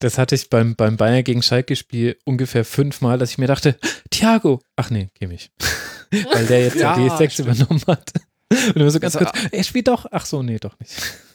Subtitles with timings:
[0.00, 3.78] Das hatte ich beim, beim Bayern gegen Schalke-Spiel ungefähr fünfmal, dass ich mir dachte,
[4.10, 5.50] Thiago, ach nee, Kimmich.
[6.32, 8.12] Weil der jetzt ja, die D6 übernommen hat.
[8.50, 10.90] Und immer so ganz kurz, er spielt doch, ach so, nee, doch nicht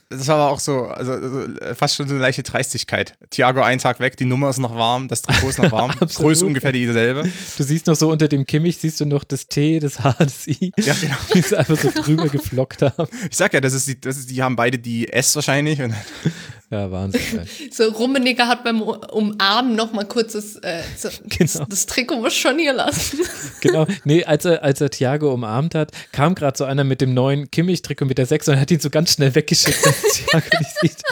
[0.10, 3.18] das war aber auch so, also, also, fast schon so eine leichte Dreistigkeit.
[3.32, 6.46] Thiago einen Tag weg, die Nummer ist noch warm, das Trikot ist noch warm, Größe
[6.46, 7.30] ungefähr dieselbe.
[7.58, 10.48] Du siehst noch so unter dem Kimmich, siehst du noch das T, das H, das
[10.48, 11.16] I, ja, genau.
[11.34, 13.08] die es einfach so drüber geflockt haben.
[13.30, 15.80] Ich sag ja, das ist die, das ist, die haben beide die S wahrscheinlich.
[16.72, 17.48] Ja, Wahnsinn.
[17.72, 21.66] so, Rummeniger hat beim Umarmen noch mal kurz das, äh, so, genau.
[21.70, 23.20] das, Trikot was schon hier lassen.
[23.62, 27.16] Genau, nee, als er, als er Thiago umarmt hat, kam gerade so einer mit dem
[27.16, 31.04] neuen Kimmich-Trikot mit der 6 und hat ihn so ganz schnell weggeschickt, Thiago nicht sieht.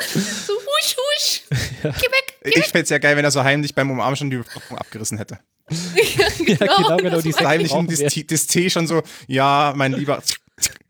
[0.00, 1.42] So husch, husch.
[1.82, 1.90] Ja.
[1.90, 2.34] Geh weg.
[2.42, 4.78] Geh ich fände es ja geil, wenn er so heimlich beim Umarmen schon die Verpackung
[4.78, 5.38] abgerissen hätte.
[5.70, 10.22] ja, genau, ja, genau, genau die heimlich das, das T schon so, ja, mein Lieber.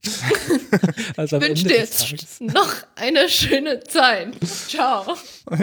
[1.17, 1.89] also ich wünsche dir
[2.41, 4.35] noch eine schöne Zeit.
[4.45, 5.17] Ciao.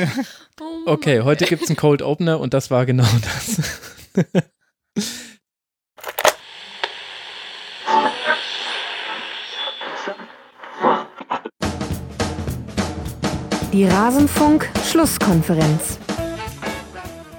[0.61, 3.61] Oh okay, heute gibt es einen Cold Opener und das war genau das.
[13.73, 15.99] Die Rasenfunk-Schlusskonferenz.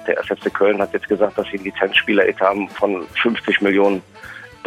[0.05, 4.03] Der SFC Köln hat jetzt gesagt, dass sie einen Lizenzspieler haben von 50 Millionen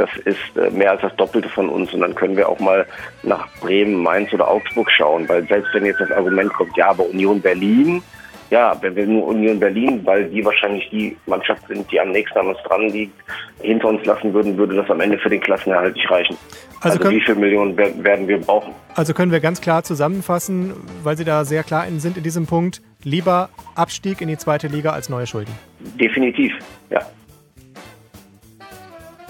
[0.01, 1.93] das ist äh, mehr als das Doppelte von uns.
[1.93, 2.87] Und dann können wir auch mal
[3.23, 5.29] nach Bremen, Mainz oder Augsburg schauen.
[5.29, 8.03] Weil selbst wenn jetzt das Argument kommt, ja, aber Union Berlin,
[8.51, 12.39] ja, wenn wir nur Union Berlin, weil die wahrscheinlich die Mannschaft sind, die am nächsten
[12.39, 13.15] an uns dran liegt,
[13.61, 16.37] hinter uns lassen würden, würde das am Ende für den Klassenerhalt nicht reichen.
[16.81, 18.73] Also, also wie viele Millionen werden wir brauchen?
[18.95, 20.73] Also können wir ganz klar zusammenfassen,
[21.05, 24.93] weil Sie da sehr klar sind in diesem Punkt, lieber Abstieg in die zweite Liga
[24.93, 25.53] als neue Schulden.
[26.01, 26.53] Definitiv,
[26.89, 27.01] ja.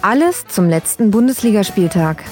[0.02, 2.24] Alles zum letzten Bundesligaspieltag.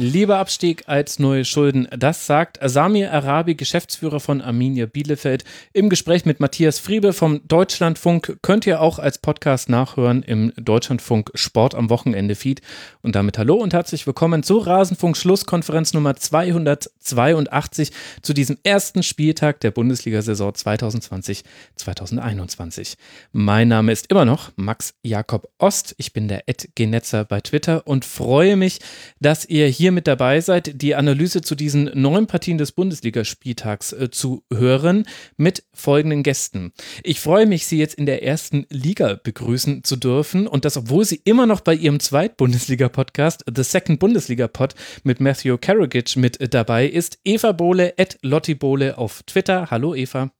[0.00, 1.88] Lieber Abstieg als neue Schulden.
[1.90, 8.38] Das sagt Samir Arabi, Geschäftsführer von Arminia Bielefeld, im Gespräch mit Matthias Friebe vom Deutschlandfunk.
[8.40, 12.62] Könnt ihr auch als Podcast nachhören im Deutschlandfunk Sport am Wochenende Feed.
[13.02, 17.90] Und damit hallo und herzlich willkommen zur Rasenfunk Schlusskonferenz Nummer 282
[18.22, 22.94] zu diesem ersten Spieltag der Bundesliga-Saison 2020-2021.
[23.32, 25.96] Mein Name ist immer noch Max Jakob Ost.
[25.98, 28.78] Ich bin der Ed Genetzer bei Twitter und freue mich,
[29.18, 33.94] dass ihr hier hier mit dabei seid, die Analyse zu diesen neun Partien des Bundesligaspieltags
[33.94, 35.06] äh, zu hören
[35.38, 36.74] mit folgenden Gästen.
[37.02, 41.06] Ich freue mich, Sie jetzt in der ersten Liga begrüßen zu dürfen und das, obwohl
[41.06, 46.86] Sie immer noch bei Ihrem Zweit-Bundesliga-Podcast, The Second Bundesliga-Pod mit Matthew Carriage mit äh, dabei
[46.86, 47.18] ist.
[47.24, 49.70] Eva Bohle, at Lotti Bohle auf Twitter.
[49.70, 50.30] Hallo Eva.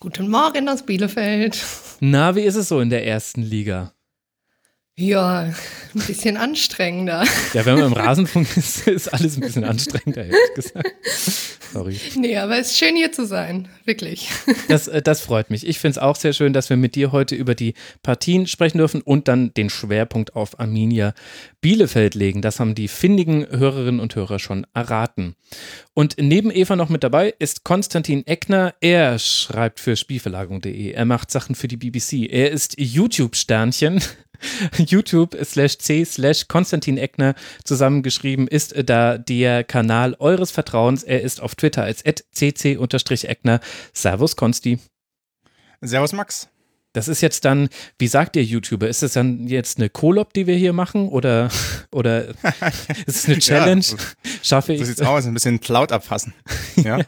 [0.00, 1.62] Guten Morgen aus Bielefeld.
[2.00, 3.92] Na, wie ist es so in der ersten Liga?
[5.02, 5.40] Ja,
[5.94, 7.24] ein bisschen anstrengender.
[7.54, 10.92] Ja, wenn man im Rasenfunk ist, ist alles ein bisschen anstrengender, ehrlich gesagt.
[11.72, 11.98] Sorry.
[12.14, 14.28] Nee, aber es ist schön hier zu sein, wirklich.
[14.68, 15.66] Das, äh, das freut mich.
[15.66, 17.74] Ich finde es auch sehr schön, dass wir mit dir heute über die
[18.04, 21.14] Partien sprechen dürfen und dann den Schwerpunkt auf Arminia
[21.60, 22.40] Bielefeld legen.
[22.40, 25.34] Das haben die findigen Hörerinnen und Hörer schon erraten.
[25.94, 28.74] Und neben Eva noch mit dabei ist Konstantin Eckner.
[28.80, 30.92] Er schreibt für Spielverlagerung.de.
[30.92, 32.30] Er macht Sachen für die BBC.
[32.30, 34.00] Er ist YouTube-Sternchen
[34.76, 41.02] YouTube slash C slash Konstantin Eckner zusammengeschrieben ist da der Kanal eures Vertrauens.
[41.02, 43.60] Er ist auf Twitter als cc-eckner.
[43.92, 44.78] Servus Konsti.
[45.80, 46.48] Servus Max.
[46.92, 50.46] Das ist jetzt dann, wie sagt der YouTuber, ist das dann jetzt eine Kolob, die
[50.46, 51.48] wir hier machen oder,
[51.90, 52.28] oder
[53.06, 53.84] ist es eine Challenge?
[53.84, 53.96] ja,
[54.42, 54.80] Schaffe ich.
[54.80, 56.34] So sieht's aus, ein bisschen Cloud abfassen.
[56.82, 57.00] Ja,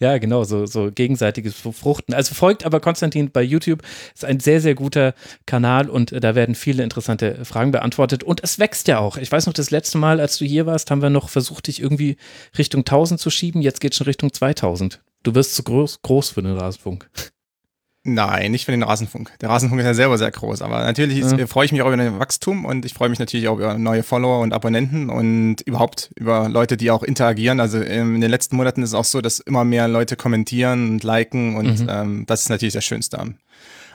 [0.00, 2.14] ja genau, so, so gegenseitiges Fruchten.
[2.14, 3.82] Also folgt aber Konstantin bei YouTube,
[4.14, 8.58] ist ein sehr, sehr guter Kanal und da werden viele interessante Fragen beantwortet und es
[8.58, 9.16] wächst ja auch.
[9.16, 11.80] Ich weiß noch, das letzte Mal, als du hier warst, haben wir noch versucht, dich
[11.80, 12.16] irgendwie
[12.56, 15.00] Richtung 1000 zu schieben, jetzt geht es schon Richtung 2000.
[15.24, 17.10] Du wirst zu groß, groß für den Rasenfunk.
[18.04, 19.32] Nein, nicht für den Rasenfunk.
[19.40, 21.46] Der Rasenfunk ist ja selber sehr groß, aber natürlich ist, ja.
[21.46, 24.02] freue ich mich auch über den Wachstum und ich freue mich natürlich auch über neue
[24.02, 27.60] Follower und Abonnenten und überhaupt über Leute, die auch interagieren.
[27.60, 31.04] Also in den letzten Monaten ist es auch so, dass immer mehr Leute kommentieren und
[31.04, 31.88] liken und mhm.
[31.88, 33.36] ähm, das ist natürlich das Schönste am,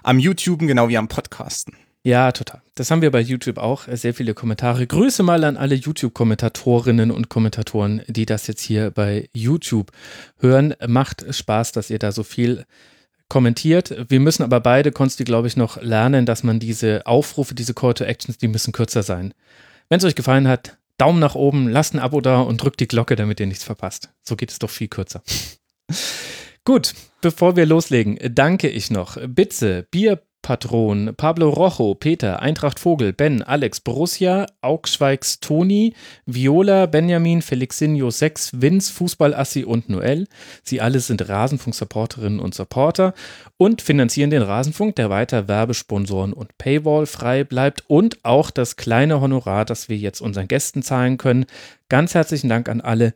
[0.03, 1.75] am YouTuben, genau wie am Podcasten.
[2.03, 2.61] Ja, total.
[2.75, 3.89] Das haben wir bei YouTube auch.
[3.91, 4.87] Sehr viele Kommentare.
[4.87, 9.91] Grüße mal an alle YouTube-Kommentatorinnen und Kommentatoren, die das jetzt hier bei YouTube
[10.39, 10.75] hören.
[10.87, 12.63] Macht Spaß, dass ihr da so viel
[13.29, 13.95] kommentiert.
[14.09, 17.93] Wir müssen aber beide, Konsti, glaube ich, noch lernen, dass man diese Aufrufe, diese Call
[17.93, 19.33] to Actions, die müssen kürzer sein.
[19.89, 22.87] Wenn es euch gefallen hat, Daumen nach oben, lasst ein Abo da und drückt die
[22.87, 24.09] Glocke, damit ihr nichts verpasst.
[24.23, 25.21] So geht es doch viel kürzer.
[26.65, 33.11] Gut, bevor wir loslegen, danke ich noch Bitze, Bier Patron, Pablo Rojo, Peter, Eintracht Vogel,
[33.11, 35.93] Ben, Alex, Borussia, Augschweigs Toni,
[36.25, 40.25] Viola, Benjamin, Felixinho 6, Vince, Fußballassi und Noel.
[40.63, 43.13] Sie alle sind Rasenfunk-Supporterinnen und Supporter
[43.57, 49.19] und finanzieren den Rasenfunk, der weiter Werbesponsoren und Paywall frei bleibt und auch das kleine
[49.19, 51.45] Honorar, das wir jetzt unseren Gästen zahlen können.
[51.89, 53.13] Ganz herzlichen Dank an alle,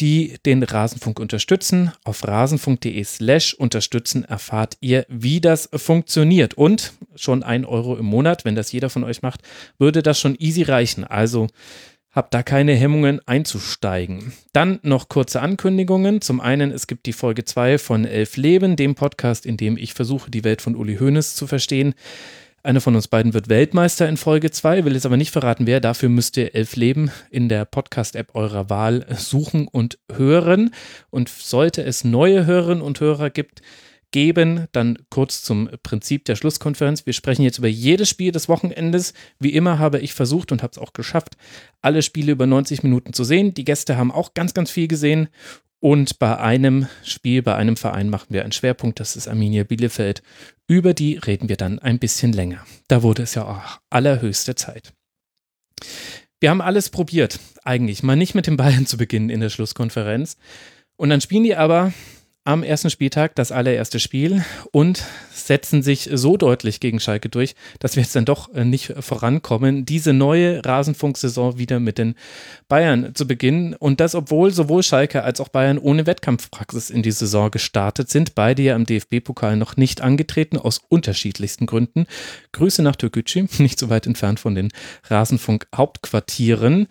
[0.00, 1.92] die den Rasenfunk unterstützen.
[2.04, 6.54] Auf rasenfunk.de slash unterstützen erfahrt ihr, wie das funktioniert.
[6.54, 9.40] Und schon ein Euro im Monat, wenn das jeder von euch macht,
[9.78, 11.04] würde das schon easy reichen.
[11.04, 11.48] Also
[12.10, 14.32] habt da keine Hemmungen einzusteigen.
[14.54, 16.22] Dann noch kurze Ankündigungen.
[16.22, 19.92] Zum einen, es gibt die Folge 2 von Elf Leben, dem Podcast, in dem ich
[19.92, 21.94] versuche, die Welt von Uli Hoeneß zu verstehen.
[22.66, 25.78] Einer von uns beiden wird Weltmeister in Folge 2, will jetzt aber nicht verraten, wer.
[25.78, 30.74] Dafür müsst ihr Elf Leben in der Podcast-App eurer Wahl suchen und hören.
[31.10, 33.62] Und sollte es neue Hörerinnen und Hörer gibt,
[34.10, 37.06] geben, dann kurz zum Prinzip der Schlusskonferenz.
[37.06, 39.14] Wir sprechen jetzt über jedes Spiel des Wochenendes.
[39.38, 41.36] Wie immer habe ich versucht und habe es auch geschafft,
[41.82, 43.54] alle Spiele über 90 Minuten zu sehen.
[43.54, 45.28] Die Gäste haben auch ganz, ganz viel gesehen
[45.86, 50.20] und bei einem Spiel, bei einem Verein machen wir einen Schwerpunkt, das ist Arminia Bielefeld.
[50.66, 52.66] Über die reden wir dann ein bisschen länger.
[52.88, 54.92] Da wurde es ja auch allerhöchste Zeit.
[56.40, 58.02] Wir haben alles probiert, eigentlich.
[58.02, 60.36] Mal nicht mit den Bayern zu beginnen in der Schlusskonferenz.
[60.96, 61.92] Und dann spielen die aber
[62.46, 65.02] am ersten Spieltag das allererste Spiel und
[65.32, 69.84] setzen sich so deutlich gegen Schalke durch, dass wir jetzt dann doch äh, nicht vorankommen,
[69.84, 72.14] diese neue Rasenfunksaison wieder mit den
[72.68, 73.74] Bayern zu beginnen.
[73.74, 78.34] Und das, obwohl sowohl Schalke als auch Bayern ohne Wettkampfpraxis in die Saison gestartet sind.
[78.34, 82.06] Beide ja im DFB-Pokal noch nicht angetreten, aus unterschiedlichsten Gründen.
[82.52, 84.68] Grüße nach Türkgücü, nicht so weit entfernt von den
[85.08, 86.86] Rasenfunk-Hauptquartieren.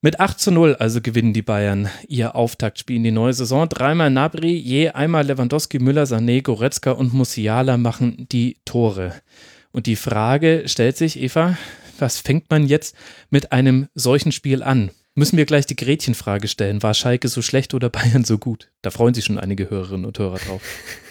[0.00, 3.68] Mit 8 zu 0 also gewinnen die Bayern ihr Auftaktspiel in die neue Saison.
[3.68, 9.12] Dreimal Nabri, je einmal Lewandowski, Müller, Sané, Goretzka und Musiala machen die Tore.
[9.72, 11.58] Und die Frage stellt sich, Eva,
[11.98, 12.94] was fängt man jetzt
[13.30, 14.92] mit einem solchen Spiel an?
[15.16, 16.80] Müssen wir gleich die Gretchenfrage stellen.
[16.84, 18.70] War Schalke so schlecht oder Bayern so gut?
[18.82, 20.62] Da freuen sich schon einige Hörerinnen und Hörer drauf.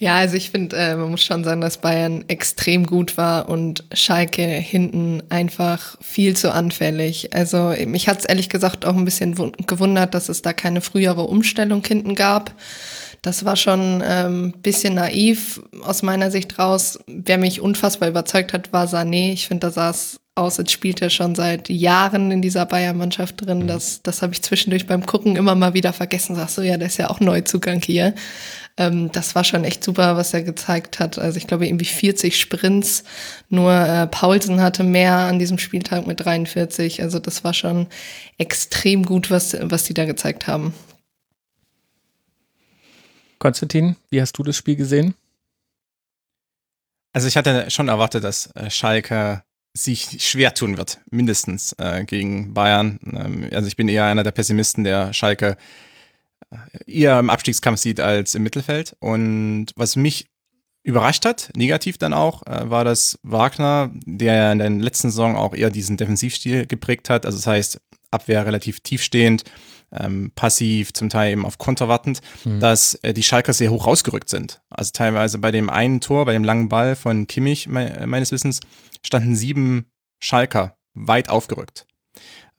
[0.00, 3.82] Ja, also ich finde, äh, man muss schon sagen, dass Bayern extrem gut war und
[3.92, 7.34] Schalke hinten einfach viel zu anfällig.
[7.34, 9.34] Also mich hat es ehrlich gesagt auch ein bisschen
[9.66, 12.54] gewundert, dass es da keine frühere Umstellung hinten gab.
[13.22, 17.00] Das war schon ein ähm, bisschen naiv aus meiner Sicht raus.
[17.08, 19.32] Wer mich unfassbar überzeugt hat, war Sané.
[19.32, 23.66] Ich finde, da saß aus, als spielt er schon seit Jahren in dieser Bayern-Mannschaft drin.
[23.66, 26.36] Das, das habe ich zwischendurch beim Gucken immer mal wieder vergessen.
[26.36, 28.14] Sagst so, ja, der ist ja auch Neuzugang hier.
[28.78, 31.18] Ähm, das war schon echt super, was er gezeigt hat.
[31.18, 33.04] Also ich glaube irgendwie 40 Sprints.
[33.48, 37.02] Nur äh, Paulsen hatte mehr an diesem Spieltag mit 43.
[37.02, 37.88] Also das war schon
[38.38, 40.72] extrem gut, was, was die da gezeigt haben.
[43.38, 45.14] Konstantin, wie hast du das Spiel gesehen?
[47.12, 49.42] Also ich hatte schon erwartet, dass äh, Schalke
[49.76, 52.98] sich schwer tun wird, mindestens äh, gegen Bayern.
[53.12, 55.56] Ähm, also ich bin eher einer der Pessimisten, der Schalke
[56.86, 58.96] eher im Abstiegskampf sieht als im Mittelfeld.
[59.00, 60.28] Und was mich
[60.82, 65.36] überrascht hat, negativ dann auch, äh, war, dass Wagner, der ja in der letzten Saison
[65.36, 67.80] auch eher diesen Defensivstil geprägt hat, also das heißt
[68.10, 69.44] Abwehr relativ tiefstehend,
[69.92, 72.60] ähm, passiv, zum Teil eben auf Konter wartend, mhm.
[72.60, 74.62] dass äh, die Schalker sehr hoch rausgerückt sind.
[74.70, 78.60] Also teilweise bei dem einen Tor, bei dem langen Ball von Kimmich me meines Wissens,
[79.04, 79.90] standen sieben
[80.20, 81.86] Schalker weit aufgerückt.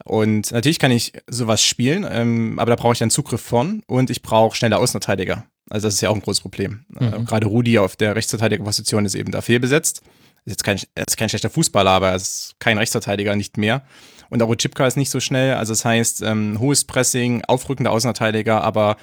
[0.04, 4.10] Und natürlich kann ich sowas spielen, ähm, aber da brauche ich dann Zugriff von und
[4.10, 5.44] ich brauche schnelle Außenverteidiger.
[5.68, 6.84] Also das ist ja auch ein großes Problem.
[6.88, 7.06] Mhm.
[7.06, 10.02] Äh, gerade Rudi auf der Rechtsverteidigerposition ist eben da fehlbesetzt.
[10.44, 13.84] Ist jetzt kein, ist kein schlechter Fußballer, aber er ist kein Rechtsverteidiger, nicht mehr.
[14.30, 15.54] Und auch Ochipka ist nicht so schnell.
[15.54, 18.96] Also das heißt, ähm, hohes Pressing, aufrückende Außenverteidiger, aber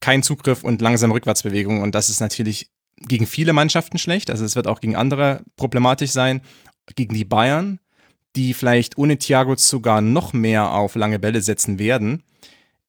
[0.00, 1.82] kein Zugriff und langsame Rückwärtsbewegung.
[1.82, 4.30] Und das ist natürlich gegen viele Mannschaften schlecht.
[4.30, 6.40] Also es wird auch gegen andere problematisch sein.
[6.94, 7.80] Gegen die Bayern
[8.36, 12.22] die vielleicht ohne Thiago sogar noch mehr auf lange Bälle setzen werden,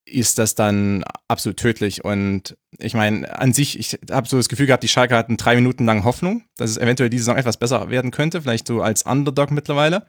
[0.05, 2.03] ist das dann absolut tödlich.
[2.05, 5.55] Und ich meine, an sich, ich habe so das Gefühl gehabt, die Schalke hatten drei
[5.55, 9.03] Minuten lang Hoffnung, dass es eventuell diese Saison etwas besser werden könnte, vielleicht so als
[9.03, 10.05] Underdog mittlerweile.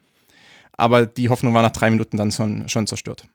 [0.73, 3.27] Aber die Hoffnung war nach drei Minuten dann schon, schon zerstört.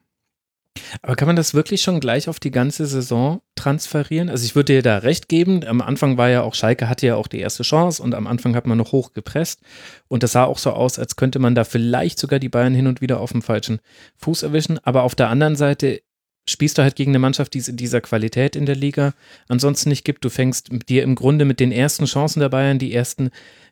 [1.02, 4.28] Aber kann man das wirklich schon gleich auf die ganze Saison transferieren?
[4.28, 5.64] Also ich würde dir da recht geben.
[5.64, 8.56] Am Anfang war ja auch Schalke hatte ja auch die erste Chance und am Anfang
[8.56, 9.60] hat man noch hoch gepresst
[10.08, 12.86] und das sah auch so aus, als könnte man da vielleicht sogar die Bayern hin
[12.86, 13.80] und wieder auf dem falschen
[14.16, 14.78] Fuß erwischen.
[14.84, 16.02] Aber auf der anderen Seite
[16.46, 19.14] spielst du halt gegen eine Mannschaft, die es in dieser Qualität in der Liga
[19.48, 20.24] ansonsten nicht gibt.
[20.24, 23.30] Du fängst dir im Grunde mit den ersten Chancen der Bayern die ersten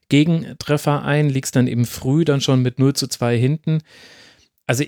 [0.09, 3.83] Gegentreffer ein, liegst dann eben früh dann schon mit 0 zu 2 hinten.
[4.67, 4.85] Also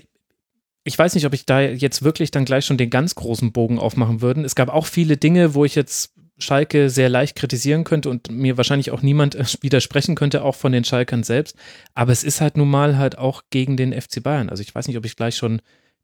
[0.85, 3.79] ich weiß nicht, ob ich da jetzt wirklich dann gleich schon den ganz großen Bogen
[3.79, 4.41] aufmachen würde.
[4.41, 8.55] Es gab auch viele Dinge, wo ich jetzt Schalke sehr leicht kritisieren könnte und mir
[8.55, 11.57] wahrscheinlich auch niemand widersprechen könnte, auch von den Schalkern selbst.
[11.95, 14.49] Aber es ist halt nun mal halt auch gegen den FC Bayern.
[14.49, 15.59] Also ich weiß nicht, ob ich gleich schon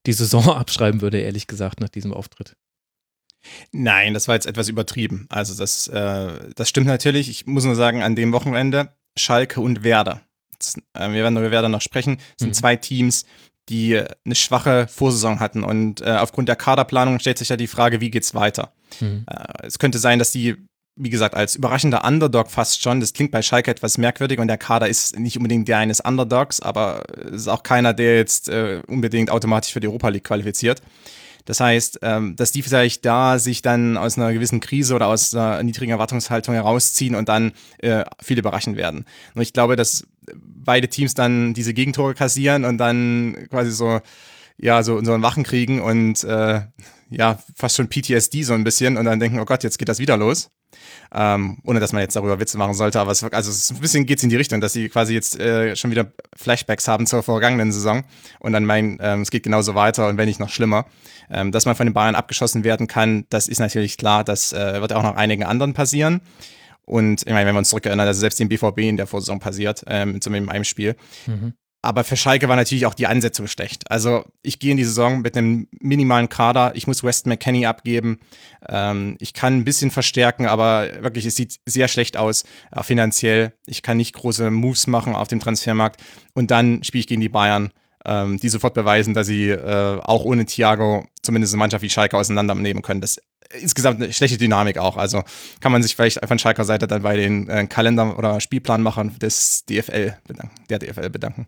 [0.07, 2.55] die Saison abschreiben würde, ehrlich gesagt, nach diesem Auftritt.
[3.71, 5.27] Nein, das war jetzt etwas übertrieben.
[5.29, 7.29] Also das, äh, das stimmt natürlich.
[7.29, 10.21] Ich muss nur sagen, an dem Wochenende Schalke und Werder.
[10.93, 12.17] Äh, wir werden über Werder noch sprechen.
[12.17, 12.53] Das sind mhm.
[12.53, 13.25] zwei Teams,
[13.71, 15.63] die eine schwache Vorsaison hatten.
[15.63, 18.73] Und äh, aufgrund der Kaderplanung stellt sich ja die Frage, wie geht's weiter?
[18.99, 19.25] Mhm.
[19.27, 20.57] Äh, es könnte sein, dass die,
[20.99, 24.57] wie gesagt, als überraschender Underdog fast schon, das klingt bei Schalke etwas merkwürdig und der
[24.57, 28.81] Kader ist nicht unbedingt der eines Underdogs, aber es ist auch keiner, der jetzt äh,
[28.87, 30.81] unbedingt automatisch für die Europa League qualifiziert.
[31.45, 35.33] Das heißt, ähm, dass die vielleicht da sich dann aus einer gewissen Krise oder aus
[35.33, 39.05] einer niedrigen Erwartungshaltung herausziehen und dann äh, viel überraschen werden.
[39.35, 40.05] Und ich glaube, dass
[40.35, 43.99] beide Teams dann diese Gegentore kassieren und dann quasi so,
[44.57, 46.61] ja, so, einen Wachen kriegen und äh,
[47.09, 49.99] ja, fast schon PTSD so ein bisschen und dann denken, oh Gott, jetzt geht das
[49.99, 50.49] wieder los.
[51.13, 54.05] Ähm, ohne dass man jetzt darüber Witze machen sollte, aber es, also es, ein bisschen
[54.05, 57.23] geht es in die Richtung, dass sie quasi jetzt äh, schon wieder Flashbacks haben zur
[57.23, 58.03] vergangenen Saison
[58.39, 60.85] und dann meinen, ähm, es geht genauso weiter und wenn nicht noch schlimmer.
[61.29, 64.81] Ähm, dass man von den Bayern abgeschossen werden kann, das ist natürlich klar, das äh,
[64.81, 66.21] wird auch noch einigen anderen passieren.
[66.85, 69.83] Und ich meine, wenn wir uns zurückerinnern, dass selbst dem BVB in der Vorsaison passiert,
[69.87, 70.95] ähm, zumindest in einem Spiel.
[71.27, 71.53] Mhm.
[71.83, 73.89] Aber für Schalke war natürlich auch die Ansetzung schlecht.
[73.89, 76.73] Also ich gehe in die Saison mit einem minimalen Kader.
[76.75, 78.19] Ich muss Weston McKenney abgeben.
[78.69, 83.53] Ähm, ich kann ein bisschen verstärken, aber wirklich, es sieht sehr schlecht aus äh, finanziell.
[83.65, 86.01] Ich kann nicht große Moves machen auf dem Transfermarkt.
[86.33, 87.71] Und dann spiele ich gegen die Bayern,
[88.05, 92.15] ähm, die sofort beweisen, dass sie äh, auch ohne Thiago zumindest eine Mannschaft wie Schalke
[92.15, 93.01] auseinandernehmen können.
[93.01, 93.19] Das
[93.59, 94.97] insgesamt eine schlechte Dynamik auch.
[94.97, 95.23] Also
[95.59, 99.65] kann man sich vielleicht von Schalker Seite dann bei den äh, Kalender- oder Spielplanmachern des
[99.65, 101.47] DFL bedanken, der DFL bedanken.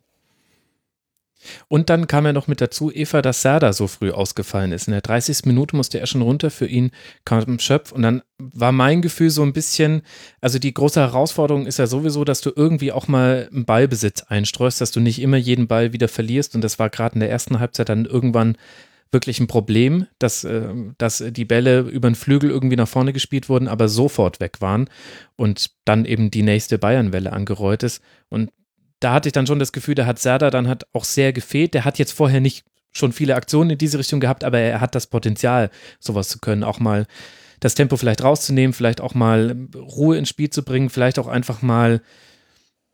[1.68, 4.88] Und dann kam ja noch mit dazu, Eva, dass Serda so früh ausgefallen ist.
[4.88, 5.46] In der 30.
[5.46, 6.92] Minute musste er schon runter, für ihn
[7.26, 7.92] kam Schöpf.
[7.92, 10.02] Und dann war mein Gefühl so ein bisschen,
[10.42, 14.82] also die große Herausforderung ist ja sowieso, dass du irgendwie auch mal einen Ballbesitz einstreust,
[14.82, 16.56] dass du nicht immer jeden Ball wieder verlierst.
[16.56, 18.58] Und das war gerade in der ersten Halbzeit dann irgendwann
[19.14, 23.48] wirklich ein Problem, dass, äh, dass die Bälle über den Flügel irgendwie nach vorne gespielt
[23.48, 24.90] wurden, aber sofort weg waren
[25.36, 28.02] und dann eben die nächste Bayernwelle angerollt ist.
[28.30, 28.50] Und
[29.04, 31.74] da hatte ich dann schon das Gefühl, da hat Serda dann hat auch sehr gefehlt.
[31.74, 34.96] Der hat jetzt vorher nicht schon viele Aktionen in diese Richtung gehabt, aber er hat
[34.96, 37.08] das Potenzial, sowas zu können, auch mal
[37.60, 41.62] das Tempo vielleicht rauszunehmen, vielleicht auch mal Ruhe ins Spiel zu bringen, vielleicht auch einfach
[41.62, 42.02] mal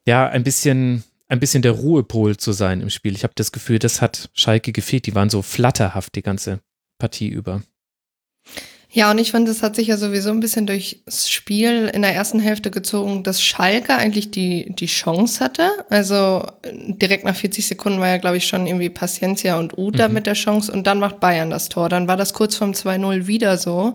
[0.07, 3.13] ja ein bisschen ein bisschen der Ruhepol zu sein im Spiel.
[3.13, 5.05] Ich habe das Gefühl, das hat Schalke gefehlt.
[5.05, 6.59] Die waren so flatterhaft die ganze
[6.97, 7.61] Partie über.
[8.91, 12.15] Ja, und ich finde, es hat sich ja sowieso ein bisschen durchs Spiel in der
[12.15, 15.69] ersten Hälfte gezogen, dass Schalke eigentlich die, die Chance hatte.
[15.91, 20.15] Also direkt nach 40 Sekunden war ja, glaube ich, schon irgendwie Paciencia und Uda mhm.
[20.15, 21.87] mit der Chance und dann macht Bayern das Tor.
[21.87, 23.93] Dann war das kurz vorm 2-0 wieder so.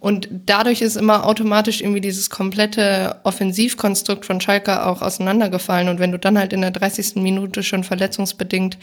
[0.00, 5.88] Und dadurch ist immer automatisch irgendwie dieses komplette Offensivkonstrukt von Schalke auch auseinandergefallen.
[5.88, 7.16] Und wenn du dann halt in der 30.
[7.22, 8.78] Minute schon verletzungsbedingt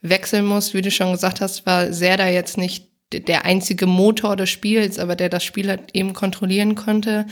[0.00, 4.36] wechseln musst, wie du schon gesagt hast, war sehr da jetzt nicht der einzige Motor
[4.36, 7.26] des Spiels, aber der das Spiel halt eben kontrollieren konnte.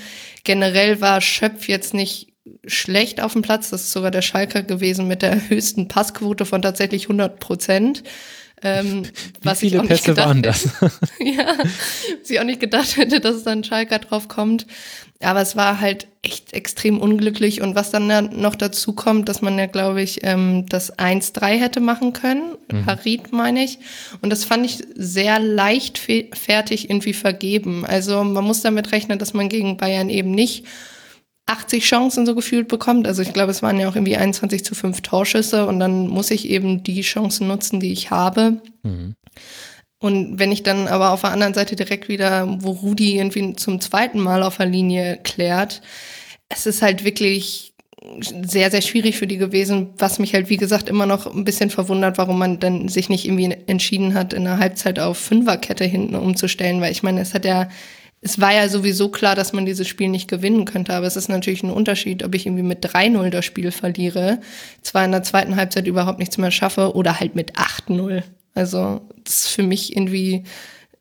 [0.45, 2.29] Generell war Schöpf jetzt nicht
[2.67, 3.71] schlecht auf dem Platz.
[3.71, 8.03] Das ist sogar der Schalker gewesen mit der höchsten Passquote von tatsächlich 100 Prozent.
[8.63, 9.05] Ähm,
[9.41, 10.65] Wie viele Pässe waren das?
[11.19, 11.57] ja,
[12.21, 14.67] was ich auch nicht gedacht hätte, dass es dann Schalker drauf kommt.
[15.23, 17.61] Aber es war halt echt extrem unglücklich.
[17.61, 21.81] Und was dann noch dazu kommt, dass man ja, glaube ich, ähm, das 1-3 hätte
[21.81, 22.57] machen können.
[22.73, 22.87] Mhm.
[22.87, 23.79] Harit meine ich.
[24.23, 27.85] Und das fand ich sehr leichtfertig irgendwie vergeben.
[27.85, 30.65] Also man muss damit rechnen, dass man gegen Bayern eben nicht
[31.47, 33.07] 80 Chancen so gefühlt bekommt.
[33.07, 36.31] Also ich glaube, es waren ja auch irgendwie 21 zu 5 Torschüsse und dann muss
[36.31, 38.62] ich eben die Chancen nutzen, die ich habe.
[38.83, 39.17] Mhm.
[40.00, 43.80] Und wenn ich dann aber auf der anderen Seite direkt wieder, wo Rudi irgendwie zum
[43.80, 45.83] zweiten Mal auf der Linie klärt,
[46.49, 47.75] es ist halt wirklich
[48.21, 51.69] sehr, sehr schwierig für die gewesen, was mich halt, wie gesagt, immer noch ein bisschen
[51.69, 56.14] verwundert, warum man dann sich nicht irgendwie entschieden hat, in der Halbzeit auf Fünferkette hinten
[56.14, 57.69] umzustellen, weil ich meine, es hat ja
[58.23, 61.28] es war ja sowieso klar, dass man dieses Spiel nicht gewinnen könnte, aber es ist
[61.28, 64.40] natürlich ein Unterschied, ob ich irgendwie mit 3-0 das Spiel verliere,
[64.83, 68.23] zwar in der zweiten Halbzeit überhaupt nichts mehr schaffe oder halt mit 8-0.
[68.54, 70.45] Also das ist für mich irgendwie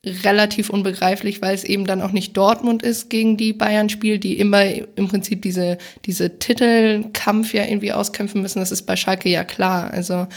[0.05, 4.39] relativ unbegreiflich, weil es eben dann auch nicht Dortmund ist, gegen die Bayern spielt, die
[4.39, 8.59] immer im Prinzip diese, diese Titelkampf ja irgendwie auskämpfen müssen.
[8.59, 9.91] Das ist bei Schalke ja klar.
[9.91, 10.27] Also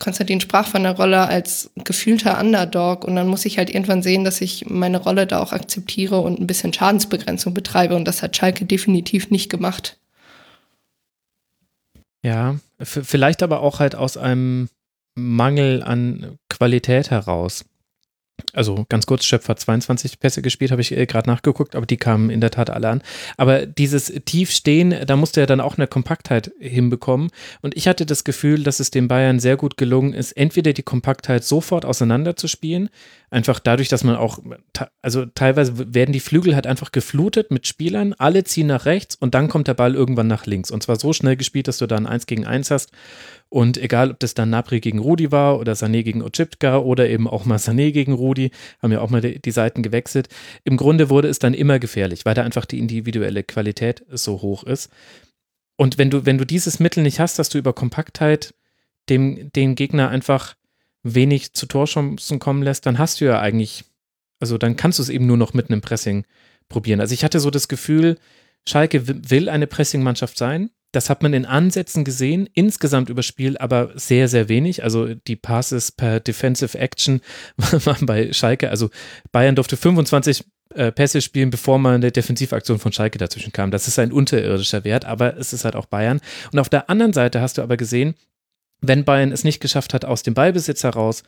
[0.00, 4.24] Konstantin sprach von der Rolle als gefühlter Underdog und dann muss ich halt irgendwann sehen,
[4.24, 8.36] dass ich meine Rolle da auch akzeptiere und ein bisschen Schadensbegrenzung betreibe und das hat
[8.36, 9.98] Schalke definitiv nicht gemacht.
[12.22, 14.68] Ja, vielleicht aber auch halt aus einem
[15.16, 17.64] Mangel an Qualität heraus.
[18.52, 21.96] Also ganz kurz, Schöpfer hat 22 Pässe gespielt, habe ich äh, gerade nachgeguckt, aber die
[21.96, 23.02] kamen in der Tat alle an.
[23.36, 27.30] Aber dieses Tiefstehen, da musste er dann auch eine Kompaktheit hinbekommen.
[27.62, 30.82] Und ich hatte das Gefühl, dass es den Bayern sehr gut gelungen ist, entweder die
[30.82, 32.90] Kompaktheit sofort auseinanderzuspielen,
[33.30, 34.38] einfach dadurch, dass man auch,
[35.02, 39.34] also teilweise werden die Flügel halt einfach geflutet mit Spielern, alle ziehen nach rechts und
[39.34, 40.70] dann kommt der Ball irgendwann nach links.
[40.70, 42.92] Und zwar so schnell gespielt, dass du dann eins gegen eins hast
[43.48, 47.28] und egal, ob das dann Napri gegen Rudi war oder Sané gegen Ochipka oder eben
[47.28, 48.50] auch mal Sané gegen Rudi,
[48.82, 50.28] haben ja auch mal die, Seiten gewechselt.
[50.64, 54.64] Im Grunde wurde es dann immer gefährlich, weil da einfach die individuelle Qualität so hoch
[54.64, 54.90] ist.
[55.76, 58.54] Und wenn du, wenn du dieses Mittel nicht hast, dass du über Kompaktheit
[59.08, 60.56] dem, den Gegner einfach
[61.02, 63.84] wenig zu Torchancen kommen lässt, dann hast du ja eigentlich,
[64.40, 66.24] also dann kannst du es eben nur noch mit einem Pressing
[66.68, 67.00] probieren.
[67.00, 68.18] Also ich hatte so das Gefühl,
[68.68, 73.90] Schalke will eine Pressing-Mannschaft sein, das hat man in Ansätzen gesehen, insgesamt über Spiel aber
[73.96, 74.82] sehr, sehr wenig.
[74.82, 77.20] Also die Passes per Defensive Action
[77.56, 78.88] waren bei Schalke, also
[79.30, 83.70] Bayern durfte 25 äh, Pässe spielen, bevor man eine Defensivaktion von Schalke dazwischen kam.
[83.70, 86.20] Das ist ein unterirdischer Wert, aber es ist halt auch Bayern.
[86.50, 88.14] Und auf der anderen Seite hast du aber gesehen,
[88.80, 91.24] wenn Bayern es nicht geschafft hat, aus dem Ballbesitz heraus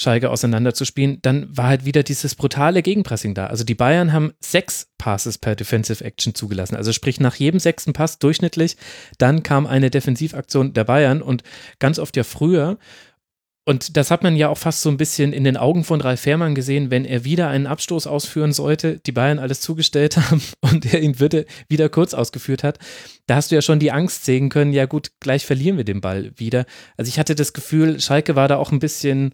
[0.00, 3.48] Schalke auseinanderzuspielen, dann war halt wieder dieses brutale Gegenpressing da.
[3.48, 6.74] Also die Bayern haben sechs Passes per Defensive Action zugelassen.
[6.74, 8.76] Also sprich nach jedem sechsten Pass durchschnittlich,
[9.18, 11.42] dann kam eine Defensivaktion der Bayern und
[11.78, 12.78] ganz oft ja früher.
[13.66, 16.22] Und das hat man ja auch fast so ein bisschen in den Augen von Ralf
[16.22, 20.92] Fährmann gesehen, wenn er wieder einen Abstoß ausführen sollte, die Bayern alles zugestellt haben und
[20.92, 22.78] er ihn wieder, kurz ausgeführt hat.
[23.26, 26.00] Da hast du ja schon die Angst sehen können, ja gut, gleich verlieren wir den
[26.00, 26.64] Ball wieder.
[26.96, 29.32] Also ich hatte das Gefühl, Schalke war da auch ein bisschen,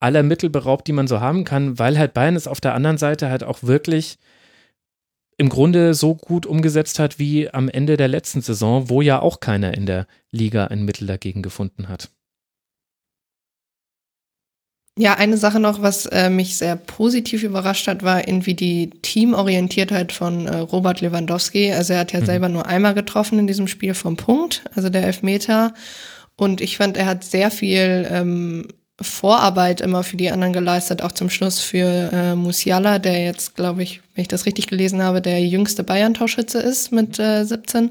[0.00, 2.98] aller Mittel beraubt, die man so haben kann, weil halt Bayern es auf der anderen
[2.98, 4.18] Seite halt auch wirklich
[5.36, 9.40] im Grunde so gut umgesetzt hat wie am Ende der letzten Saison, wo ja auch
[9.40, 12.10] keiner in der Liga ein Mittel dagegen gefunden hat.
[15.00, 20.10] Ja, eine Sache noch, was äh, mich sehr positiv überrascht hat, war irgendwie die Teamorientiertheit
[20.10, 21.72] von äh, Robert Lewandowski.
[21.72, 22.26] Also er hat ja mhm.
[22.26, 25.72] selber nur einmal getroffen in diesem Spiel vom Punkt, also der Elfmeter.
[26.34, 28.66] Und ich fand, er hat sehr viel ähm,
[29.00, 33.82] Vorarbeit immer für die anderen geleistet, auch zum Schluss für äh, Musiala, der jetzt, glaube
[33.82, 37.90] ich, wenn ich das richtig gelesen habe, der jüngste Bayern-Torschütze ist mit äh, 17.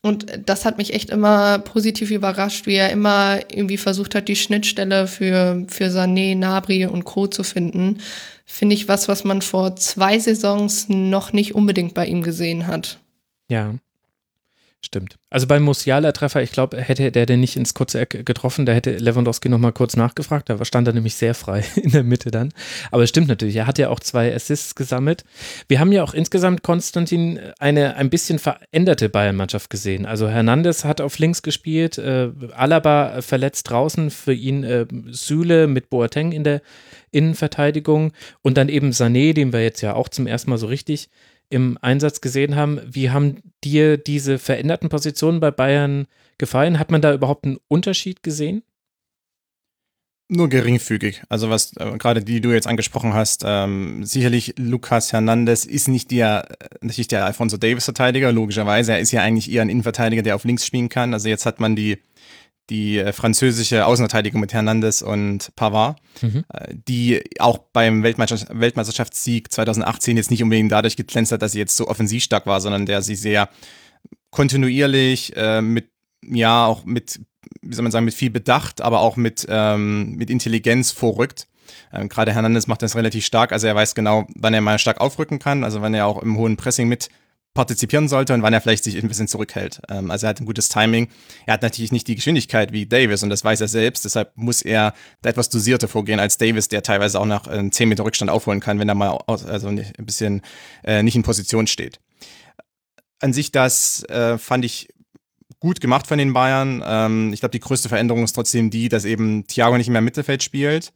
[0.00, 4.36] Und das hat mich echt immer positiv überrascht, wie er immer irgendwie versucht hat, die
[4.36, 7.26] Schnittstelle für, für Sané, Nabri und Co.
[7.26, 7.98] zu finden.
[8.44, 12.98] Finde ich was, was man vor zwei Saisons noch nicht unbedingt bei ihm gesehen hat.
[13.48, 13.74] Ja,
[14.84, 15.16] Stimmt.
[15.30, 18.98] Also beim Musiala-Treffer, ich glaube, hätte der den nicht ins kurze Eck getroffen, da hätte
[18.98, 20.50] Lewandowski nochmal kurz nachgefragt.
[20.50, 22.52] Da stand er nämlich sehr frei in der Mitte dann.
[22.90, 25.24] Aber es stimmt natürlich, er hat ja auch zwei Assists gesammelt.
[25.68, 30.04] Wir haben ja auch insgesamt, Konstantin, eine ein bisschen veränderte Bayern-Mannschaft gesehen.
[30.04, 35.88] Also Hernandez hat auf links gespielt, äh, Alaba verletzt draußen, für ihn äh, Süle mit
[35.88, 36.60] Boateng in der
[37.10, 41.08] Innenverteidigung und dann eben Sané, den wir jetzt ja auch zum ersten Mal so richtig
[41.50, 42.80] im Einsatz gesehen haben.
[42.86, 46.06] Wie haben dir diese veränderten Positionen bei Bayern
[46.38, 46.78] gefallen?
[46.78, 48.62] Hat man da überhaupt einen Unterschied gesehen?
[50.28, 51.22] Nur geringfügig.
[51.28, 56.10] Also was äh, gerade die du jetzt angesprochen hast, ähm, sicherlich Lucas Hernandez ist nicht
[56.10, 56.48] der,
[56.80, 58.92] natürlich der Alfonso Davis Verteidiger, logischerweise.
[58.92, 61.12] Er ist ja eigentlich eher ein Innenverteidiger, der auf links spielen kann.
[61.12, 61.98] Also jetzt hat man die
[62.70, 66.44] die äh, französische Außenverteidigung mit Hernandez und Pavard, mhm.
[66.52, 71.58] äh, die auch beim Weltmeister Weltmeisterschaftssieg 2018 jetzt nicht unbedingt dadurch geglänzt hat, dass sie
[71.58, 73.48] jetzt so offensiv stark war, sondern der sie sehr
[74.30, 75.90] kontinuierlich äh, mit,
[76.26, 77.20] ja, auch mit,
[77.62, 81.46] wie soll man sagen, mit viel Bedacht, aber auch mit, ähm, mit Intelligenz vorrückt.
[81.92, 85.00] Ähm, Gerade Hernandez macht das relativ stark, also er weiß genau, wann er mal stark
[85.00, 87.08] aufrücken kann, also wann er auch im hohen Pressing mit
[87.54, 89.80] partizipieren sollte und wann er vielleicht sich ein bisschen zurückhält.
[89.88, 91.08] Ähm, also er hat ein gutes Timing.
[91.46, 94.04] Er hat natürlich nicht die Geschwindigkeit wie Davis und das weiß er selbst.
[94.04, 97.88] Deshalb muss er da etwas dosierter vorgehen als Davis, der teilweise auch nach äh, 10
[97.88, 100.42] Meter Rückstand aufholen kann, wenn er mal aus, also ein bisschen
[100.82, 102.00] äh, nicht in Position steht.
[103.20, 104.88] An sich das äh, fand ich
[105.60, 106.82] gut gemacht von den Bayern.
[106.84, 110.04] Ähm, ich glaube, die größte Veränderung ist trotzdem die, dass eben Thiago nicht mehr im
[110.04, 110.92] Mittelfeld spielt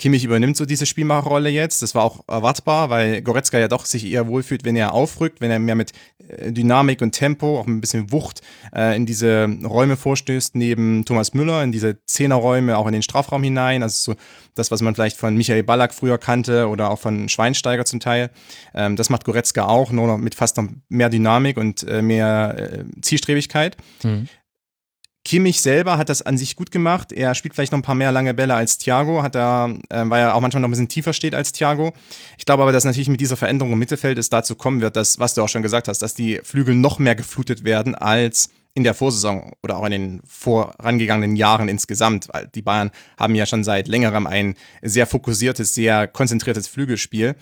[0.00, 1.82] Kimmich übernimmt so diese Spielmacherrolle jetzt.
[1.82, 5.50] Das war auch erwartbar, weil Goretzka ja doch sich eher wohlfühlt, wenn er aufrückt, wenn
[5.50, 5.92] er mehr mit
[6.26, 8.40] äh, Dynamik und Tempo, auch ein bisschen Wucht
[8.74, 13.42] äh, in diese Räume vorstößt, neben Thomas Müller, in diese Zehnerräume, auch in den Strafraum
[13.42, 13.82] hinein.
[13.82, 14.18] Also so
[14.54, 18.30] das, was man vielleicht von Michael Ballack früher kannte oder auch von Schweinsteiger zum Teil.
[18.74, 22.84] Ähm, das macht Goretzka auch, nur noch mit fast noch mehr Dynamik und äh, mehr
[23.02, 23.76] Zielstrebigkeit.
[24.02, 24.28] Mhm.
[25.24, 27.12] Kimmich selber hat das an sich gut gemacht.
[27.12, 30.22] Er spielt vielleicht noch ein paar mehr lange Bälle als Thiago, hat er, äh, weil
[30.22, 31.92] er auch manchmal noch ein bisschen tiefer steht als Thiago.
[32.38, 35.18] Ich glaube aber, dass natürlich mit dieser Veränderung im Mittelfeld es dazu kommen wird, dass,
[35.18, 38.84] was du auch schon gesagt hast, dass die Flügel noch mehr geflutet werden als in
[38.84, 43.64] der Vorsaison oder auch in den vorangegangenen Jahren insgesamt, weil die Bayern haben ja schon
[43.64, 47.34] seit längerem ein sehr fokussiertes, sehr konzentriertes Flügelspiel.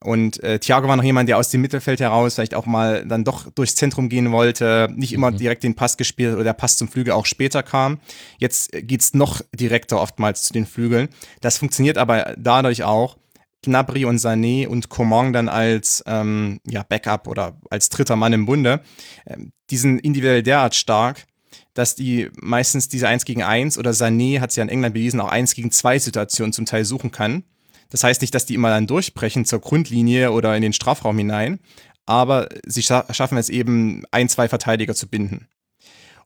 [0.00, 3.24] Und äh, Thiago war noch jemand, der aus dem Mittelfeld heraus vielleicht auch mal dann
[3.24, 5.38] doch durchs Zentrum gehen wollte, nicht immer mhm.
[5.38, 7.98] direkt den Pass gespielt oder der Pass zum Flügel auch später kam.
[8.38, 11.08] Jetzt geht's noch direkter oftmals zu den Flügeln.
[11.40, 13.16] Das funktioniert aber dadurch auch,
[13.62, 18.46] Gnabry und Sané und Coman dann als ähm, ja, Backup oder als dritter Mann im
[18.46, 18.80] Bunde,
[19.26, 21.26] ähm, die sind individuell derart stark,
[21.74, 25.20] dass die meistens diese 1 gegen 1 oder Sané hat es ja in England bewiesen,
[25.20, 27.44] auch 1 gegen 2 Situationen zum Teil suchen kann.
[27.90, 31.60] Das heißt nicht, dass die immer dann durchbrechen zur Grundlinie oder in den Strafraum hinein,
[32.04, 35.48] aber sie scha schaffen es eben, ein, zwei Verteidiger zu binden.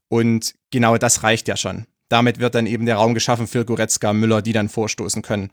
[0.08, 4.12] Und genau das reicht ja schon damit wird dann eben der Raum geschaffen für Goretzka,
[4.12, 5.50] Müller, die dann vorstoßen können.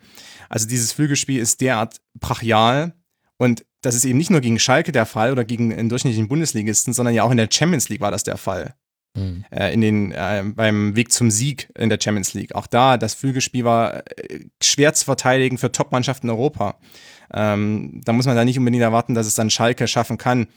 [0.50, 2.94] Also dieses Flügelspiel ist derart brachial
[3.38, 6.94] und das ist eben nicht nur gegen Schalke der Fall oder gegen einen durchschnittlichen Bundesligisten,
[6.94, 8.74] sondern ja auch in der Champions League war das der Fall.
[9.18, 9.46] Mhm.
[9.52, 12.56] Äh, in den, äh, beim Weg zum Sieg in der Champions League.
[12.56, 16.78] Auch da, das Flügelspiel war äh, schwer zu verteidigen für Top-Mannschaften in Europa.
[17.34, 20.48] Ähm, da muss man da nicht unbedingt erwarten, dass es dann Schalke schaffen kann.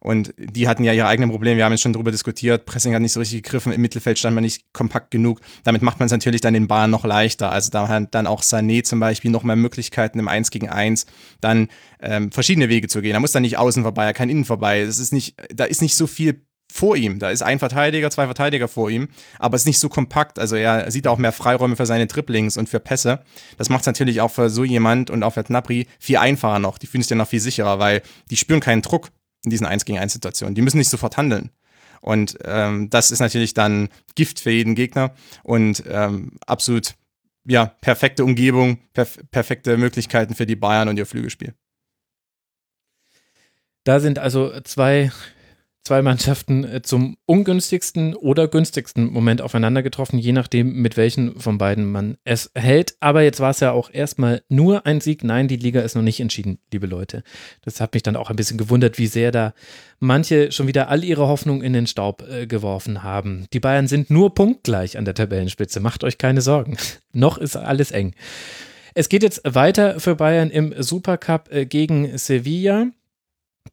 [0.00, 1.56] Und die hatten ja ihre eigenen Probleme.
[1.56, 2.64] Wir haben jetzt schon darüber diskutiert.
[2.64, 3.72] Pressing hat nicht so richtig gegriffen.
[3.72, 5.40] Im Mittelfeld stand man nicht kompakt genug.
[5.64, 7.50] Damit macht man es natürlich dann den Bayern noch leichter.
[7.50, 11.06] Also da hat dann auch Sané zum Beispiel noch mehr Möglichkeiten im 1 gegen 1
[11.40, 11.68] dann
[12.00, 13.14] ähm, verschiedene Wege zu gehen.
[13.14, 14.84] Er muss dann nicht außen vorbei, er kann innen vorbei.
[14.84, 16.45] Das ist nicht, da ist nicht so viel
[16.76, 17.18] vor ihm.
[17.18, 19.08] Da ist ein Verteidiger, zwei Verteidiger vor ihm,
[19.38, 20.38] aber es ist nicht so kompakt.
[20.38, 23.20] Also er sieht auch mehr Freiräume für seine Triplings und für Pässe.
[23.58, 26.78] Das macht es natürlich auch für so jemand und auch für Gnabry viel einfacher noch.
[26.78, 29.08] Die fühlen sich dann noch viel sicherer, weil die spüren keinen Druck
[29.44, 30.54] in diesen 1 gegen 1 Situationen.
[30.54, 31.50] Die müssen nicht sofort handeln.
[32.00, 36.94] Und ähm, das ist natürlich dann Gift für jeden Gegner und ähm, absolut
[37.48, 41.54] ja, perfekte Umgebung, perf perfekte Möglichkeiten für die Bayern und ihr Flügelspiel.
[43.84, 45.12] Da sind also zwei
[45.86, 51.58] zwei Mannschaften äh, zum ungünstigsten oder günstigsten Moment aufeinander getroffen, je nachdem, mit welchen von
[51.58, 52.96] beiden man es hält.
[52.98, 55.22] Aber jetzt war es ja auch erstmal nur ein Sieg.
[55.22, 57.22] Nein, die Liga ist noch nicht entschieden, liebe Leute.
[57.62, 59.54] Das hat mich dann auch ein bisschen gewundert, wie sehr da
[60.00, 63.46] manche schon wieder all ihre Hoffnung in den Staub äh, geworfen haben.
[63.52, 65.78] Die Bayern sind nur punktgleich an der Tabellenspitze.
[65.78, 66.76] Macht euch keine Sorgen.
[67.12, 68.14] noch ist alles eng.
[68.94, 72.88] Es geht jetzt weiter für Bayern im Supercup äh, gegen Sevilla.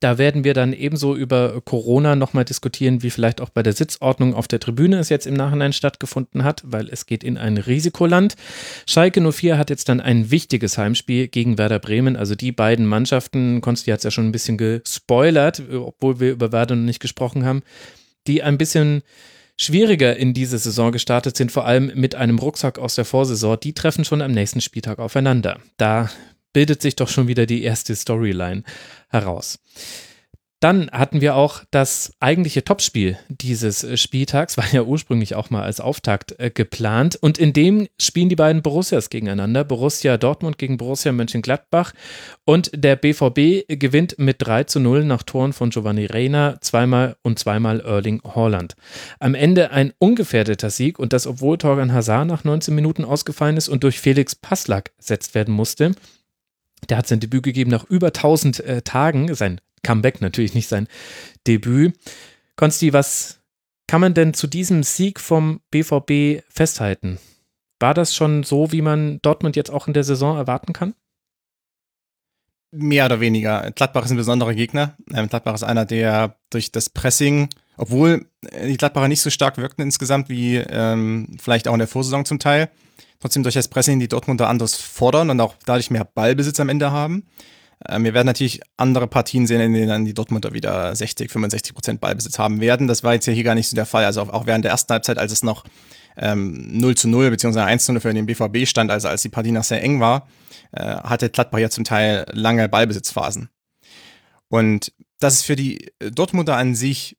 [0.03, 4.33] Da werden wir dann ebenso über Corona nochmal diskutieren, wie vielleicht auch bei der Sitzordnung
[4.33, 8.35] auf der Tribüne es jetzt im Nachhinein stattgefunden hat, weil es geht in ein Risikoland.
[8.85, 12.17] Schalke 04 hat jetzt dann ein wichtiges Heimspiel gegen Werder Bremen.
[12.17, 16.51] Also die beiden Mannschaften, Konsti hat es ja schon ein bisschen gespoilert, obwohl wir über
[16.51, 17.63] Werder noch nicht gesprochen haben,
[18.27, 19.03] die ein bisschen
[19.55, 23.57] schwieriger in diese Saison gestartet sind, vor allem mit einem Rucksack aus der Vorsaison.
[23.63, 25.61] Die treffen schon am nächsten Spieltag aufeinander.
[25.77, 26.09] Da
[26.53, 28.63] bildet sich doch schon wieder die erste Storyline
[29.09, 29.59] heraus.
[30.63, 35.63] Dann hatten wir auch das eigentliche Topspiel dieses äh, Spieltags, war ja ursprünglich auch mal
[35.63, 37.17] als Auftakt äh, geplant.
[37.17, 39.65] Und in dem spielen die beiden Borussias gegeneinander.
[39.65, 41.91] Borussia Dortmund gegen Borussia Mönchengladbach.
[42.45, 47.39] Und der BVB gewinnt mit 3 zu 0 nach Toren von Giovanni Reina, zweimal und
[47.39, 48.77] zweimal Erling Haaland.
[49.19, 53.67] Am Ende ein ungefährdeter Sieg und das, obwohl Torgan Hazard nach 19 Minuten ausgefallen ist
[53.67, 55.91] und durch Felix Passlack ersetzt werden musste.
[56.89, 60.87] Der hat sein Debüt gegeben nach über 1000 äh, Tagen, sein Comeback natürlich nicht sein
[61.45, 61.97] Debüt.
[62.55, 63.39] Konsti, was
[63.87, 67.19] kann man denn zu diesem Sieg vom BVB festhalten?
[67.79, 70.95] War das schon so, wie man Dortmund jetzt auch in der Saison erwarten kann?
[72.71, 73.71] Mehr oder weniger.
[73.71, 74.95] Gladbach ist ein besonderer Gegner.
[75.13, 79.83] Ähm, Gladbach ist einer, der durch das Pressing, obwohl die Gladbacher nicht so stark wirkten
[79.83, 82.69] insgesamt wie ähm, vielleicht auch in der Vorsaison zum Teil,
[83.23, 86.91] trotzdem durch das Pressing die Dortmunder anders fordern und auch dadurch mehr Ballbesitz am Ende
[86.91, 87.23] haben.
[87.87, 91.73] Ähm, wir werden natürlich andere Partien sehen, in denen dann die Dortmunder wieder 60, 65
[91.73, 92.87] Prozent Ballbesitz haben werden.
[92.87, 94.03] Das war jetzt hier gar nicht so der Fall.
[94.03, 95.63] Also auch während der ersten Halbzeit, als es noch
[96.17, 97.61] ähm, 0 zu 0 bzw.
[97.61, 100.27] 1 zu 0 für den BVB stand, also als die Partie noch sehr eng war,
[100.73, 103.47] äh, hatte Gladbach ja zum Teil lange Ballbesitzphasen.
[104.49, 107.17] Und das ist für die Dortmunder an sich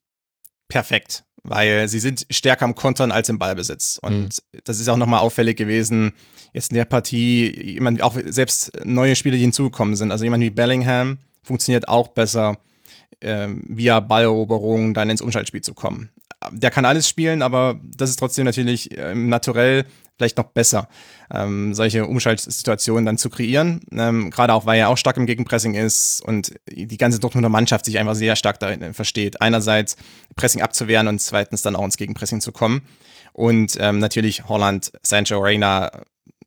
[0.67, 3.99] perfekt weil sie sind stärker am Kontern als im Ballbesitz.
[4.01, 4.29] Und mhm.
[4.63, 6.13] das ist auch nochmal auffällig gewesen,
[6.53, 10.11] jetzt in der Partie, jemand, auch selbst neue Spieler, die hinzugekommen sind.
[10.11, 12.57] Also jemand wie Bellingham funktioniert auch besser,
[13.19, 16.09] äh, via Balleroberung dann ins Umschaltspiel zu kommen.
[16.51, 19.85] Der kann alles spielen, aber das ist trotzdem natürlich äh, naturell
[20.17, 20.87] vielleicht noch besser,
[21.33, 23.81] ähm, solche Umschaltsituationen dann zu kreieren.
[23.91, 27.85] Ähm, Gerade auch, weil er auch stark im Gegenpressing ist und die ganze Dortmunder Mannschaft
[27.85, 29.41] sich einfach sehr stark darin versteht.
[29.41, 29.97] Einerseits
[30.35, 32.83] Pressing abzuwehren und zweitens dann auch ins Gegenpressing zu kommen.
[33.33, 35.91] Und ähm, natürlich Holland, Sancho, Reina,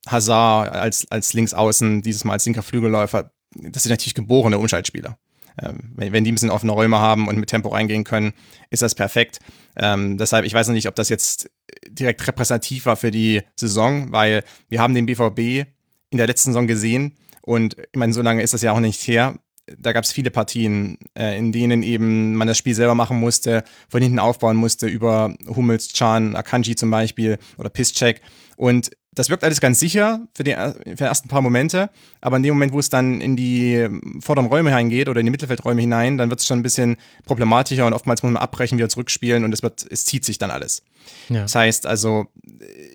[0.07, 3.31] Hazard als, als Linksaußen, dieses Mal als linker Flügelläufer.
[3.54, 5.18] Das sind natürlich geborene Umschaltspieler.
[5.62, 8.32] Ähm, wenn, wenn die ein bisschen offene Räume haben und mit Tempo reingehen können,
[8.70, 9.38] ist das perfekt.
[9.76, 11.50] Ähm, deshalb, ich weiß noch nicht, ob das jetzt
[11.88, 15.68] direkt repräsentativ war für die Saison, weil wir haben den BVB
[16.10, 19.06] in der letzten Saison gesehen und ich meine, so lange ist das ja auch nicht
[19.06, 19.34] her
[19.76, 23.64] da gab es viele Partien, äh, in denen eben man das Spiel selber machen musste,
[23.88, 28.20] von hinten aufbauen musste, über Hummels, Chan, Akanji zum Beispiel oder Pisscheck.
[28.56, 32.44] Und das wirkt alles ganz sicher für die, für die ersten paar Momente, aber in
[32.44, 33.88] dem Moment, wo es dann in die
[34.20, 37.87] vorderen Räume hineingeht oder in die Mittelfeldräume hinein, dann wird es schon ein bisschen problematischer
[37.87, 40.83] und oftmals muss man abbrechen, wieder zurückspielen und es wird, es zieht sich dann alles.
[41.28, 41.42] Ja.
[41.42, 42.26] Das heißt also,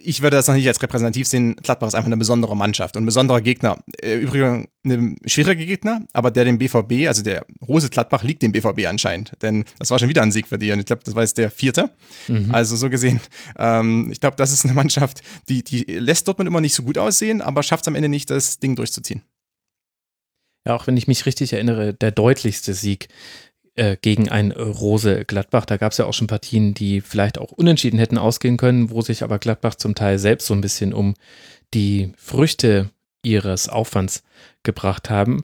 [0.04, 1.56] ich würde das noch nicht als repräsentativ sehen.
[1.56, 3.78] Gladbach ist einfach eine besondere Mannschaft und ein besonderer Gegner.
[4.02, 8.52] Äh, übrigens ein schwieriger Gegner, aber der dem BVB, also der Rose Gladbach liegt dem
[8.52, 11.16] BVB anscheinend, denn das war schon wieder ein Sieg für die und ich glaube, das
[11.16, 11.90] war jetzt der vierte.
[12.28, 12.54] Mhm.
[12.54, 13.22] Also so gesehen,
[13.58, 16.98] ähm, ich glaube, das ist eine Mannschaft, die, die lässt Dortmund immer nicht so gut
[16.98, 19.22] aussehen, aber schafft es am Ende nicht, das Ding durchzuziehen.
[20.66, 23.10] Ja, auch wenn ich mich richtig erinnere, der deutlichste Sieg
[23.76, 25.66] äh, gegen ein Rose Gladbach.
[25.66, 29.02] Da gab es ja auch schon Partien, die vielleicht auch unentschieden hätten ausgehen können, wo
[29.02, 31.16] sich aber Gladbach zum Teil selbst so ein bisschen um
[31.74, 32.90] die Früchte
[33.24, 34.24] ihres Aufwands
[34.64, 35.44] gebracht haben.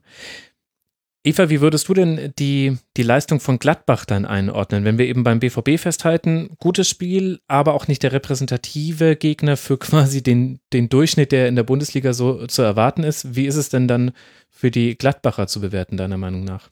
[1.22, 5.26] Eva, wie würdest du denn die, die Leistung von Gladbach dann einordnen, wenn wir eben
[5.26, 10.88] beim BVB festhalten, gutes Spiel, aber auch nicht der repräsentative Gegner für quasi den, den
[10.88, 13.36] Durchschnitt, der in der Bundesliga so zu erwarten ist.
[13.36, 14.12] Wie ist es denn dann
[14.50, 16.70] für die Gladbacher zu bewerten, deiner Meinung nach?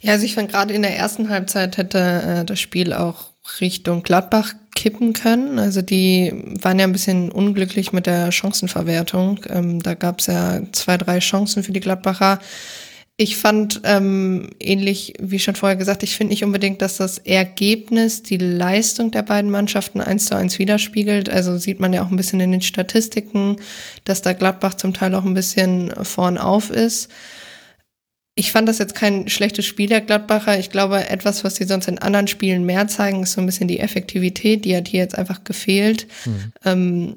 [0.00, 4.02] Ja, also ich fand gerade in der ersten Halbzeit hätte äh, das Spiel auch Richtung
[4.02, 5.58] Gladbach kippen können.
[5.58, 9.40] Also die waren ja ein bisschen unglücklich mit der Chancenverwertung.
[9.48, 12.40] Ähm, da gab es ja zwei, drei Chancen für die Gladbacher.
[13.18, 18.22] Ich fand, ähm, ähnlich wie schon vorher gesagt, ich finde nicht unbedingt, dass das Ergebnis
[18.22, 21.28] die Leistung der beiden Mannschaften eins zu eins widerspiegelt.
[21.28, 23.56] Also sieht man ja auch ein bisschen in den Statistiken,
[24.04, 27.10] dass da Gladbach zum Teil auch ein bisschen vorn auf ist.
[28.34, 30.58] Ich fand das jetzt kein schlechtes Spiel der Gladbacher.
[30.58, 33.68] Ich glaube, etwas, was sie sonst in anderen Spielen mehr zeigen, ist so ein bisschen
[33.68, 34.64] die Effektivität.
[34.64, 36.06] Die hat hier jetzt einfach gefehlt.
[36.24, 36.52] Mhm.
[36.64, 37.16] Ähm,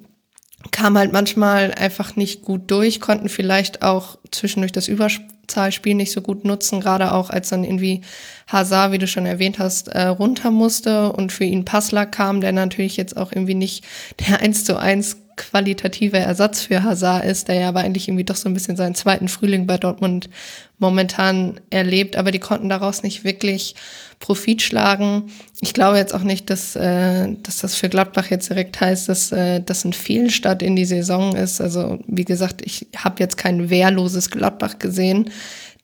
[0.71, 6.21] kam halt manchmal einfach nicht gut durch, konnten vielleicht auch zwischendurch das Überzahlspiel nicht so
[6.21, 8.01] gut nutzen, gerade auch als dann irgendwie
[8.47, 12.51] Hazard, wie du schon erwähnt hast, äh, runter musste und für ihn Passler kam, der
[12.51, 13.83] natürlich jetzt auch irgendwie nicht
[14.27, 18.35] der 1 zu 1 qualitativer Ersatz für Hazard ist, der ja aber eigentlich irgendwie doch
[18.35, 20.29] so ein bisschen seinen zweiten Frühling bei Dortmund
[20.77, 23.75] momentan erlebt, aber die konnten daraus nicht wirklich
[24.19, 25.31] Profit schlagen.
[25.61, 29.31] Ich glaube jetzt auch nicht, dass, äh, dass das für Gladbach jetzt direkt heißt, dass
[29.31, 31.61] äh, das ein Fehlstart in die Saison ist.
[31.61, 35.31] Also wie gesagt, ich habe jetzt kein wehrloses Gladbach gesehen.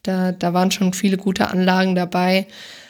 [0.03, 2.47] Da, da waren schon viele gute Anlagen dabei.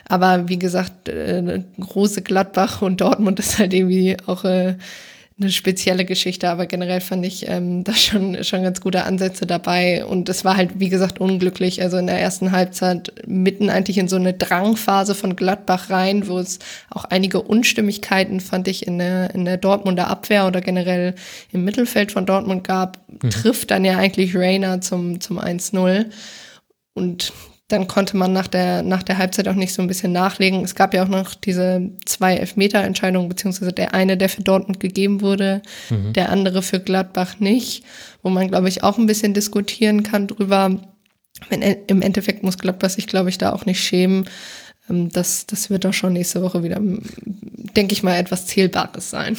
[0.07, 4.75] Aber wie gesagt, äh, große Gladbach und Dortmund ist halt irgendwie auch äh,
[5.41, 10.05] eine spezielle Geschichte, aber generell fand ich ähm, da schon, schon ganz gute Ansätze dabei.
[10.05, 11.81] Und es war halt, wie gesagt, unglücklich.
[11.81, 16.39] Also in der ersten Halbzeit mitten eigentlich in so eine Drangphase von Gladbach rein, wo
[16.39, 21.15] es auch einige Unstimmigkeiten, fand ich, in der, in der Dortmunder Abwehr oder generell
[21.51, 23.29] im Mittelfeld von Dortmund gab, mhm.
[23.29, 26.05] trifft dann ja eigentlich Rainer zum, zum 1-0.
[26.93, 27.33] Und
[27.71, 30.63] dann konnte man nach der, nach der Halbzeit auch nicht so ein bisschen nachlegen.
[30.63, 35.21] Es gab ja auch noch diese zwei Elfmeter-Entscheidungen, beziehungsweise der eine, der für Dortmund gegeben
[35.21, 36.13] wurde, mhm.
[36.13, 37.83] der andere für Gladbach nicht,
[38.21, 40.79] wo man, glaube ich, auch ein bisschen diskutieren kann drüber.
[41.49, 44.25] Wenn, Im Endeffekt muss Gladbach sich, glaube ich, da auch nicht schämen.
[44.89, 49.37] Ähm, das, das wird doch schon nächste Woche wieder, denke ich mal, etwas Zählbares sein.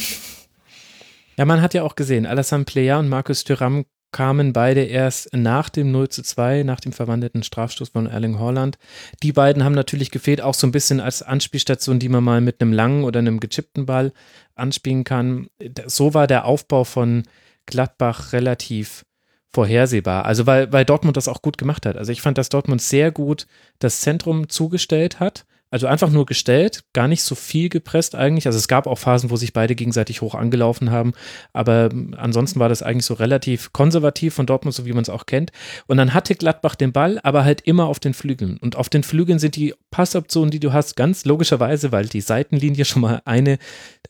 [1.37, 5.69] Ja, man hat ja auch gesehen, Alassane Plea und Markus Thuram kamen beide erst nach
[5.69, 8.79] dem 0 zu 2, nach dem verwandelten Strafstoß von Erling Haaland.
[9.23, 12.61] Die beiden haben natürlich gefehlt, auch so ein bisschen als Anspielstation, die man mal mit
[12.61, 14.13] einem langen oder einem gechippten Ball
[14.55, 15.49] anspielen kann.
[15.87, 17.25] So war der Aufbau von
[17.67, 19.05] Gladbach relativ
[19.53, 20.25] vorhersehbar.
[20.25, 21.97] Also weil, weil Dortmund das auch gut gemacht hat.
[21.97, 23.47] Also ich fand, dass Dortmund sehr gut
[23.79, 28.47] das Zentrum zugestellt hat also einfach nur gestellt, gar nicht so viel gepresst eigentlich.
[28.47, 31.15] Also es gab auch Phasen, wo sich beide gegenseitig hoch angelaufen haben,
[31.55, 35.09] aber ähm, ansonsten war das eigentlich so relativ konservativ von Dortmund, so wie man es
[35.09, 35.51] auch kennt.
[35.87, 38.59] Und dann hatte Gladbach den Ball, aber halt immer auf den Flügeln.
[38.59, 42.85] Und auf den Flügeln sind die Passoptionen, die du hast, ganz logischerweise, weil die Seitenlinie
[42.85, 43.57] schon mal eine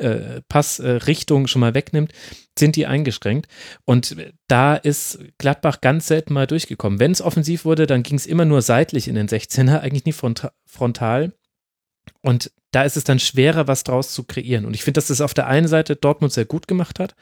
[0.01, 2.13] äh, Passrichtung äh, schon mal wegnimmt,
[2.59, 3.47] sind die eingeschränkt.
[3.85, 4.17] Und
[4.49, 6.99] da ist Gladbach ganz selten mal durchgekommen.
[6.99, 10.13] Wenn es offensiv wurde, dann ging es immer nur seitlich in den 16er, eigentlich nie
[10.67, 11.33] frontal.
[12.23, 14.65] Und da ist es dann schwerer, was draus zu kreieren.
[14.65, 17.15] Und ich finde, dass das auf der einen Seite Dortmund sehr gut gemacht hat.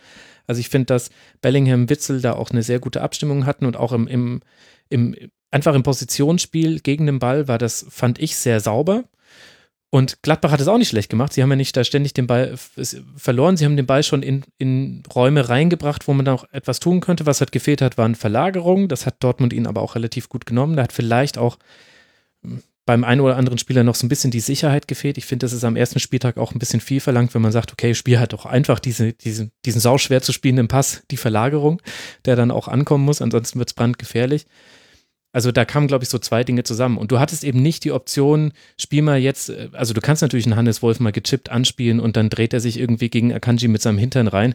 [0.46, 1.10] Also ich finde, dass
[1.40, 4.40] Bellingham, Witzel da auch eine sehr gute Abstimmung hatten und auch im, im,
[4.88, 5.16] im
[5.50, 9.04] einfach im Positionsspiel gegen den Ball war das, fand ich, sehr sauber.
[9.92, 11.32] Und Gladbach hat es auch nicht schlecht gemacht.
[11.32, 12.54] Sie haben ja nicht da ständig den Ball
[13.16, 13.56] verloren.
[13.56, 17.00] Sie haben den Ball schon in, in Räume reingebracht, wo man dann auch etwas tun
[17.00, 17.26] könnte.
[17.26, 18.86] Was halt gefehlt hat, waren Verlagerungen.
[18.86, 20.76] Das hat Dortmund ihnen aber auch relativ gut genommen.
[20.76, 21.58] Da hat vielleicht auch
[22.86, 25.18] beim einen oder anderen Spieler noch so ein bisschen die Sicherheit gefehlt.
[25.18, 27.72] Ich finde, das ist am ersten Spieltag auch ein bisschen viel verlangt, wenn man sagt,
[27.72, 31.80] okay, Spiel hat doch einfach diese, diese, diesen sauschwer zu spielenden Pass, die Verlagerung,
[32.24, 34.46] der dann auch ankommen muss, ansonsten wird es brandgefährlich.
[35.32, 36.98] Also da kamen, glaube ich, so zwei Dinge zusammen.
[36.98, 40.46] Und du hattest eben nicht die Option, spiel mal jetzt, äh, also du kannst natürlich
[40.46, 43.82] einen Hannes Wolf mal gechippt anspielen und dann dreht er sich irgendwie gegen Akanji mit
[43.82, 44.54] seinem Hintern rein.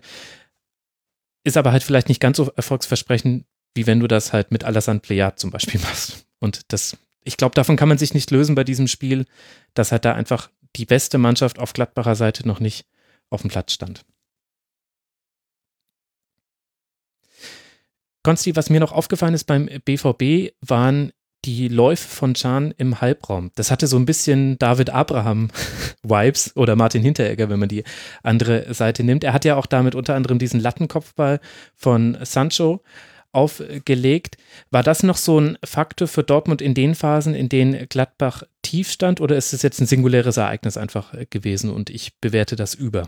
[1.45, 4.99] Ist aber halt vielleicht nicht ganz so erfolgsversprechend, wie wenn du das halt mit Alassane
[4.99, 6.25] Pleyat zum Beispiel machst.
[6.39, 9.25] Und das, ich glaube, davon kann man sich nicht lösen bei diesem Spiel,
[9.73, 12.85] dass halt da einfach die beste Mannschaft auf Gladbacher Seite noch nicht
[13.29, 14.05] auf dem Platz stand.
[18.23, 21.11] Konsti, was mir noch aufgefallen ist beim BVB, waren
[21.45, 23.51] die Läufe von Can im Halbraum.
[23.55, 27.83] Das hatte so ein bisschen David Abraham-Vibes oder Martin Hinteregger, wenn man die
[28.23, 29.23] andere Seite nimmt.
[29.23, 31.39] Er hat ja auch damit unter anderem diesen Lattenkopfball
[31.75, 32.81] von Sancho
[33.35, 34.37] aufgelegt.
[34.71, 38.89] War das noch so ein Faktor für Dortmund in den Phasen, in denen Gladbach tief
[38.89, 43.07] stand, oder ist es jetzt ein singuläres Ereignis einfach gewesen und ich bewerte das über?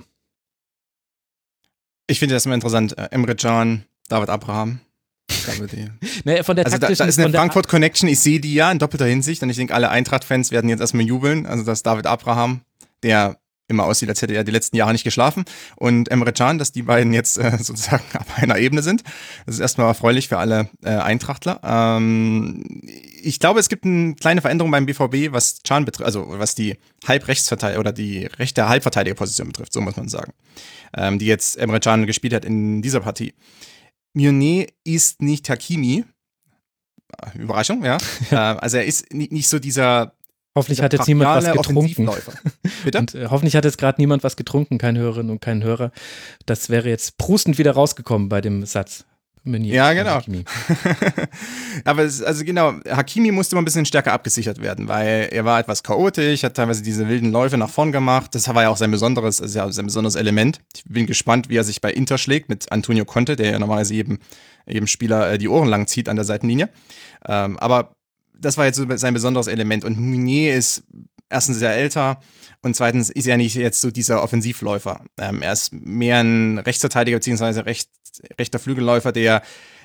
[2.07, 2.97] Ich finde das immer interessant.
[2.97, 4.79] Äh, Emre Can, David Abraham.
[6.23, 8.79] naja, von der also da, da, ist eine Frankfurt Connection, ich sehe die ja in
[8.79, 11.45] doppelter Hinsicht und ich denke, alle Eintracht-Fans werden jetzt erstmal jubeln.
[11.45, 12.61] Also dass David Abraham,
[13.03, 15.45] der immer aussieht, als hätte er die letzten Jahre nicht geschlafen.
[15.75, 19.03] Und Emre Can, dass die beiden jetzt äh, sozusagen auf einer Ebene sind.
[19.45, 21.59] Das ist erstmal erfreulich für alle äh, Eintrachtler.
[21.63, 22.63] Ähm,
[23.21, 26.77] ich glaube, es gibt eine kleine Veränderung beim BVB, was Can betrifft, also was die
[27.05, 30.33] Halbrechtsverteidiger oder die rechte Halbverteidigerposition betrifft, so muss man sagen.
[30.95, 33.33] Ähm, die jetzt Emre Can gespielt hat in dieser Partie.
[34.13, 36.05] Mionet ist nicht Hakimi.
[37.35, 37.97] Überraschung, ja.
[38.31, 40.16] Äh, also er ist nicht so dieser
[40.57, 42.09] Hoffentlich hat jetzt niemand was getrunken.
[42.83, 42.97] Bitte?
[42.97, 45.91] Und, äh, hoffentlich hat jetzt gerade niemand was getrunken, kein Hörerin und kein Hörer.
[46.47, 49.05] Das wäre jetzt prustend wieder rausgekommen bei dem Satz.
[49.45, 50.19] Ja, genau.
[51.85, 55.59] Aber es, also genau, Hakimi musste mal ein bisschen stärker abgesichert werden, weil er war
[55.59, 58.35] etwas chaotisch, hat teilweise diese wilden Läufe nach vorn gemacht.
[58.35, 60.59] Das war ja auch sein besonderes, also ja, sein besonderes Element.
[60.75, 63.93] Ich bin gespannt, wie er sich bei Inter schlägt mit Antonio Conte, der ja normalerweise
[63.93, 64.17] jedem,
[64.65, 66.69] jedem Spieler äh, die Ohren lang zieht an der Seitenlinie.
[67.25, 67.96] Ähm, aber
[68.39, 69.85] das war jetzt so sein besonderes Element.
[69.85, 70.83] Und Meunier ist
[71.29, 72.19] erstens sehr älter
[72.61, 75.01] und zweitens ist er nicht jetzt so dieser Offensivläufer.
[75.17, 77.89] Ähm, er ist mehr ein Rechtsverteidiger beziehungsweise recht,
[78.39, 79.41] rechter Flügelläufer, der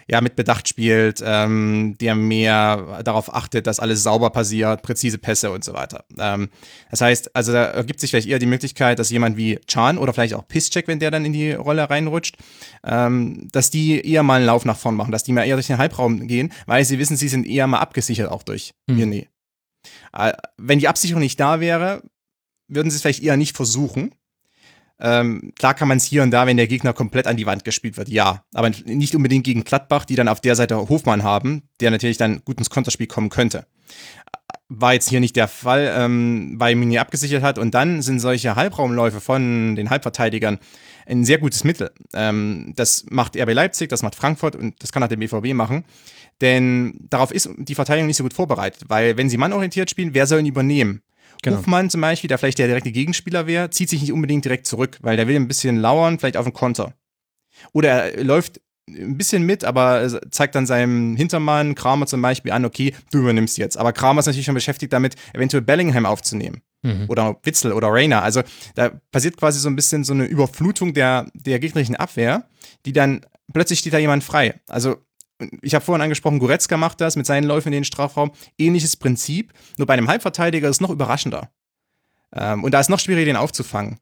[0.08, 5.50] ja mit Bedacht spielt, ähm, der mehr darauf achtet, dass alles sauber passiert, präzise Pässe
[5.50, 6.04] und so weiter.
[6.18, 6.48] Ähm,
[6.90, 10.12] das heißt, also da ergibt sich vielleicht eher die Möglichkeit, dass jemand wie Chan oder
[10.12, 12.36] vielleicht auch Pisscheck, wenn der dann in die Rolle reinrutscht,
[12.84, 15.68] ähm, dass die eher mal einen Lauf nach vorn machen, dass die mal eher durch
[15.68, 18.96] den Halbraum gehen, weil sie wissen, sie sind eher mal abgesichert auch durch mhm.
[20.12, 22.02] Äh, wenn die Absicherung nicht da wäre,
[22.68, 24.14] würden sie es vielleicht eher nicht versuchen.
[25.04, 27.64] Ähm, klar kann man es hier und da, wenn der Gegner komplett an die Wand
[27.64, 28.44] gespielt wird, ja.
[28.54, 32.42] Aber nicht unbedingt gegen Gladbach, die dann auf der Seite Hofmann haben, der natürlich dann
[32.44, 33.66] gut ins Konterspiel kommen könnte.
[34.68, 37.58] War jetzt hier nicht der Fall, ähm, weil Mini abgesichert hat.
[37.58, 40.60] Und dann sind solche Halbraumläufe von den Halbverteidigern
[41.06, 41.90] ein sehr gutes Mittel.
[42.14, 45.84] Ähm, das macht RB Leipzig, das macht Frankfurt und das kann auch der BVB machen.
[46.40, 50.26] Denn darauf ist die Verteidigung nicht so gut vorbereitet, weil wenn sie mannorientiert spielen, wer
[50.28, 51.02] soll ihn übernehmen?
[51.42, 51.58] Genau.
[51.58, 54.98] Hofmann zum Beispiel, der vielleicht der direkte Gegenspieler wäre, zieht sich nicht unbedingt direkt zurück,
[55.02, 56.94] weil der will ein bisschen lauern, vielleicht auf den Konter.
[57.72, 62.64] Oder er läuft ein bisschen mit, aber zeigt dann seinem Hintermann, Kramer zum Beispiel, an,
[62.64, 63.76] okay, du übernimmst jetzt.
[63.76, 66.62] Aber Kramer ist natürlich schon beschäftigt damit, eventuell Bellingham aufzunehmen.
[66.82, 67.04] Mhm.
[67.08, 68.22] Oder Witzel oder Rainer.
[68.22, 68.42] Also
[68.74, 72.48] da passiert quasi so ein bisschen so eine Überflutung der, der gegnerischen Abwehr,
[72.84, 74.60] die dann plötzlich steht da jemand frei.
[74.68, 74.96] Also
[75.62, 78.32] ich habe vorhin angesprochen, Goretzka macht das mit seinen Läufen in den Strafraum.
[78.58, 81.50] Ähnliches Prinzip, nur bei einem Halbverteidiger ist es noch überraschender.
[82.34, 83.98] Ähm, und da ist es noch schwieriger, den aufzufangen.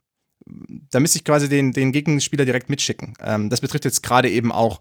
[0.90, 3.14] Da müsste ich quasi den, den Gegenspieler direkt mitschicken.
[3.20, 4.80] Ähm, das betrifft jetzt gerade eben auch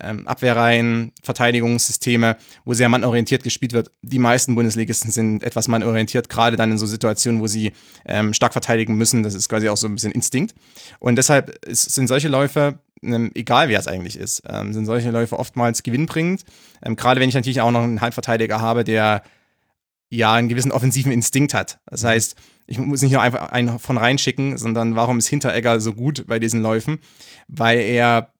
[0.00, 3.90] ähm, Abwehrreihen, Verteidigungssysteme, wo sehr mannorientiert gespielt wird.
[4.02, 7.72] Die meisten Bundesligisten sind etwas mannorientiert, gerade dann in so Situationen, wo sie
[8.04, 9.22] ähm, stark verteidigen müssen.
[9.22, 10.54] Das ist quasi auch so ein bisschen Instinkt.
[10.98, 15.10] Und deshalb ist, sind solche Läufe ähm, egal wer es eigentlich ist, ähm, sind solche
[15.10, 16.44] Läufe oftmals gewinnbringend.
[16.82, 19.22] Ähm, Gerade wenn ich natürlich auch noch einen Halbverteidiger habe, der
[20.08, 21.78] ja einen gewissen offensiven Instinkt hat.
[21.86, 22.08] Das mhm.
[22.08, 26.24] heißt, ich muss nicht nur einfach einen von reinschicken, sondern warum ist Hinteregger so gut
[26.26, 26.98] bei diesen Läufen?
[27.48, 28.32] Weil er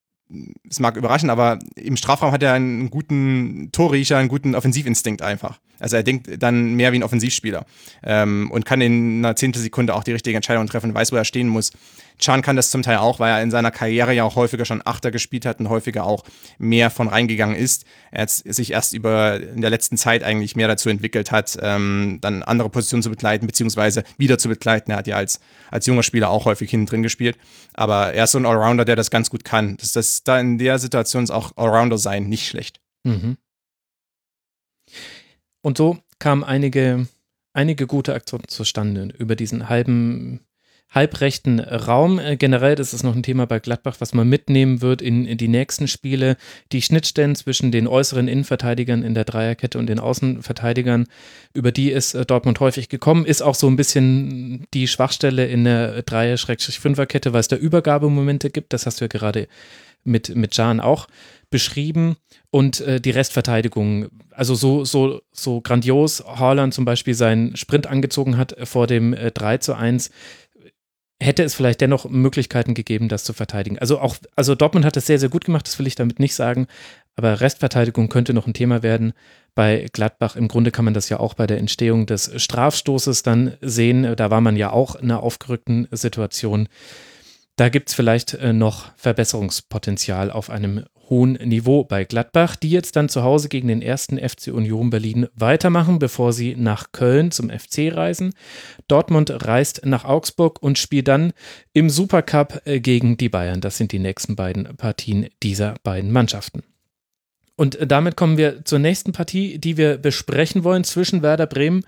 [0.68, 5.58] es mag überraschen, aber im Strafraum hat er einen guten Torriecher, einen guten Offensivinstinkt einfach.
[5.78, 7.64] Also er denkt dann mehr wie ein Offensivspieler
[8.02, 11.48] ähm, und kann in einer Zehntelsekunde auch die richtige Entscheidung treffen, weiß, wo er stehen
[11.48, 11.72] muss.
[12.18, 14.82] Chan kann das zum Teil auch, weil er in seiner Karriere ja auch häufiger schon
[14.84, 16.24] Achter gespielt hat und häufiger auch
[16.58, 17.84] mehr von reingegangen ist.
[18.10, 22.18] Er hat sich erst über in der letzten Zeit eigentlich mehr dazu entwickelt hat, ähm,
[22.20, 24.90] dann andere Positionen zu begleiten, beziehungsweise wieder zu begleiten.
[24.90, 25.40] Er hat ja als,
[25.70, 27.36] als junger Spieler auch häufig hinten drin gespielt.
[27.74, 29.76] Aber er ist so ein Allrounder, der das ganz gut kann.
[29.76, 32.80] Das, das da in der Situation ist auch Allrounder sein nicht schlecht.
[33.04, 33.36] Mhm.
[35.62, 37.06] Und so kamen einige
[37.56, 40.40] einige gute Aktionen zustande über diesen halben
[40.90, 42.18] halbrechten Raum.
[42.18, 45.38] Äh, generell, das ist noch ein Thema bei Gladbach, was man mitnehmen wird in, in,
[45.38, 46.36] die nächsten Spiele.
[46.72, 51.06] Die Schnittstellen zwischen den äußeren Innenverteidigern in der Dreierkette und den Außenverteidigern,
[51.54, 55.64] über die ist äh, Dortmund häufig gekommen, ist auch so ein bisschen die Schwachstelle in
[55.64, 58.72] der Dreier-Fünfer-Kette, weil es da Übergabemomente gibt.
[58.72, 59.48] Das hast du ja gerade
[60.04, 61.08] mit, mit Jan auch
[61.50, 62.16] beschrieben
[62.50, 68.36] und äh, die Restverteidigung, also so, so, so grandios Haaland zum Beispiel seinen Sprint angezogen
[68.36, 70.10] hat vor dem äh, 3 zu 1,
[71.20, 73.78] hätte es vielleicht dennoch Möglichkeiten gegeben, das zu verteidigen.
[73.78, 76.34] Also auch, also Dortmund hat es sehr, sehr gut gemacht, das will ich damit nicht
[76.34, 76.66] sagen,
[77.16, 79.14] aber Restverteidigung könnte noch ein Thema werden.
[79.54, 83.56] Bei Gladbach im Grunde kann man das ja auch bei der Entstehung des Strafstoßes dann
[83.62, 84.14] sehen.
[84.16, 86.68] Da war man ja auch in einer aufgerückten Situation.
[87.56, 92.96] Da gibt es vielleicht äh, noch Verbesserungspotenzial auf einem hohen Niveau bei Gladbach, die jetzt
[92.96, 97.48] dann zu Hause gegen den ersten FC Union Berlin weitermachen, bevor sie nach Köln zum
[97.48, 98.34] FC reisen.
[98.88, 101.32] Dortmund reist nach Augsburg und spielt dann
[101.72, 103.60] im Supercup äh, gegen die Bayern.
[103.60, 106.62] Das sind die nächsten beiden Partien dieser beiden Mannschaften.
[107.56, 111.78] Und äh, damit kommen wir zur nächsten Partie, die wir besprechen wollen zwischen Werder Bremen
[111.80, 111.86] und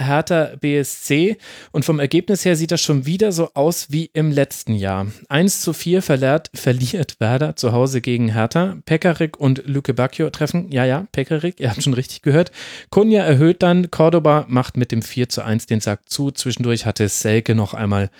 [0.00, 1.36] Hertha BSC.
[1.70, 5.06] Und vom Ergebnis her sieht das schon wieder so aus wie im letzten Jahr.
[5.28, 8.78] 1 zu 4 verliert, verliert Werder zu Hause gegen Hertha.
[8.84, 10.70] Pekarik und Luke Bacchio treffen.
[10.70, 12.50] Ja, ja, Pekarik, ihr habt schon richtig gehört.
[12.90, 13.90] Kunja erhöht dann.
[13.90, 16.30] Cordoba macht mit dem 4 zu 1 den Sack zu.
[16.30, 18.10] Zwischendurch hatte Selke noch einmal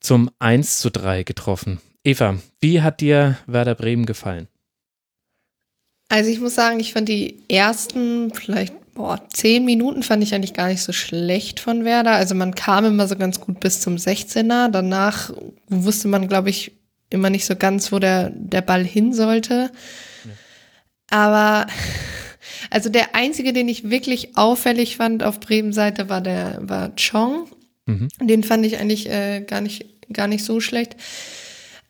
[0.00, 1.80] zum 1 zu 3 getroffen.
[2.04, 4.48] Eva, wie hat dir Werder Bremen gefallen?
[6.08, 10.54] Also ich muss sagen, ich fand die ersten vielleicht boah, zehn Minuten fand ich eigentlich
[10.54, 12.12] gar nicht so schlecht von Werder.
[12.12, 14.68] Also man kam immer so ganz gut bis zum 16er.
[14.68, 15.32] Danach
[15.68, 16.72] wusste man, glaube ich,
[17.10, 19.70] immer nicht so ganz, wo der, der Ball hin sollte.
[20.24, 20.30] Ja.
[21.10, 21.66] Aber
[22.70, 27.48] also der einzige, den ich wirklich auffällig fand auf Bremen Seite war der war Chong.
[27.84, 28.08] Mhm.
[28.20, 30.96] Den fand ich eigentlich äh, gar nicht gar nicht so schlecht.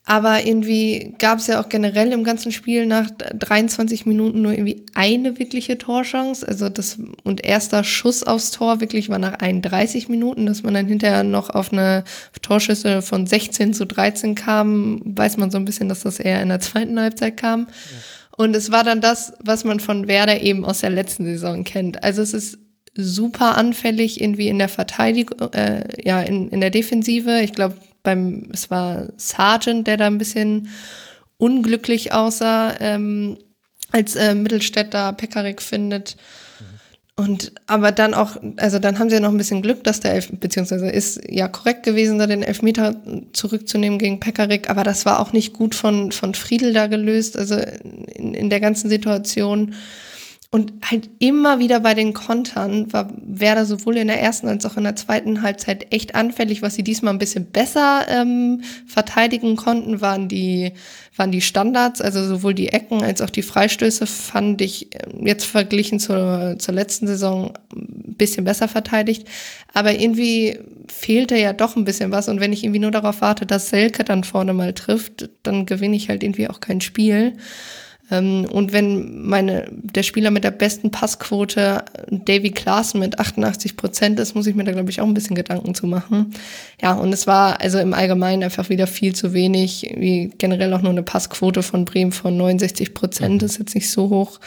[0.09, 4.87] Aber irgendwie gab es ja auch generell im ganzen Spiel nach 23 Minuten nur irgendwie
[4.95, 6.47] eine wirkliche Torchance.
[6.47, 10.87] Also das und erster Schuss aufs Tor wirklich war nach 31 Minuten, dass man dann
[10.87, 12.05] hinterher noch auf eine
[12.41, 16.51] Torschüsse von 16 zu 13 kam, weiß man so ein bisschen, dass das eher in
[16.51, 17.63] der zweiten Halbzeit kam.
[17.63, 18.45] Ja.
[18.45, 22.05] Und es war dann das, was man von Werder eben aus der letzten Saison kennt.
[22.05, 22.59] Also es ist
[22.95, 27.41] super anfällig irgendwie in der Verteidigung, äh, ja, in, in der Defensive.
[27.41, 27.75] Ich glaube,
[28.07, 30.69] beim, es war Sargent, der da ein bisschen
[31.37, 33.37] unglücklich aussah, ähm,
[33.93, 36.17] als äh, Mittelstädter Pekarik findet.
[37.19, 40.15] Und aber dann auch, also dann haben sie ja noch ein bisschen Glück, dass der
[40.15, 42.95] Elf, beziehungsweise ist ja korrekt gewesen, da den Elfmeter
[43.33, 47.57] zurückzunehmen gegen Pekarik, aber das war auch nicht gut von, von Friedel da gelöst, also
[47.57, 49.75] in, in der ganzen Situation.
[50.57, 54.79] Und halt immer wieder bei den Kontern war Werder sowohl in der ersten als auch
[54.79, 56.63] in der zweiten Halbzeit echt anfällig.
[56.63, 60.73] Was sie diesmal ein bisschen besser ähm, verteidigen konnten, waren die,
[61.15, 65.45] waren die Standards, also sowohl die Ecken als auch die Freistöße fand ich ähm, jetzt
[65.45, 69.29] verglichen zur, zur letzten Saison ein bisschen besser verteidigt.
[69.75, 72.31] Aber irgendwie fehlte ja doch ein bisschen was.
[72.31, 75.97] Und wenn ich irgendwie nur darauf warte, dass Selke dann vorne mal trifft, dann gewinne
[75.97, 77.35] ich halt irgendwie auch kein Spiel.
[78.11, 84.21] Ähm, und wenn meine, der Spieler mit der besten Passquote Davy Klaassen mit 88 Prozent
[84.21, 86.33] ist, muss ich mir da, glaube ich, auch ein bisschen Gedanken zu machen.
[86.81, 90.83] Ja, und es war also im Allgemeinen einfach wieder viel zu wenig, wie generell auch
[90.83, 93.47] nur eine Passquote von Bremen von 69 Prozent, mhm.
[93.47, 94.39] ist jetzt nicht so hoch.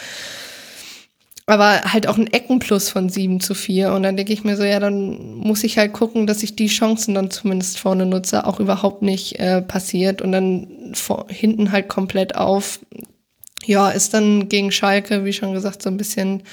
[1.49, 3.91] Aber halt auch ein Eckenplus von 7 zu 4.
[3.93, 6.67] Und dann denke ich mir so, ja, dann muss ich halt gucken, dass ich die
[6.67, 10.21] Chancen dann zumindest vorne nutze, auch überhaupt nicht äh, passiert.
[10.21, 12.79] Und dann vor, hinten halt komplett auf
[13.65, 16.43] ja, ist dann gegen Schalke, wie schon gesagt, so ein bisschen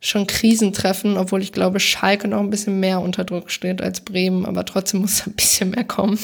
[0.00, 4.44] schon Krisentreffen, obwohl ich glaube, Schalke noch ein bisschen mehr unter Druck steht als Bremen,
[4.44, 6.18] aber trotzdem muss ein bisschen mehr kommen.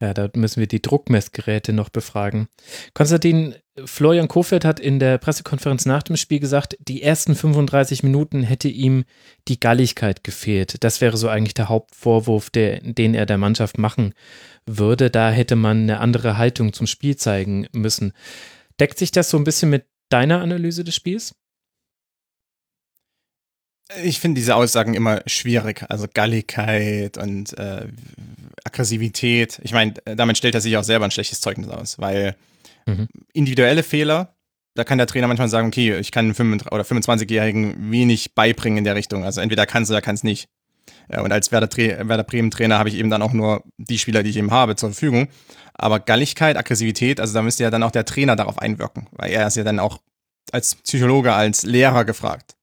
[0.00, 2.48] Ja, da müssen wir die Druckmessgeräte noch befragen.
[2.92, 8.42] Konstantin, Florian Kofeld hat in der Pressekonferenz nach dem Spiel gesagt, die ersten 35 Minuten
[8.42, 9.04] hätte ihm
[9.48, 10.84] die Galligkeit gefehlt.
[10.84, 14.12] Das wäre so eigentlich der Hauptvorwurf, der, den er der Mannschaft machen
[14.66, 15.10] würde.
[15.10, 18.12] Da hätte man eine andere Haltung zum Spiel zeigen müssen.
[18.80, 21.34] Deckt sich das so ein bisschen mit deiner Analyse des Spiels?
[24.02, 25.84] Ich finde diese Aussagen immer schwierig.
[25.88, 27.86] Also Galligkeit und äh,
[28.64, 29.60] Aggressivität.
[29.62, 32.34] Ich meine, damit stellt er sich auch selber ein schlechtes Zeugnis aus, weil
[32.86, 33.06] mhm.
[33.32, 34.34] individuelle Fehler,
[34.74, 38.96] da kann der Trainer manchmal sagen, okay, ich kann einem 25-Jährigen wenig beibringen in der
[38.96, 39.24] Richtung.
[39.24, 40.48] Also entweder kannst du oder kannst nicht.
[41.08, 44.36] Und als Werder, Werder Bremen-Trainer habe ich eben dann auch nur die Spieler, die ich
[44.36, 45.28] eben habe, zur Verfügung.
[45.74, 49.46] Aber Galligkeit, Aggressivität, also da müsste ja dann auch der Trainer darauf einwirken, weil er
[49.46, 49.98] ist ja dann auch
[50.52, 52.56] als Psychologe, als Lehrer gefragt.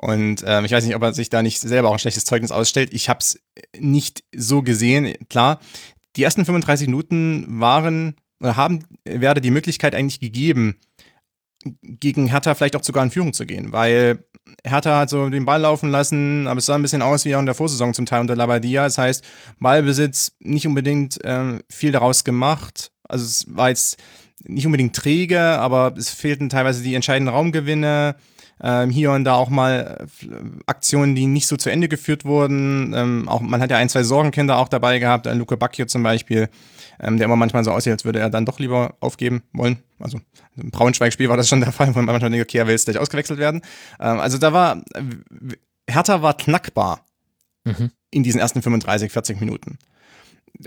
[0.00, 2.52] Und ähm, ich weiß nicht, ob er sich da nicht selber auch ein schlechtes Zeugnis
[2.52, 2.90] ausstellt.
[2.92, 3.40] Ich habe es
[3.76, 5.14] nicht so gesehen.
[5.28, 5.60] Klar,
[6.16, 10.76] die ersten 35 Minuten waren oder haben Werder die Möglichkeit eigentlich gegeben,
[11.82, 14.24] gegen Hertha vielleicht auch sogar in Führung zu gehen, weil
[14.64, 17.40] Hertha hat so den Ball laufen lassen, aber es sah ein bisschen aus wie auch
[17.40, 18.84] in der Vorsaison zum Teil unter Labadia.
[18.84, 19.24] Das heißt,
[19.58, 22.92] Ballbesitz nicht unbedingt äh, viel daraus gemacht.
[23.08, 23.98] Also es war jetzt
[24.44, 28.16] nicht unbedingt träge, aber es fehlten teilweise die entscheidenden Raumgewinne.
[28.60, 30.26] Ähm, hier und da auch mal äh,
[30.66, 32.92] Aktionen, die nicht so zu Ende geführt wurden.
[32.92, 36.02] Ähm, auch, man hat ja ein, zwei Sorgenkinder auch dabei gehabt, ein Luke Bacchio zum
[36.02, 36.48] Beispiel,
[37.00, 39.82] ähm, der immer manchmal so aussieht, als würde er dann doch lieber aufgeben wollen.
[39.98, 40.20] Also
[40.56, 42.84] im Braunschweig-Spiel war das schon der Fall, wo man manchmal denkt, okay, er will jetzt
[42.84, 43.62] gleich ausgewechselt werden.
[44.00, 44.82] Ähm, also da war,
[45.88, 47.04] Hertha war knackbar
[47.64, 47.90] mhm.
[48.10, 49.78] in diesen ersten 35, 40 Minuten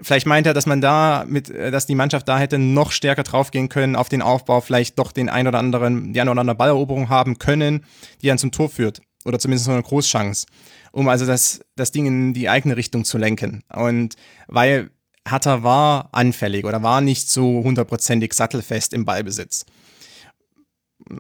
[0.02, 3.24] vielleicht meint er, dass man da mit, äh, dass die Mannschaft da hätte noch stärker
[3.24, 6.56] draufgehen können auf den Aufbau, vielleicht doch den ein oder anderen, die eine oder andere
[6.56, 7.86] Balleroberung haben können,
[8.22, 9.02] die dann zum Tor führt.
[9.24, 10.48] Oder zumindest so eine Großchance.
[10.92, 13.64] Um also das, das Ding in die eigene Richtung zu lenken.
[13.72, 14.16] Und
[14.48, 14.90] weil
[15.28, 19.66] Hatter war anfällig oder war nicht so hundertprozentig sattelfest im Ballbesitz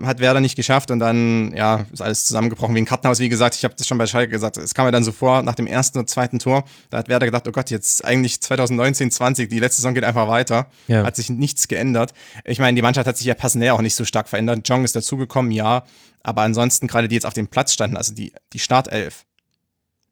[0.03, 3.19] hat Werder nicht geschafft und dann, ja, ist alles zusammengebrochen wie ein Kartenhaus.
[3.19, 5.41] Wie gesagt, ich habe das schon bei Schalke gesagt, es kam mir dann so vor,
[5.43, 9.11] nach dem ersten und zweiten Tor, da hat Werder gedacht, oh Gott, jetzt eigentlich 2019,
[9.11, 10.67] 20, die letzte Saison geht einfach weiter.
[10.87, 11.03] Ja.
[11.03, 12.13] Hat sich nichts geändert.
[12.45, 14.67] Ich meine, die Mannschaft hat sich ja personell auch nicht so stark verändert.
[14.67, 15.83] Jong ist dazugekommen, ja,
[16.23, 19.25] aber ansonsten gerade die jetzt auf dem Platz standen, also die, die Startelf,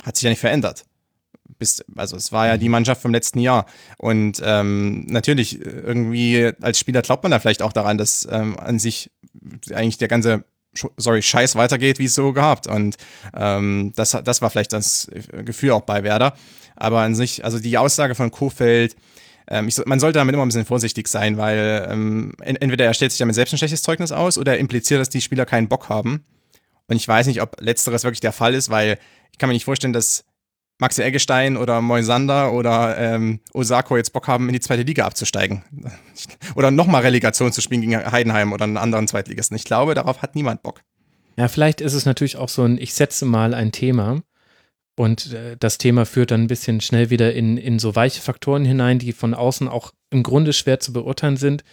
[0.04, 0.86] hat sich ja nicht verändert.
[1.58, 3.66] Bis, also es war ja die Mannschaft vom letzten Jahr.
[3.98, 8.80] Und ähm, natürlich, irgendwie als Spieler glaubt man da vielleicht auch daran, dass ähm, an
[8.80, 9.12] sich
[9.74, 10.46] eigentlich der ganze
[10.98, 12.68] sorry, Scheiß weitergeht, wie es so gehabt.
[12.68, 12.98] Und
[13.36, 15.10] ähm, das, das war vielleicht das
[15.46, 16.34] Gefühl auch bei Werder.
[16.76, 18.96] Aber an sich, also die Aussage von Kofeld,
[19.48, 23.12] ähm, ich, man sollte damit immer ein bisschen vorsichtig sein, weil ähm, entweder er stellt
[23.12, 25.90] sich damit selbst ein schlechtes Zeugnis aus oder er impliziert, dass die Spieler keinen Bock
[25.90, 26.24] haben.
[26.88, 28.98] Und ich weiß nicht, ob letzteres wirklich der Fall ist, weil
[29.32, 30.26] ich kann mir nicht vorstellen, dass
[30.80, 35.64] Maxi Eggestein oder Moisander oder ähm, Osako jetzt Bock haben, in die zweite Liga abzusteigen.
[36.56, 39.56] oder nochmal Relegation zu spielen gegen Heidenheim oder einen anderen Zweitligisten.
[39.56, 40.82] Ich glaube, darauf hat niemand Bock.
[41.38, 44.22] Ja, vielleicht ist es natürlich auch so ein, ich setze mal ein Thema
[44.96, 48.66] und äh, das Thema führt dann ein bisschen schnell wieder in, in so weiche Faktoren
[48.66, 51.64] hinein, die von außen auch im Grunde schwer zu beurteilen sind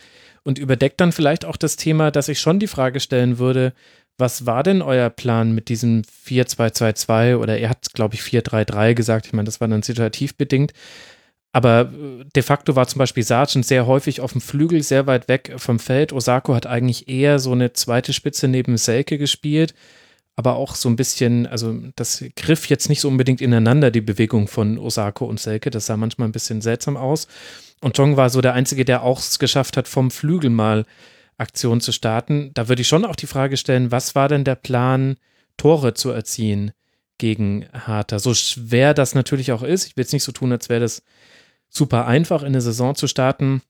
[0.44, 3.72] und überdeckt dann vielleicht auch das Thema, dass ich schon die Frage stellen würde,
[4.18, 9.26] was war denn euer Plan mit diesem 4-2-2-2 oder er hat, glaube ich, 4-3-3 gesagt.
[9.26, 10.72] Ich meine, das war dann situativ bedingt.
[11.52, 15.28] Aber äh, de facto war zum Beispiel Sargent sehr häufig auf dem Flügel, sehr weit
[15.28, 16.12] weg vom Feld.
[16.12, 19.74] Osako hat eigentlich eher so eine zweite Spitze neben Selke gespielt,
[20.34, 24.48] aber auch so ein bisschen, also das griff jetzt nicht so unbedingt ineinander, die Bewegung
[24.48, 25.70] von Osako und Selke.
[25.70, 27.26] Das sah manchmal ein bisschen seltsam aus.
[27.80, 30.84] Und Jong war so der Einzige, der auch es geschafft hat, vom Flügel mal
[31.38, 32.50] Aktion zu starten.
[32.54, 35.16] Da würde ich schon auch die Frage stellen, was war denn der Plan,
[35.56, 36.72] Tore zu erzielen
[37.18, 38.18] gegen Harter?
[38.18, 39.86] So schwer das natürlich auch ist.
[39.86, 41.02] Ich will jetzt nicht so tun, als wäre das
[41.68, 43.62] super einfach, in eine Saison zu starten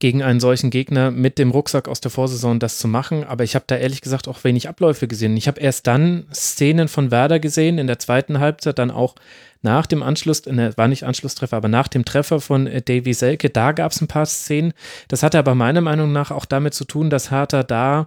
[0.00, 3.24] gegen einen solchen Gegner mit dem Rucksack aus der Vorsaison das zu machen.
[3.24, 5.36] Aber ich habe da ehrlich gesagt auch wenig Abläufe gesehen.
[5.36, 9.16] Ich habe erst dann Szenen von Werder gesehen, in der zweiten Halbzeit, dann auch
[9.62, 13.50] nach dem Anschluss, ne, war nicht Anschlusstreffer, aber nach dem Treffer von äh, Davy Selke,
[13.50, 14.72] da gab es ein paar Szenen.
[15.08, 18.06] Das hatte aber meiner Meinung nach auch damit zu tun, dass Hertha da ein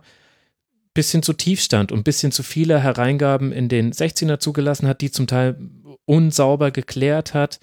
[0.93, 5.01] bisschen zu tief stand und ein bisschen zu viele Hereingaben in den 16er zugelassen hat,
[5.01, 5.57] die zum Teil
[6.05, 7.59] unsauber geklärt hat.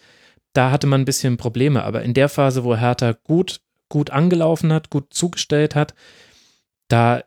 [0.52, 1.84] Da hatte man ein bisschen Probleme.
[1.84, 5.94] Aber in der Phase, wo Hertha gut, gut angelaufen hat, gut zugestellt hat,
[6.88, 7.24] da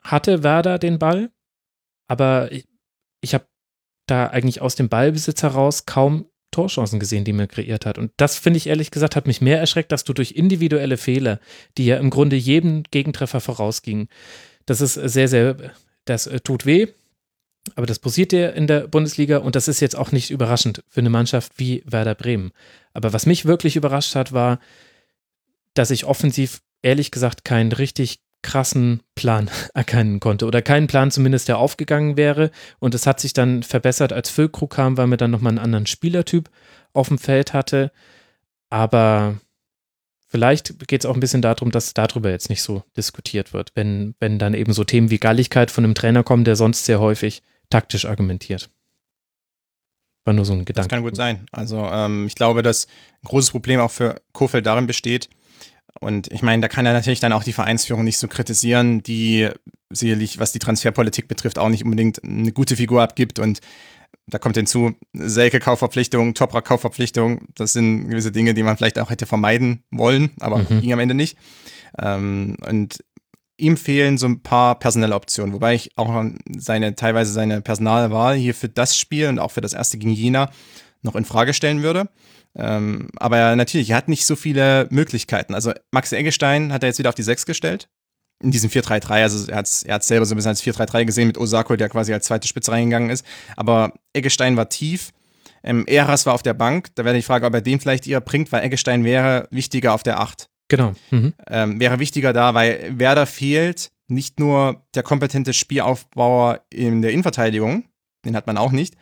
[0.00, 1.30] hatte Werder den Ball.
[2.06, 2.66] Aber ich,
[3.20, 3.46] ich habe
[4.06, 7.98] da eigentlich aus dem Ballbesitz heraus kaum Torchancen gesehen, die man kreiert hat.
[7.98, 11.40] Und das finde ich ehrlich gesagt, hat mich mehr erschreckt, dass du durch individuelle Fehler,
[11.76, 14.08] die ja im Grunde jedem Gegentreffer vorausgingen,
[14.66, 15.56] das ist sehr, sehr,
[16.04, 16.88] das äh, tut weh.
[17.76, 21.00] Aber das passiert ja in der Bundesliga und das ist jetzt auch nicht überraschend für
[21.00, 22.52] eine Mannschaft wie Werder Bremen.
[22.92, 24.60] Aber was mich wirklich überrascht hat, war,
[25.74, 31.48] dass ich offensiv ehrlich gesagt keinen richtig krassen Plan erkennen konnte oder keinen Plan zumindest,
[31.48, 32.50] der aufgegangen wäre.
[32.78, 35.86] Und es hat sich dann verbessert, als Füllkrug kam, weil man dann nochmal einen anderen
[35.86, 36.48] Spielertyp
[36.92, 37.90] auf dem Feld hatte.
[38.70, 39.40] Aber
[40.28, 44.14] vielleicht geht es auch ein bisschen darum, dass darüber jetzt nicht so diskutiert wird, wenn,
[44.20, 47.42] wenn dann eben so Themen wie Galligkeit von einem Trainer kommen, der sonst sehr häufig
[47.70, 48.70] taktisch argumentiert.
[50.24, 50.88] War nur so ein Gedanke.
[50.88, 51.46] Das kann gut sein.
[51.52, 52.86] Also ähm, ich glaube, dass
[53.22, 55.28] ein großes Problem auch für Kofeld darin besteht,
[56.00, 59.48] und ich meine, da kann er natürlich dann auch die Vereinsführung nicht so kritisieren, die
[59.90, 63.38] sicherlich, was die Transferpolitik betrifft, auch nicht unbedingt eine gute Figur abgibt.
[63.38, 63.60] Und
[64.26, 69.10] da kommt hinzu, Selke Kaufverpflichtung, Topra Kaufverpflichtung, das sind gewisse Dinge, die man vielleicht auch
[69.10, 70.80] hätte vermeiden wollen, aber mhm.
[70.80, 71.36] ging am Ende nicht.
[71.98, 73.04] Ähm, und
[73.56, 76.24] ihm fehlen so ein paar personelle Optionen, wobei ich auch
[76.56, 80.50] seine, teilweise seine Personalwahl hier für das Spiel und auch für das erste gegen Jena
[81.02, 82.08] noch in Frage stellen würde.
[82.56, 85.54] Ähm, aber natürlich, er hat nicht so viele Möglichkeiten.
[85.54, 87.88] Also Max Eggestein hat er jetzt wieder auf die 6 gestellt.
[88.42, 91.28] In diesem 4-3-3, also er hat es er selber so ein bisschen als 4-3-3 gesehen
[91.28, 93.24] mit Osako, der quasi als zweite Spitze reingegangen ist.
[93.56, 95.10] Aber Eggestein war tief.
[95.62, 96.88] Ähm, Eras war auf der Bank.
[96.94, 100.02] Da wäre die Frage, ob er den vielleicht eher bringt, weil Eggestein wäre wichtiger auf
[100.02, 100.48] der 8.
[100.68, 100.94] Genau.
[101.10, 101.34] Mhm.
[101.48, 107.84] Ähm, wäre wichtiger da, weil Werder fehlt nicht nur der kompetente Spielaufbauer in der Innenverteidigung,
[108.24, 108.94] den hat man auch nicht,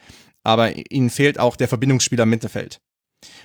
[0.44, 2.80] aber ihnen fehlt auch der Verbindungsspieler im Mittelfeld.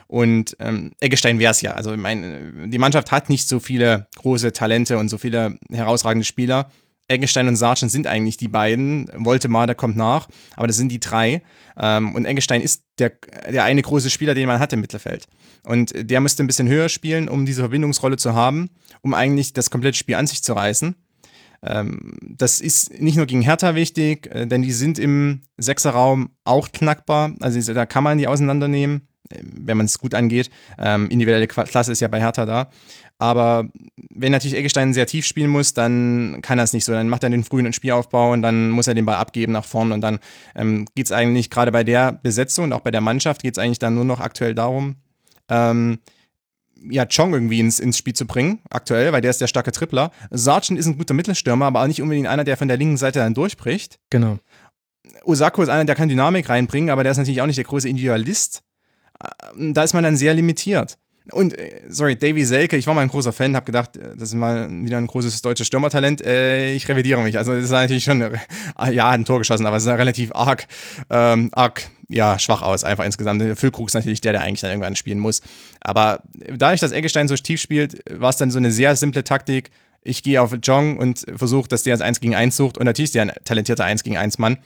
[0.07, 1.73] Und ähm, Eggestein wäre es ja.
[1.73, 6.69] Also mein, die Mannschaft hat nicht so viele große Talente und so viele herausragende Spieler.
[7.09, 9.09] Eggestein und Sargent sind eigentlich die beiden.
[9.15, 11.41] Woltemar, der kommt nach, aber das sind die drei.
[11.77, 13.13] Ähm, und Eggestein ist der,
[13.49, 15.27] der eine große Spieler, den man hat im Mittelfeld.
[15.63, 18.69] Und der müsste ein bisschen höher spielen, um diese Verbindungsrolle zu haben,
[19.01, 20.95] um eigentlich das komplette Spiel an sich zu reißen.
[21.63, 26.71] Ähm, das ist nicht nur gegen Hertha wichtig, äh, denn die sind im Sechserraum auch
[26.71, 27.33] knackbar.
[27.39, 30.49] Also da kann man die auseinandernehmen, wenn man es gut angeht.
[30.77, 32.69] Ähm, individuelle Klasse ist ja bei Hertha da.
[33.19, 33.67] Aber
[34.11, 36.91] wenn natürlich Eggestein sehr tief spielen muss, dann kann er es nicht so.
[36.91, 39.93] Dann macht er den frühen Spielaufbau und dann muss er den Ball abgeben nach vorne.
[39.93, 40.19] Und dann
[40.55, 43.63] ähm, geht es eigentlich gerade bei der Besetzung und auch bei der Mannschaft geht es
[43.63, 44.97] eigentlich dann nur noch aktuell darum,
[45.49, 45.99] ähm,
[46.89, 50.11] ja, Chong irgendwie ins, ins Spiel zu bringen, aktuell, weil der ist der starke Tripler.
[50.29, 53.17] Sargent ist ein guter Mittelstürmer, aber auch nicht unbedingt einer, der von der linken Seite
[53.19, 53.99] dann durchbricht.
[54.11, 54.37] Genau.
[55.23, 57.89] Osako ist einer, der kann Dynamik reinbringen, aber der ist natürlich auch nicht der große
[57.89, 58.61] Individualist.
[59.23, 60.97] Äh, da ist man dann sehr limitiert.
[61.31, 64.29] Und, äh, sorry, Davy Selke, ich war mal ein großer Fan, habe gedacht, äh, das
[64.29, 66.21] ist mal wieder ein großes deutsches Stürmertalent.
[66.21, 67.37] Äh, ich revidiere mich.
[67.37, 68.21] Also, das ist natürlich schon,
[68.91, 70.67] ja, ein Tor geschossen, aber es ist relativ arg,
[71.09, 73.59] ähm, arg ja, schwach aus, einfach insgesamt.
[73.59, 75.41] Füllkrug ist natürlich der, der eigentlich dann irgendwann spielen muss.
[75.81, 76.23] Aber
[76.55, 79.71] dadurch, dass Eggestein so tief spielt, war es dann so eine sehr simple Taktik.
[80.03, 82.77] Ich gehe auf Jong und versuche, dass der das 1 gegen 1 sucht.
[82.77, 84.57] Und natürlich ist der ein talentierter 1 gegen 1 Mann.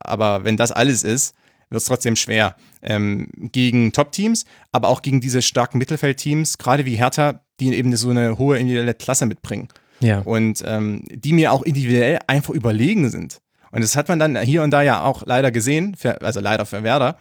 [0.00, 1.34] Aber wenn das alles ist,
[1.70, 6.96] wird es trotzdem schwer ähm, gegen Top-Teams, aber auch gegen diese starken Mittelfeldteams, gerade wie
[6.96, 9.68] Hertha, die eben so eine hohe individuelle Klasse mitbringen.
[10.00, 10.20] Ja.
[10.20, 13.40] Und ähm, die mir auch individuell einfach überlegen sind.
[13.72, 16.64] Und das hat man dann hier und da ja auch leider gesehen, für, also leider
[16.66, 17.16] für Werder.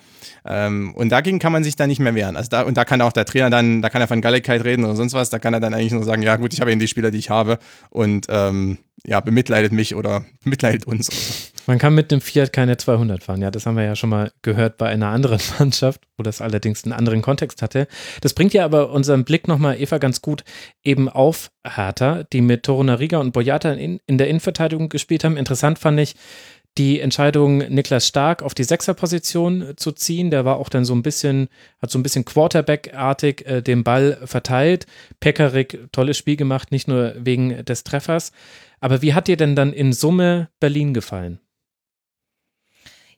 [0.45, 2.37] Ähm, und dagegen kann man sich dann nicht mehr wehren.
[2.37, 4.85] Also da, und da kann auch der Trainer dann, da kann er von Galligkeit reden
[4.85, 6.79] oder sonst was, da kann er dann eigentlich nur sagen, ja gut, ich habe eben
[6.79, 11.51] die Spieler, die ich habe und ähm, ja, bemitleidet mich oder bemitleidet uns.
[11.67, 13.41] Man kann mit einem Fiat keine 200 fahren.
[13.41, 16.83] Ja, das haben wir ja schon mal gehört bei einer anderen Mannschaft, wo das allerdings
[16.83, 17.87] einen anderen Kontext hatte.
[18.21, 20.43] Das bringt ja aber unseren Blick nochmal, Eva, ganz gut
[20.83, 25.37] eben auf Hertha, die mit Torunariga und Boyata in, in der Innenverteidigung gespielt haben.
[25.37, 26.15] Interessant fand ich,
[26.77, 30.29] die Entscheidung, Niklas Stark auf die Sechserposition zu ziehen.
[30.29, 31.47] Der war auch dann so ein bisschen,
[31.81, 34.85] hat so ein bisschen Quarterback-artig äh, den Ball verteilt.
[35.19, 38.31] Pekarik, tolles Spiel gemacht, nicht nur wegen des Treffers.
[38.81, 41.39] Aber wie hat dir denn dann in Summe Berlin gefallen?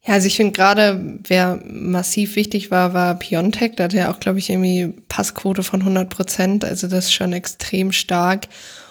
[0.05, 3.75] Ja, also ich finde gerade, wer massiv wichtig war, war Piontek.
[3.75, 6.63] Da hatte er auch, glaube ich, irgendwie Passquote von 100 Prozent.
[6.63, 8.47] Also das ist schon extrem stark.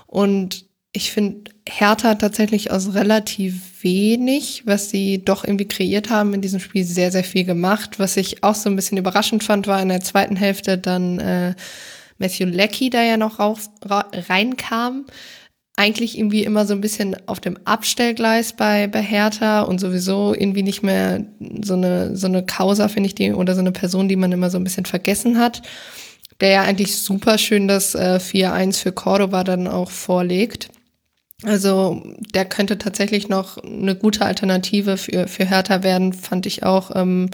[0.06, 6.40] Und ich finde, Hertha tatsächlich aus relativ wenig, was sie doch irgendwie kreiert haben, in
[6.40, 7.98] diesem Spiel sehr, sehr viel gemacht.
[7.98, 11.54] Was ich auch so ein bisschen überraschend fand, war in der zweiten Hälfte dann äh,
[12.18, 15.06] Matthew Leckie, der ja noch rauf, reinkam
[15.76, 20.62] eigentlich irgendwie immer so ein bisschen auf dem Abstellgleis bei, bei Hertha und sowieso irgendwie
[20.62, 21.22] nicht mehr
[21.62, 24.48] so eine, so eine Causa, finde ich, die, oder so eine Person, die man immer
[24.48, 25.60] so ein bisschen vergessen hat,
[26.40, 30.68] der ja eigentlich super schön das äh, 4-1 für Cordoba dann auch vorlegt.
[31.42, 32.02] Also
[32.34, 36.90] der könnte tatsächlich noch eine gute Alternative für, für Hertha werden, fand ich auch.
[36.94, 37.28] Ähm,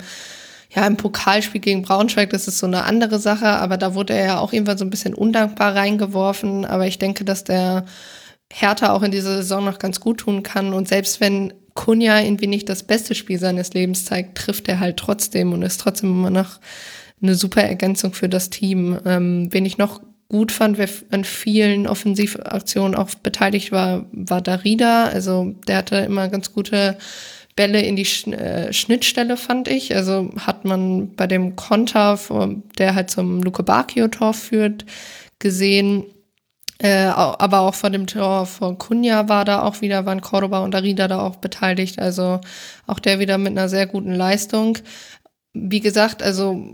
[0.75, 4.27] ja, im Pokalspiel gegen Braunschweig, das ist so eine andere Sache, aber da wurde er
[4.27, 6.65] ja auch irgendwann so ein bisschen undankbar reingeworfen.
[6.65, 7.85] Aber ich denke, dass der
[8.53, 10.73] Hertha auch in dieser Saison noch ganz gut tun kann.
[10.73, 14.97] Und selbst wenn Kunja irgendwie nicht das beste Spiel seines Lebens zeigt, trifft er halt
[14.97, 16.59] trotzdem und ist trotzdem immer noch
[17.23, 18.99] eine super Ergänzung für das Team.
[19.05, 20.01] Ähm, wen ich noch
[20.33, 25.05] gut fand, wer an vielen Offensivaktionen auch beteiligt war, war Darida.
[25.05, 26.99] Also der hatte immer ganz gute
[27.55, 29.95] Bälle in die äh, Schnittstelle, fand ich.
[29.95, 32.19] Also hat man bei dem Konter,
[32.79, 34.87] der halt zum Luke Bacchio-Tor führt,
[35.39, 36.07] gesehen,
[36.79, 40.75] äh, aber auch vor dem Tor von Kunja war da auch wieder, waren Cordoba und
[40.75, 42.01] Arida da auch beteiligt.
[42.01, 42.41] Also
[42.89, 44.79] auch der wieder mit einer sehr guten Leistung.
[45.55, 46.65] Wie gesagt, also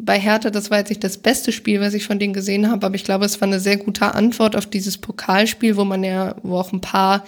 [0.00, 2.86] bei Hertha, das war jetzt nicht das beste Spiel, was ich von denen gesehen habe,
[2.86, 6.34] aber ich glaube, es war eine sehr gute Antwort auf dieses Pokalspiel, wo man ja,
[6.42, 7.24] wo auch ein paar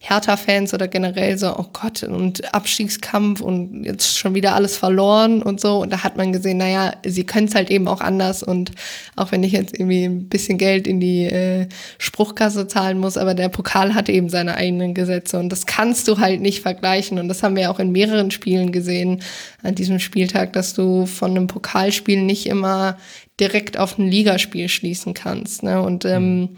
[0.00, 5.60] Hertha-Fans oder generell so, oh Gott, und Abstiegskampf und jetzt schon wieder alles verloren und
[5.60, 5.82] so.
[5.82, 8.44] Und da hat man gesehen, naja, sie können es halt eben auch anders.
[8.44, 8.70] Und
[9.16, 11.66] auch wenn ich jetzt irgendwie ein bisschen Geld in die äh,
[11.98, 15.36] Spruchkasse zahlen muss, aber der Pokal hat eben seine eigenen Gesetze.
[15.40, 17.18] Und das kannst du halt nicht vergleichen.
[17.18, 19.22] Und das haben wir auch in mehreren Spielen gesehen
[19.64, 22.98] an diesem Spieltag, dass du von einem Pokalspiel nicht immer
[23.40, 25.64] direkt auf ein Ligaspiel schließen kannst.
[25.64, 25.82] Ne?
[25.82, 26.48] Und ähm, mhm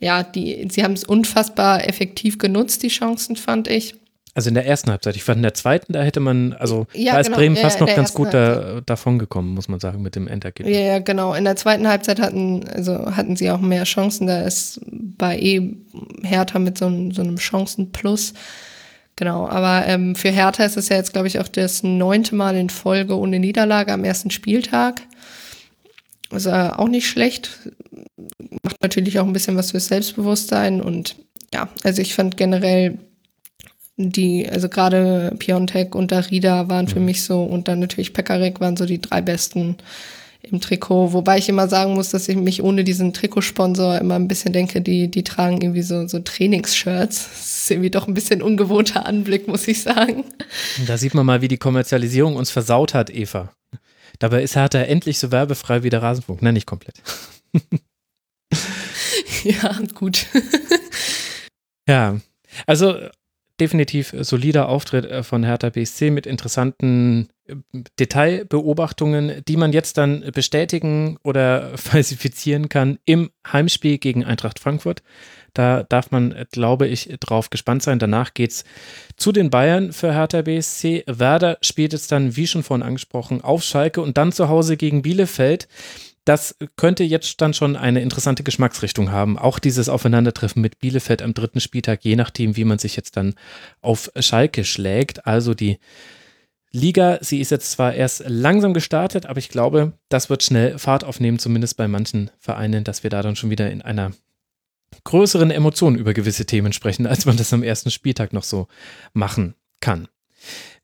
[0.00, 3.94] ja, die, sie haben es unfassbar effektiv genutzt, die Chancen, fand ich.
[4.32, 5.16] Also in der ersten Halbzeit.
[5.16, 7.80] Ich fand in der zweiten, da hätte man, also ja, da ist genau, Bremen fast
[7.80, 10.74] ja, noch ganz gut da, davon gekommen, muss man sagen, mit dem Endergebnis.
[10.74, 11.34] Ja, ja, genau.
[11.34, 14.28] In der zweiten Halbzeit hatten, also hatten sie auch mehr Chancen.
[14.28, 15.76] Da ist bei E
[16.22, 18.32] Hertha mit so, so einem Chancenplus.
[19.16, 22.56] Genau, aber ähm, für Hertha ist es ja jetzt, glaube ich, auch das neunte Mal
[22.56, 25.02] in Folge ohne Niederlage am ersten Spieltag.
[26.30, 27.70] Ist äh, auch nicht schlecht.
[28.62, 31.16] Macht natürlich auch ein bisschen was fürs Selbstbewusstsein und
[31.52, 32.98] ja, also ich fand generell
[33.96, 37.06] die, also gerade Piontek und Darida waren für mhm.
[37.06, 39.76] mich so und dann natürlich Pekarik waren so die drei besten
[40.42, 44.26] im Trikot, wobei ich immer sagen muss, dass ich mich ohne diesen Trikotsponsor immer ein
[44.26, 47.28] bisschen denke, die, die tragen irgendwie so, so Trainingsshirts.
[47.28, 50.24] Das ist irgendwie doch ein bisschen ungewohnter Anblick, muss ich sagen.
[50.86, 53.52] Da sieht man mal, wie die Kommerzialisierung uns versaut hat, Eva.
[54.20, 56.42] Dabei ist Hertha endlich so werbefrei wie der Rasenfunk.
[56.42, 57.02] Nein, nicht komplett.
[59.44, 60.26] ja, gut.
[61.88, 62.20] ja,
[62.66, 62.94] also
[63.58, 67.54] definitiv solider Auftritt äh, von Hertha BSC mit interessanten äh,
[67.98, 75.02] Detailbeobachtungen, die man jetzt dann bestätigen oder falsifizieren kann im Heimspiel gegen Eintracht Frankfurt.
[75.54, 77.98] Da darf man, glaube ich, drauf gespannt sein.
[77.98, 78.64] Danach geht es
[79.16, 81.04] zu den Bayern für Hertha BSC.
[81.06, 85.02] Werder spielt es dann, wie schon vorhin angesprochen, auf Schalke und dann zu Hause gegen
[85.02, 85.68] Bielefeld.
[86.24, 89.38] Das könnte jetzt dann schon eine interessante Geschmacksrichtung haben.
[89.38, 93.34] Auch dieses Aufeinandertreffen mit Bielefeld am dritten Spieltag, je nachdem, wie man sich jetzt dann
[93.80, 95.26] auf Schalke schlägt.
[95.26, 95.78] Also die
[96.72, 101.02] Liga, sie ist jetzt zwar erst langsam gestartet, aber ich glaube, das wird schnell Fahrt
[101.02, 104.12] aufnehmen, zumindest bei manchen Vereinen, dass wir da dann schon wieder in einer
[105.04, 108.68] größeren Emotionen über gewisse Themen sprechen, als man das am ersten Spieltag noch so
[109.12, 110.08] machen kann.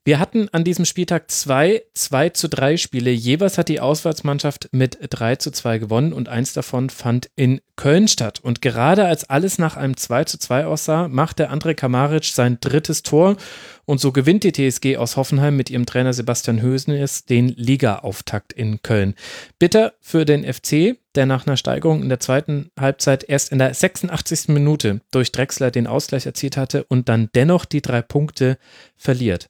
[0.07, 3.11] Wir hatten an diesem Spieltag zwei 2 zu 3 Spiele.
[3.11, 8.07] Jeweils hat die Auswärtsmannschaft mit 3 zu 2 gewonnen und eins davon fand in Köln
[8.07, 8.39] statt.
[8.41, 13.03] Und gerade als alles nach einem 2 zu 2 aussah, machte André Kamaric sein drittes
[13.03, 13.35] Tor
[13.83, 18.81] und so gewinnt die TSG aus Hoffenheim mit ihrem Trainer Sebastian Hösnes den Liga-Auftakt in
[18.81, 19.13] Köln.
[19.59, 23.73] Bitter für den FC, der nach einer Steigerung in der zweiten Halbzeit erst in der
[23.73, 24.47] 86.
[24.47, 28.57] Minute durch Drexler den Ausgleich erzielt hatte und dann dennoch die drei Punkte
[28.95, 29.49] verliert.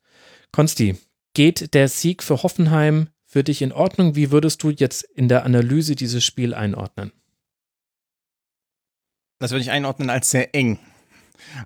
[0.52, 0.98] Konsti,
[1.34, 4.16] geht der Sieg für Hoffenheim für dich in Ordnung?
[4.16, 7.12] Wie würdest du jetzt in der Analyse dieses Spiel einordnen?
[9.40, 10.80] Das würde ich einordnen als sehr eng.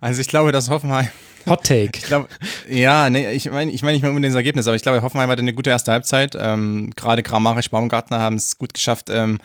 [0.02, 1.08] Also ich glaube, dass Hoffenheim.
[1.48, 1.92] Hot Take.
[1.96, 2.28] Ich glaube,
[2.70, 5.30] ja, nee, ich meine ich mein nicht mehr unbedingt das Ergebnis, aber ich glaube, Hoffenheim
[5.30, 6.36] hatte eine gute erste Halbzeit.
[6.40, 9.40] Ähm, Gerade Kramaric, Baumgartner haben es gut geschafft, ähm,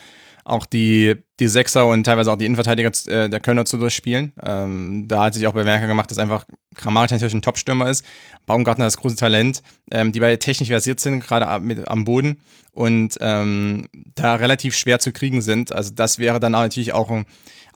[0.46, 4.32] auch die, die Sechser und teilweise auch die Innenverteidiger äh, der Kölner zu durchspielen.
[4.42, 8.04] Ähm, da hat sich auch bemerkbar gemacht, dass einfach Kramaric natürlich ein Topstürmer ist.
[8.46, 12.40] Baumgartner das große Talent, ähm, die beide technisch versiert sind, gerade am Boden
[12.70, 15.72] und ähm, da relativ schwer zu kriegen sind.
[15.72, 17.26] Also das wäre dann natürlich auch ein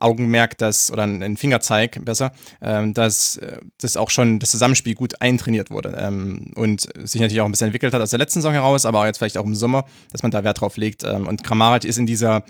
[0.01, 5.21] Augenmerk, dass, oder ein Fingerzeig besser, ähm, dass äh, das auch schon das Zusammenspiel gut
[5.21, 8.53] eintrainiert wurde ähm, und sich natürlich auch ein bisschen entwickelt hat aus der letzten Saison
[8.53, 11.05] heraus, aber auch jetzt vielleicht auch im Sommer, dass man da Wert drauf legt.
[11.05, 12.45] Ähm, und Kramaric ist in dieser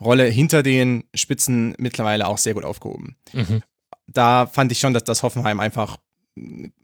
[0.00, 3.16] Rolle hinter den Spitzen mittlerweile auch sehr gut aufgehoben.
[3.32, 3.62] Mhm.
[4.06, 5.98] Da fand ich schon, dass das Hoffenheim einfach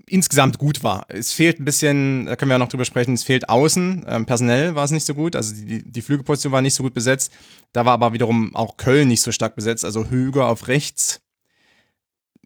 [0.07, 1.07] insgesamt gut war.
[1.09, 4.05] Es fehlt ein bisschen, da können wir auch noch drüber sprechen, es fehlt außen.
[4.09, 6.95] Ähm, personell war es nicht so gut, also die, die Flügelposition war nicht so gut
[6.95, 7.33] besetzt.
[7.73, 11.21] Da war aber wiederum auch Köln nicht so stark besetzt, also Höger auf rechts.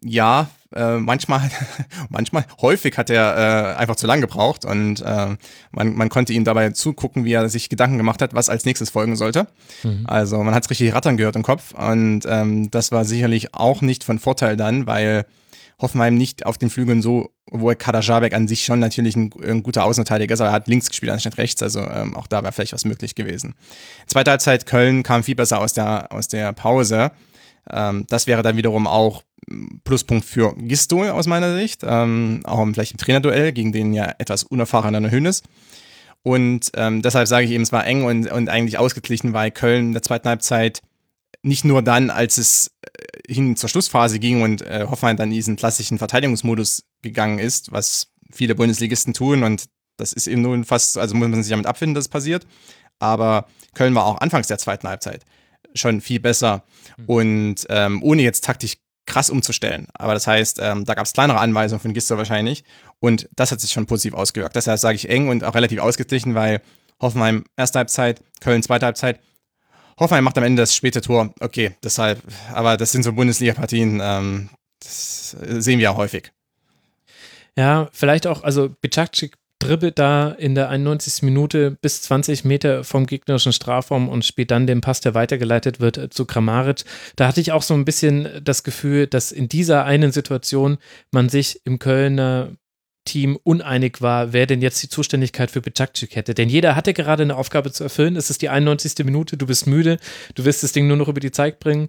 [0.03, 1.51] Ja, äh, manchmal,
[2.09, 5.35] manchmal, häufig hat er äh, einfach zu lang gebraucht und äh,
[5.71, 8.89] man, man konnte ihm dabei zugucken, wie er sich Gedanken gemacht hat, was als nächstes
[8.89, 9.47] folgen sollte.
[9.83, 10.05] Mhm.
[10.07, 13.81] Also man hat es richtig rattern gehört im Kopf und ähm, das war sicherlich auch
[13.81, 15.25] nicht von Vorteil dann, weil
[15.81, 19.83] Hoffenheim nicht auf den Flügeln so, obwohl Kadajabek an sich schon natürlich ein, ein guter
[19.83, 22.73] Außenverteidiger ist, aber er hat links gespielt anstatt rechts, also ähm, auch da wäre vielleicht
[22.73, 23.55] was möglich gewesen.
[24.05, 27.11] Zweite Halbzeit Köln kam viel besser aus der, aus der Pause.
[27.69, 29.23] Ähm, das wäre dann wiederum auch
[29.83, 34.43] Pluspunkt für Gisto aus meiner Sicht, ähm, auch vielleicht im Trainerduell gegen den ja etwas
[34.43, 35.41] unerfahrener Hönes.
[36.23, 39.87] Und ähm, deshalb sage ich eben, es war eng und, und eigentlich ausgeglichen, weil Köln
[39.87, 40.81] in der zweiten Halbzeit
[41.43, 45.35] nicht nur dann, als es äh, hin zur Schlussphase ging und äh, Hoffenheim dann in
[45.35, 49.65] diesen klassischen Verteidigungsmodus gegangen ist, was viele Bundesligisten tun und
[49.97, 52.47] das ist eben nun fast, also muss man sich damit abfinden, dass es passiert.
[52.99, 55.25] Aber Köln war auch anfangs der zweiten Halbzeit
[55.75, 56.63] schon viel besser.
[56.97, 57.05] Mhm.
[57.05, 59.87] Und ähm, ohne jetzt taktisch krass umzustellen.
[59.93, 62.63] Aber das heißt, ähm, da gab es kleinere Anweisungen von Gister wahrscheinlich.
[62.99, 64.55] Und das hat sich schon positiv ausgewirkt.
[64.55, 66.61] Deshalb sage ich eng und auch relativ ausgeglichen, weil
[67.01, 69.19] Hoffenheim erste Halbzeit, Köln zweite Halbzeit.
[69.99, 71.33] Hoffenheim macht am Ende das späte Tor.
[71.39, 72.21] Okay, deshalb,
[72.53, 76.31] aber das sind so Bundesliga-Partien, ähm, das sehen wir ja häufig.
[77.57, 81.21] Ja, vielleicht auch, also Bicakcik dribbelt da in der 91.
[81.21, 85.97] Minute bis 20 Meter vom gegnerischen Strafraum und spielt dann den Pass, der weitergeleitet wird
[85.97, 86.83] äh, zu Kramaric.
[87.15, 90.77] Da hatte ich auch so ein bisschen das Gefühl, dass in dieser einen Situation
[91.11, 92.51] man sich im Kölner
[93.05, 96.33] Team uneinig war, wer denn jetzt die Zuständigkeit für Bicakcik hätte.
[96.33, 98.15] Denn jeder hatte gerade eine Aufgabe zu erfüllen.
[98.15, 99.05] Es ist die 91.
[99.05, 99.97] Minute, du bist müde,
[100.35, 101.87] du wirst das Ding nur noch über die Zeit bringen.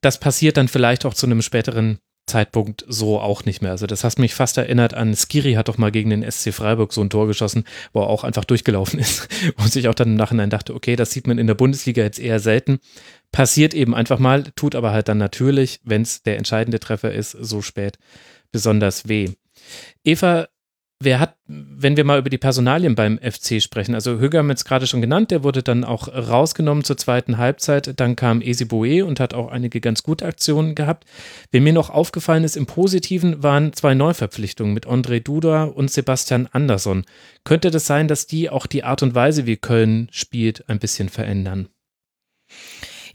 [0.00, 3.72] Das passiert dann vielleicht auch zu einem späteren Zeitpunkt so auch nicht mehr.
[3.72, 6.92] Also das hat mich fast erinnert an Skiri hat doch mal gegen den SC Freiburg
[6.92, 10.14] so ein Tor geschossen, wo er auch einfach durchgelaufen ist und sich auch dann im
[10.16, 12.78] Nachhinein dachte, okay, das sieht man in der Bundesliga jetzt eher selten.
[13.30, 17.32] Passiert eben einfach mal, tut aber halt dann natürlich, wenn es der entscheidende Treffer ist,
[17.32, 17.98] so spät
[18.52, 19.30] besonders weh.
[20.04, 20.46] Eva,
[21.04, 24.52] Wer hat, wenn wir mal über die Personalien beim FC sprechen, also Höger haben wir
[24.52, 28.64] jetzt gerade schon genannt, der wurde dann auch rausgenommen zur zweiten Halbzeit, dann kam Esi
[28.64, 31.04] Boe und hat auch einige ganz gute Aktionen gehabt.
[31.50, 36.48] Wer mir noch aufgefallen ist im Positiven, waren zwei Neuverpflichtungen mit André Duda und Sebastian
[36.52, 37.04] Andersson.
[37.42, 41.10] Könnte das sein, dass die auch die Art und Weise, wie Köln spielt, ein bisschen
[41.10, 41.68] verändern?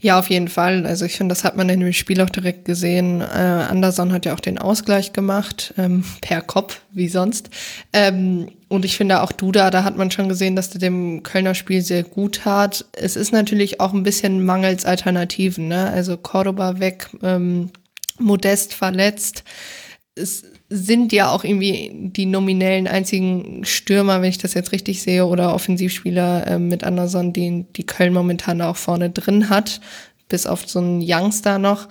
[0.02, 0.86] Ja, auf jeden Fall.
[0.86, 3.20] Also ich finde, das hat man in dem Spiel auch direkt gesehen.
[3.20, 7.50] Äh, Anderson hat ja auch den Ausgleich gemacht, ähm, per Kopf, wie sonst.
[7.92, 11.54] Ähm, und ich finde auch Duda, da hat man schon gesehen, dass der dem Kölner
[11.54, 12.86] Spiel sehr gut hat.
[12.92, 15.68] Es ist natürlich auch ein bisschen mangels Alternativen.
[15.68, 15.90] Ne?
[15.90, 17.70] Also Cordoba weg, ähm,
[18.18, 19.44] Modest verletzt.
[20.14, 25.26] Es sind ja auch irgendwie die nominellen einzigen Stürmer, wenn ich das jetzt richtig sehe,
[25.26, 29.80] oder Offensivspieler äh, mit Anderson, die, die Köln momentan auch vorne drin hat,
[30.28, 31.88] bis auf so einen Youngster noch.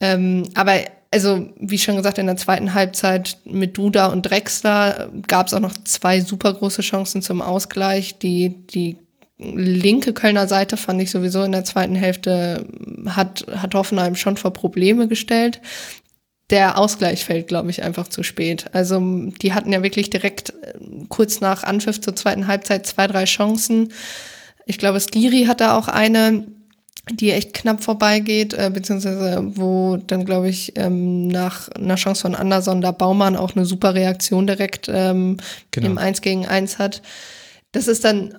[0.00, 0.74] Ähm, aber
[1.10, 5.60] also, wie schon gesagt, in der zweiten Halbzeit mit Duda und Drexler gab es auch
[5.60, 8.18] noch zwei super große Chancen zum Ausgleich.
[8.18, 8.98] Die, die
[9.38, 12.66] linke Kölner Seite fand ich sowieso in der zweiten Hälfte
[13.06, 15.62] hat, hat Hoffenheim schon vor Probleme gestellt
[16.50, 18.66] der Ausgleich fällt, glaube ich, einfach zu spät.
[18.72, 19.00] Also
[19.42, 20.74] die hatten ja wirklich direkt äh,
[21.08, 23.92] kurz nach Anpfiff zur zweiten Halbzeit zwei, drei Chancen.
[24.64, 26.46] Ich glaube, Skiri hat da auch eine,
[27.10, 32.34] die echt knapp vorbeigeht, äh, beziehungsweise wo dann, glaube ich, ähm, nach einer Chance von
[32.36, 35.38] Anderson da Baumann auch eine super Reaktion direkt ähm,
[35.72, 35.86] genau.
[35.86, 37.02] im 1 gegen 1 hat.
[37.72, 38.38] Das ist dann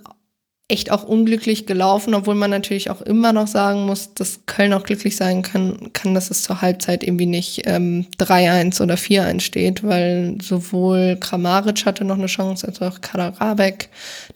[0.69, 4.83] echt auch unglücklich gelaufen, obwohl man natürlich auch immer noch sagen muss, dass Köln auch
[4.83, 9.83] glücklich sein kann, kann dass es zur Halbzeit irgendwie nicht ähm, 3-1 oder 4-1 steht,
[9.85, 13.87] weil sowohl Kramaric hatte noch eine Chance, als auch Kaderabek,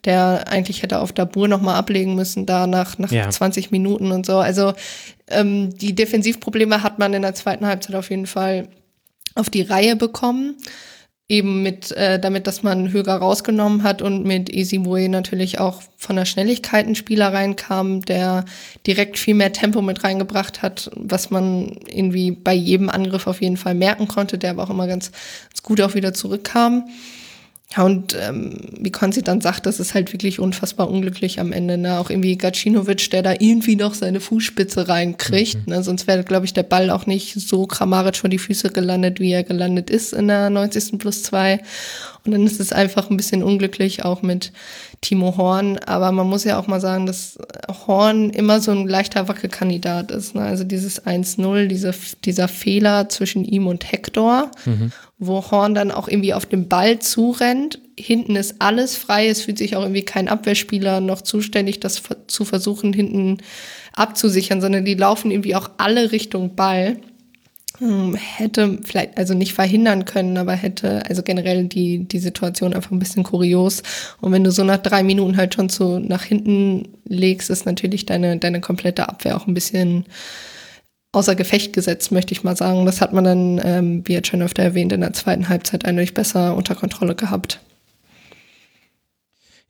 [0.05, 3.29] der eigentlich hätte auf Dabur nochmal ablegen müssen, da nach, nach ja.
[3.29, 4.37] 20 Minuten und so.
[4.37, 4.73] Also
[5.27, 8.69] ähm, die Defensivprobleme hat man in der zweiten Halbzeit auf jeden Fall
[9.35, 10.55] auf die Reihe bekommen
[11.31, 16.17] eben mit, äh, damit, dass man Höger rausgenommen hat und mit Esimue natürlich auch von
[16.17, 18.43] der Schnelligkeit ein Spieler reinkam, der
[18.85, 23.55] direkt viel mehr Tempo mit reingebracht hat, was man irgendwie bei jedem Angriff auf jeden
[23.55, 25.11] Fall merken konnte, der aber auch immer ganz,
[25.49, 26.89] ganz gut auch wieder zurückkam.
[27.75, 31.77] Ja, und ähm, wie Konzi dann sagt, das ist halt wirklich unfassbar unglücklich am Ende.
[31.77, 31.99] Ne?
[31.99, 35.67] Auch irgendwie Gacinovic, der da irgendwie noch seine Fußspitze reinkriegt.
[35.67, 35.73] Mhm.
[35.73, 35.83] Ne?
[35.83, 39.31] Sonst wäre, glaube ich, der Ball auch nicht so kramarisch vor die Füße gelandet, wie
[39.31, 40.99] er gelandet ist in der 90.
[40.99, 41.61] plus 2.
[42.25, 44.51] Und dann ist es einfach ein bisschen unglücklich, auch mit
[44.99, 45.77] Timo Horn.
[45.79, 47.39] Aber man muss ja auch mal sagen, dass
[47.87, 50.35] Horn immer so ein leichter Wackelkandidat ist.
[50.35, 50.41] Ne?
[50.41, 51.93] Also dieses 1-0, diese,
[52.25, 54.51] dieser Fehler zwischen ihm und Hector.
[54.65, 54.91] Mhm
[55.23, 57.79] wo Horn dann auch irgendwie auf den Ball zurennt.
[57.95, 62.43] Hinten ist alles frei, es fühlt sich auch irgendwie kein Abwehrspieler noch zuständig, das zu
[62.43, 63.37] versuchen, hinten
[63.93, 66.97] abzusichern, sondern die laufen irgendwie auch alle Richtung Ball.
[67.77, 72.89] Hm, hätte vielleicht, also nicht verhindern können, aber hätte, also generell die, die Situation einfach
[72.89, 73.83] ein bisschen kurios.
[74.21, 78.07] Und wenn du so nach drei Minuten halt schon so nach hinten legst, ist natürlich
[78.07, 80.05] deine, deine komplette Abwehr auch ein bisschen
[81.11, 82.85] außer Gefecht gesetzt, möchte ich mal sagen.
[82.85, 86.13] Das hat man dann, ähm, wie jetzt schon öfter erwähnt, in der zweiten Halbzeit eindeutig
[86.13, 87.59] besser unter Kontrolle gehabt.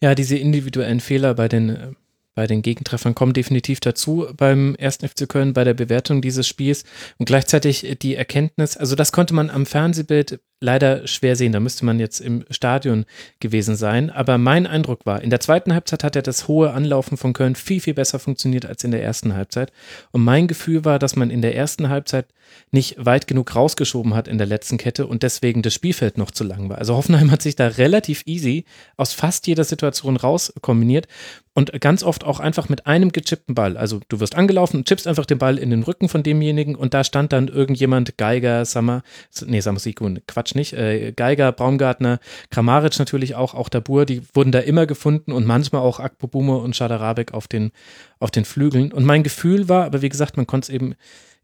[0.01, 1.95] Ja, diese individuellen Fehler bei den,
[2.33, 6.85] bei den Gegentreffern kommen definitiv dazu beim ersten FC Köln bei der Bewertung dieses Spiels
[7.19, 11.51] und gleichzeitig die Erkenntnis, also das konnte man am Fernsehbild leider schwer sehen.
[11.51, 13.05] Da müsste man jetzt im Stadion
[13.39, 14.09] gewesen sein.
[14.09, 17.55] Aber mein Eindruck war, in der zweiten Halbzeit hat ja das hohe Anlaufen von Köln
[17.55, 19.73] viel, viel besser funktioniert als in der ersten Halbzeit.
[20.11, 22.27] Und mein Gefühl war, dass man in der ersten Halbzeit
[22.71, 26.43] nicht weit genug rausgeschoben hat in der letzten Kette und deswegen das Spielfeld noch zu
[26.43, 26.77] lang war.
[26.77, 28.65] Also Hoffenheim hat sich da relativ easy
[28.97, 31.07] aus fast jeder Situation raus kombiniert
[31.53, 33.75] und ganz oft auch einfach mit einem gechippten Ball.
[33.75, 36.93] Also du wirst angelaufen und chippst einfach den Ball in den Rücken von demjenigen und
[36.93, 39.03] da stand dann irgendjemand, Geiger, Sammer,
[39.45, 44.59] nee, Samasikun, Quatsch nicht, äh, Geiger, Baumgartner, Kramaric natürlich auch, auch Dabur, die wurden da
[44.59, 47.71] immer gefunden und manchmal auch Akpobume und Schadarabek auf den,
[48.19, 48.91] auf den Flügeln.
[48.91, 50.95] Und mein Gefühl war, aber wie gesagt, man konnte es eben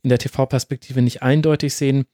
[0.04, 2.06] in der TV-Perspektive nicht eindeutig sehen,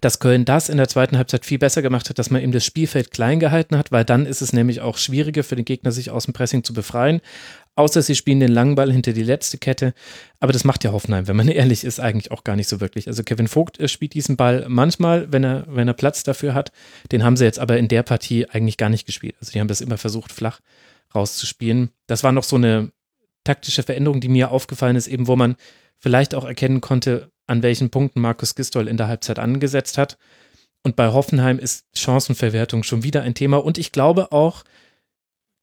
[0.00, 2.64] dass Köln das in der zweiten Halbzeit viel besser gemacht hat, dass man eben das
[2.64, 6.10] Spielfeld klein gehalten hat, weil dann ist es nämlich auch schwieriger für den Gegner, sich
[6.10, 7.20] aus dem Pressing zu befreien.
[7.76, 9.94] Außer sie spielen den langen Ball hinter die letzte Kette.
[10.38, 13.08] Aber das macht ja Hoffenheim, wenn man ehrlich ist, eigentlich auch gar nicht so wirklich.
[13.08, 16.72] Also Kevin Vogt äh, spielt diesen Ball manchmal, wenn er, wenn er Platz dafür hat.
[17.12, 19.36] Den haben sie jetzt aber in der Partie eigentlich gar nicht gespielt.
[19.40, 20.60] Also die haben das immer versucht, flach
[21.14, 21.90] rauszuspielen.
[22.06, 22.90] Das war noch so eine
[23.44, 25.56] taktische Veränderung, die mir aufgefallen ist, eben wo man
[25.98, 30.16] vielleicht auch erkennen konnte, an welchen Punkten Markus Gistol in der Halbzeit angesetzt hat.
[30.82, 33.58] Und bei Hoffenheim ist Chancenverwertung schon wieder ein Thema.
[33.58, 34.64] Und ich glaube auch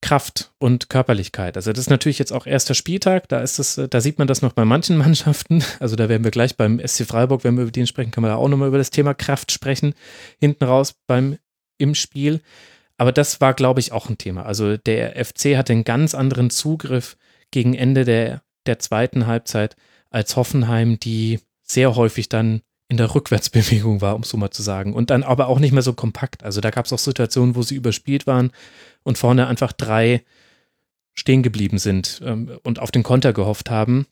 [0.01, 1.55] Kraft und Körperlichkeit.
[1.55, 3.29] Also das ist natürlich jetzt auch erster Spieltag.
[3.29, 5.63] Da ist es, da sieht man das noch bei manchen Mannschaften.
[5.79, 8.31] Also da werden wir gleich beim SC Freiburg, wenn wir über den sprechen, kann man
[8.31, 9.95] da auch nochmal über das Thema Kraft sprechen.
[10.39, 11.37] Hinten raus beim
[11.79, 12.41] im Spiel.
[12.97, 14.45] Aber das war, glaube ich, auch ein Thema.
[14.45, 17.15] Also der FC hatte einen ganz anderen Zugriff
[17.51, 19.75] gegen Ende der, der zweiten Halbzeit
[20.09, 24.63] als Hoffenheim, die sehr häufig dann in der Rückwärtsbewegung war, um es so mal zu
[24.63, 24.93] sagen.
[24.93, 26.43] Und dann aber auch nicht mehr so kompakt.
[26.43, 28.51] Also da gab es auch Situationen, wo sie überspielt waren
[29.03, 30.23] und vorne einfach drei
[31.13, 34.05] stehen geblieben sind ähm, und auf den Konter gehofft haben.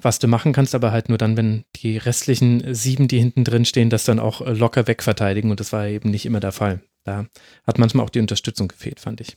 [0.00, 3.64] Was du machen kannst, aber halt nur dann, wenn die restlichen sieben, die hinten drin
[3.64, 5.50] stehen, das dann auch äh, locker wegverteidigen.
[5.50, 6.80] Und das war eben nicht immer der Fall.
[7.04, 7.26] Da
[7.66, 9.36] hat manchmal auch die Unterstützung gefehlt, fand ich.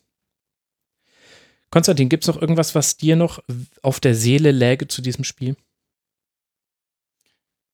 [1.71, 3.43] Konstantin, gibt es noch irgendwas, was dir noch
[3.81, 5.55] auf der Seele läge zu diesem Spiel?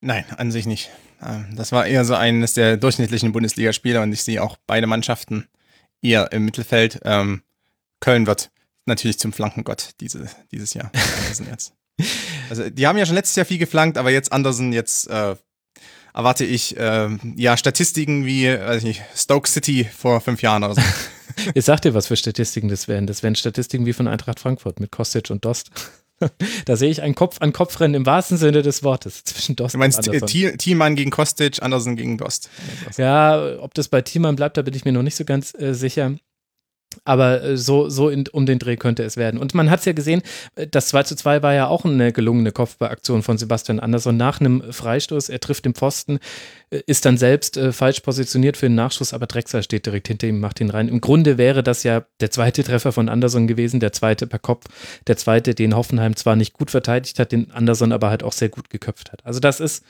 [0.01, 0.89] Nein, an sich nicht.
[1.21, 5.47] Ähm, das war eher so eines der durchschnittlichen Bundesligaspiele und ich sehe auch beide Mannschaften
[6.01, 6.99] eher im Mittelfeld.
[7.03, 7.43] Ähm,
[7.99, 8.51] Köln wird
[8.85, 10.91] natürlich zum Flankengott diese, dieses Jahr.
[11.49, 11.73] jetzt.
[12.49, 15.35] Also die haben ja schon letztes Jahr viel geflankt, aber jetzt Andersen, jetzt äh,
[16.13, 20.75] erwarte ich äh, ja Statistiken wie weiß ich nicht, Stoke City vor fünf Jahren oder
[20.75, 20.81] so.
[21.53, 23.05] ich sag dir, was für Statistiken das wären.
[23.05, 25.71] Das wären Statistiken wie von Eintracht Frankfurt mit Kostic und Dost.
[26.65, 30.09] da sehe ich ein Kopf-an-Kopf-Rennen im wahrsten Sinne des Wortes zwischen Dost du meinst, und
[30.09, 30.57] Anderson.
[30.57, 32.49] Thielmann gegen Kostic, Andersen gegen Dost.
[32.97, 35.73] Ja, ob das bei Thielmann bleibt, da bin ich mir noch nicht so ganz äh,
[35.73, 36.15] sicher.
[37.09, 39.39] Aber äh, so, so in, um den Dreh könnte es werden.
[39.39, 40.21] Und man hat es ja gesehen,
[40.55, 44.39] äh, das 2 zu 2 war ja auch eine gelungene Kopfballaktion von Sebastian Andersson nach
[44.39, 45.29] einem Freistoß.
[45.29, 46.19] Er trifft den Pfosten,
[46.69, 50.27] äh, ist dann selbst äh, falsch positioniert für den Nachschuss, aber Drexler steht direkt hinter
[50.27, 50.87] ihm, macht ihn rein.
[50.87, 54.65] Im Grunde wäre das ja der zweite Treffer von Andersson gewesen, der zweite per Kopf,
[55.07, 58.49] der zweite, den Hoffenheim zwar nicht gut verteidigt hat, den Andersson aber halt auch sehr
[58.49, 59.25] gut geköpft hat.
[59.25, 59.83] Also das ist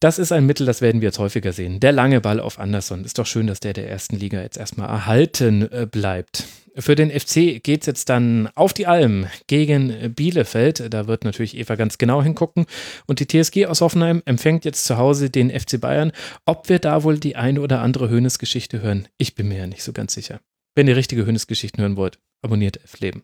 [0.00, 1.78] das ist ein Mittel, das werden wir jetzt häufiger sehen.
[1.78, 3.04] Der lange Ball auf Anderson.
[3.04, 6.44] Ist doch schön, dass der der ersten Liga jetzt erstmal erhalten äh, bleibt.
[6.76, 10.92] Für den FC geht es jetzt dann auf die Alm gegen Bielefeld.
[10.92, 12.64] Da wird natürlich Eva ganz genau hingucken.
[13.06, 16.12] Und die TSG aus Hoffenheim empfängt jetzt zu Hause den FC Bayern.
[16.46, 19.82] Ob wir da wohl die eine oder andere Höhnes-Geschichte hören, ich bin mir ja nicht
[19.82, 20.40] so ganz sicher.
[20.74, 23.22] Wenn ihr richtige Höhnes-Geschichten hören wollt, abonniert F-Leben.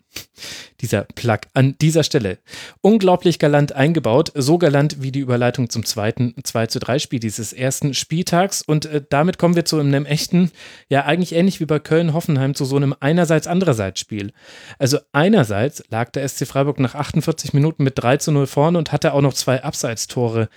[0.81, 2.37] Dieser Plug an dieser Stelle.
[2.81, 7.53] Unglaublich galant eingebaut, so galant wie die Überleitung zum zweiten 2 zu 3 Spiel dieses
[7.53, 8.61] ersten Spieltags.
[8.61, 10.51] Und äh, damit kommen wir zu einem echten,
[10.89, 14.33] ja eigentlich ähnlich wie bei Köln-Hoffenheim, zu so einem einerseits-andererseits Spiel.
[14.77, 18.91] Also einerseits lag der SC Freiburg nach 48 Minuten mit 3 zu 0 vorne und
[18.91, 20.49] hatte auch noch zwei Abseitstore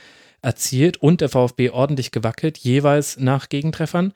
[0.43, 4.13] erzielt und der VfB ordentlich gewackelt, jeweils nach Gegentreffern.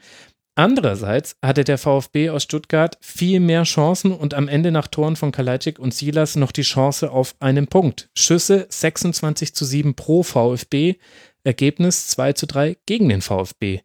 [0.56, 5.32] Andererseits hatte der VfB aus Stuttgart viel mehr Chancen und am Ende nach Toren von
[5.32, 8.08] Kalajdzic und Silas noch die Chance auf einen Punkt.
[8.14, 10.94] Schüsse 26 zu 7 pro VfB,
[11.42, 13.80] Ergebnis 2 zu 3 gegen den VfB.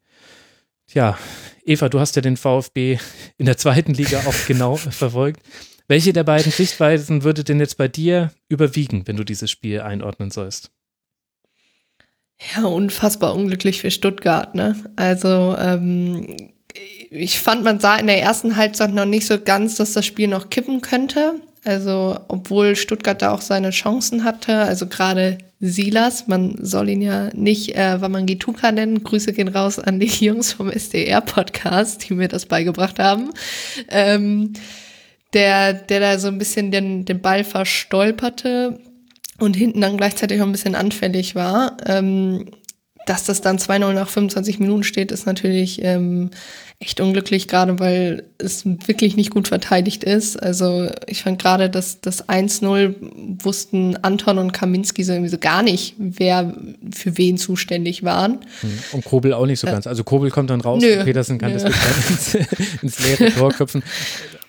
[0.85, 1.17] Tja,
[1.65, 2.99] Eva, du hast ja den VfB
[3.37, 5.41] in der zweiten Liga auch genau verfolgt.
[5.87, 10.29] Welche der beiden Sichtweisen würde denn jetzt bei dir überwiegen, wenn du dieses Spiel einordnen
[10.29, 10.71] sollst?
[12.55, 14.75] Ja, unfassbar unglücklich für Stuttgart, ne?
[14.95, 16.51] Also, ähm,
[17.11, 20.27] ich fand, man sah in der ersten Halbzeit noch nicht so ganz, dass das Spiel
[20.27, 21.35] noch kippen könnte.
[21.65, 27.29] Also, obwohl Stuttgart da auch seine Chancen hatte, also gerade Silas, man soll ihn ja
[27.33, 29.03] nicht äh, Wamangituka nennen.
[29.03, 33.31] Grüße gehen raus an die Jungs vom SDR-Podcast, die mir das beigebracht haben.
[33.89, 34.53] Ähm,
[35.33, 38.79] der, der da so ein bisschen den, den Ball verstolperte
[39.37, 41.77] und hinten dann gleichzeitig auch ein bisschen anfällig war.
[41.85, 42.45] Ähm,
[43.09, 46.29] dass das dann 2-0 nach 25 Minuten steht, ist natürlich ähm,
[46.77, 50.41] echt unglücklich, gerade weil es wirklich nicht gut verteidigt ist.
[50.41, 55.63] Also ich fand gerade, dass das 1-0 wussten Anton und Kaminski so irgendwie so gar
[55.63, 56.55] nicht, wer
[56.93, 58.41] für wen zuständig waren.
[58.61, 58.79] Hm.
[58.91, 59.87] Und Kobel auch nicht so ganz.
[59.87, 61.03] Also Kobel kommt dann raus, Nö.
[61.03, 61.59] Petersen kann Nö.
[61.59, 62.47] das ins,
[62.83, 63.81] ins leere Tor köpfen.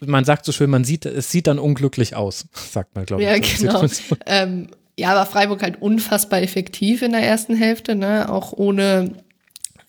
[0.05, 3.29] Man sagt so schön, man sieht, es sieht dann unglücklich aus, sagt man, glaube ich.
[3.29, 3.87] Ja, genau.
[4.27, 4.69] Ähm,
[5.01, 8.31] ja, war Freiburg halt unfassbar effektiv in der ersten Hälfte, ne?
[8.31, 9.13] auch ohne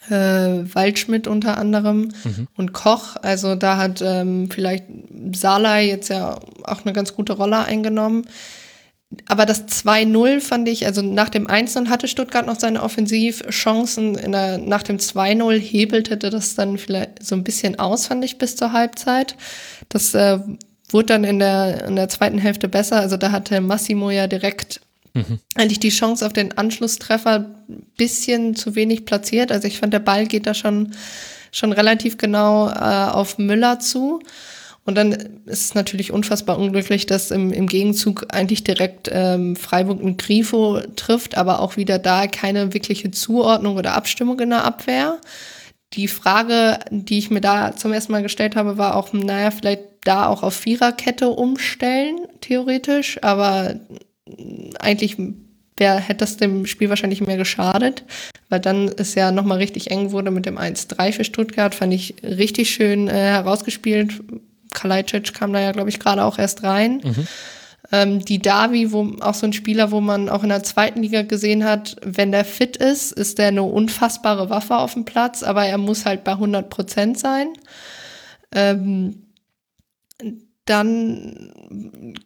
[0.09, 2.47] äh, Waldschmidt unter anderem mhm.
[2.55, 3.17] und Koch.
[3.21, 4.85] Also da hat ähm, vielleicht
[5.33, 8.25] Sala jetzt ja auch eine ganz gute Rolle eingenommen.
[9.25, 14.13] Aber das 2-0 fand ich, also nach dem 1-0 hatte Stuttgart noch seine Offensivchancen.
[14.31, 18.55] Der, nach dem 2-0 hebelte das dann vielleicht so ein bisschen aus, fand ich, bis
[18.55, 19.35] zur Halbzeit.
[19.89, 20.39] Das äh,
[20.89, 23.01] wurde dann in der, in der zweiten Hälfte besser.
[23.01, 24.79] Also da hatte Massimo ja direkt
[25.13, 25.39] Mhm.
[25.55, 27.55] Eigentlich die Chance auf den Anschlusstreffer
[27.97, 29.51] bisschen zu wenig platziert.
[29.51, 30.93] Also ich fand, der Ball geht da schon,
[31.51, 34.21] schon relativ genau äh, auf Müller zu.
[34.83, 35.11] Und dann
[35.45, 40.79] ist es natürlich unfassbar unglücklich, dass im, im Gegenzug eigentlich direkt ähm, Freiburg und Grifo
[40.95, 45.19] trifft, aber auch wieder da keine wirkliche Zuordnung oder Abstimmung in der Abwehr.
[45.93, 49.83] Die Frage, die ich mir da zum ersten Mal gestellt habe, war auch, naja, vielleicht
[50.03, 53.75] da auch auf Viererkette umstellen, theoretisch, aber
[54.79, 55.17] eigentlich
[55.77, 58.03] wär, hätte das dem Spiel wahrscheinlich mehr geschadet,
[58.49, 62.15] weil dann ist ja nochmal richtig eng wurde mit dem 1-3 für Stuttgart, fand ich
[62.23, 64.21] richtig schön äh, herausgespielt.
[64.73, 67.01] Kalajdzic kam da ja, glaube ich, gerade auch erst rein.
[67.03, 67.27] Mhm.
[67.91, 71.23] Ähm, die Davi, wo auch so ein Spieler, wo man auch in der zweiten Liga
[71.23, 75.65] gesehen hat, wenn der fit ist, ist der eine unfassbare Waffe auf dem Platz, aber
[75.65, 77.49] er muss halt bei 100 Prozent sein.
[78.53, 79.23] Ähm,
[80.71, 81.51] dann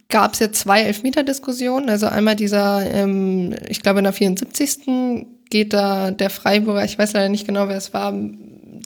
[0.08, 1.90] gab es ja zwei Elfmeter-Diskussionen.
[1.90, 5.26] Also einmal dieser, ähm, ich glaube in der 74.
[5.50, 8.14] geht da der Freiburger, ich weiß leider nicht genau, wer es war,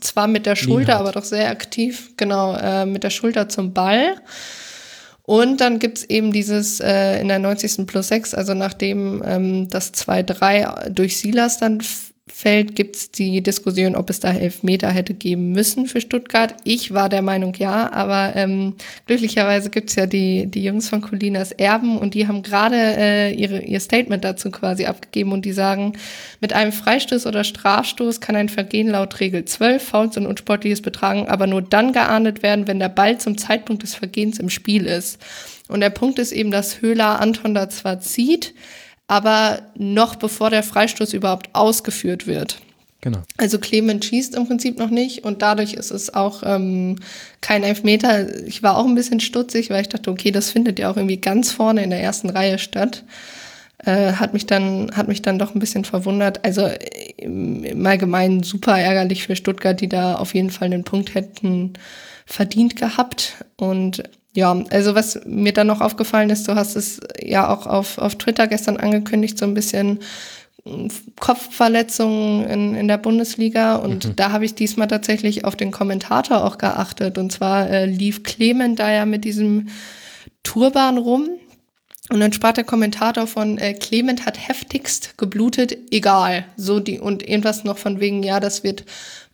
[0.01, 4.15] zwar mit der Schulter, aber doch sehr aktiv, genau, äh, mit der Schulter zum Ball.
[5.23, 7.85] Und dann gibt's eben dieses äh, in der 90.
[7.85, 11.81] plus 6, also nachdem ähm, das 2-3 durch Silas dann
[12.31, 16.55] Feld gibt es die Diskussion, ob es da Elfmeter hätte geben müssen für Stuttgart.
[16.63, 18.75] Ich war der Meinung ja, aber ähm,
[19.07, 23.33] glücklicherweise gibt es ja die, die Jungs von Colinas Erben und die haben gerade äh,
[23.33, 25.93] ihre, ihr Statement dazu quasi abgegeben und die sagen,
[26.39, 31.27] mit einem Freistoß oder Strafstoß kann ein Vergehen laut Regel 12 Fouls und unsportliches Betragen
[31.27, 35.19] aber nur dann geahndet werden, wenn der Ball zum Zeitpunkt des Vergehens im Spiel ist.
[35.67, 38.53] Und der Punkt ist eben, dass Höhler Anton da zwar zieht,
[39.09, 42.61] aber noch bevor der Freistoß überhaupt ausgeführt wird.
[43.01, 43.23] Genau.
[43.37, 46.97] Also Clement schießt im Prinzip noch nicht und dadurch ist es auch ähm,
[47.41, 48.45] kein Elfmeter.
[48.45, 51.17] Ich war auch ein bisschen stutzig, weil ich dachte, okay, das findet ja auch irgendwie
[51.17, 53.03] ganz vorne in der ersten Reihe statt.
[53.83, 56.45] Äh, hat mich dann hat mich dann doch ein bisschen verwundert.
[56.45, 56.69] Also
[57.17, 61.73] im, im Allgemeinen super ärgerlich für Stuttgart, die da auf jeden Fall einen Punkt hätten
[62.27, 64.03] verdient gehabt und
[64.33, 68.15] ja, also was mir dann noch aufgefallen ist, du hast es ja auch auf, auf
[68.15, 69.99] Twitter gestern angekündigt, so ein bisschen
[70.63, 73.75] hm, Kopfverletzungen in, in der Bundesliga.
[73.75, 74.15] Und mhm.
[74.15, 77.17] da habe ich diesmal tatsächlich auf den Kommentator auch geachtet.
[77.17, 79.69] Und zwar äh, lief Clement da ja mit diesem
[80.43, 81.29] Turban rum
[82.11, 86.45] und dann sprach der Kommentator von äh, Clement hat heftigst geblutet, egal.
[86.57, 88.83] So die und irgendwas noch von wegen, ja, das wird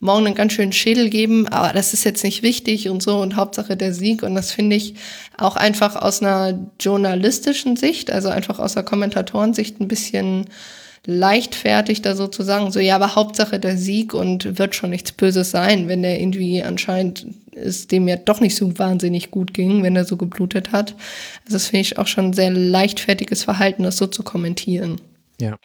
[0.01, 3.37] morgen einen ganz schönen Schädel geben, aber das ist jetzt nicht wichtig und so und
[3.37, 4.23] Hauptsache der Sieg.
[4.23, 4.95] Und das finde ich
[5.37, 10.47] auch einfach aus einer journalistischen Sicht, also einfach aus der Kommentatorensicht ein bisschen
[11.05, 15.87] leichtfertig da sozusagen, so ja, aber Hauptsache der Sieg und wird schon nichts Böses sein,
[15.87, 20.05] wenn der irgendwie anscheinend es dem ja doch nicht so wahnsinnig gut ging, wenn er
[20.05, 20.95] so geblutet hat.
[21.45, 24.99] Also das finde ich auch schon sehr leichtfertiges Verhalten, das so zu kommentieren.
[25.39, 25.55] Ja,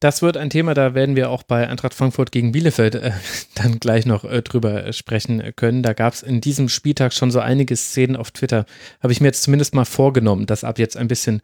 [0.00, 3.12] das wird ein Thema, da werden wir auch bei Eintracht Frankfurt gegen Bielefeld äh,
[3.54, 5.82] dann gleich noch äh, drüber sprechen können.
[5.82, 8.66] Da gab es in diesem Spieltag schon so einige Szenen auf Twitter.
[9.02, 11.42] Habe ich mir jetzt zumindest mal vorgenommen, das ab jetzt ein bisschen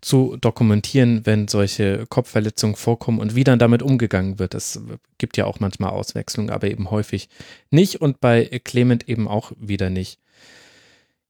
[0.00, 4.54] zu dokumentieren, wenn solche Kopfverletzungen vorkommen und wie dann damit umgegangen wird.
[4.54, 4.80] Es
[5.18, 7.28] gibt ja auch manchmal Auswechslungen, aber eben häufig
[7.70, 10.20] nicht und bei Clement eben auch wieder nicht.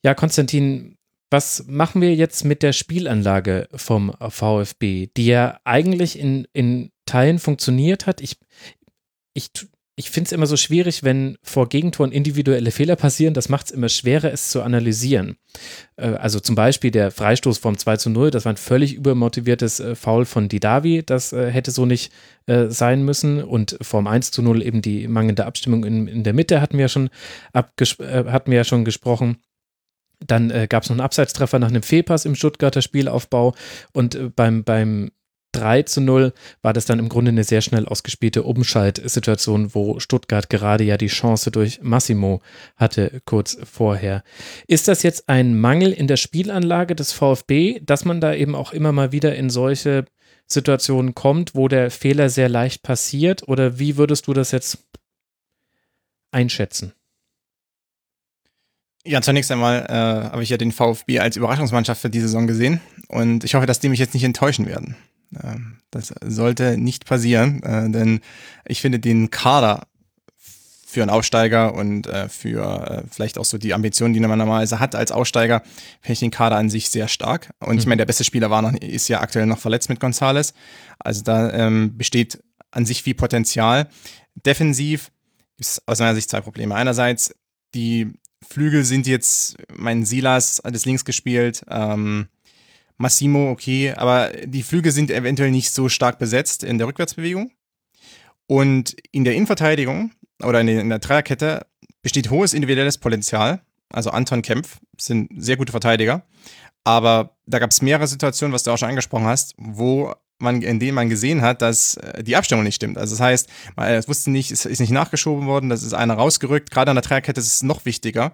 [0.04, 0.97] Ja, Konstantin,
[1.30, 7.38] was machen wir jetzt mit der Spielanlage vom VfB, die ja eigentlich in, in Teilen
[7.38, 8.20] funktioniert hat?
[8.20, 8.38] Ich,
[9.34, 9.50] ich,
[9.94, 13.34] ich finde es immer so schwierig, wenn vor Gegentoren individuelle Fehler passieren.
[13.34, 15.36] Das macht es immer schwerer, es zu analysieren.
[15.96, 19.80] Äh, also zum Beispiel der Freistoß vom 2 zu 0, das war ein völlig übermotiviertes
[19.80, 21.02] äh, Foul von Didavi.
[21.04, 22.12] Das äh, hätte so nicht
[22.68, 23.44] sein müssen.
[23.44, 26.88] Und vom 1 zu 0 eben die mangelnde Abstimmung in, in der Mitte hatten wir
[26.88, 27.10] schon,
[27.52, 29.36] hatten wir ja schon gesprochen.
[30.26, 33.54] Dann äh, gab es noch einen Abseitstreffer nach einem Fehlpass im Stuttgarter Spielaufbau
[33.92, 35.10] und äh, beim, beim
[35.52, 36.32] 3 zu 0
[36.62, 41.06] war das dann im Grunde eine sehr schnell ausgespielte Umschaltsituation, wo Stuttgart gerade ja die
[41.06, 42.42] Chance durch Massimo
[42.76, 44.22] hatte kurz vorher.
[44.66, 48.72] Ist das jetzt ein Mangel in der Spielanlage des VfB, dass man da eben auch
[48.72, 50.04] immer mal wieder in solche
[50.46, 53.48] Situationen kommt, wo der Fehler sehr leicht passiert?
[53.48, 54.86] Oder wie würdest du das jetzt
[56.30, 56.92] einschätzen?
[59.04, 62.80] Ja, zunächst einmal äh, habe ich ja den VfB als Überraschungsmannschaft für die Saison gesehen
[63.08, 64.96] und ich hoffe, dass die mich jetzt nicht enttäuschen werden.
[65.42, 68.20] Ähm, das sollte nicht passieren, äh, denn
[68.66, 69.86] ich finde den Kader
[70.88, 74.80] für einen Aufsteiger und äh, für äh, vielleicht auch so die Ambitionen, die man normalerweise
[74.80, 75.62] hat als Aufsteiger,
[76.00, 77.50] finde ich den Kader an sich sehr stark.
[77.60, 77.78] Und mhm.
[77.78, 80.54] ich meine, der beste Spieler war noch, ist ja aktuell noch verletzt mit Gonzales.
[80.98, 83.88] Also da ähm, besteht an sich viel Potenzial.
[84.34, 85.10] Defensiv
[85.58, 86.74] ist aus meiner Sicht zwei Probleme.
[86.74, 87.34] Einerseits
[87.74, 88.14] die
[88.46, 92.28] Flügel sind jetzt, mein Silas hat es links gespielt, ähm,
[92.96, 97.52] Massimo, okay, aber die Flügel sind eventuell nicht so stark besetzt in der Rückwärtsbewegung.
[98.46, 100.12] Und in der Innenverteidigung
[100.42, 101.66] oder in der, in der Dreierkette
[102.02, 103.62] besteht hohes individuelles Potenzial.
[103.90, 106.24] Also Anton Kempf sind sehr gute Verteidiger.
[106.82, 110.78] Aber da gab es mehrere Situationen, was du auch schon angesprochen hast, wo man, in
[110.78, 112.98] denen man gesehen hat, dass äh, die Abstimmung nicht stimmt.
[112.98, 116.70] Also das heißt, es wusste nicht, es ist nicht nachgeschoben worden, das ist einer rausgerückt.
[116.70, 118.32] Gerade an der Dreierkette ist es noch wichtiger,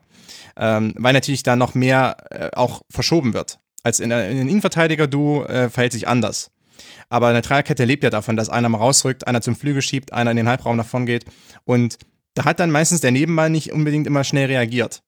[0.56, 3.59] ähm, weil natürlich da noch mehr äh, auch verschoben wird.
[3.82, 6.51] Als in, in den Innenverteidiger-Duo äh, verhält sich anders.
[7.09, 10.31] Aber eine Dreierkette lebt ja davon, dass einer mal rausrückt, einer zum Flügel schiebt, einer
[10.31, 11.26] in den Halbraum davon geht.
[11.64, 11.98] Und
[12.35, 15.02] da hat dann meistens der Nebenmann nicht unbedingt immer schnell reagiert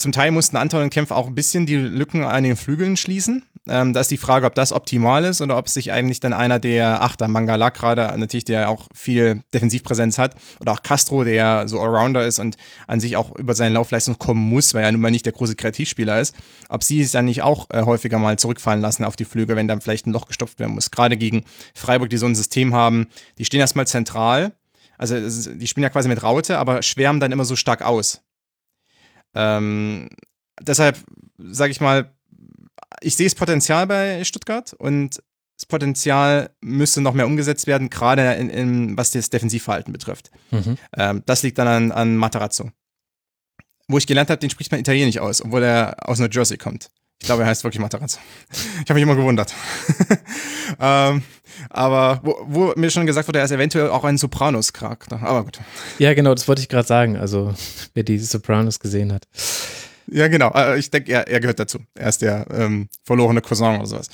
[0.00, 3.44] zum Teil mussten Anton und Kempf auch ein bisschen die Lücken an den Flügeln schließen.
[3.68, 6.58] Ähm, da ist die Frage, ob das optimal ist oder ob sich eigentlich dann einer
[6.58, 11.78] der Achter, Mangala gerade, natürlich, der auch viel Defensivpräsenz hat, oder auch Castro, der so
[11.78, 12.56] Allrounder ist und
[12.86, 15.56] an sich auch über seine Laufleistung kommen muss, weil er nun mal nicht der große
[15.56, 16.34] Kreativspieler ist,
[16.70, 19.68] ob sie es dann nicht auch äh, häufiger mal zurückfallen lassen auf die Flügel, wenn
[19.68, 20.90] dann vielleicht ein Loch gestopft werden muss.
[20.90, 24.52] Gerade gegen Freiburg, die so ein System haben, die stehen erstmal zentral,
[24.96, 28.22] also die spielen ja quasi mit Raute, aber schwärmen dann immer so stark aus.
[29.34, 30.08] Ähm,
[30.62, 30.98] deshalb
[31.38, 32.12] sage ich mal,
[33.00, 35.22] ich sehe das Potenzial bei Stuttgart und
[35.60, 40.30] das Potenzial müsste noch mehr umgesetzt werden, gerade in, in, was das Defensivverhalten betrifft.
[40.50, 40.78] Mhm.
[40.96, 42.70] Ähm, das liegt dann an, an Materazzo.
[43.86, 46.90] Wo ich gelernt habe, den spricht man Italienisch aus, obwohl er aus New Jersey kommt.
[47.20, 48.18] Ich glaube, er heißt wirklich Materazzo.
[48.50, 49.52] Ich habe mich immer gewundert.
[50.80, 51.22] ähm,
[51.68, 55.20] aber wo, wo, mir schon gesagt wurde, er ist eventuell auch ein Sopranos-Charakter.
[55.22, 55.60] Aber gut.
[55.98, 57.18] Ja, genau, das wollte ich gerade sagen.
[57.18, 57.52] Also,
[57.94, 59.28] wer die Sopranos gesehen hat.
[60.12, 60.52] Ja, genau.
[60.54, 61.78] Äh, ich denke, er, er, gehört dazu.
[61.94, 64.08] Er ist der ähm, verlorene Cousin oder sowas.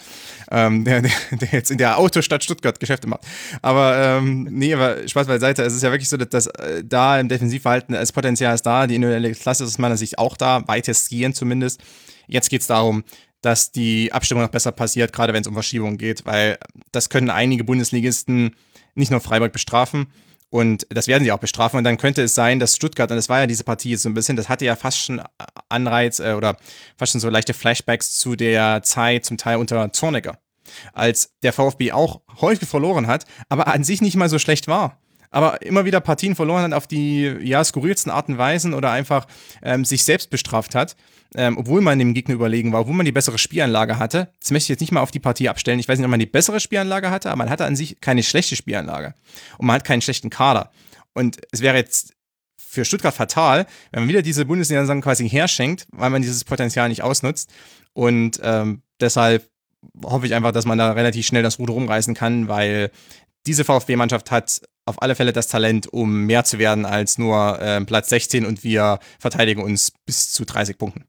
[0.51, 3.23] Ähm, der, der, der, jetzt in der Autostadt Stuttgart Geschäfte macht.
[3.63, 5.63] Aber ähm, nee, aber Spaß beiseite.
[5.63, 8.87] Es ist ja wirklich so, dass, dass äh, da im Defensivverhalten das Potenzial ist da.
[8.87, 11.81] Die individuelle Klasse ist aus meiner Sicht auch da, weitestgehend zumindest.
[12.27, 13.05] Jetzt geht es darum,
[13.41, 16.59] dass die Abstimmung noch besser passiert, gerade wenn es um Verschiebungen geht, weil
[16.93, 18.57] das können einige Bundesligisten
[18.95, 20.09] nicht nur Freiburg bestrafen.
[20.51, 21.79] Und das werden sie auch bestrafen.
[21.79, 24.15] Und dann könnte es sein, dass Stuttgart, und das war ja diese Partie so ein
[24.15, 25.21] bisschen, das hatte ja fast schon
[25.69, 26.57] Anreiz äh, oder
[26.97, 30.39] fast schon so leichte Flashbacks zu der Zeit, zum Teil unter Zorniger.
[30.93, 34.99] Als der VfB auch häufig verloren hat, aber an sich nicht mal so schlecht war
[35.37, 39.27] aber immer wieder Partien verloren hat auf die ja, skurrilsten Arten und Weisen oder einfach
[39.63, 40.97] ähm, sich selbst bestraft hat,
[41.35, 44.31] ähm, obwohl man dem Gegner überlegen war, obwohl man die bessere Spielanlage hatte.
[44.41, 45.79] Das möchte ich jetzt nicht mal auf die Partie abstellen.
[45.79, 48.23] Ich weiß nicht, ob man die bessere Spielanlage hatte, aber man hatte an sich keine
[48.23, 49.13] schlechte Spielanlage.
[49.59, 50.71] Und man hat keinen schlechten Kader.
[51.13, 52.15] Und es wäre jetzt
[52.57, 57.03] für Stuttgart fatal, wenn man wieder diese Bundesliga-Saison quasi herschenkt, weil man dieses Potenzial nicht
[57.03, 57.53] ausnutzt.
[57.93, 59.51] Und ähm, deshalb
[60.03, 62.91] hoffe ich einfach, dass man da relativ schnell das Ruder rumreißen kann, weil
[63.47, 67.85] diese VfB-Mannschaft hat auf alle Fälle das Talent, um mehr zu werden als nur äh,
[67.85, 71.05] Platz 16 und wir verteidigen uns bis zu 30 Punkten.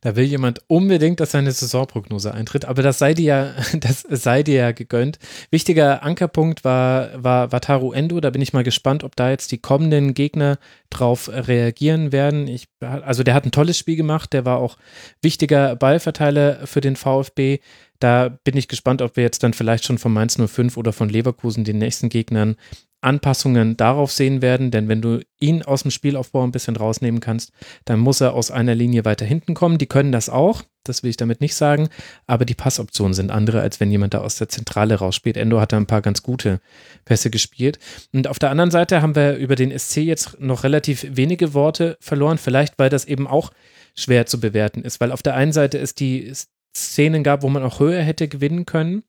[0.00, 4.42] Da will jemand unbedingt, dass seine Saisonprognose eintritt, aber das sei dir ja, das sei
[4.42, 5.18] dir ja gegönnt.
[5.50, 8.20] Wichtiger Ankerpunkt war, war Wataru Endo.
[8.20, 12.48] Da bin ich mal gespannt, ob da jetzt die kommenden Gegner drauf reagieren werden.
[12.48, 14.76] Ich, also der hat ein tolles Spiel gemacht, der war auch
[15.22, 17.60] wichtiger Ballverteiler für den VfB.
[18.00, 21.08] Da bin ich gespannt, ob wir jetzt dann vielleicht schon von Mainz 05 oder von
[21.08, 22.56] Leverkusen den nächsten Gegnern
[23.02, 27.52] Anpassungen darauf sehen werden, denn wenn du ihn aus dem Spielaufbau ein bisschen rausnehmen kannst,
[27.86, 29.78] dann muss er aus einer Linie weiter hinten kommen.
[29.78, 31.88] Die können das auch, das will ich damit nicht sagen,
[32.26, 35.38] aber die Passoptionen sind andere, als wenn jemand da aus der Zentrale rausspielt.
[35.38, 36.60] Endo hat da ein paar ganz gute
[37.06, 37.78] Pässe gespielt.
[38.12, 41.96] Und auf der anderen Seite haben wir über den SC jetzt noch relativ wenige Worte
[42.00, 43.50] verloren, vielleicht weil das eben auch
[43.96, 46.32] schwer zu bewerten ist, weil auf der einen Seite es die
[46.76, 49.02] Szenen gab, wo man auch höher hätte gewinnen können,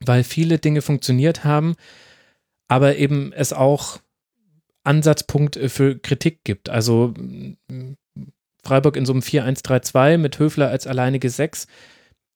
[0.00, 1.74] weil viele Dinge funktioniert haben
[2.72, 3.98] aber eben es auch
[4.82, 6.70] Ansatzpunkt für Kritik gibt.
[6.70, 7.12] Also
[8.64, 11.66] Freiburg in so einem 4-1-3-2 mit Höfler als alleinige Sechs,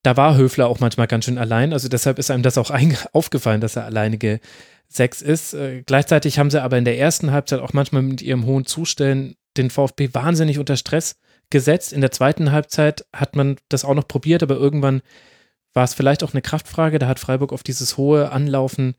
[0.03, 1.73] da war Höfler auch manchmal ganz schön allein.
[1.73, 2.71] Also deshalb ist einem das auch
[3.15, 4.41] aufgefallen, dass er alleinige
[4.89, 5.55] Sechs ist.
[5.55, 9.37] Äh, gleichzeitig haben sie aber in der ersten Halbzeit auch manchmal mit ihrem hohen Zustellen
[9.57, 11.17] den VfB wahnsinnig unter Stress
[11.51, 11.93] gesetzt.
[11.93, 15.03] In der zweiten Halbzeit hat man das auch noch probiert, aber irgendwann
[15.73, 16.99] war es vielleicht auch eine Kraftfrage.
[16.99, 18.95] Da hat Freiburg auf dieses hohe Anlaufen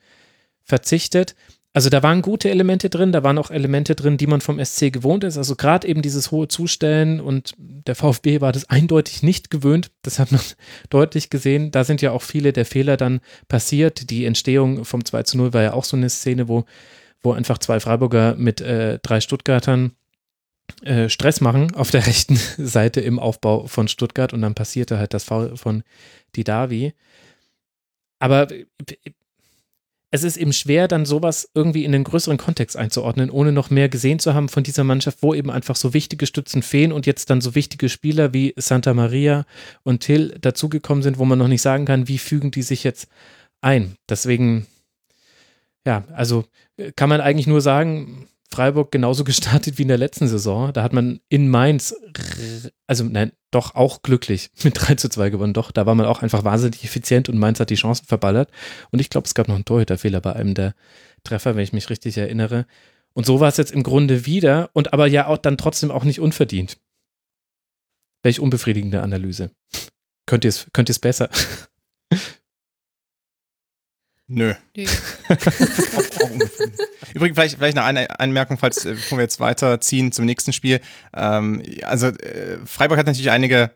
[0.64, 1.36] verzichtet.
[1.74, 4.92] Also da waren gute Elemente drin, da waren auch Elemente drin, die man vom SC
[4.92, 5.38] gewohnt ist.
[5.38, 9.92] Also gerade eben dieses hohe Zustellen und der VfB war das eindeutig nicht gewöhnt.
[10.02, 10.42] Das hat man
[10.90, 11.70] deutlich gesehen.
[11.70, 14.10] Da sind ja auch viele der Fehler dann passiert.
[14.10, 16.66] Die Entstehung vom 2 zu 0 war ja auch so eine Szene, wo,
[17.22, 19.92] wo einfach zwei Freiburger mit äh, drei Stuttgartern
[20.84, 25.14] äh, Stress machen auf der rechten Seite im Aufbau von Stuttgart und dann passierte halt
[25.14, 25.84] das Foul von
[26.36, 26.94] Didavi.
[28.20, 28.48] Aber
[30.10, 33.90] es ist eben schwer, dann sowas irgendwie in den größeren Kontext einzuordnen, ohne noch mehr
[33.90, 37.30] gesehen zu haben von dieser Mannschaft, wo eben einfach so wichtige Stützen fehlen und jetzt
[37.30, 39.46] dann so wichtige Spieler wie Santa Maria
[39.84, 43.10] und Till dazugekommen sind, wo man noch nicht sagen kann, wie fügen die sich jetzt
[43.60, 43.98] ein.
[44.08, 44.66] Deswegen,
[45.86, 46.46] ja, also
[46.78, 50.74] äh, kann man eigentlich nur sagen, Freiburg genauso gestartet wie in der letzten Saison.
[50.74, 51.96] Da hat man in Mainz,
[52.88, 55.54] also nein, doch auch glücklich mit 3 zu 2 gewonnen.
[55.54, 58.50] Doch, da war man auch einfach wahnsinnig effizient und Mainz hat die Chancen verballert.
[58.92, 60.74] Und ich glaube, es gab noch einen Torhüterfehler bei einem der
[61.24, 62.66] Treffer, wenn ich mich richtig erinnere.
[63.14, 66.04] Und so war es jetzt im Grunde wieder und aber ja auch dann trotzdem auch
[66.04, 66.78] nicht unverdient.
[68.24, 69.52] Welch unbefriedigende Analyse.
[70.26, 71.30] Könnt ihr es könnt besser?
[74.30, 74.54] Nö.
[77.14, 80.82] Übrigens, vielleicht, vielleicht eine Anmerkung, falls äh, bevor wir jetzt weiterziehen zum nächsten Spiel.
[81.16, 83.72] Ähm, also, äh, Freiburg hat natürlich einige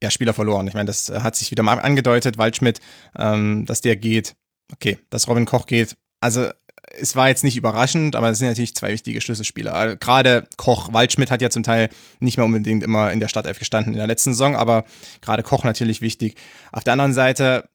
[0.00, 0.68] ja, Spieler verloren.
[0.68, 2.78] Ich meine, das hat sich wieder mal angedeutet, Waldschmidt,
[3.18, 4.36] ähm, dass der geht.
[4.72, 5.96] Okay, dass Robin Koch geht.
[6.20, 6.48] Also,
[6.96, 9.74] es war jetzt nicht überraschend, aber es sind natürlich zwei wichtige Schlüsselspieler.
[9.74, 11.88] Also, gerade Koch, Waldschmidt hat ja zum Teil
[12.20, 14.84] nicht mehr unbedingt immer in der Startelf gestanden in der letzten Saison, aber
[15.22, 16.36] gerade Koch natürlich wichtig.
[16.70, 17.68] Auf der anderen Seite,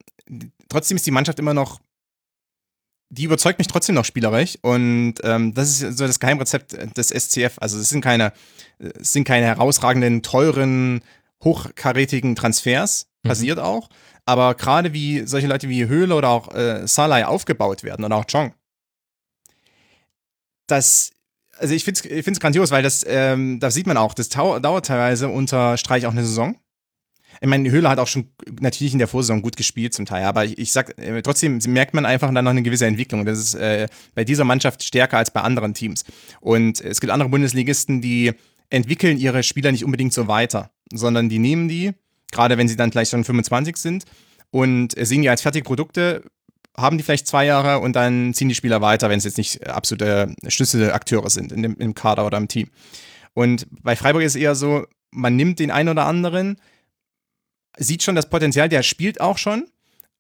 [0.69, 1.81] trotzdem ist die Mannschaft immer noch
[3.14, 7.57] die überzeugt mich trotzdem noch spielerisch und ähm, das ist so das Geheimrezept des SCF.
[7.57, 8.34] Also es sind keine,
[8.80, 11.02] es sind keine herausragenden, teuren,
[11.44, 13.30] hochkarätigen Transfers, mhm.
[13.30, 13.90] passiert auch,
[14.26, 18.26] aber gerade wie solche Leute wie Höhle oder auch äh, Salai aufgebaut werden und auch
[18.26, 18.53] Chong,
[20.68, 21.11] das
[21.60, 24.30] also ich finde es ich find's grandios, weil das, ähm, da sieht man auch, das
[24.30, 26.57] dauert teilweise unter Streich auch eine Saison.
[27.43, 28.29] Ich meine, Höhler hat auch schon
[28.61, 31.93] natürlich in der Vorsaison gut gespielt zum Teil, aber ich, ich sag, äh, trotzdem merkt
[31.93, 33.25] man einfach dann noch eine gewisse Entwicklung.
[33.25, 36.05] Das ist äh, bei dieser Mannschaft stärker als bei anderen Teams.
[36.39, 38.31] Und es gibt andere Bundesligisten, die
[38.69, 41.91] entwickeln ihre Spieler nicht unbedingt so weiter, sondern die nehmen die,
[42.31, 44.05] gerade wenn sie dann vielleicht schon 25 sind,
[44.49, 46.23] und sehen die als fertige Produkte,
[46.77, 49.67] haben die vielleicht zwei Jahre und dann ziehen die Spieler weiter, wenn es jetzt nicht
[49.67, 52.69] absolute Schlüsselakteure sind in dem, im Kader oder im Team.
[53.33, 56.55] Und bei Freiburg ist es eher so, man nimmt den einen oder anderen,
[57.77, 59.67] sieht schon das Potenzial, der spielt auch schon,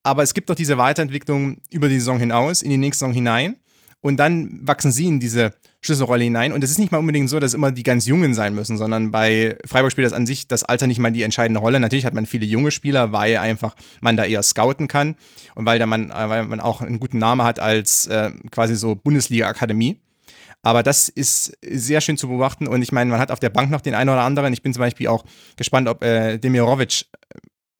[0.03, 3.55] aber es gibt doch diese Weiterentwicklung über die Saison hinaus, in die nächste Saison hinein.
[4.01, 6.51] Und dann wachsen sie in diese Schlüsselrolle hinein.
[6.51, 9.11] Und es ist nicht mal unbedingt so, dass immer die ganz Jungen sein müssen, sondern
[9.11, 11.79] bei Freiburg spielt das an sich das Alter nicht mal die entscheidende Rolle.
[11.79, 15.15] Natürlich hat man viele junge Spieler, weil einfach man da eher scouten kann
[15.55, 18.95] und weil, da man, weil man auch einen guten Namen hat als äh, quasi so
[18.95, 20.01] Bundesliga-Akademie.
[20.63, 23.69] Aber das ist sehr schön zu beobachten und ich meine, man hat auf der Bank
[23.69, 24.53] noch den einen oder anderen.
[24.53, 25.25] Ich bin zum Beispiel auch
[25.57, 27.05] gespannt, ob äh, Demirovic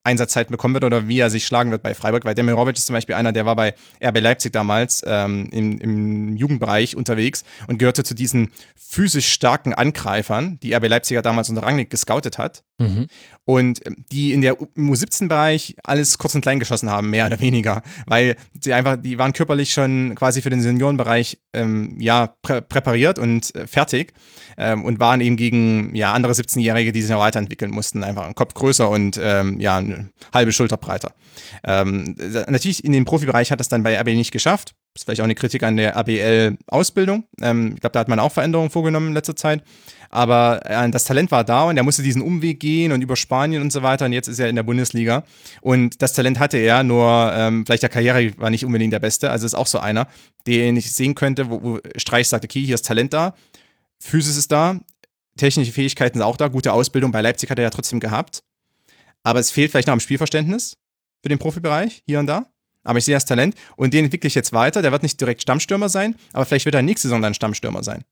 [0.03, 2.93] Einsatzzeit bekommen wird oder wie er sich schlagen wird bei Freiburg, weil Demirovic ist zum
[2.93, 3.73] Beispiel einer, der war bei
[4.03, 10.59] RB Leipzig damals ähm, im, im Jugendbereich unterwegs und gehörte zu diesen physisch starken Angreifern,
[10.61, 12.63] die RB Leipziger damals unter Rangnick gescoutet hat.
[12.79, 13.07] Mhm.
[13.45, 17.83] Und ähm, die in der U17-Bereich alles kurz und klein geschossen haben, mehr oder weniger,
[18.07, 23.19] weil sie einfach, die waren körperlich schon quasi für den Seniorenbereich ähm, ja prä präpariert
[23.19, 24.13] und äh, fertig
[24.57, 28.35] ähm, und waren eben gegen ja andere 17-Jährige, die sich noch weiterentwickeln mussten, einfach einen
[28.35, 31.13] Kopf größer und ähm, ja eine halbe Schulter breiter.
[31.63, 32.15] Ähm,
[32.47, 34.73] natürlich in dem Profibereich hat das dann bei RB nicht geschafft.
[34.93, 37.25] Das ist vielleicht auch eine Kritik an der ABL-Ausbildung.
[37.41, 39.63] Ähm, ich glaube, da hat man auch Veränderungen vorgenommen in letzter Zeit.
[40.13, 43.63] Aber äh, das Talent war da und er musste diesen Umweg gehen und über Spanien
[43.63, 44.05] und so weiter.
[44.05, 45.23] Und jetzt ist er in der Bundesliga.
[45.61, 49.31] Und das Talent hatte er, nur ähm, vielleicht der Karriere war nicht unbedingt der beste.
[49.31, 50.07] Also ist auch so einer,
[50.45, 53.33] den ich sehen könnte, wo, wo Streich sagt, okay, hier ist Talent da,
[53.99, 54.79] Physis ist da,
[55.35, 58.43] technische Fähigkeiten sind auch da, gute Ausbildung bei Leipzig hat er ja trotzdem gehabt.
[59.23, 60.77] Aber es fehlt vielleicht noch am Spielverständnis
[61.23, 62.45] für den Profibereich, hier und da.
[62.83, 64.83] Aber ich sehe das Talent und den entwickle ich jetzt weiter.
[64.83, 68.03] Der wird nicht direkt Stammstürmer sein, aber vielleicht wird er nächste Saison dann Stammstürmer sein.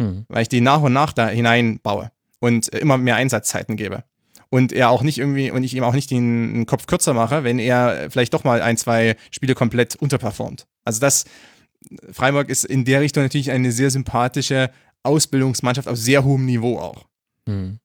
[0.00, 0.24] Hm.
[0.28, 2.10] Weil ich die nach und nach da hineinbaue
[2.40, 4.02] und immer mehr Einsatzzeiten gebe.
[4.48, 7.58] Und er auch nicht irgendwie, und ich ihm auch nicht den Kopf kürzer mache, wenn
[7.58, 10.66] er vielleicht doch mal ein, zwei Spiele komplett unterperformt.
[10.84, 11.26] Also das,
[12.10, 14.70] Freiburg ist in der Richtung natürlich eine sehr sympathische
[15.02, 17.04] Ausbildungsmannschaft auf sehr hohem Niveau auch.
[17.46, 17.78] Hm.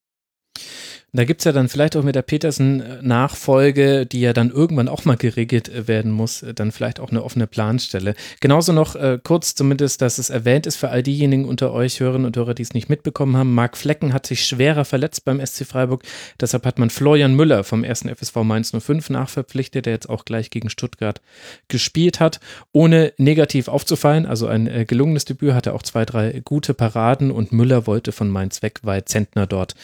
[1.16, 5.06] Da gibt es ja dann vielleicht auch mit der Petersen-Nachfolge, die ja dann irgendwann auch
[5.06, 8.16] mal geregelt äh, werden muss, äh, dann vielleicht auch eine offene Planstelle.
[8.42, 12.26] Genauso noch äh, kurz zumindest, dass es erwähnt ist für all diejenigen unter euch Hörerinnen
[12.26, 13.54] und Hörer, die es nicht mitbekommen haben.
[13.54, 16.04] Marc Flecken hat sich schwerer verletzt beim SC Freiburg.
[16.42, 20.50] Deshalb hat man Florian Müller vom ersten FSV Mainz 05 nachverpflichtet, der jetzt auch gleich
[20.50, 21.22] gegen Stuttgart
[21.70, 22.42] gespielt hat,
[22.74, 24.26] ohne negativ aufzufallen.
[24.26, 28.30] Also ein äh, gelungenes Debüt, hatte auch zwei, drei gute Paraden und Müller wollte von
[28.30, 29.76] Mainz weg, weil Zentner dort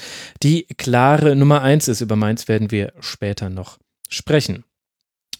[0.43, 2.01] die klare klare Nummer eins ist.
[2.01, 3.77] Über Mainz werden wir später noch
[4.09, 4.63] sprechen.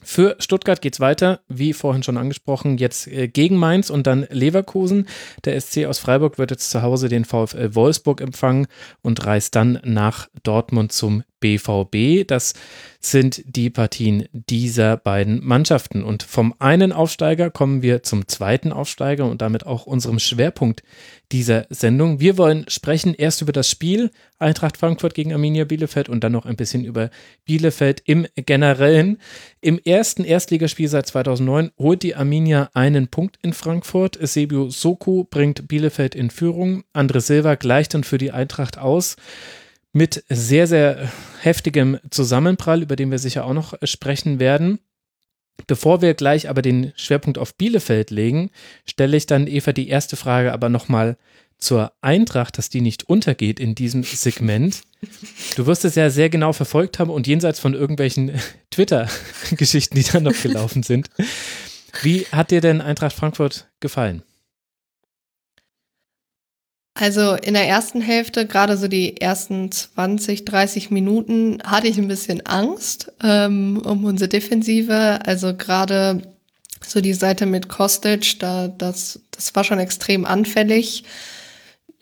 [0.04, 4.28] Für Stuttgart geht es weiter, wie vorhin schon angesprochen, jetzt äh, gegen Mainz und dann
[4.30, 5.08] Leverkusen.
[5.44, 8.68] Der SC aus Freiburg wird jetzt zu Hause den VfL Wolfsburg empfangen
[9.02, 12.26] und reist dann nach Dortmund zum BVB.
[12.26, 12.54] Das
[13.02, 16.04] sind die Partien dieser beiden Mannschaften.
[16.04, 20.84] Und vom einen Aufsteiger kommen wir zum zweiten Aufsteiger und damit auch unserem Schwerpunkt
[21.32, 22.20] dieser Sendung.
[22.20, 26.46] Wir wollen sprechen erst über das Spiel Eintracht Frankfurt gegen Arminia Bielefeld und dann noch
[26.46, 27.10] ein bisschen über
[27.46, 29.18] Bielefeld im Generellen.
[29.62, 34.18] Im ersten Erstligaspiel seit 2009 holt die Arminia einen Punkt in Frankfurt.
[34.20, 36.84] Sebio Soku bringt Bielefeld in Führung.
[36.94, 39.16] Andre Silva gleicht dann für die Eintracht aus
[39.94, 41.12] mit sehr, sehr
[41.42, 44.80] heftigem Zusammenprall, über den wir sicher auch noch sprechen werden.
[45.68, 48.52] Bevor wir gleich aber den Schwerpunkt auf Bielefeld legen,
[48.86, 51.18] stelle ich dann Eva die erste Frage aber nochmal
[51.58, 54.82] zur Eintracht, dass die nicht untergeht in diesem Segment.
[55.56, 58.32] Du wirst es ja sehr genau verfolgt haben und jenseits von irgendwelchen
[58.72, 61.10] Twitter-Geschichten, die da noch gelaufen sind.
[62.02, 64.24] Wie hat dir denn Eintracht Frankfurt gefallen?
[66.94, 72.10] Also in der ersten Hälfte, gerade so die ersten 20, 30 Minuten, hatte ich ein
[72.10, 75.20] bisschen Angst ähm, um unsere Defensive.
[75.26, 76.22] Also gerade
[76.86, 81.04] so die Seite mit Kostic, da, das, das war schon extrem anfällig.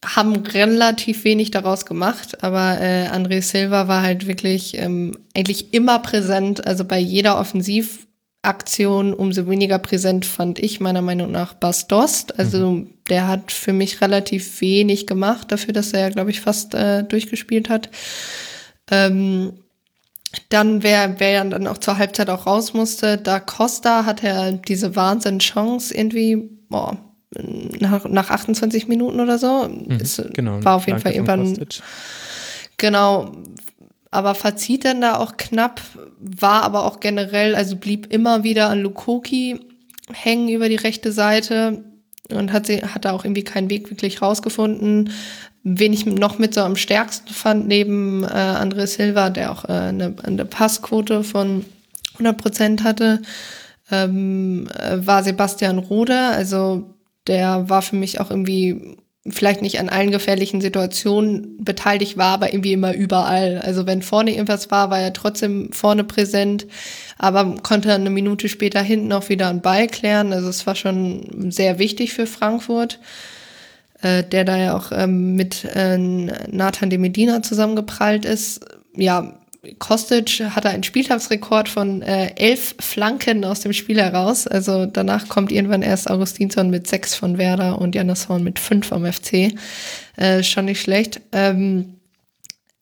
[0.03, 5.99] Haben relativ wenig daraus gemacht, aber äh, André Silva war halt wirklich ähm, eigentlich immer
[5.99, 6.65] präsent.
[6.65, 8.07] Also bei jeder Offensiv
[8.41, 12.39] Aktion umso weniger präsent fand ich meiner Meinung nach Bas Dost.
[12.39, 12.93] Also mhm.
[13.09, 17.69] der hat für mich relativ wenig gemacht, dafür, dass er, glaube ich, fast äh, durchgespielt
[17.69, 17.89] hat.
[18.89, 19.53] Ähm,
[20.49, 24.95] dann, wer, wer dann auch zur Halbzeit auch raus musste, da Costa hat er diese
[24.95, 26.97] Wahnsinn-Chance irgendwie, boah,
[27.79, 29.67] nach, nach 28 Minuten oder so.
[29.67, 31.57] Mhm, ist, genau, war auf jeden Fall irgendwann.
[32.77, 33.31] Genau,
[34.11, 35.81] aber verzieht dann da auch knapp,
[36.19, 39.59] war aber auch generell, also blieb immer wieder an Lukoki
[40.11, 41.83] hängen über die rechte Seite
[42.29, 45.11] und hat sie, hat da auch irgendwie keinen Weg wirklich rausgefunden.
[45.63, 49.73] Wen ich noch mit so am stärksten fand, neben äh, André Silva, der auch äh,
[49.73, 51.65] eine, eine Passquote von
[52.13, 53.21] 100 Prozent hatte,
[53.91, 56.17] ähm, äh, war Sebastian Rode.
[56.17, 56.95] Also
[57.27, 58.97] der war für mich auch irgendwie
[59.27, 63.59] vielleicht nicht an allen gefährlichen Situationen beteiligt war, aber irgendwie immer überall.
[63.59, 66.65] Also wenn vorne irgendwas war, war er trotzdem vorne präsent,
[67.17, 70.31] aber konnte eine Minute später hinten auch wieder einen Ball klären.
[70.31, 72.99] Also es war schon sehr wichtig für Frankfurt,
[74.01, 78.61] äh, der da ja auch ähm, mit äh, Nathan de Medina zusammengeprallt ist.
[78.95, 79.38] Ja,
[79.77, 84.47] Kostic hatte einen Spieltagsrekord von äh, elf Flanken aus dem Spiel heraus.
[84.47, 88.87] Also danach kommt irgendwann erst Augustinsson mit sechs von Werder und Janis Horn mit fünf
[88.87, 89.53] vom FC.
[90.15, 91.21] Äh, schon nicht schlecht.
[91.33, 91.99] Ähm,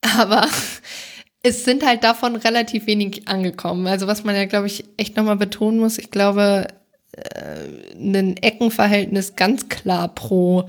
[0.17, 0.47] aber
[1.43, 3.87] es sind halt davon relativ wenig angekommen.
[3.87, 6.67] Also was man ja, glaube ich, echt nochmal betonen muss, ich glaube,
[7.13, 10.67] äh, ein Eckenverhältnis ganz klar pro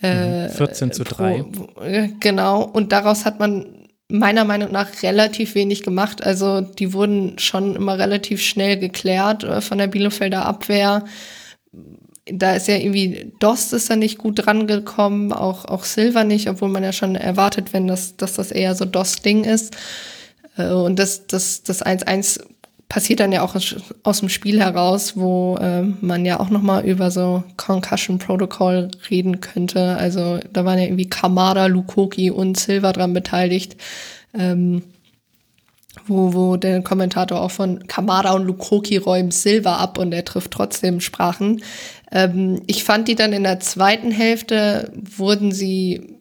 [0.00, 1.42] äh, 14 zu 3.
[1.42, 1.68] Pro,
[2.20, 2.62] genau.
[2.62, 6.24] Und daraus hat man meiner Meinung nach relativ wenig gemacht.
[6.24, 11.04] Also die wurden schon immer relativ schnell geklärt äh, von der Bielefelder Abwehr.
[12.26, 16.48] Da ist ja irgendwie Dost ist da nicht gut dran gekommen, auch, auch Silver nicht,
[16.48, 19.76] obwohl man ja schon erwartet, wenn das, dass das eher so Dost-Ding ist.
[20.56, 22.40] Äh, und das, das, das 1-1
[22.88, 23.56] passiert dann ja auch
[24.04, 29.40] aus dem Spiel heraus, wo äh, man ja auch nochmal über so Concussion Protocol reden
[29.40, 29.96] könnte.
[29.96, 33.76] Also da waren ja irgendwie Kamada, Lukoki und Silva dran beteiligt.
[34.34, 34.82] Ähm,
[36.06, 40.52] wo, wo der Kommentator auch von Kamada und Lukoki räumen Silva ab und er trifft
[40.52, 41.62] trotzdem Sprachen.
[42.12, 46.15] Ähm, ich fand die dann in der zweiten Hälfte wurden sie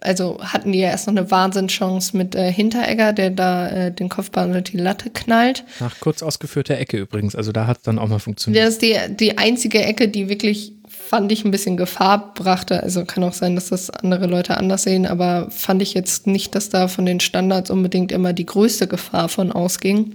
[0.00, 4.08] also hatten die ja erst noch eine Wahnsinnschance mit äh, Hinteregger, der da äh, den
[4.08, 5.64] Kopfball unter die Latte knallt.
[5.80, 8.64] Nach kurz ausgeführter Ecke übrigens, also da hat es dann auch mal funktioniert.
[8.64, 12.82] Das ist die, die einzige Ecke, die wirklich, fand ich, ein bisschen Gefahr brachte.
[12.82, 16.54] Also kann auch sein, dass das andere Leute anders sehen, aber fand ich jetzt nicht,
[16.54, 20.14] dass da von den Standards unbedingt immer die größte Gefahr von ausging.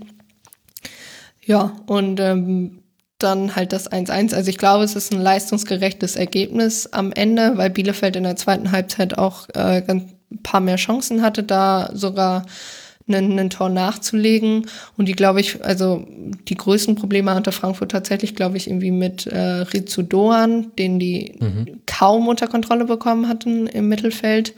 [1.46, 2.83] Ja, und ähm,
[3.24, 4.36] dann halt das 1-1.
[4.36, 8.72] Also ich glaube, es ist ein leistungsgerechtes Ergebnis am Ende, weil Bielefeld in der zweiten
[8.72, 12.46] Halbzeit auch äh, ganz ein paar mehr Chancen hatte, da sogar
[13.08, 14.68] einen, einen Tor nachzulegen.
[14.98, 16.06] Und die, glaube ich, also
[16.48, 21.36] die größten Probleme hatte Frankfurt tatsächlich, glaube ich, irgendwie mit äh, Rizu Doan, den die
[21.40, 21.82] mhm.
[21.86, 24.54] kaum unter Kontrolle bekommen hatten im Mittelfeld.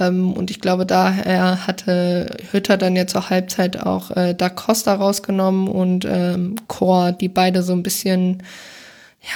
[0.00, 4.94] Ähm, und ich glaube, daher hatte Hütter dann ja zur Halbzeit auch äh, Da Costa
[4.94, 8.42] rausgenommen und ähm, Chor, die beide so ein bisschen,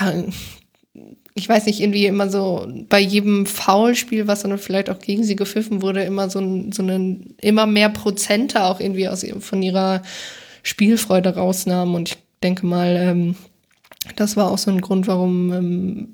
[0.00, 0.12] ja,
[1.34, 5.36] ich weiß nicht, irgendwie immer so bei jedem Foulspiel, was dann vielleicht auch gegen sie
[5.36, 10.02] gepfiffen wurde, immer so, ein, so einen, immer mehr Prozente auch irgendwie aus, von ihrer
[10.62, 11.94] Spielfreude rausnahmen.
[11.94, 13.36] Und ich denke mal, ähm,
[14.14, 16.08] das war auch so ein Grund, warum, ähm,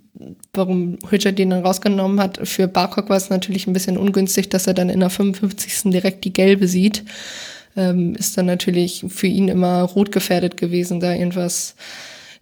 [0.52, 2.40] warum Hütter den dann rausgenommen hat.
[2.46, 5.90] Für Barcock war es natürlich ein bisschen ungünstig, dass er dann in der 55.
[5.90, 7.04] direkt die gelbe sieht.
[7.76, 11.74] Ähm, ist dann natürlich für ihn immer rot gefährdet gewesen, da irgendwas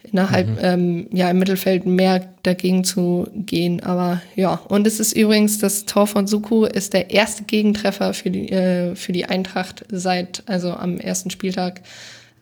[0.02, 0.58] innerhalb, mhm.
[0.60, 3.82] ähm, ja, im Mittelfeld mehr dagegen zu gehen.
[3.82, 8.30] Aber ja, und es ist übrigens, das Tor von Suku ist der erste Gegentreffer für
[8.30, 11.82] die, äh, für die Eintracht seit, also am ersten Spieltag.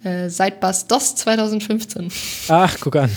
[0.05, 2.13] Äh, seit Bas Dos 2015.
[2.49, 3.11] Ach, guck an.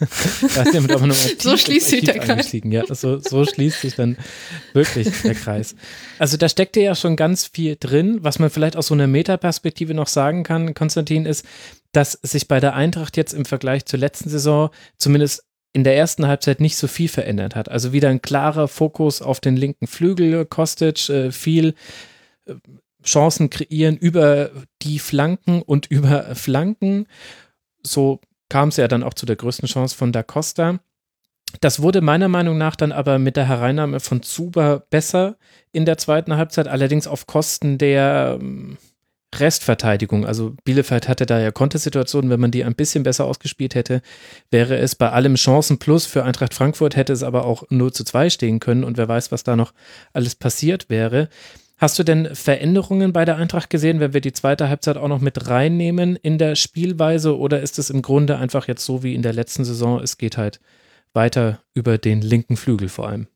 [0.54, 2.52] da ist aber noch so schließt sich der Kreis.
[2.52, 4.16] Ja, so, so schließt sich dann
[4.72, 5.74] wirklich der Kreis.
[6.20, 8.18] Also da steckt ja schon ganz viel drin.
[8.22, 11.44] Was man vielleicht aus so einer Metaperspektive noch sagen kann, Konstantin, ist,
[11.90, 15.42] dass sich bei der Eintracht jetzt im Vergleich zur letzten Saison zumindest
[15.72, 17.68] in der ersten Halbzeit nicht so viel verändert hat.
[17.68, 21.74] Also wieder ein klarer Fokus auf den linken Flügel, Kostic, äh, viel
[22.46, 22.54] äh,
[23.04, 24.50] Chancen kreieren über
[24.82, 27.06] die Flanken und über Flanken.
[27.82, 30.80] So kam es ja dann auch zu der größten Chance von Da Costa.
[31.60, 35.36] Das wurde meiner Meinung nach dann aber mit der Hereinnahme von Zuba besser
[35.72, 38.76] in der zweiten Halbzeit, allerdings auf Kosten der ähm,
[39.34, 44.00] Restverteidigung, also Bielefeld hatte da ja Kontesituationen, wenn man die ein bisschen besser ausgespielt hätte,
[44.50, 48.04] wäre es bei allem Chancen plus für Eintracht Frankfurt, hätte es aber auch 0 zu
[48.04, 49.74] 2 stehen können und wer weiß, was da noch
[50.12, 51.28] alles passiert wäre.
[51.78, 55.20] Hast du denn Veränderungen bei der Eintracht gesehen, wenn wir die zweite Halbzeit auch noch
[55.20, 59.22] mit reinnehmen in der Spielweise oder ist es im Grunde einfach jetzt so wie in
[59.22, 60.58] der letzten Saison, es geht halt
[61.12, 63.28] weiter über den linken Flügel vor allem?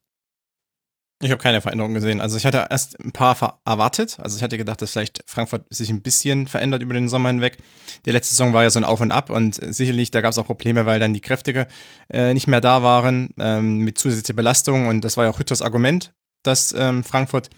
[1.23, 2.21] Ich habe keine Veränderung gesehen.
[2.21, 4.19] Also ich hatte erst ein paar erwartet.
[4.21, 7.59] Also ich hatte gedacht, dass vielleicht Frankfurt sich ein bisschen verändert über den Sommer hinweg.
[8.07, 10.39] Die letzte Saison war ja so ein Auf und Ab und sicherlich, da gab es
[10.39, 11.69] auch Probleme, weil dann die Kräfte
[12.13, 15.63] äh, nicht mehr da waren ähm, mit zusätzlicher Belastung und das war ja auch Hütters
[15.63, 16.13] Argument,
[16.43, 17.51] dass ähm, Frankfurt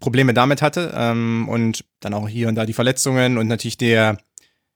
[0.00, 4.18] Probleme damit hatte ähm, und dann auch hier und da die Verletzungen und natürlich der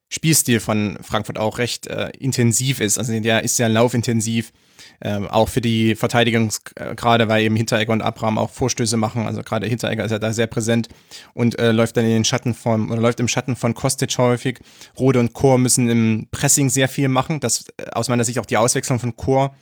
[0.08, 2.98] Spielstil von Frankfurt auch recht äh, intensiv ist.
[2.98, 4.52] Also der ist sehr laufintensiv
[5.00, 9.26] ähm, auch für die Verteidigung, gerade weil eben Hinteregger und Abraham auch Vorstöße machen.
[9.26, 10.88] Also gerade Hinteregger ist ja da sehr präsent
[11.34, 14.60] und äh, läuft dann in den Schatten von, oder läuft im Schatten von Kostic häufig.
[14.98, 17.40] Rode und Chor müssen im Pressing sehr viel machen.
[17.40, 19.54] Das äh, aus meiner Sicht auch die Auswechslung von Chor,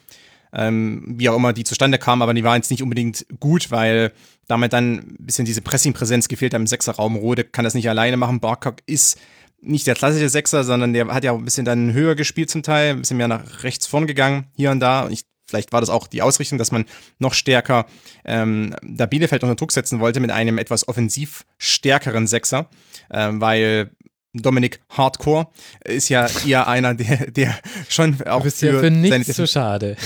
[0.57, 4.13] ähm, wie auch immer die zustande kam, aber die war jetzt nicht unbedingt gut, weil
[4.49, 7.17] damit dann ein bisschen diese Pressing-Präsenz gefehlt hat im Sechserraum.
[7.17, 8.41] Rode kann das nicht alleine machen.
[8.41, 9.19] Barcock ist
[9.61, 12.93] nicht der klassische Sechser, sondern der hat ja ein bisschen dann höher gespielt zum Teil,
[12.93, 15.03] ein bisschen mehr nach rechts vorn gegangen, hier und da.
[15.03, 16.87] Und ich, vielleicht war das auch die Ausrichtung, dass man
[17.19, 17.87] noch stärker
[18.25, 22.71] ähm, da Bielefeld unter Druck setzen wollte mit einem etwas offensiv stärkeren Sechser,
[23.11, 23.91] ähm, weil
[24.33, 25.49] Dominik Hardcore
[25.85, 27.55] ist ja eher einer, der, der
[27.89, 29.97] schon auch für, für nichts so schade.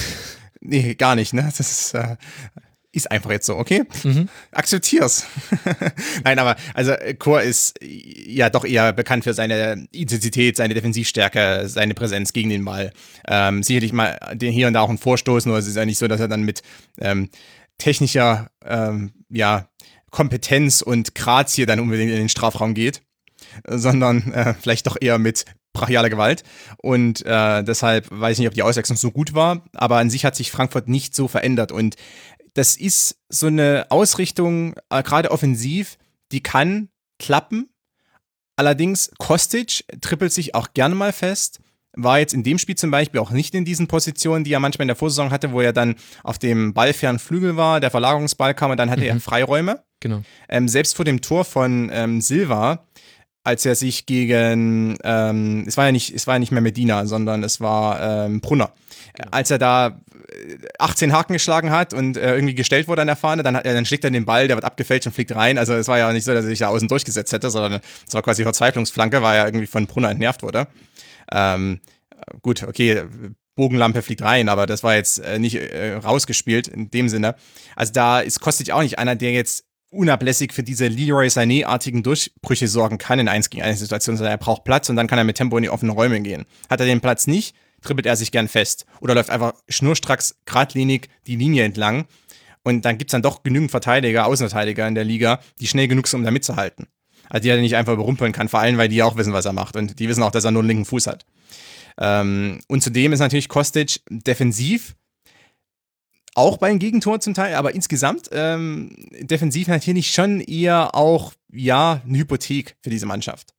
[0.60, 1.50] Nee, gar nicht, ne?
[1.56, 2.16] Das ist, äh,
[2.92, 3.84] ist einfach jetzt so, okay?
[4.02, 4.28] Mhm.
[4.50, 5.26] Akzeptier's.
[6.24, 11.94] Nein, aber also Chor ist ja doch eher bekannt für seine Intensität, seine Defensivstärke, seine
[11.94, 12.92] Präsenz gegen den Ball.
[13.28, 16.08] Ähm, sicherlich mal hier und da auch ein Vorstoß, nur es ist ja nicht so,
[16.08, 16.62] dass er dann mit
[16.98, 17.30] ähm,
[17.78, 19.68] technischer ähm, ja,
[20.10, 23.02] Kompetenz und Grazie dann unbedingt in den Strafraum geht,
[23.66, 26.42] sondern äh, vielleicht doch eher mit brachialer Gewalt.
[26.78, 30.24] Und äh, deshalb weiß ich nicht, ob die Auswechslung so gut war, aber an sich
[30.24, 31.72] hat sich Frankfurt nicht so verändert.
[31.72, 31.96] Und
[32.54, 35.98] das ist so eine Ausrichtung, äh, gerade offensiv,
[36.32, 36.88] die kann
[37.18, 37.68] klappen.
[38.56, 41.60] Allerdings, Kostic trippelt sich auch gerne mal fest.
[41.96, 44.84] War jetzt in dem Spiel zum Beispiel auch nicht in diesen Positionen, die er manchmal
[44.84, 48.70] in der Vorsaison hatte, wo er dann auf dem ballfernen Flügel war, der Verlagerungsball kam
[48.70, 49.08] und dann hatte mhm.
[49.08, 49.82] er Freiräume.
[50.00, 50.22] Genau.
[50.48, 52.86] Ähm, selbst vor dem Tor von ähm, Silva,
[53.42, 57.06] als er sich gegen, ähm, es war ja nicht, es war ja nicht mehr Medina,
[57.06, 58.72] sondern es war ähm, Brunner.
[59.14, 59.28] Genau.
[59.30, 60.00] Als er da
[60.78, 63.74] 18 Haken geschlagen hat und äh, irgendwie gestellt wurde an der Fahne, dann, hat, er,
[63.74, 65.58] dann schlägt er den Ball, der wird abgefälscht und fliegt rein.
[65.58, 68.14] Also es war ja nicht so, dass er sich da außen durchgesetzt hätte, sondern es
[68.14, 70.68] war quasi Verzweiflungsflanke, weil er irgendwie von Brunner entnervt wurde.
[71.32, 71.80] Ähm,
[72.42, 73.04] gut, okay,
[73.56, 77.34] Bogenlampe fliegt rein, aber das war jetzt äh, nicht äh, rausgespielt in dem Sinne.
[77.76, 82.68] Also da ist Kostic auch nicht einer, der jetzt unablässig für diese Leroy Sané-artigen Durchbrüche
[82.68, 85.24] sorgen kann in 1 gegen 1 Situation, sondern er braucht Platz und dann kann er
[85.24, 86.46] mit Tempo in die offenen Räume gehen.
[86.68, 91.08] Hat er den Platz nicht, trippelt er sich gern fest oder läuft einfach schnurstracks geradlinig
[91.26, 92.06] die Linie entlang.
[92.62, 96.06] Und dann gibt es dann doch genügend Verteidiger, Außenverteidiger in der Liga, die schnell genug
[96.06, 96.86] sind, um da mitzuhalten.
[97.28, 99.52] Also die er nicht einfach überrumpeln kann, vor allem, weil die auch wissen, was er
[99.52, 99.76] macht.
[99.76, 101.24] Und die wissen auch, dass er nur einen linken Fuß hat.
[101.98, 104.94] Ähm, und zudem ist natürlich Kostic defensiv
[106.34, 112.02] auch bei einem Gegentor zum Teil, aber insgesamt ähm, defensiv natürlich schon eher auch, ja,
[112.06, 113.54] eine Hypothek für diese Mannschaft.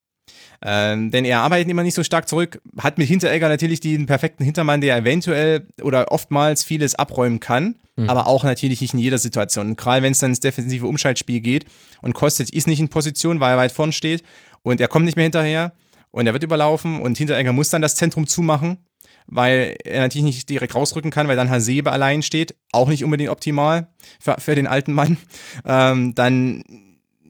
[0.64, 4.44] Ähm, denn er arbeitet immer nicht so stark zurück, hat mit Hinteregger natürlich den perfekten
[4.44, 8.10] Hintermann, der eventuell oder oftmals vieles abräumen kann, mhm.
[8.10, 9.72] aber auch natürlich nicht in jeder Situation.
[9.72, 11.66] Und gerade wenn es dann ins defensive Umschaltspiel geht
[12.02, 14.24] und Kostic ist nicht in Position, weil er weit vorn steht
[14.62, 15.74] und er kommt nicht mehr hinterher
[16.12, 18.78] und er wird überlaufen und Hinteregger muss dann das Zentrum zumachen,
[19.32, 23.32] weil er natürlich nicht direkt rausrücken kann, weil dann Hasebe allein steht, auch nicht unbedingt
[23.32, 23.88] optimal
[24.20, 25.18] für, für den alten Mann,
[25.66, 26.64] ähm, dann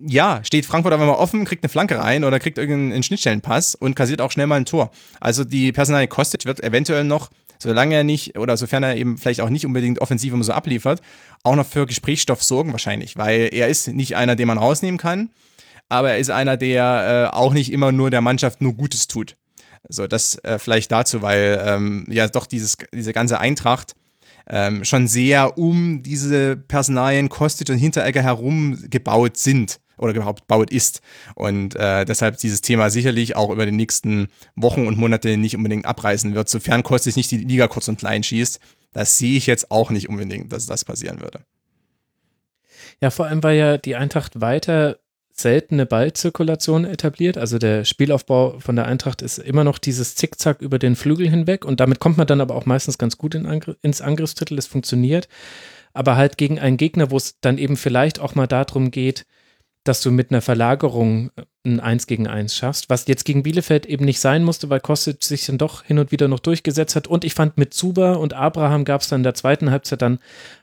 [0.04, 3.96] ja, steht Frankfurt aber mal offen, kriegt eine Flanke rein oder kriegt irgendeinen Schnittstellenpass und
[3.96, 4.90] kassiert auch schnell mal ein Tor.
[5.20, 7.30] Also die Personalie Kostic wird eventuell noch,
[7.60, 11.02] solange er nicht oder sofern er eben vielleicht auch nicht unbedingt offensiv immer so abliefert,
[11.44, 15.30] auch noch für Gesprächsstoff sorgen wahrscheinlich, weil er ist nicht einer, den man rausnehmen kann,
[15.88, 19.36] aber er ist einer, der äh, auch nicht immer nur der Mannschaft nur Gutes tut.
[19.90, 23.96] So, das äh, vielleicht dazu, weil ähm, ja doch dieses, diese ganze Eintracht
[24.48, 30.72] ähm, schon sehr um diese Personalien Kostic und Hinteregger herum gebaut sind oder überhaupt gebaut
[30.72, 31.02] ist.
[31.36, 35.86] Und äh, deshalb dieses Thema sicherlich auch über die nächsten Wochen und Monate nicht unbedingt
[35.86, 38.60] abreißen wird, sofern Kostic nicht die Liga kurz und klein schießt.
[38.94, 41.42] Das sehe ich jetzt auch nicht unbedingt, dass das passieren würde.
[43.00, 45.00] Ja, vor allem, weil ja die Eintracht weiter
[45.34, 47.38] seltene Ballzirkulation etabliert.
[47.38, 51.66] Also der Spielaufbau von der Eintracht ist immer noch dieses Zickzack über den Flügel hinweg
[51.66, 54.58] und damit kommt man dann aber auch meistens ganz gut in Angr ins Angriffsdrittel.
[54.58, 55.28] Es funktioniert.
[55.94, 59.26] Aber halt gegen einen Gegner, wo es dann eben vielleicht auch mal darum geht,
[59.84, 63.86] dass du mit einer Verlagerung äh, ein 1 gegen 1 schaffst, was jetzt gegen Bielefeld
[63.86, 67.08] eben nicht sein musste, weil Kostic sich dann doch hin und wieder noch durchgesetzt hat.
[67.08, 70.20] Und ich fand, mit Zuba und Abraham gab es dann in der zweiten Halbzeit dann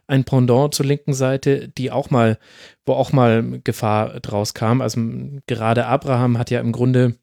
[0.08, 2.38] ein Pendant zur linken Seite, die auch mal,
[2.86, 4.80] wo auch mal Gefahr draus kam.
[4.80, 5.00] Also
[5.46, 7.14] gerade Abraham hat ja im Grunde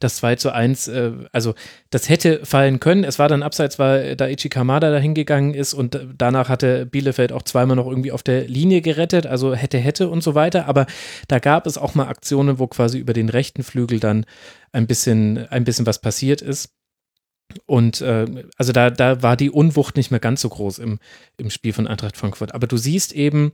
[0.00, 1.54] das 2 zu 1, äh, also
[1.90, 3.04] das hätte fallen können.
[3.04, 7.42] Es war dann abseits, weil Daichi Kamada da hingegangen ist und danach hatte Bielefeld auch
[7.42, 10.66] zweimal noch irgendwie auf der Linie gerettet, also hätte, hätte und so weiter.
[10.66, 10.86] Aber
[11.28, 14.24] da gab es auch mal Aktionen, wo quasi über den rechten Flügel dann
[14.72, 16.70] ein bisschen, ein bisschen was passiert ist.
[17.66, 18.26] Und äh,
[18.56, 20.98] also da, da war die Unwucht nicht mehr ganz so groß im,
[21.36, 22.54] im Spiel von Eintracht Frankfurt.
[22.54, 23.52] Aber du siehst eben,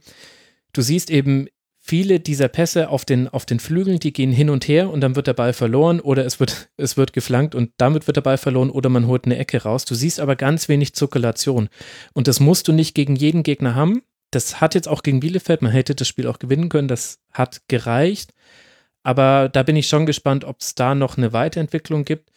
[0.73, 1.49] du siehst eben
[1.89, 5.17] viele dieser Pässe auf den, auf den Flügeln, die gehen hin und her und dann
[5.17, 8.39] wird der Ball verloren oder es wird, es wird geflankt und damit wird der Ball
[8.39, 9.85] verloren oder man holt eine Ecke raus.
[9.85, 11.69] Du siehst aber ganz wenig Zirkulation.
[12.13, 14.03] Und das musst du nicht gegen jeden Gegner haben.
[14.31, 17.63] Das hat jetzt auch gegen Bielefeld, man hätte das Spiel auch gewinnen können, das hat
[17.69, 18.35] gereicht.
[19.03, 22.31] Aber da bin ich schon gespannt, ob es da noch eine Weiterentwicklung gibt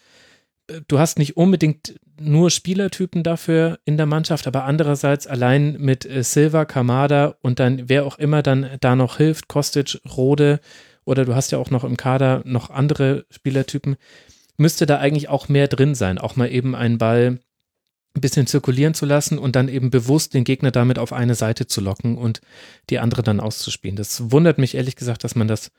[0.88, 6.24] du hast nicht unbedingt nur Spielertypen dafür in der Mannschaft, aber andererseits allein mit äh,
[6.24, 10.60] Silva, Kamada und dann wer auch immer dann da noch hilft, Kostic, Rode
[11.04, 13.96] oder du hast ja auch noch im Kader noch andere Spielertypen,
[14.58, 17.40] müsste da eigentlich auch mehr drin sein, auch mal eben einen Ball
[18.14, 21.66] ein bisschen zirkulieren zu lassen und dann eben bewusst den Gegner damit auf eine Seite
[21.66, 22.42] zu locken und
[22.90, 23.96] die andere dann auszuspielen.
[23.96, 25.72] Das wundert mich ehrlich gesagt, dass man das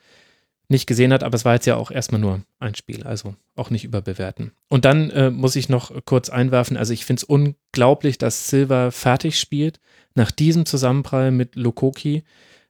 [0.72, 3.70] nicht gesehen hat, aber es war jetzt ja auch erstmal nur ein Spiel, also auch
[3.70, 4.50] nicht überbewerten.
[4.68, 8.90] Und dann äh, muss ich noch kurz einwerfen, also ich finde es unglaublich, dass Silva
[8.90, 9.78] fertig spielt
[10.14, 12.24] nach diesem Zusammenprall mit Lokoki.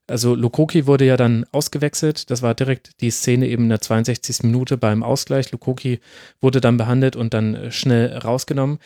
[0.06, 4.42] Also Lokoki wurde ja dann ausgewechselt, das war direkt die Szene eben in der 62.
[4.42, 5.52] Minute beim Ausgleich.
[5.52, 6.00] Lokoki
[6.40, 8.78] wurde dann behandelt und dann äh, schnell rausgenommen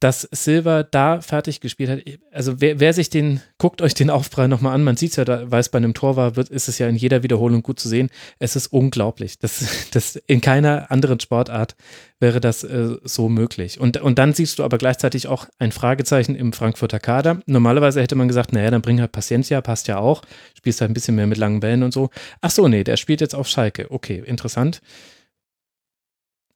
[0.00, 2.00] dass Silver da fertig gespielt hat.
[2.32, 5.24] Also wer, wer sich den, guckt euch den Aufprall nochmal an, man sieht es ja,
[5.24, 7.80] da, weil es bei einem Tor war, wird, ist es ja in jeder Wiederholung gut
[7.80, 8.08] zu sehen.
[8.38, 9.38] Es ist unglaublich.
[9.38, 11.74] Das, das in keiner anderen Sportart
[12.20, 13.80] wäre das äh, so möglich.
[13.80, 17.40] Und, und dann siehst du aber gleichzeitig auch ein Fragezeichen im Frankfurter Kader.
[17.46, 20.22] Normalerweise hätte man gesagt, naja, dann bring halt Paciencia, passt ja auch,
[20.56, 22.10] spielst halt ein bisschen mehr mit langen Bällen und so.
[22.40, 23.90] Ach so, nee, der spielt jetzt auf Schalke.
[23.90, 24.80] Okay, interessant.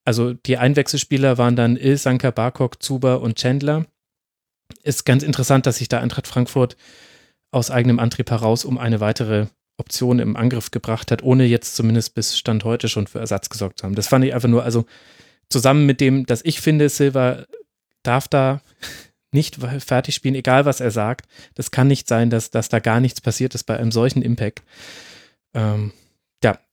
[0.05, 3.87] Also die Einwechselspieler waren dann Ilsanker, Barkok, Zuber und Chandler.
[4.83, 6.77] Ist ganz interessant, dass sich da Eintracht Frankfurt
[7.51, 9.47] aus eigenem Antrieb heraus um eine weitere
[9.77, 13.79] Option im Angriff gebracht hat, ohne jetzt zumindest bis Stand heute schon für Ersatz gesorgt
[13.79, 13.95] zu haben.
[13.95, 14.87] Das fand ich einfach nur, also
[15.49, 17.45] zusammen mit dem, dass ich finde, Silva
[18.03, 18.61] darf da
[19.33, 21.27] nicht fertig spielen, egal was er sagt.
[21.55, 24.63] Das kann nicht sein, dass, dass da gar nichts passiert ist bei einem solchen Impact.
[25.55, 25.93] Ähm,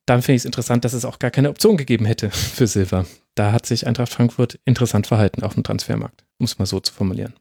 [0.09, 3.05] dann finde ich es interessant, dass es auch gar keine Option gegeben hätte für Silva.
[3.35, 6.93] Da hat sich Eintracht Frankfurt interessant verhalten auf dem Transfermarkt, um es mal so zu
[6.93, 7.33] formulieren.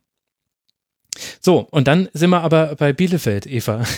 [1.41, 3.85] So, und dann sind wir aber bei Bielefeld, Eva.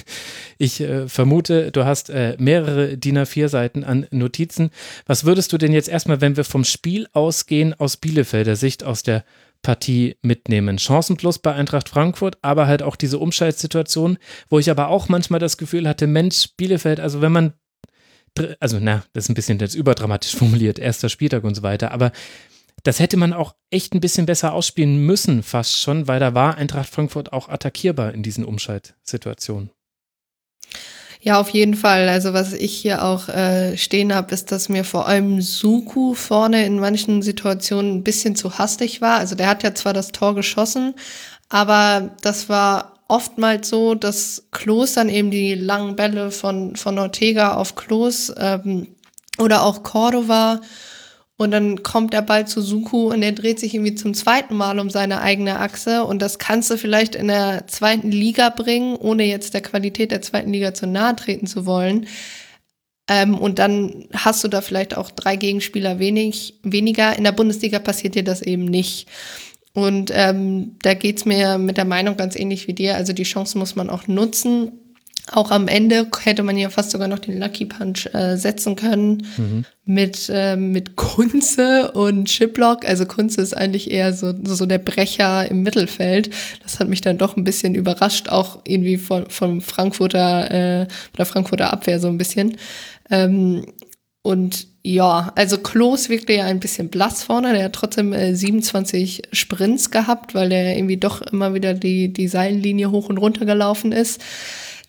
[0.63, 4.69] Ich äh, vermute, du hast äh, mehrere DIN A4-Seiten an Notizen.
[5.07, 9.03] Was würdest du denn jetzt erstmal, wenn wir vom Spiel ausgehen, aus Bielefelder Sicht, aus
[9.03, 9.25] der
[9.63, 10.79] Partie mitnehmen.
[10.79, 14.19] Chancenplus bei Eintracht Frankfurt, aber halt auch diese Umschaltsituation,
[14.49, 17.53] wo ich aber auch manchmal das Gefühl hatte, Mensch, Bielefeld, also wenn man,
[18.61, 22.12] also na, das ist ein bisschen jetzt überdramatisch formuliert, erster Spieltag und so weiter, aber
[22.82, 26.57] das hätte man auch echt ein bisschen besser ausspielen müssen, fast schon, weil da war
[26.57, 29.70] Eintracht Frankfurt auch attackierbar in diesen Umschaltsituationen.
[31.23, 32.09] Ja, auf jeden Fall.
[32.09, 36.65] Also was ich hier auch äh, stehen habe, ist, dass mir vor allem Suku vorne
[36.65, 39.19] in manchen Situationen ein bisschen zu hastig war.
[39.19, 40.94] Also der hat ja zwar das Tor geschossen,
[41.51, 47.55] aber das war oftmals so, dass Klos dann eben die langen Bälle von, von Ortega
[47.55, 48.89] auf Klos ähm,
[49.39, 50.61] oder auch Cordova
[51.41, 54.78] und dann kommt der Ball zu Suku und er dreht sich irgendwie zum zweiten Mal
[54.78, 56.05] um seine eigene Achse.
[56.05, 60.20] Und das kannst du vielleicht in der zweiten Liga bringen, ohne jetzt der Qualität der
[60.20, 62.07] zweiten Liga zu nahe treten zu wollen.
[63.09, 67.16] Ähm, und dann hast du da vielleicht auch drei Gegenspieler wenig, weniger.
[67.16, 69.09] In der Bundesliga passiert dir das eben nicht.
[69.73, 72.97] Und ähm, da geht's mir mit der Meinung ganz ähnlich wie dir.
[72.97, 74.73] Also die Chance muss man auch nutzen.
[75.33, 79.29] Auch am Ende hätte man ja fast sogar noch den Lucky Punch äh, setzen können
[79.37, 79.65] mhm.
[79.85, 82.85] mit, äh, mit Kunze und Chiplock.
[82.85, 86.31] Also Kunze ist eigentlich eher so, so der Brecher im Mittelfeld.
[86.65, 91.27] Das hat mich dann doch ein bisschen überrascht, auch irgendwie von, von Frankfurter, äh, der
[91.27, 92.57] Frankfurter Abwehr so ein bisschen.
[93.09, 93.67] Ähm,
[94.23, 97.52] und ja, also Klos wirkte ja ein bisschen blass vorne.
[97.52, 102.28] Der hat trotzdem äh, 27 Sprints gehabt, weil er irgendwie doch immer wieder die, die
[102.28, 104.23] Seillinie hoch und runter gelaufen ist.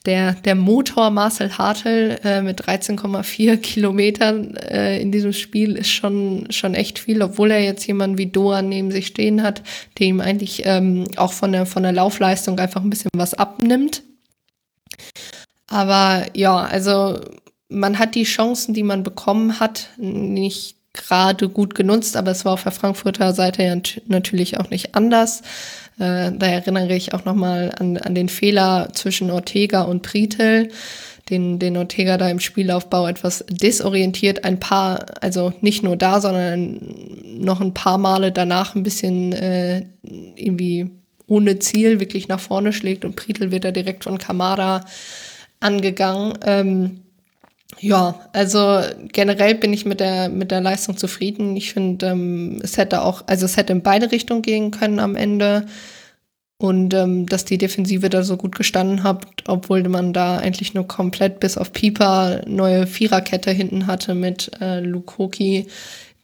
[0.05, 6.47] Der, der Motor Marcel Hartel äh, mit 13,4 Kilometern äh, in diesem Spiel ist schon,
[6.49, 9.61] schon echt viel, obwohl er jetzt jemanden wie Doan neben sich stehen hat,
[9.99, 14.03] der ihm eigentlich ähm, auch von der, von der Laufleistung einfach ein bisschen was abnimmt.
[15.67, 17.19] Aber ja, also
[17.71, 22.53] man hat die Chancen, die man bekommen hat, nicht gerade gut genutzt, aber es war
[22.53, 23.75] auf der Frankfurter Seite ja
[24.07, 25.41] natürlich auch nicht anders.
[25.97, 30.69] Äh, da erinnere ich auch nochmal an, an den Fehler zwischen Ortega und Pritel,
[31.29, 36.79] den, den Ortega da im Spielaufbau etwas desorientiert, ein paar, also nicht nur da, sondern
[37.37, 40.91] noch ein paar Male danach ein bisschen äh, irgendwie
[41.25, 44.83] ohne Ziel wirklich nach vorne schlägt und Pritel wird da direkt von Kamada
[45.61, 46.33] angegangen.
[46.43, 46.99] Ähm,
[47.79, 48.81] ja, also
[49.11, 51.55] generell bin ich mit der, mit der Leistung zufrieden.
[51.55, 55.15] Ich finde, ähm, es hätte auch, also es hätte in beide Richtungen gehen können am
[55.15, 55.65] Ende.
[56.57, 60.87] Und ähm, dass die Defensive da so gut gestanden hat, obwohl man da eigentlich nur
[60.87, 65.65] komplett bis auf Pieper neue Viererkette hinten hatte mit äh, Lukoki,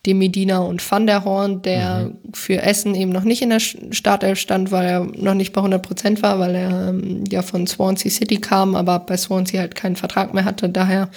[0.07, 2.33] De Medina und Van der Horn, der mhm.
[2.33, 5.83] für Essen eben noch nicht in der Startelf stand, weil er noch nicht bei 100
[5.83, 9.97] Prozent war, weil er ähm, ja von Swansea City kam, aber bei Swansea halt keinen
[9.97, 11.09] Vertrag mehr hatte, daher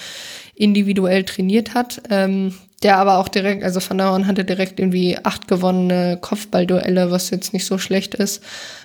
[0.57, 2.03] individuell trainiert hat.
[2.11, 7.13] Ähm, der aber auch direkt, also Van der Horn hatte direkt irgendwie acht gewonnene Kopfballduelle,
[7.13, 8.43] was jetzt nicht so schlecht ist.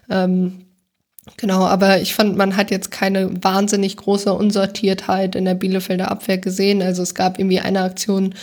[0.10, 0.66] Ähm,
[1.38, 6.38] Genau, aber ich fand, man hat jetzt keine wahnsinnig große Unsortiertheit in der Bielefelder Abwehr
[6.38, 6.84] gesehen.
[6.84, 8.36] Also es gab irgendwie eine Aktion,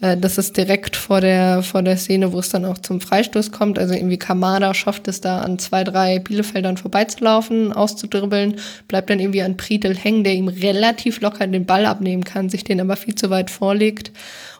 [0.00, 3.52] äh, das ist direkt vor der, vor der Szene, wo es dann auch zum Freistoß
[3.52, 3.78] kommt.
[3.78, 8.56] Also irgendwie Kamada schafft es da an zwei, drei Bielefeldern vorbeizulaufen, auszudribbeln,
[8.88, 12.64] bleibt dann irgendwie an Priedel hängen, der ihm relativ locker den Ball abnehmen kann, sich
[12.64, 14.12] den aber viel zu weit vorlegt.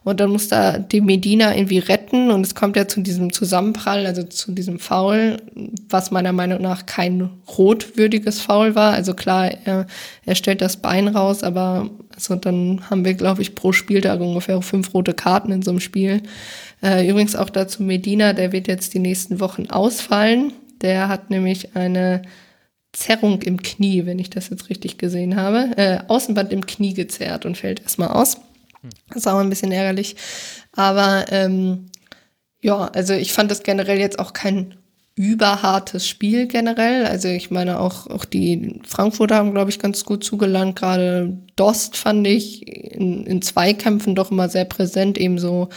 [0.07, 4.07] Und dann muss da die Medina irgendwie retten und es kommt ja zu diesem Zusammenprall,
[4.07, 5.39] also zu diesem Foul,
[5.89, 7.28] was meiner Meinung nach kein
[7.59, 8.93] rotwürdiges Foul war.
[8.93, 9.89] Also klar, er,
[10.24, 14.62] er stellt das Bein raus, aber also dann haben wir, glaube ich, pro Spieltag ungefähr
[14.62, 16.23] fünf rote Karten in so einem Spiel.
[16.85, 20.53] Äh, übrigens auch dazu Medina, der wird jetzt die nächsten Wochen ausfallen.
[20.83, 22.23] Der hat nämlich eine
[22.93, 25.77] Zerrung im Knie, wenn ich das jetzt richtig gesehen habe.
[25.77, 28.37] Äh, Außenband im Knie gezerrt und fällt erstmal aus.
[29.09, 30.17] Das ist auch ein bisschen ärgerlich.
[30.73, 31.87] Aber ähm,
[32.61, 34.75] ja, also ich fand das generell jetzt auch kein
[35.17, 37.07] überhartes Spiel generell.
[37.07, 40.77] Also ich meine auch, auch die Frankfurter haben, glaube ich, ganz gut zugelangt.
[40.77, 45.71] Gerade Dost fand ich in, in Zweikämpfen doch immer sehr präsent, ebenso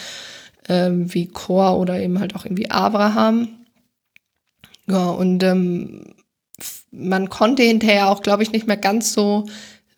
[0.67, 3.47] ähm, wie Chor oder eben halt auch irgendwie Abraham.
[4.87, 6.15] Ja, und ähm,
[6.91, 9.45] man konnte hinterher auch, glaube ich, nicht mehr ganz so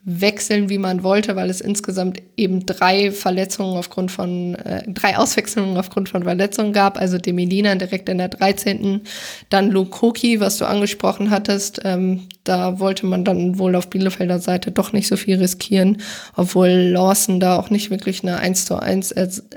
[0.04, 5.78] wechseln, wie man wollte, weil es insgesamt eben drei Verletzungen aufgrund von, äh, drei Auswechslungen
[5.78, 7.00] aufgrund von Verletzungen gab.
[7.00, 9.02] Also Demilina direkt in der 13.
[9.50, 11.82] Dann Lukoki, was du angesprochen hattest.
[11.84, 16.02] Ähm, da wollte man dann wohl auf Bielefelder Seite doch nicht so viel riskieren,
[16.36, 19.12] obwohl Lawson da auch nicht wirklich eine 1 zu 1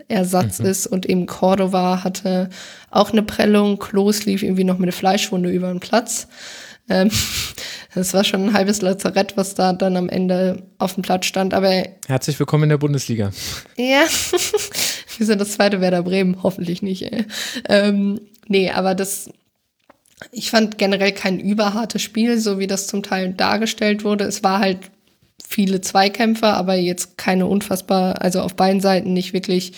[0.08, 0.66] Ersatz mhm.
[0.66, 2.50] ist und eben Cordova hatte
[2.90, 3.78] auch eine Prellung.
[3.78, 6.28] Klos lief irgendwie noch mit einer Fleischwunde über den Platz.
[6.88, 7.10] Ähm,
[7.94, 11.54] das war schon ein halbes Lazarett, was da dann am Ende auf dem Platz stand.
[11.54, 11.70] Aber
[12.06, 13.30] herzlich willkommen in der Bundesliga.
[13.76, 14.04] Ja,
[15.18, 17.02] wir sind das zweite Werder Bremen, hoffentlich nicht.
[17.02, 17.24] Ey.
[17.68, 19.30] Ähm, nee, aber das
[20.32, 24.24] Ich fand generell kein überhartes Spiel, so wie das zum Teil dargestellt wurde.
[24.24, 24.78] Es war halt
[25.46, 29.72] viele Zweikämpfe, aber jetzt keine unfassbar, also auf beiden Seiten nicht wirklich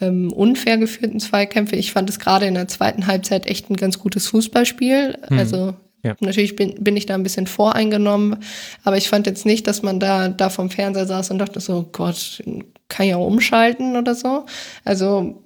[0.00, 1.76] ähm, unfair geführten Zweikämpfe.
[1.76, 5.18] Ich fand es gerade in der zweiten Halbzeit echt ein ganz gutes Fußballspiel.
[5.28, 5.38] Hm.
[5.38, 5.74] Also
[6.04, 6.14] ja.
[6.20, 8.36] Natürlich bin, bin ich da ein bisschen voreingenommen,
[8.84, 11.88] aber ich fand jetzt nicht, dass man da, da vom Fernseher saß und dachte so,
[11.90, 12.42] Gott,
[12.88, 14.44] kann auch umschalten oder so.
[14.84, 15.42] Also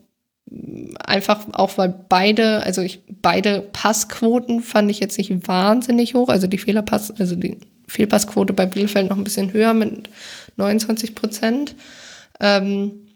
[1.05, 6.29] einfach auch weil beide, also ich, beide Passquoten fand ich jetzt nicht wahnsinnig hoch.
[6.29, 10.09] Also die Fehlerpass, also die Fehlpassquote bei Bielefeld noch ein bisschen höher mit
[10.57, 11.75] 29 Prozent.
[12.41, 13.09] Ähm,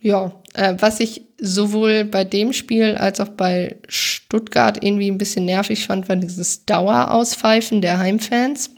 [0.00, 5.44] ja, äh, was ich sowohl bei dem Spiel als auch bei Stuttgart irgendwie ein bisschen
[5.44, 8.70] nervig fand, war dieses Dauerauspfeifen der Heimfans.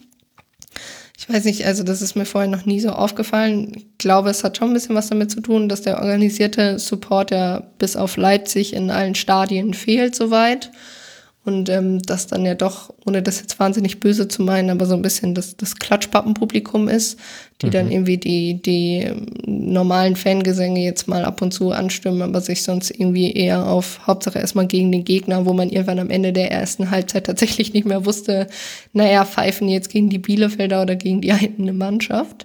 [1.18, 3.72] Ich weiß nicht, also das ist mir vorher noch nie so aufgefallen.
[3.74, 7.30] Ich glaube, es hat schon ein bisschen was damit zu tun, dass der organisierte Support
[7.30, 10.70] ja bis auf Leipzig in allen Stadien fehlt soweit.
[11.47, 14.94] Und ähm, das dann ja doch, ohne das jetzt wahnsinnig böse zu meinen, aber so
[14.94, 17.20] ein bisschen das, das Klatschpappenpublikum ist,
[17.62, 17.70] die mhm.
[17.70, 22.64] dann irgendwie die, die ähm, normalen Fangesänge jetzt mal ab und zu anstimmen, aber sich
[22.64, 26.51] sonst irgendwie eher auf Hauptsache erstmal gegen den Gegner, wo man irgendwann am Ende der
[26.51, 28.48] ersten Halbzeit tatsächlich nicht mehr wusste,
[28.93, 32.44] naja, pfeifen jetzt gegen die Bielefelder oder gegen die eigene Mannschaft.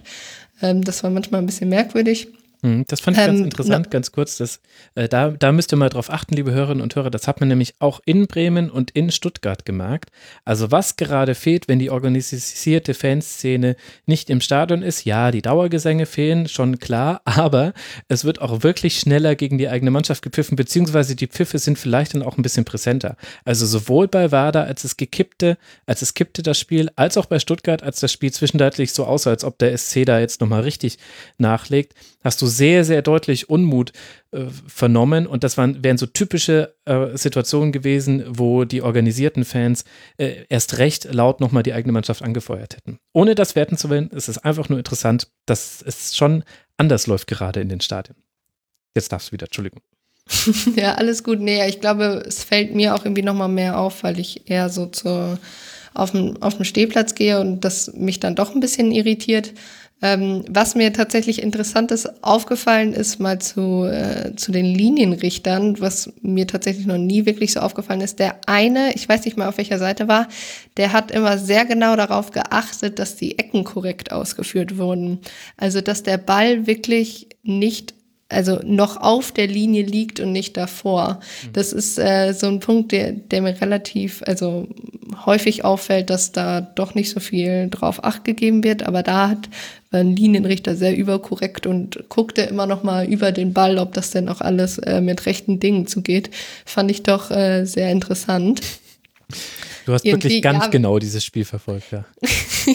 [0.62, 2.28] Ähm, das war manchmal ein bisschen merkwürdig.
[2.64, 4.36] Mhm, das fand ich ganz ähm, interessant, ganz kurz.
[4.36, 4.60] Dass,
[4.94, 7.10] äh, da, da müsst ihr mal drauf achten, liebe Hörerinnen und Hörer.
[7.10, 10.10] Das hat man nämlich auch in Bremen und in Stuttgart gemerkt.
[10.44, 13.74] Also, was gerade fehlt, wenn die organisierte Fanszene
[14.06, 17.72] nicht im Stadion ist, ja, die Dauergesänge fehlen, schon klar, aber
[18.06, 22.14] es wird auch wirklich schneller gegen die eigene Mannschaft gepfiffen, beziehungsweise die Pfiffe sind vielleicht
[22.14, 23.16] dann auch ein bisschen präsenter.
[23.44, 27.40] Also, sowohl bei Werder, als es gekippte, als es kippte das Spiel, als auch bei
[27.40, 30.98] Stuttgart, als das Spiel zwischenzeitlich so aussah, als ob der SC da jetzt nochmal richtig
[31.38, 33.92] nachlegt, hast du sehr, sehr deutlich Unmut
[34.30, 35.26] äh, vernommen.
[35.26, 39.84] Und das waren, wären so typische äh, Situationen gewesen, wo die organisierten Fans
[40.16, 42.98] äh, erst recht laut nochmal die eigene Mannschaft angefeuert hätten.
[43.12, 46.44] Ohne das werten zu wollen, ist es einfach nur interessant, dass es schon
[46.76, 48.16] anders läuft gerade in den Stadien.
[48.94, 49.82] Jetzt darfst du wieder, Entschuldigung.
[50.76, 51.40] ja, alles gut.
[51.40, 54.86] Nee, ich glaube, es fällt mir auch irgendwie nochmal mehr auf, weil ich eher so
[54.86, 55.38] zur,
[55.94, 59.52] auf, dem, Stehplatz gehe und das mich dann doch ein bisschen irritiert.
[60.02, 66.12] Ähm, was mir tatsächlich interessant ist, aufgefallen ist mal zu, äh, zu den Linienrichtern, was
[66.22, 68.18] mir tatsächlich noch nie wirklich so aufgefallen ist.
[68.18, 70.26] Der eine, ich weiß nicht mal auf welcher Seite war,
[70.76, 75.20] der hat immer sehr genau darauf geachtet, dass die Ecken korrekt ausgeführt wurden.
[75.56, 77.94] Also, dass der Ball wirklich nicht
[78.32, 81.20] also noch auf der Linie liegt und nicht davor.
[81.44, 81.52] Mhm.
[81.52, 84.68] Das ist äh, so ein Punkt, der, der mir relativ, also
[85.26, 89.50] häufig auffällt, dass da doch nicht so viel drauf acht gegeben wird, aber da hat
[89.92, 94.28] ein Linienrichter sehr überkorrekt und guckte immer noch mal über den Ball, ob das denn
[94.28, 96.30] auch alles äh, mit rechten Dingen zugeht.
[96.64, 98.60] Fand ich doch äh, sehr interessant.
[99.84, 102.04] Du hast irgendwie, wirklich ganz ja, genau dieses Spiel verfolgt, ja.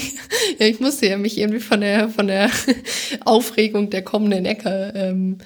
[0.59, 2.49] ja, ich musste ja mich irgendwie von der, von der
[3.25, 5.37] Aufregung der kommenden Ecke ähm,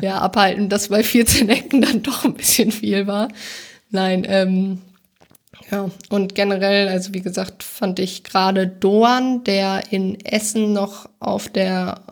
[0.00, 3.28] ja, abhalten, dass bei 14 Ecken dann doch ein bisschen viel war.
[3.90, 4.78] Nein, ähm,
[5.72, 11.48] ja, und generell, also wie gesagt, fand ich gerade Doan, der in Essen noch auf
[11.48, 12.02] der,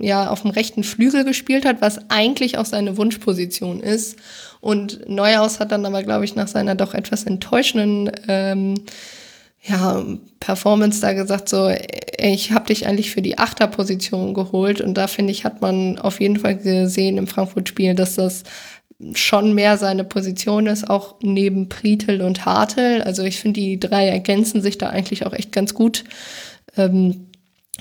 [0.00, 4.16] äh, ja, auf dem rechten Flügel gespielt hat, was eigentlich auch seine Wunschposition ist.
[4.60, 8.74] Und Neuhaus hat dann aber, glaube ich, nach seiner doch etwas enttäuschenden ähm,
[9.62, 10.04] ja,
[10.40, 11.70] Performance da gesagt, so,
[12.18, 14.80] ich habe dich eigentlich für die Achterposition geholt.
[14.80, 18.42] Und da finde ich, hat man auf jeden Fall gesehen im Frankfurt-Spiel, dass das
[19.14, 23.02] schon mehr seine Position ist, auch neben Pritel und Hartel.
[23.02, 26.04] Also ich finde, die drei ergänzen sich da eigentlich auch echt ganz gut.
[26.76, 27.26] Ähm,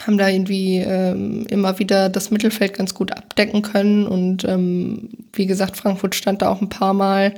[0.01, 4.07] haben da irgendwie ähm, immer wieder das Mittelfeld ganz gut abdecken können.
[4.07, 7.35] Und ähm, wie gesagt, Frankfurt stand da auch ein paar Mal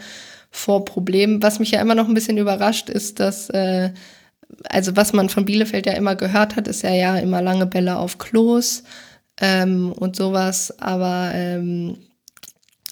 [0.51, 1.43] vor Problemen.
[1.43, 3.91] Was mich ja immer noch ein bisschen überrascht, ist, dass, äh,
[4.69, 7.97] also was man von Bielefeld ja immer gehört hat, ist ja ja immer lange Bälle
[7.97, 8.83] auf Klos
[9.41, 10.79] ähm, und sowas.
[10.79, 11.97] Aber ähm,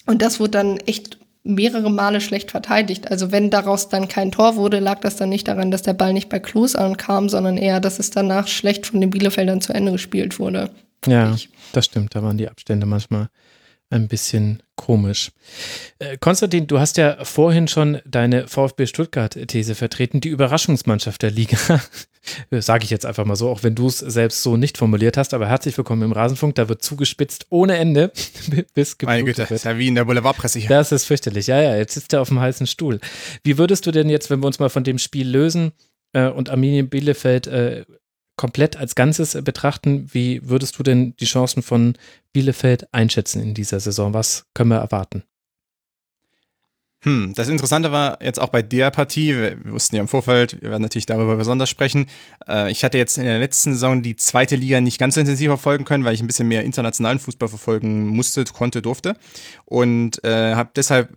[0.06, 3.10] und das wurde dann echt mehrere Male schlecht verteidigt.
[3.10, 6.12] Also wenn daraus dann kein Tor wurde, lag das dann nicht daran, dass der Ball
[6.12, 9.92] nicht bei Klos ankam, sondern eher, dass es danach schlecht von den Bielefeldern zu Ende
[9.92, 10.70] gespielt wurde.
[11.06, 11.50] Ja, ich.
[11.72, 12.14] das stimmt.
[12.14, 13.28] Da waren die Abstände manchmal
[13.90, 15.30] ein bisschen komisch.
[15.98, 21.58] Äh, Konstantin, du hast ja vorhin schon deine VfB Stuttgart-These vertreten, die Überraschungsmannschaft der Liga.
[22.50, 25.34] Sage ich jetzt einfach mal so, auch wenn du es selbst so nicht formuliert hast,
[25.34, 26.54] aber herzlich willkommen im Rasenfunk.
[26.54, 28.12] Da wird zugespitzt ohne Ende,
[28.74, 29.50] bis Meine Güte, wird.
[29.50, 30.68] ist ja wie in der Boulevardpresse hier.
[30.68, 31.46] Das ist fürchterlich.
[31.46, 33.00] Ja, ja, jetzt sitzt er auf dem heißen Stuhl.
[33.42, 35.72] Wie würdest du denn jetzt, wenn wir uns mal von dem Spiel lösen
[36.12, 37.84] äh, und Arminien Bielefeld äh,
[38.36, 41.94] komplett als Ganzes betrachten, wie würdest du denn die Chancen von
[42.32, 44.12] Bielefeld einschätzen in dieser Saison?
[44.12, 45.22] Was können wir erwarten?
[47.04, 50.70] Hm, das Interessante war jetzt auch bei der Partie, wir, wussten ja im Vorfeld, wir
[50.70, 52.06] werden natürlich darüber besonders sprechen.
[52.48, 55.48] Äh, ich hatte jetzt in der letzten Saison die zweite Liga nicht ganz so intensiv
[55.48, 59.16] verfolgen können, weil ich ein bisschen mehr internationalen Fußball verfolgen musste, konnte, durfte.
[59.66, 61.10] Und äh, habe deshalb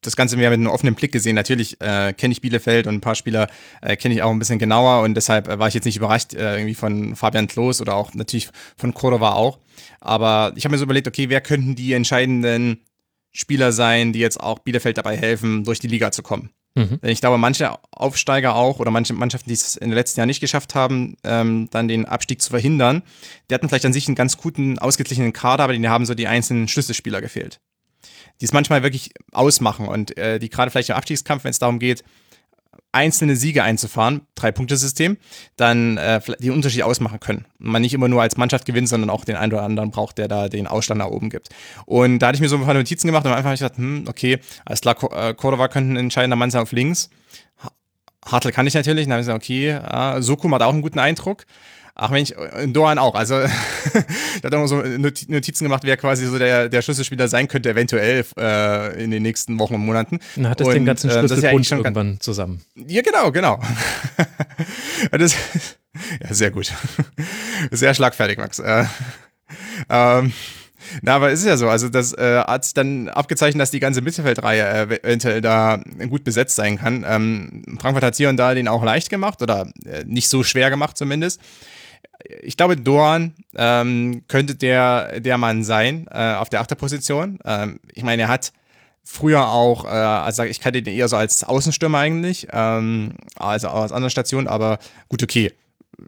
[0.00, 1.36] das Ganze mehr mit einem offenen Blick gesehen.
[1.36, 3.48] Natürlich äh, kenne ich Bielefeld und ein paar Spieler
[3.82, 6.34] äh, kenne ich auch ein bisschen genauer und deshalb äh, war ich jetzt nicht überrascht
[6.34, 9.58] äh, irgendwie von Fabian Klos oder auch natürlich von Cordova auch.
[10.00, 12.80] Aber ich habe mir so überlegt, okay, wer könnten die entscheidenden
[13.36, 16.50] Spieler sein, die jetzt auch Bielefeld dabei helfen, durch die Liga zu kommen.
[16.74, 17.00] Mhm.
[17.02, 20.28] Denn ich glaube, manche Aufsteiger auch oder manche Mannschaften, die es in den letzten Jahren
[20.28, 23.02] nicht geschafft haben, ähm, dann den Abstieg zu verhindern,
[23.50, 26.26] die hatten vielleicht an sich einen ganz guten, ausgeglichenen Kader, aber die haben so die
[26.26, 27.60] einzelnen Schlüsselspieler gefehlt.
[28.40, 31.78] Die es manchmal wirklich ausmachen und äh, die gerade vielleicht im Abstiegskampf, wenn es darum
[31.78, 32.04] geht,
[32.96, 35.18] einzelne Siege einzufahren, Drei-Punkte-System,
[35.56, 37.44] dann äh, die Unterschied ausmachen können.
[37.60, 40.18] Und man nicht immer nur als Mannschaft gewinnt, sondern auch den einen oder anderen braucht,
[40.18, 41.50] der da den Ausstand nach oben gibt.
[41.84, 43.60] Und da hatte ich mir so ein paar Notizen gemacht und am Anfang habe ich
[43.60, 47.10] gedacht, hm, okay, alles klar, äh, Cordova könnte ein entscheidender Mann sein auf links.
[48.24, 49.04] Hartl kann ich natürlich.
[49.04, 51.46] Dann habe ich gesagt, okay, äh, Sokum hat auch einen guten Eindruck.
[51.98, 52.34] Ach Mensch,
[52.66, 53.14] Doan auch.
[53.14, 53.36] Also,
[54.42, 58.22] der hat auch so Notizen gemacht, wer quasi so der, der Schlüsselspieler sein könnte, eventuell
[58.38, 60.20] äh, in den nächsten Wochen und Monaten.
[60.36, 62.62] Dann hat es den ganzen Schlüsselbund ja irgendwann zusammen.
[62.74, 63.58] Ja, genau, genau.
[65.10, 65.34] das,
[66.20, 66.70] ja, sehr gut.
[67.70, 68.58] Sehr schlagfertig, Max.
[68.58, 68.84] Äh,
[69.88, 70.34] ähm,
[71.00, 73.80] na, aber es ist ja so, also das äh, hat sich dann abgezeichnet, dass die
[73.80, 77.06] ganze Mittelfeldreihe äh, eventuell da gut besetzt sein kann.
[77.08, 80.68] Ähm, Frankfurt hat hier und da den auch leicht gemacht oder äh, nicht so schwer
[80.68, 81.40] gemacht zumindest
[82.42, 87.38] ich glaube, Dorn ähm, könnte der, der Mann sein äh, auf der Achterposition.
[87.44, 88.52] Ähm, ich meine, er hat
[89.04, 93.92] früher auch, äh, also ich kannte ihn eher so als Außenstürmer eigentlich, ähm, also aus
[93.92, 94.78] anderen Stationen, aber
[95.08, 95.52] gut, okay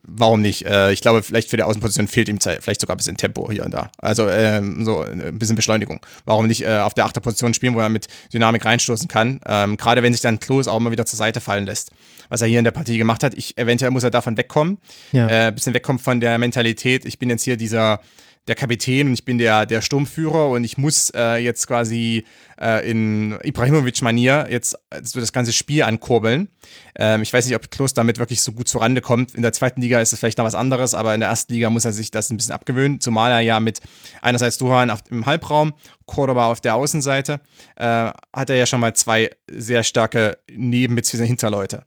[0.02, 0.66] warum nicht?
[0.66, 3.64] Äh, ich glaube, vielleicht für die Außenposition fehlt ihm vielleicht sogar ein bisschen Tempo hier
[3.64, 3.90] und da.
[3.98, 6.00] Also ähm, so ein bisschen Beschleunigung.
[6.24, 9.40] Warum nicht äh, auf der Achterposition spielen, wo er mit Dynamik reinstoßen kann?
[9.46, 11.90] Ähm, Gerade wenn sich dann Klos auch immer wieder zur Seite fallen lässt.
[12.28, 13.34] Was er hier in der Partie gemacht hat.
[13.34, 14.78] Ich, eventuell muss er davon wegkommen.
[15.12, 15.48] Ja.
[15.48, 17.04] Äh, bisschen wegkommen von der Mentalität.
[17.04, 18.00] Ich bin jetzt hier dieser
[18.48, 22.24] der Kapitän und ich bin der, der Sturmführer und ich muss äh, jetzt quasi
[22.60, 26.48] äh, in Ibrahimovic-Manier jetzt so das ganze Spiel ankurbeln.
[26.96, 29.34] Ähm, ich weiß nicht, ob Klos damit wirklich so gut zurande kommt.
[29.34, 31.68] In der zweiten Liga ist es vielleicht noch was anderes, aber in der ersten Liga
[31.70, 33.80] muss er sich das ein bisschen abgewöhnen, zumal er ja mit
[34.22, 35.74] einerseits Duhan auf, im Halbraum,
[36.06, 37.40] Cordoba auf der Außenseite,
[37.76, 41.26] äh, hat er ja schon mal zwei sehr starke Neben- bzw.
[41.26, 41.84] Hinterleute.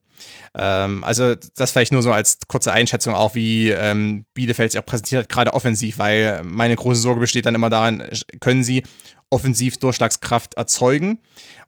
[0.56, 4.86] Ähm, also das vielleicht nur so als kurze Einschätzung auch, wie ähm, Bielefeld sich auch
[4.86, 8.04] präsentiert, gerade offensiv, weil meine große Sorge besteht dann immer daran,
[8.40, 8.84] können sie
[9.32, 11.20] offensiv Durchschlagskraft erzeugen.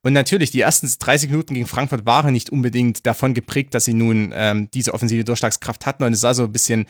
[0.03, 3.93] Und natürlich, die ersten 30 Minuten gegen Frankfurt waren nicht unbedingt davon geprägt, dass sie
[3.93, 6.03] nun ähm, diese offensive Durchschlagskraft hatten.
[6.03, 6.85] Und es sah so ein bisschen,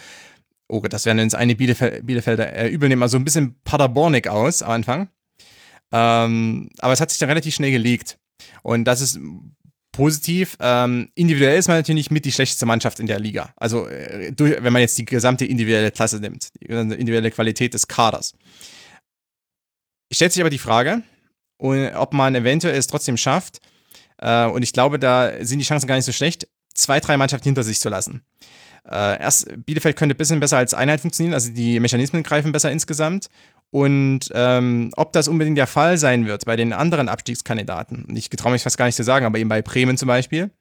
[0.67, 4.27] oh Gott, das werden jetzt eine Bielefeld, Bielefelder äh, übel nehmen, also ein bisschen Paderbornig
[4.27, 5.09] aus am Anfang.
[5.91, 8.17] Ähm, aber es hat sich dann relativ schnell gelegt.
[8.63, 9.19] Und das ist
[9.93, 10.57] positiv.
[10.59, 13.53] Ähm, individuell ist man natürlich mit die schlechteste Mannschaft in der Liga.
[13.55, 17.87] Also, äh, durch, wenn man jetzt die gesamte individuelle Klasse nimmt, die individuelle Qualität des
[17.87, 18.33] Kaders.
[20.09, 21.01] Ich stelle sich aber die Frage,
[21.59, 23.61] ob man eventuell es trotzdem schafft,
[24.17, 27.45] äh, und ich glaube, da sind die Chancen gar nicht so schlecht, zwei, drei Mannschaften
[27.45, 28.23] hinter sich zu lassen.
[28.85, 32.71] Äh, erst Bielefeld könnte ein bisschen besser als Einheit funktionieren, also die Mechanismen greifen besser
[32.71, 33.27] insgesamt.
[33.73, 38.51] Und ähm, ob das unbedingt der Fall sein wird bei den anderen Abstiegskandidaten, ich getraue
[38.51, 40.51] mich fast gar nicht zu sagen, aber eben bei Bremen zum Beispiel,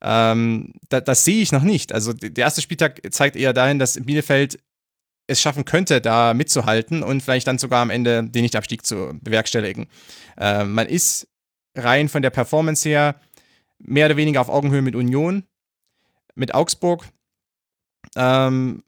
[0.00, 1.92] ähm, da, das sehe ich noch nicht.
[1.92, 4.60] Also der erste Spieltag zeigt eher dahin, dass Bielefeld
[5.26, 9.88] es schaffen könnte, da mitzuhalten und vielleicht dann sogar am Ende den Nichtabstieg zu bewerkstelligen.
[10.36, 11.26] Äh, man ist
[11.74, 13.16] rein von der Performance her
[13.80, 15.42] mehr oder weniger auf Augenhöhe mit Union,
[16.36, 17.06] mit Augsburg,
[18.14, 18.84] ähm,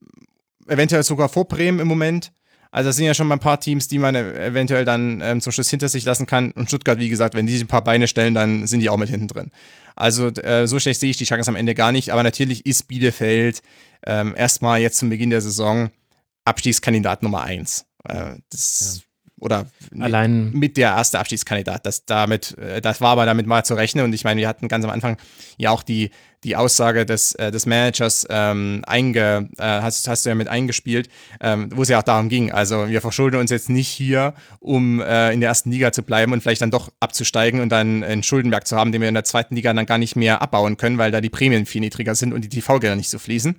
[0.68, 2.30] eventuell sogar vor Bremen im Moment.
[2.70, 5.52] Also das sind ja schon mal ein paar Teams, die man eventuell dann ähm, zum
[5.52, 6.52] Schluss hinter sich lassen kann.
[6.52, 8.96] Und Stuttgart, wie gesagt, wenn die sich ein paar Beine stellen, dann sind die auch
[8.98, 9.50] mit hinten drin.
[9.96, 12.10] Also äh, so schlecht sehe ich die Chancen am Ende gar nicht.
[12.10, 13.62] Aber natürlich ist Bielefeld
[14.06, 15.90] ähm, erstmal jetzt zum Beginn der Saison
[16.44, 17.86] Abstiegskandidat Nummer eins.
[18.04, 19.02] Äh, das.
[19.40, 19.66] Oder
[19.98, 21.86] Allein mit der erste Abstiegskandidat.
[21.86, 24.04] Das, damit, äh, das war aber damit mal zu rechnen.
[24.04, 25.16] Und ich meine, wir hatten ganz am Anfang
[25.56, 26.10] ja auch die,
[26.44, 31.08] die Aussage des, äh, des Managers ähm, einge, äh, hast, hast du ja mit eingespielt,
[31.40, 32.52] ähm, wo es ja auch darum ging.
[32.52, 36.32] Also wir verschulden uns jetzt nicht hier, um äh, in der ersten Liga zu bleiben
[36.32, 39.24] und vielleicht dann doch abzusteigen und dann einen Schuldenberg zu haben, den wir in der
[39.24, 42.32] zweiten Liga dann gar nicht mehr abbauen können, weil da die Prämien viel niedriger sind
[42.32, 43.56] und die TV-Gelder nicht so fließen.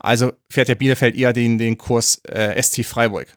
[0.00, 3.34] Also fährt der Bielefeld eher den, den Kurs äh, ST Freiburg.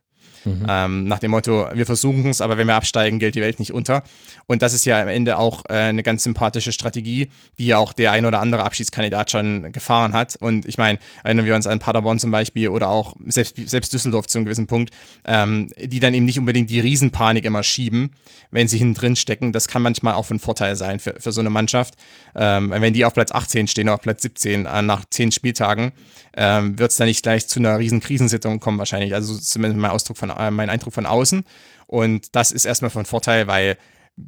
[0.47, 0.65] Mhm.
[0.69, 3.73] Ähm, nach dem Motto, wir versuchen es, aber wenn wir absteigen, gilt die Welt nicht
[3.73, 4.03] unter.
[4.45, 7.93] Und das ist ja am Ende auch äh, eine ganz sympathische Strategie, die ja auch
[7.93, 10.35] der ein oder andere Abschiedskandidat schon gefahren hat.
[10.37, 14.27] Und ich meine, erinnern wir uns an Paderborn zum Beispiel oder auch selbst, selbst Düsseldorf
[14.27, 14.93] zu einem gewissen Punkt,
[15.25, 18.11] ähm, die dann eben nicht unbedingt die Riesenpanik immer schieben,
[18.51, 19.51] wenn sie hinten drin stecken.
[19.51, 21.95] Das kann manchmal auch von Vorteil sein für, für so eine Mannschaft.
[22.35, 25.91] Ähm, wenn die auf Platz 18 stehen, auf Platz 17 äh, nach 10 Spieltagen,
[26.37, 29.13] ähm, wird es dann nicht gleich zu einer riesen Krisensituation kommen wahrscheinlich.
[29.15, 31.43] Also zumindest mein Ausdruck von, äh, mein Eindruck von außen.
[31.87, 33.77] Und das ist erstmal von Vorteil, weil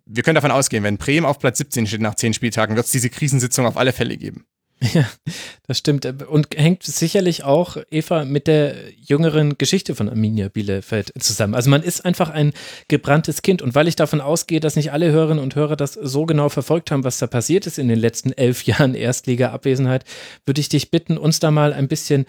[0.06, 2.92] wir können davon ausgehen, wenn Bremen auf Platz 17 steht nach 10 Spieltagen, wird es
[2.92, 4.46] diese Krisensitzung auf alle Fälle geben.
[4.94, 5.06] Ja,
[5.68, 6.06] das stimmt.
[6.06, 11.54] Und hängt sicherlich auch, Eva, mit der jüngeren Geschichte von Arminia Bielefeld zusammen.
[11.54, 12.54] Also man ist einfach ein
[12.88, 13.62] gebranntes Kind.
[13.62, 16.92] Und weil ich davon ausgehe, dass nicht alle Hörerinnen und Hörer das so genau verfolgt
[16.92, 20.06] haben, was da passiert ist in den letzten elf Jahren Erstliga-Abwesenheit,
[20.46, 22.26] würde ich dich bitten, uns da mal ein bisschen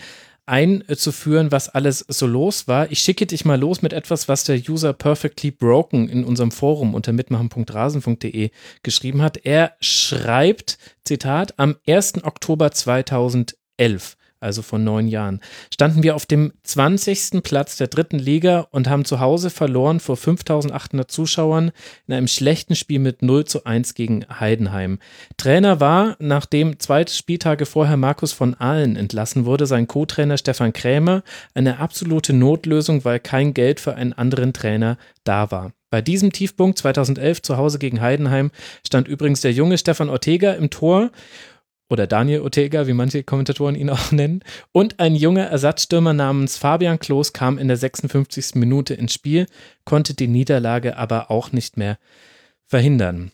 [0.50, 2.90] einzuführen, was alles so los war.
[2.90, 6.94] Ich schicke dich mal los mit etwas, was der User Perfectly Broken in unserem Forum
[6.94, 8.50] unter mitmachen.rasen.de
[8.82, 9.38] geschrieben hat.
[9.44, 12.24] Er schreibt, Zitat, am 1.
[12.24, 15.40] Oktober 2011 also vor neun Jahren,
[15.72, 17.42] standen wir auf dem 20.
[17.42, 21.72] Platz der dritten Liga und haben zu Hause verloren vor 5800 Zuschauern
[22.06, 24.98] in einem schlechten Spiel mit 0 zu 1 gegen Heidenheim.
[25.36, 31.22] Trainer war, nachdem zwei Spieltage vorher Markus von Ahlen entlassen wurde, sein Co-Trainer Stefan Krämer,
[31.54, 35.72] eine absolute Notlösung, weil kein Geld für einen anderen Trainer da war.
[35.90, 38.52] Bei diesem Tiefpunkt 2011 zu Hause gegen Heidenheim
[38.86, 41.10] stand übrigens der junge Stefan Ortega im Tor
[41.90, 44.42] oder Daniel Ortega, wie manche Kommentatoren ihn auch nennen.
[44.72, 48.54] Und ein junger Ersatzstürmer namens Fabian Klos kam in der 56.
[48.54, 49.46] Minute ins Spiel,
[49.84, 51.98] konnte die Niederlage aber auch nicht mehr
[52.64, 53.32] verhindern.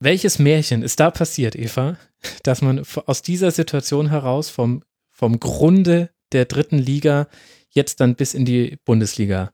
[0.00, 1.96] Welches Märchen ist da passiert, Eva,
[2.42, 7.28] dass man aus dieser Situation heraus vom, vom Grunde der dritten Liga
[7.70, 9.52] jetzt dann bis in die Bundesliga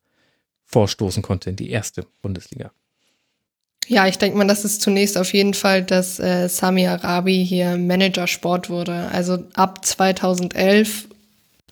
[0.65, 2.73] vorstoßen konnte, in die erste Bundesliga?
[3.91, 7.77] Ja, ich denke mal, das ist zunächst auf jeden Fall, dass äh, Sami Arabi hier
[7.77, 9.09] Manager Sport wurde.
[9.11, 11.09] Also ab 2011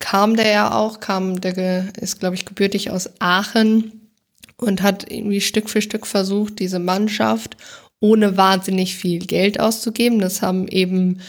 [0.01, 4.09] kam der ja auch, kam der ist glaube ich gebürtig aus Aachen
[4.57, 7.55] und hat irgendwie Stück für Stück versucht, diese Mannschaft
[8.01, 10.19] ohne wahnsinnig viel Geld auszugeben.
[10.19, 11.21] Das haben eben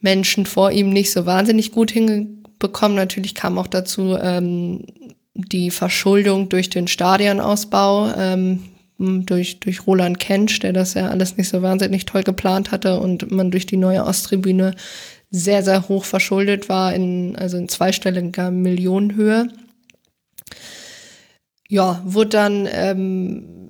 [0.00, 2.96] Menschen vor ihm nicht so wahnsinnig gut hinbekommen.
[2.96, 4.86] Natürlich kam auch dazu ähm,
[5.34, 8.12] die Verschuldung durch den Stadionausbau.
[8.16, 8.64] Ähm,
[9.00, 13.30] durch, durch Roland Kensch, der das ja alles nicht so wahnsinnig toll geplant hatte und
[13.30, 14.74] man durch die neue Osttribüne
[15.30, 19.48] sehr, sehr hoch verschuldet war, in, also in zweistelliger Millionenhöhe.
[21.68, 23.68] Ja, wurde dann, ähm,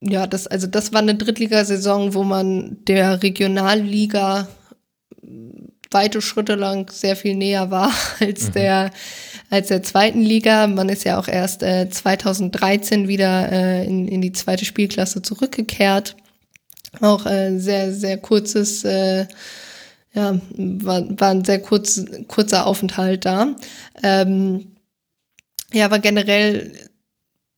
[0.00, 4.46] ja, das, also das war eine Drittligasaison, wo man der Regionalliga
[5.90, 8.52] weite Schritte lang sehr viel näher war als mhm.
[8.52, 8.90] der
[9.50, 10.66] als der zweiten Liga.
[10.66, 16.16] Man ist ja auch erst äh, 2013 wieder äh, in, in die zweite Spielklasse zurückgekehrt.
[17.00, 19.26] Auch äh, sehr sehr kurzes äh,
[20.14, 23.54] ja war, war ein sehr kurz, kurzer Aufenthalt da.
[24.02, 24.72] Ähm,
[25.72, 26.72] ja, aber generell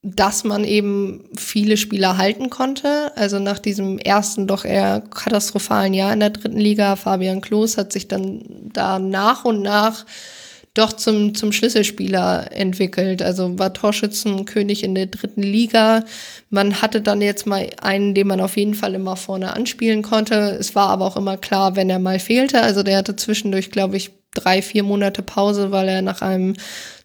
[0.03, 3.11] dass man eben viele Spieler halten konnte.
[3.15, 7.93] Also nach diesem ersten doch eher katastrophalen Jahr in der dritten Liga, Fabian Klos hat
[7.93, 8.41] sich dann
[8.73, 10.05] da nach und nach
[10.73, 13.21] doch zum, zum Schlüsselspieler entwickelt.
[13.21, 16.05] Also war Torschützenkönig in der dritten Liga.
[16.49, 20.35] Man hatte dann jetzt mal einen, den man auf jeden Fall immer vorne anspielen konnte.
[20.59, 22.61] Es war aber auch immer klar, wenn er mal fehlte.
[22.61, 26.55] Also der hatte zwischendurch, glaube ich, drei, vier Monate Pause, weil er nach einem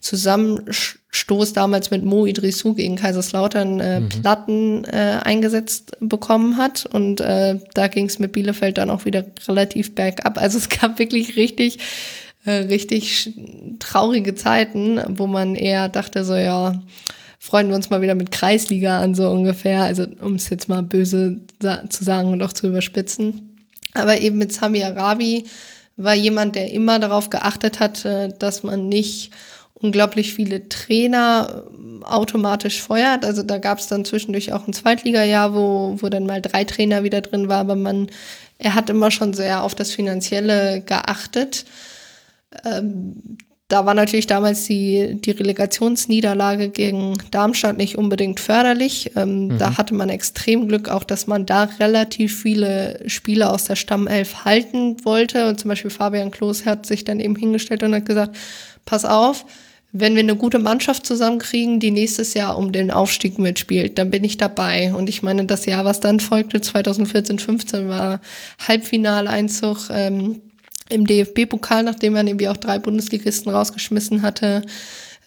[0.00, 4.08] Zusammenstoß damals mit Mo Idrissou gegen Kaiserslautern äh, mhm.
[4.10, 6.86] Platten äh, eingesetzt bekommen hat.
[6.86, 10.40] Und äh, da ging es mit Bielefeld dann auch wieder relativ bergab.
[10.40, 11.78] Also es gab wirklich richtig
[12.46, 13.34] äh, richtig
[13.78, 16.80] traurige Zeiten, wo man eher dachte, so ja,
[17.38, 19.82] freuen wir uns mal wieder mit Kreisliga an, so ungefähr.
[19.82, 23.56] Also um es jetzt mal böse zu sagen und auch zu überspitzen.
[23.94, 25.44] Aber eben mit Sami Arabi
[25.96, 28.04] war jemand, der immer darauf geachtet hat,
[28.38, 29.32] dass man nicht
[29.80, 33.24] unglaublich viele Trainer ähm, automatisch feuert.
[33.24, 37.02] Also da gab es dann zwischendurch auch ein Zweitliga-Jahr, wo, wo dann mal drei Trainer
[37.02, 38.08] wieder drin war, aber man,
[38.58, 41.66] er hat immer schon sehr auf das Finanzielle geachtet.
[42.64, 43.38] Ähm,
[43.68, 49.10] da war natürlich damals die, die Relegationsniederlage gegen Darmstadt nicht unbedingt förderlich.
[49.16, 49.58] Ähm, mhm.
[49.58, 54.44] Da hatte man extrem Glück, auch dass man da relativ viele Spieler aus der Stammelf
[54.44, 55.48] halten wollte.
[55.48, 58.36] Und zum Beispiel Fabian Klos hat sich dann eben hingestellt und hat gesagt,
[58.84, 59.44] pass auf,
[59.90, 64.22] wenn wir eine gute Mannschaft zusammenkriegen, die nächstes Jahr um den Aufstieg mitspielt, dann bin
[64.22, 64.94] ich dabei.
[64.94, 68.20] Und ich meine, das Jahr, was dann folgte, 2014, 15, war
[68.68, 69.88] Halbfinaleinzug.
[69.90, 70.42] Ähm,
[70.88, 74.62] im DFB-Pokal, nachdem man irgendwie auch drei Bundesligisten rausgeschmissen hatte.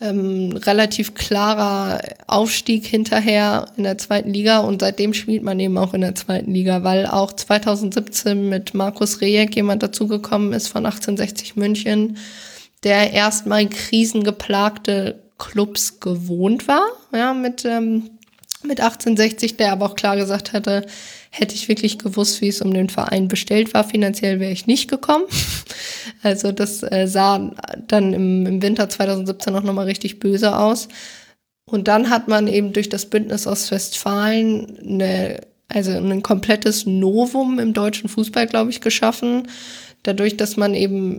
[0.02, 5.94] ähm, relativ klarer Aufstieg hinterher in der zweiten Liga und seitdem spielt man eben auch
[5.94, 11.57] in der zweiten Liga, weil auch 2017 mit Markus Rejek jemand dazugekommen ist von 1860
[11.57, 12.18] München,
[12.84, 16.84] der erstmal krisengeplagte Clubs gewohnt war,
[17.14, 18.10] ja, mit, ähm,
[18.64, 20.86] mit 1860, der aber auch klar gesagt hatte,
[21.30, 24.89] hätte ich wirklich gewusst, wie es um den Verein bestellt war, finanziell wäre ich nicht
[24.89, 25.26] gekommen.
[26.22, 27.51] Also das äh, sah
[27.88, 30.89] dann im, im Winter 2017 auch nochmal richtig böse aus.
[31.65, 35.39] Und dann hat man eben durch das Bündnis Ostwestfalen eine,
[35.69, 39.47] also ein komplettes Novum im deutschen Fußball, glaube ich, geschaffen
[40.03, 41.17] dadurch, dass man eben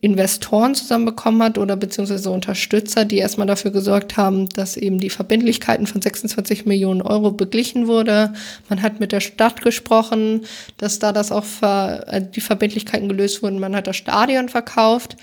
[0.00, 5.86] Investoren zusammenbekommen hat oder beziehungsweise Unterstützer, die erstmal dafür gesorgt haben, dass eben die Verbindlichkeiten
[5.86, 8.32] von 26 Millionen Euro beglichen wurde.
[8.68, 10.42] Man hat mit der Stadt gesprochen,
[10.76, 13.58] dass da das auch ver, äh, die Verbindlichkeiten gelöst wurden.
[13.58, 15.16] Man hat das Stadion verkauft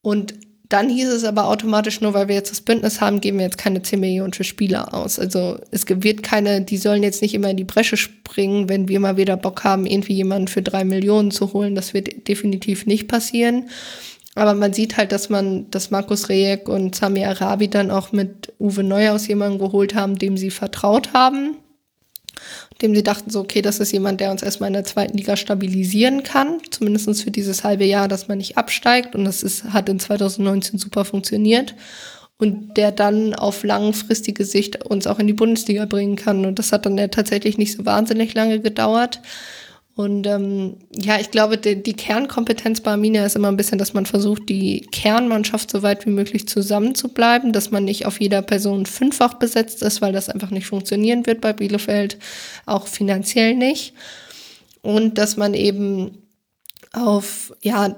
[0.00, 0.34] und
[0.68, 3.58] dann hieß es aber automatisch, nur weil wir jetzt das Bündnis haben, geben wir jetzt
[3.58, 5.18] keine 10 Millionen für Spieler aus.
[5.18, 8.98] Also es wird keine, die sollen jetzt nicht immer in die Bresche springen, wenn wir
[8.98, 11.74] mal wieder Bock haben, irgendwie jemanden für drei Millionen zu holen.
[11.74, 13.68] Das wird definitiv nicht passieren.
[14.34, 18.52] Aber man sieht halt, dass man, dass Markus Rejek und Sami Arabi dann auch mit
[18.58, 21.56] Uwe Neuhaus jemanden geholt haben, dem sie vertraut haben
[22.82, 25.36] dem sie dachten so, okay, das ist jemand, der uns erstmal in der zweiten Liga
[25.36, 29.14] stabilisieren kann, zumindest für dieses halbe Jahr, dass man nicht absteigt.
[29.14, 31.74] Und das ist, hat in 2019 super funktioniert.
[32.36, 36.44] Und der dann auf langfristige Sicht uns auch in die Bundesliga bringen kann.
[36.44, 39.20] Und das hat dann ja tatsächlich nicht so wahnsinnig lange gedauert.
[39.96, 43.94] Und ähm, ja, ich glaube, die, die Kernkompetenz bei Arminia ist immer ein bisschen, dass
[43.94, 48.86] man versucht, die Kernmannschaft so weit wie möglich zusammenzubleiben, dass man nicht auf jeder Person
[48.86, 52.18] fünffach besetzt ist, weil das einfach nicht funktionieren wird bei Bielefeld,
[52.66, 53.94] auch finanziell nicht.
[54.82, 56.18] Und dass man eben
[56.92, 57.94] auf, ja,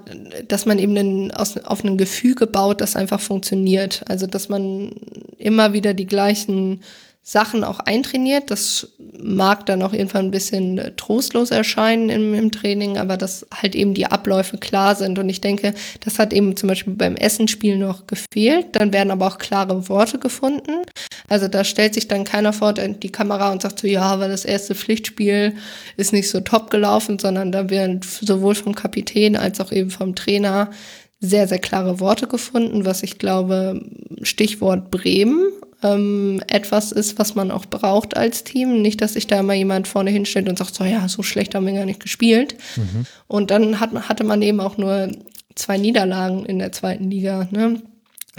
[0.47, 4.03] dass man eben einen, aus, auf ein Gefüge baut, das einfach funktioniert.
[4.07, 4.91] Also, dass man
[5.37, 6.81] immer wieder die gleichen
[7.29, 8.49] Sachen auch eintrainiert.
[8.51, 8.87] Das
[9.19, 13.75] mag dann auch irgendwann ein bisschen äh, trostlos erscheinen im, im, Training, aber dass halt
[13.75, 15.19] eben die Abläufe klar sind.
[15.19, 15.73] Und ich denke,
[16.05, 18.67] das hat eben zum Beispiel beim Essenspiel noch gefehlt.
[18.71, 20.83] Dann werden aber auch klare Worte gefunden.
[21.27, 24.45] Also da stellt sich dann keiner vor die Kamera und sagt so, ja, aber das
[24.45, 25.53] erste Pflichtspiel
[25.97, 30.15] ist nicht so top gelaufen, sondern da werden sowohl vom Kapitän als auch eben vom
[30.15, 30.71] Trainer
[31.19, 33.81] sehr, sehr klare Worte gefunden, was ich glaube,
[34.21, 35.47] Stichwort Bremen
[35.83, 38.81] ähm, etwas ist, was man auch braucht als Team.
[38.81, 41.65] Nicht, dass sich da immer jemand vorne hinstellt und sagt, so ja, so schlecht haben
[41.65, 42.55] wir gar nicht gespielt.
[42.75, 43.05] Mhm.
[43.27, 45.11] Und dann hat, hatte man eben auch nur
[45.55, 47.47] zwei Niederlagen in der zweiten Liga.
[47.51, 47.81] Ne?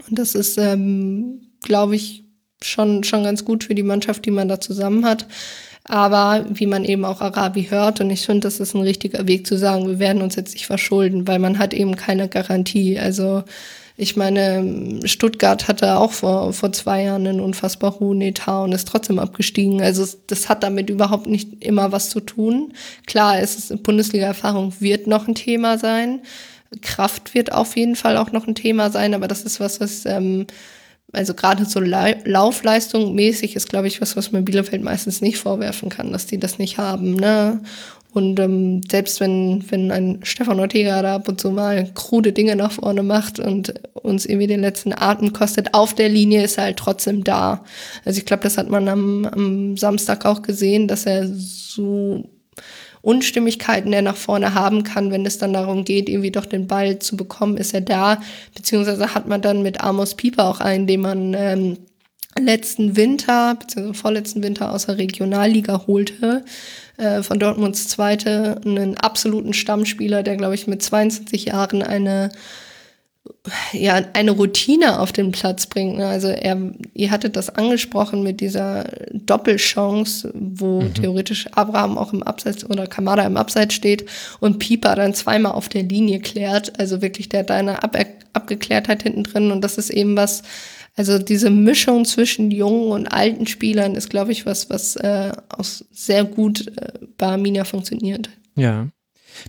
[0.08, 2.24] Und das ist, ähm, glaube ich,
[2.62, 5.26] schon, schon ganz gut für die Mannschaft, die man da zusammen hat.
[5.88, 9.46] Aber wie man eben auch Arabi hört, und ich finde, das ist ein richtiger Weg
[9.46, 12.98] zu sagen, wir werden uns jetzt nicht verschulden, weil man hat eben keine Garantie.
[12.98, 13.42] Also
[13.96, 18.86] ich meine, Stuttgart hatte auch vor, vor zwei Jahren einen unfassbar hohen Etat und ist
[18.86, 19.82] trotzdem abgestiegen.
[19.82, 22.74] Also das hat damit überhaupt nicht immer was zu tun.
[23.06, 26.20] Klar, es ist Bundesliga-Erfahrung wird noch ein Thema sein.
[26.82, 30.04] Kraft wird auf jeden Fall auch noch ein Thema sein, aber das ist was, was
[30.04, 30.46] ähm,
[31.12, 35.88] also gerade so Laufleistung mäßig ist, glaube ich, was, was man Bielefeld meistens nicht vorwerfen
[35.88, 37.14] kann, dass die das nicht haben.
[37.14, 37.62] Ne?
[38.12, 42.56] Und ähm, selbst wenn, wenn ein Stefan Ortega da ab und zu mal krude Dinge
[42.56, 46.64] nach vorne macht und uns irgendwie den letzten Atem kostet, auf der Linie ist er
[46.64, 47.64] halt trotzdem da.
[48.04, 52.28] Also ich glaube, das hat man am, am Samstag auch gesehen, dass er so
[53.08, 56.98] Unstimmigkeiten, der nach vorne haben kann, wenn es dann darum geht, irgendwie doch den Ball
[56.98, 58.20] zu bekommen, ist er da.
[58.54, 61.78] Beziehungsweise hat man dann mit Amos Pieper auch einen, den man ähm,
[62.38, 66.44] letzten Winter, beziehungsweise vorletzten Winter aus der Regionalliga holte,
[66.98, 72.30] äh, von Dortmunds Zweite, einen absoluten Stammspieler, der, glaube ich, mit 22 Jahren eine
[73.72, 75.98] ja, eine Routine auf den Platz bringt.
[75.98, 76.06] Ne?
[76.06, 76.56] Also er,
[76.94, 80.94] ihr hattet das angesprochen mit dieser Doppelchance, wo mhm.
[80.94, 84.06] theoretisch Abraham auch im Abseits oder Kamada im Abseits steht
[84.40, 86.78] und Pieper dann zweimal auf der Linie klärt.
[86.78, 87.96] Also wirklich, der hat eine Ab
[88.34, 90.42] Abgeklärtheit hinten drin und das ist eben was,
[90.96, 95.64] also diese Mischung zwischen jungen und alten Spielern ist, glaube ich, was, was äh, auch
[95.64, 98.30] sehr gut äh, bei Arminia funktioniert.
[98.54, 98.88] Ja.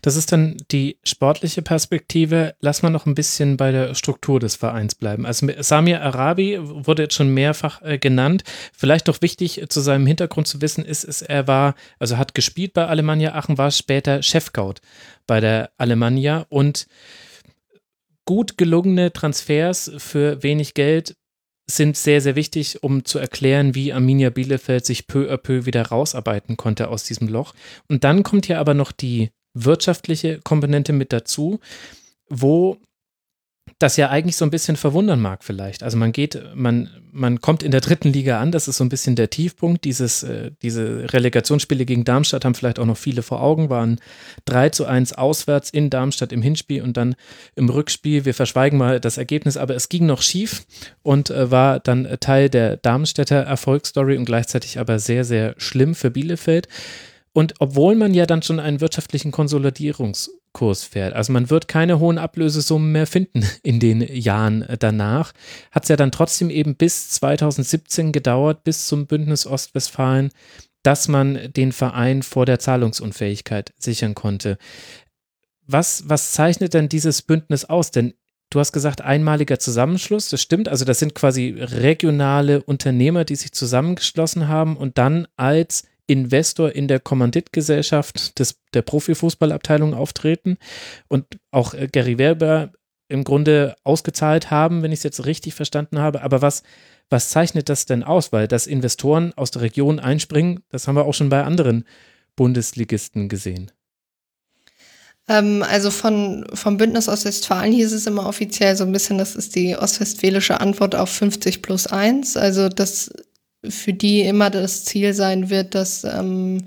[0.02, 2.56] Das ist dann die sportliche Perspektive.
[2.60, 5.26] Lass mal noch ein bisschen bei der Struktur des Vereins bleiben.
[5.26, 8.44] Also Samir Arabi wurde jetzt schon mehrfach äh, genannt.
[8.74, 12.74] Vielleicht doch wichtig zu seinem Hintergrund zu wissen ist, ist, er war, also hat gespielt
[12.74, 14.76] bei Alemannia Aachen, war später Chefcout
[15.28, 16.88] bei der Alemannia und
[18.26, 21.16] gut gelungene Transfers für wenig Geld
[21.70, 25.84] sind sehr, sehr wichtig, um zu erklären, wie Arminia Bielefeld sich peu à peu wieder
[25.88, 27.54] rausarbeiten konnte aus diesem Loch.
[27.88, 29.30] Und dann kommt hier aber noch die
[29.66, 31.60] wirtschaftliche Komponente mit dazu,
[32.30, 32.78] wo
[33.80, 35.84] das ja eigentlich so ein bisschen verwundern mag vielleicht.
[35.84, 38.90] Also man geht, man, man kommt in der dritten Liga an, das ist so ein
[38.90, 39.86] bisschen der Tiefpunkt.
[39.86, 44.00] Dieses, äh, diese Relegationsspiele gegen Darmstadt haben vielleicht auch noch viele vor Augen, waren
[44.46, 47.16] 3 zu 1 auswärts in Darmstadt im Hinspiel und dann
[47.56, 48.26] im Rückspiel.
[48.26, 50.66] Wir verschweigen mal das Ergebnis, aber es ging noch schief
[51.02, 56.12] und äh, war dann Teil der Darmstädter Erfolgsstory und gleichzeitig aber sehr, sehr schlimm für
[56.12, 56.68] Bielefeld.
[57.34, 61.14] Und obwohl man ja dann schon einen wirtschaftlichen Konsolidierungs- Kurs fährt.
[61.14, 65.34] Also man wird keine hohen Ablösesummen mehr finden in den Jahren danach.
[65.72, 70.32] Hat es ja dann trotzdem eben bis 2017 gedauert, bis zum Bündnis Ostwestfalen,
[70.84, 74.58] dass man den Verein vor der Zahlungsunfähigkeit sichern konnte.
[75.68, 77.92] Was, was zeichnet denn dieses Bündnis aus?
[77.92, 78.14] Denn
[78.50, 80.68] du hast gesagt, einmaliger Zusammenschluss, das stimmt.
[80.68, 86.88] Also das sind quasi regionale Unternehmer, die sich zusammengeschlossen haben und dann als Investor in
[86.88, 90.58] der Kommanditgesellschaft des, der Profifußballabteilung auftreten
[91.08, 92.72] und auch äh, Gary Werber
[93.08, 96.22] im Grunde ausgezahlt haben, wenn ich es jetzt richtig verstanden habe.
[96.22, 96.64] Aber was,
[97.10, 98.32] was zeichnet das denn aus?
[98.32, 101.86] Weil dass Investoren aus der Region einspringen, das haben wir auch schon bei anderen
[102.36, 103.72] Bundesligisten gesehen.
[105.28, 109.56] Ähm, also von, vom Bündnis Ostwestfalen hieß es immer offiziell so ein bisschen, das ist
[109.56, 112.36] die ostwestfälische Antwort auf 50 plus 1.
[112.36, 113.12] Also das
[113.68, 116.66] für die immer das Ziel sein wird, dass ähm,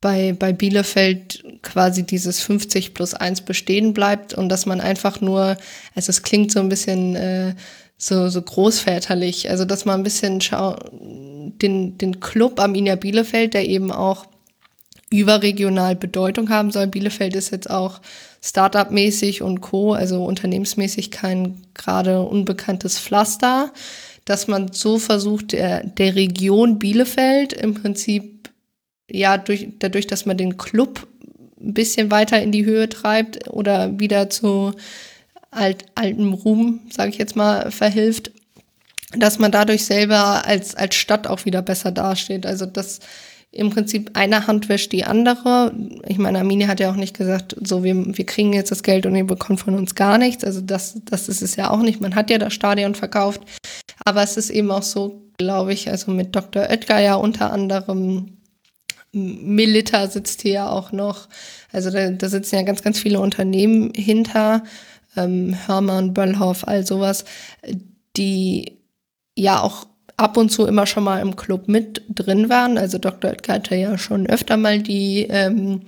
[0.00, 5.56] bei, bei Bielefeld quasi dieses 50 plus 1 bestehen bleibt und dass man einfach nur,
[5.94, 7.54] also es klingt so ein bisschen äh,
[7.98, 13.68] so, so großväterlich, also dass man ein bisschen schau den, den Club Arminia Bielefeld, der
[13.68, 14.26] eben auch
[15.10, 16.86] überregional Bedeutung haben soll.
[16.86, 18.00] Bielefeld ist jetzt auch
[18.42, 23.72] Startup-mäßig und Co., also unternehmensmäßig kein gerade unbekanntes Pflaster
[24.30, 28.48] dass man so versucht, der, der Region Bielefeld im Prinzip,
[29.10, 31.08] ja, durch, dadurch, dass man den Club
[31.60, 34.72] ein bisschen weiter in die Höhe treibt oder wieder zu
[35.50, 38.30] alt, altem Ruhm, sage ich jetzt mal, verhilft,
[39.16, 42.46] dass man dadurch selber als, als Stadt auch wieder besser dasteht.
[42.46, 43.00] Also das
[43.52, 45.74] im Prinzip eine Hand wäscht die andere.
[46.06, 49.06] Ich meine, Arminia hat ja auch nicht gesagt, so wir, wir kriegen jetzt das Geld
[49.06, 50.44] und ihr bekommt von uns gar nichts.
[50.44, 52.00] Also das, das ist es ja auch nicht.
[52.00, 53.42] Man hat ja das Stadion verkauft.
[54.04, 56.62] Aber es ist eben auch so, glaube ich, also mit Dr.
[56.62, 58.36] Oetker ja unter anderem,
[59.12, 61.28] Milita sitzt hier ja auch noch.
[61.72, 64.62] Also da, da sitzen ja ganz, ganz viele Unternehmen hinter.
[65.16, 67.24] Ähm, Hermann, Böllhoff, all sowas,
[68.16, 68.78] die
[69.34, 69.86] ja auch
[70.20, 72.78] ab und zu immer schon mal im Club mit drin waren.
[72.78, 73.30] Also Dr.
[73.30, 75.82] Oetker hatte ja schon öfter mal die ähm,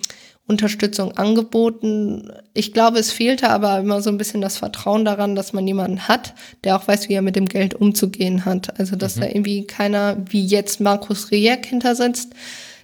[0.48, 2.30] Unterstützung angeboten.
[2.54, 6.08] Ich glaube, es fehlte aber immer so ein bisschen das Vertrauen daran, dass man jemanden
[6.08, 6.34] hat,
[6.64, 8.80] der auch weiß, wie er mit dem Geld umzugehen hat.
[8.80, 9.20] Also, dass mhm.
[9.20, 12.32] da irgendwie keiner wie jetzt Markus Rejek hintersetzt,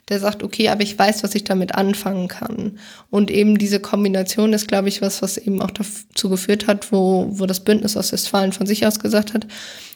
[0.09, 2.78] der sagt, okay, aber ich weiß, was ich damit anfangen kann.
[3.10, 7.26] Und eben diese Kombination ist, glaube ich, was, was eben auch dazu geführt hat, wo,
[7.30, 9.47] wo das Bündnis aus Westfalen von sich aus gesagt hat,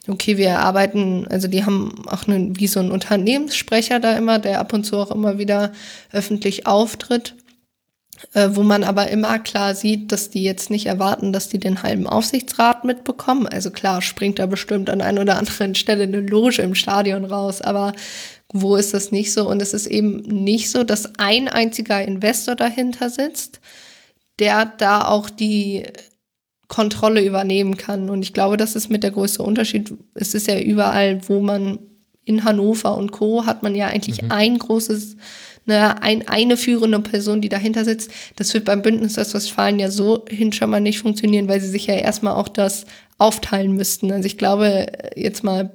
[0.09, 4.60] okay, wir arbeiten, also die haben auch einen, wie so ein Unternehmenssprecher da immer, der
[4.60, 5.72] ab und zu auch immer wieder
[6.12, 7.34] öffentlich auftritt
[8.34, 11.82] äh, wo man aber immer klar sieht, dass die jetzt nicht erwarten, dass die den
[11.82, 13.47] halben Aufsichtsrat mitbekommen.
[13.47, 17.60] Also klar, springt da bestimmt an einer oder anderen Stelle eine Loge im Stadion raus,
[17.60, 17.93] aber
[18.53, 19.49] wo ist das nicht so?
[19.49, 23.61] Und es ist eben nicht so, dass ein einziger Investor dahinter sitzt,
[24.39, 25.85] der da auch die
[26.69, 28.11] Kontrolle übernehmen kann.
[28.11, 29.95] Und ich glaube, das ist mit der größte Unterschied.
[30.15, 31.79] Es ist ja überall, wo man
[32.24, 33.47] in Hannover und Co.
[33.47, 34.31] hat man ja eigentlich mhm.
[34.31, 35.16] ein großes
[35.66, 38.11] eine, ein, eine führende Person, die dahinter sitzt.
[38.37, 41.87] Das wird beim Bündnis Westfalen ja so hin schon mal nicht funktionieren, weil sie sich
[41.87, 42.87] ja erstmal auch das
[43.19, 44.11] aufteilen müssten.
[44.11, 45.70] Also ich glaube, jetzt mal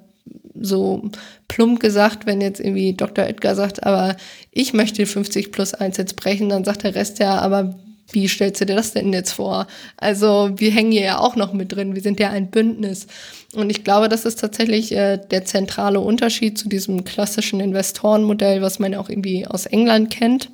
[0.62, 1.10] so
[1.48, 3.26] plump gesagt, wenn jetzt irgendwie Dr.
[3.26, 4.16] Edgar sagt, aber
[4.52, 7.76] ich möchte 50 plus 1 jetzt brechen, dann sagt der Rest ja, aber
[8.12, 9.68] wie stellst du dir das denn jetzt vor?
[9.98, 13.08] Also wir hängen hier ja auch noch mit drin, wir sind ja ein Bündnis.
[13.54, 18.80] Und ich glaube, das ist tatsächlich äh, der zentrale Unterschied zu diesem klassischen Investorenmodell, was
[18.80, 20.50] man ja auch irgendwie aus England kennt.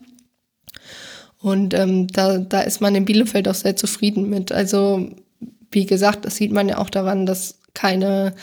[1.39, 4.51] Und ähm, da, da ist man in Bielefeld auch sehr zufrieden mit.
[4.51, 5.09] Also
[5.71, 8.33] wie gesagt, das sieht man ja auch daran, dass keine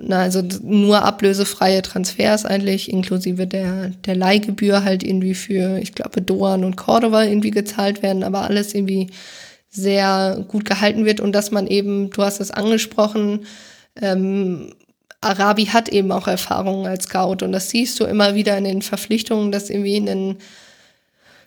[0.00, 6.22] na, also nur ablösefreie Transfers eigentlich, inklusive der, der Leihgebühr halt irgendwie für, ich glaube,
[6.22, 9.10] Doan und Cordova irgendwie gezahlt werden, aber alles irgendwie
[9.70, 11.20] sehr gut gehalten wird.
[11.20, 13.46] Und dass man eben, du hast es angesprochen,
[14.00, 14.74] ähm,
[15.20, 17.44] Arabi hat eben auch Erfahrungen als Scout.
[17.44, 20.36] Und das siehst du immer wieder in den Verpflichtungen, dass irgendwie ein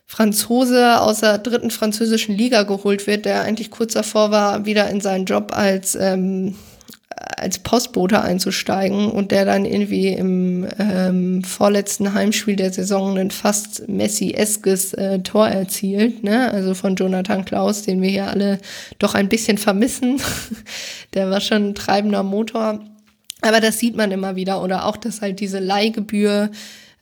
[0.08, 5.02] Franzose aus der dritten französischen Liga geholt wird, der eigentlich kurz davor war, wieder in
[5.02, 6.56] seinen Job als ähm,
[7.16, 13.88] als Postbote einzusteigen und der dann irgendwie im ähm, vorletzten Heimspiel der Saison ein fast
[13.88, 16.52] Messi-eskes äh, Tor erzielt, ne?
[16.52, 18.60] Also von Jonathan Klaus, den wir hier alle
[19.00, 20.22] doch ein bisschen vermissen.
[21.14, 22.82] der war schon ein treibender Motor.
[23.42, 24.62] Aber das sieht man immer wieder.
[24.62, 26.50] Oder auch, dass halt diese Leihgebühr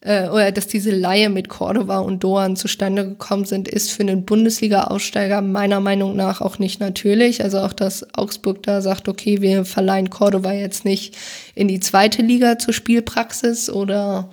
[0.04, 4.26] äh, oder dass diese Laie mit Cordova und Doan zustande gekommen sind, ist für einen
[4.26, 7.44] Bundesliga-Aussteiger meiner Meinung nach auch nicht natürlich.
[7.44, 11.16] Also auch, dass Augsburg da sagt, okay, wir verleihen Cordova jetzt nicht
[11.56, 14.30] in die zweite Liga zur Spielpraxis oder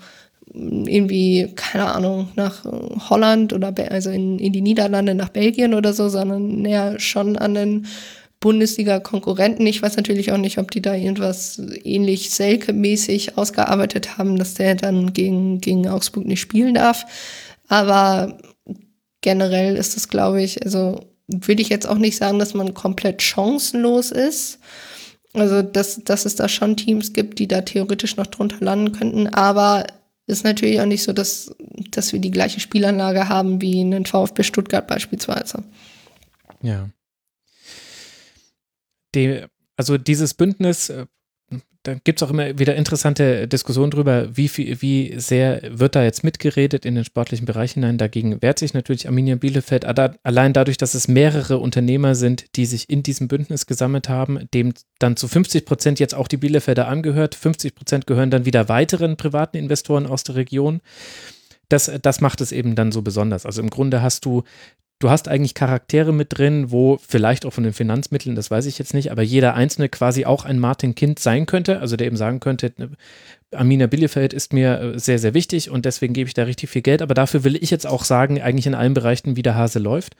[0.52, 2.64] irgendwie, keine Ahnung, nach
[3.08, 7.54] Holland oder also in, in die Niederlande, nach Belgien oder so, sondern näher schon an
[7.54, 7.86] den
[8.40, 9.66] Bundesliga-Konkurrenten.
[9.66, 14.74] Ich weiß natürlich auch nicht, ob die da irgendwas ähnlich Selke-mäßig ausgearbeitet haben, dass der
[14.74, 17.04] dann gegen, gegen Augsburg nicht spielen darf.
[17.68, 18.38] Aber
[19.20, 23.22] generell ist es, glaube ich, also würde ich jetzt auch nicht sagen, dass man komplett
[23.22, 24.58] chancenlos ist.
[25.34, 29.28] Also, dass, dass es da schon Teams gibt, die da theoretisch noch drunter landen könnten.
[29.28, 29.86] Aber
[30.26, 31.54] ist natürlich auch nicht so, dass,
[31.90, 35.62] dass wir die gleiche Spielanlage haben wie einen VfB Stuttgart beispielsweise.
[36.62, 36.88] Ja
[39.14, 39.44] die,
[39.76, 41.06] also dieses Bündnis, äh,
[41.82, 44.50] da gibt es auch immer wieder interessante Diskussionen drüber, wie,
[44.82, 47.96] wie sehr wird da jetzt mitgeredet in den sportlichen Bereich hinein.
[47.96, 52.90] Dagegen wehrt sich natürlich Arminia Bielefeld allein dadurch, dass es mehrere Unternehmer sind, die sich
[52.90, 57.34] in diesem Bündnis gesammelt haben, dem dann zu 50 Prozent jetzt auch die Bielefelder angehört.
[57.34, 60.82] 50 Prozent gehören dann wieder weiteren privaten Investoren aus der Region.
[61.70, 63.46] Das, das macht es eben dann so besonders.
[63.46, 64.42] Also im Grunde hast du
[65.00, 68.78] du hast eigentlich Charaktere mit drin, wo vielleicht auch von den Finanzmitteln, das weiß ich
[68.78, 72.16] jetzt nicht, aber jeder einzelne quasi auch ein Martin Kind sein könnte, also der eben
[72.16, 72.90] sagen könnte, ne,
[73.52, 76.82] Amina Bielefeld ist mir äh, sehr, sehr wichtig und deswegen gebe ich da richtig viel
[76.82, 79.80] Geld, aber dafür will ich jetzt auch sagen, eigentlich in allen Bereichen, wie der Hase
[79.80, 80.14] läuft,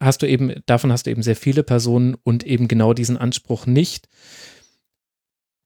[0.00, 3.66] hast du eben, davon hast du eben sehr viele Personen und eben genau diesen Anspruch
[3.66, 4.08] nicht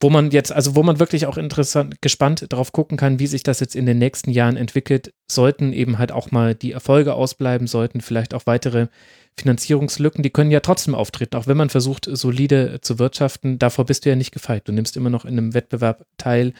[0.00, 3.42] wo man jetzt, also wo man wirklich auch interessant, gespannt darauf gucken kann, wie sich
[3.42, 7.66] das jetzt in den nächsten Jahren entwickelt, sollten eben halt auch mal die Erfolge ausbleiben,
[7.66, 8.88] sollten vielleicht auch weitere
[9.38, 14.04] Finanzierungslücken, die können ja trotzdem auftreten, auch wenn man versucht, solide zu wirtschaften, davor bist
[14.04, 14.66] du ja nicht gefeit.
[14.66, 16.52] Du nimmst immer noch in einem Wettbewerb teil,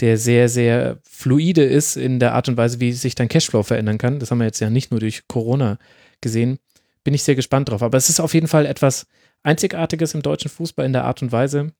[0.00, 3.98] der sehr, sehr fluide ist in der Art und Weise, wie sich dein Cashflow verändern
[3.98, 4.18] kann.
[4.18, 5.78] Das haben wir jetzt ja nicht nur durch Corona
[6.20, 6.58] gesehen.
[7.04, 7.82] Bin ich sehr gespannt drauf.
[7.82, 9.06] Aber es ist auf jeden Fall etwas
[9.42, 11.72] Einzigartiges im deutschen Fußball in der Art und Weise,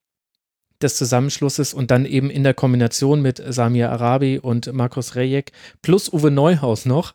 [0.82, 5.52] des Zusammenschlusses und dann eben in der Kombination mit Samir Arabi und Markus Rejek
[5.82, 7.14] plus Uwe Neuhaus noch,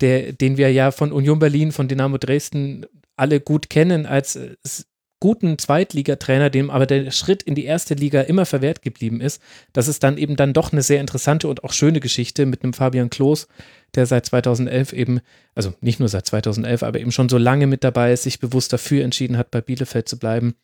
[0.00, 2.86] der, den wir ja von Union Berlin, von Dynamo Dresden
[3.16, 4.56] alle gut kennen als äh,
[5.20, 9.40] guten Zweitligatrainer, dem aber der Schritt in die erste Liga immer verwehrt geblieben ist.
[9.72, 12.74] Das ist dann eben dann doch eine sehr interessante und auch schöne Geschichte mit einem
[12.74, 13.48] Fabian Klos,
[13.94, 15.20] der seit 2011 eben,
[15.54, 18.72] also nicht nur seit 2011, aber eben schon so lange mit dabei ist, sich bewusst
[18.72, 20.56] dafür entschieden hat, bei Bielefeld zu bleiben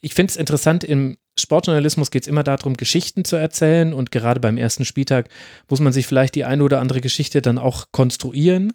[0.00, 4.40] ich finde es interessant, im Sportjournalismus geht es immer darum, Geschichten zu erzählen und gerade
[4.40, 5.28] beim ersten Spieltag
[5.68, 8.72] muss man sich vielleicht die eine oder andere Geschichte dann auch konstruieren.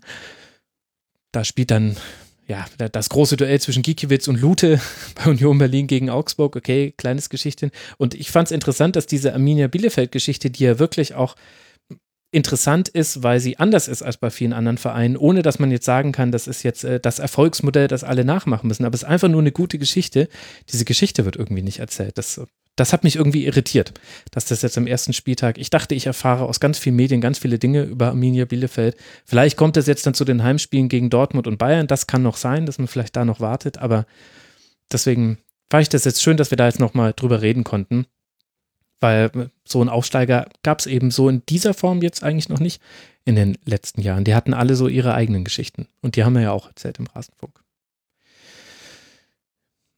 [1.31, 1.97] Da spielt dann
[2.47, 4.79] ja, das große Duell zwischen Gikiewicz und Lute
[5.15, 7.71] bei Union Berlin gegen Augsburg, okay, kleines Geschichtchen.
[7.97, 11.35] Und ich fand es interessant, dass diese Arminia Bielefeld-Geschichte, die ja wirklich auch
[12.37, 15.85] interessant ist, weil sie anders ist als bei vielen anderen Vereinen, ohne dass man jetzt
[15.85, 18.85] sagen kann, das ist jetzt äh, das Erfolgsmodell, das alle nachmachen müssen.
[18.85, 20.29] Aber es ist einfach nur eine gute Geschichte.
[20.71, 22.17] Diese Geschichte wird irgendwie nicht erzählt.
[22.17, 22.39] Das,
[22.77, 23.93] das hat mich irgendwie irritiert,
[24.31, 27.39] dass das jetzt am ersten Spieltag, ich dachte, ich erfahre aus ganz vielen Medien ganz
[27.39, 28.95] viele Dinge über Arminia Bielefeld.
[29.25, 31.87] Vielleicht kommt es jetzt dann zu den Heimspielen gegen Dortmund und Bayern.
[31.87, 33.79] Das kann noch sein, dass man vielleicht da noch wartet.
[33.79, 34.05] Aber
[34.91, 35.39] deswegen
[35.69, 38.05] war ich das jetzt schön, dass wir da jetzt nochmal drüber reden konnten
[38.99, 42.81] weil so ein Aufsteiger gab es eben so in dieser Form jetzt eigentlich noch nicht
[43.25, 44.23] in den letzten Jahren.
[44.23, 47.07] Die hatten alle so ihre eigenen Geschichten und die haben wir ja auch erzählt im
[47.07, 47.59] Rasenfunk.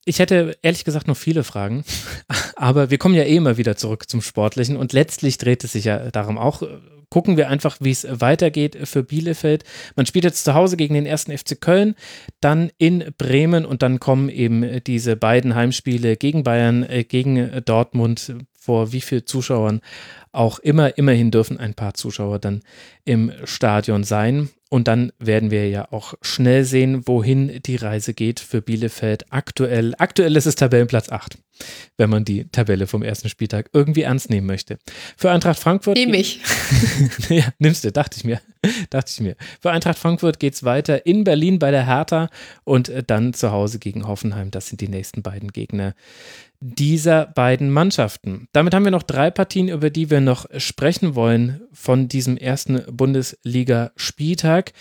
[0.05, 1.84] Ich hätte ehrlich gesagt noch viele Fragen,
[2.55, 5.85] aber wir kommen ja eh immer wieder zurück zum Sportlichen und letztlich dreht es sich
[5.85, 6.63] ja darum auch.
[7.11, 9.63] Gucken wir einfach, wie es weitergeht für Bielefeld.
[9.95, 11.95] Man spielt jetzt zu Hause gegen den ersten FC Köln,
[12.39, 18.34] dann in Bremen und dann kommen eben diese beiden Heimspiele gegen Bayern, äh, gegen Dortmund,
[18.60, 19.81] vor wie viel Zuschauern
[20.31, 20.98] auch immer.
[20.98, 22.61] Immerhin dürfen ein paar Zuschauer dann
[23.06, 24.49] im Stadion sein.
[24.72, 29.26] Und dann werden wir ja auch schnell sehen, wohin die Reise geht für Bielefeld.
[29.34, 31.40] Aktuell, aktuell ist es Tabellenplatz 8,
[31.98, 34.77] wenn man die Tabelle vom ersten Spieltag irgendwie ernst nehmen möchte.
[35.18, 35.98] Für Eintracht Frankfurt.
[35.98, 36.41] Nehm ich.
[37.30, 38.41] ja, nimmst du, dachte ich mir.
[38.91, 39.36] dachte ich mir.
[39.60, 42.30] Für Eintracht Frankfurt geht es weiter in Berlin bei der Hertha
[42.64, 44.52] und dann zu Hause gegen Hoffenheim.
[44.52, 45.95] Das sind die nächsten beiden Gegner
[46.61, 48.48] dieser beiden Mannschaften.
[48.52, 52.84] Damit haben wir noch drei Partien, über die wir noch sprechen wollen von diesem ersten
[52.91, 54.73] Bundesliga-Spieltag.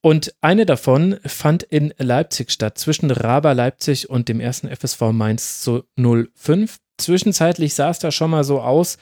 [0.00, 5.60] Und eine davon fand in Leipzig statt, zwischen Raber Leipzig und dem ersten FSV Mainz
[5.60, 6.78] zu 05.
[6.96, 8.96] zwischenzeitlich sah es da schon mal so aus,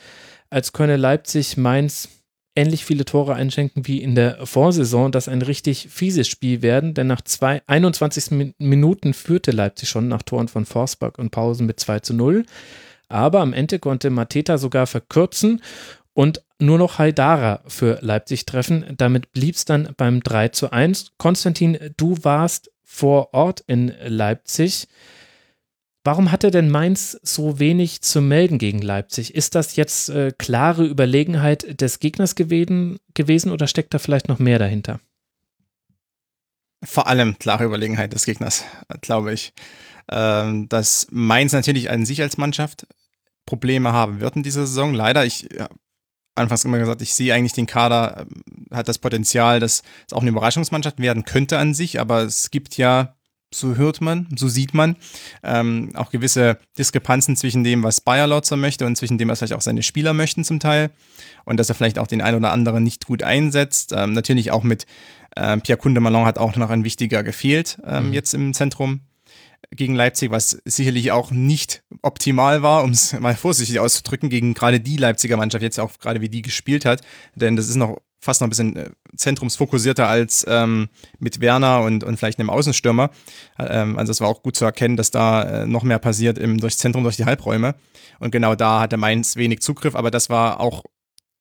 [0.51, 2.09] als könne Leipzig Mainz
[2.57, 7.07] ähnlich viele Tore einschenken wie in der Vorsaison, das ein richtig fieses Spiel werden, denn
[7.07, 12.01] nach zwei, 21 Minuten führte Leipzig schon nach Toren von Forsberg und Pausen mit 2
[12.01, 12.45] zu 0.
[13.09, 15.63] Aber am Ende konnte Mateta sogar verkürzen
[16.13, 18.85] und nur noch Haidara für Leipzig treffen.
[18.97, 21.13] Damit blieb es dann beim 3 zu 1.
[21.19, 24.89] Konstantin, du warst vor Ort in Leipzig.
[26.07, 29.35] Warum hatte denn Mainz so wenig zu melden gegen Leipzig?
[29.35, 34.39] Ist das jetzt äh, klare Überlegenheit des Gegners gewesen, gewesen oder steckt da vielleicht noch
[34.39, 35.01] mehr dahinter?
[36.85, 38.65] Vor allem klare Überlegenheit des Gegners,
[39.01, 39.53] glaube ich.
[40.09, 42.87] Ähm, dass Mainz natürlich an sich als Mannschaft
[43.45, 44.95] Probleme haben wird in dieser Saison.
[44.95, 45.69] Leider, ich ja,
[46.37, 48.29] anfangs immer gesagt, ich sehe eigentlich den Kader,
[48.71, 52.53] äh, hat das Potenzial, dass es auch eine Überraschungsmannschaft werden könnte an sich, aber es
[52.53, 53.17] gibt ja
[53.55, 54.97] so hört man, so sieht man,
[55.43, 59.55] ähm, auch gewisse Diskrepanzen zwischen dem, was Bayer Lotzer möchte und zwischen dem, was vielleicht
[59.55, 60.91] auch seine Spieler möchten zum Teil.
[61.45, 63.93] Und dass er vielleicht auch den einen oder anderen nicht gut einsetzt.
[63.97, 64.87] Ähm, natürlich auch mit
[65.37, 68.13] äh, Pierre Kunde-Malon hat auch noch ein wichtiger gefehlt ähm, mhm.
[68.13, 69.01] jetzt im Zentrum
[69.71, 74.81] gegen Leipzig, was sicherlich auch nicht optimal war, um es mal vorsichtig auszudrücken, gegen gerade
[74.81, 77.03] die Leipziger Mannschaft, jetzt auch gerade wie die gespielt hat.
[77.35, 80.89] Denn das ist noch fast noch ein bisschen äh, zentrumsfokussierter als ähm,
[81.19, 83.11] mit Werner und, und vielleicht einem Außenstürmer.
[83.59, 86.59] Ähm, also es war auch gut zu erkennen, dass da äh, noch mehr passiert im,
[86.59, 87.75] durchs Zentrum, durch die Halbräume.
[88.19, 90.85] Und genau da hatte Mainz wenig Zugriff, aber das war auch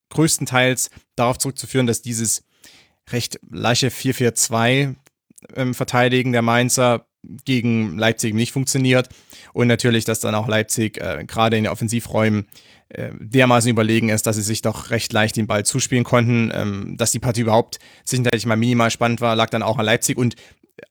[0.10, 2.44] größtenteils darauf zurückzuführen, dass dieses
[3.12, 4.96] recht lasche 4-4-2
[5.56, 7.06] ähm, Verteidigen der Mainzer
[7.44, 9.10] gegen Leipzig nicht funktioniert.
[9.54, 12.48] Und natürlich, dass dann auch Leipzig äh, gerade in den Offensivräumen
[12.90, 16.52] äh, dermaßen überlegen ist, dass sie sich doch recht leicht den Ball zuspielen konnten.
[16.54, 20.18] Ähm, dass die Partie überhaupt sicherlich mal minimal spannend war, lag dann auch an Leipzig
[20.18, 20.36] und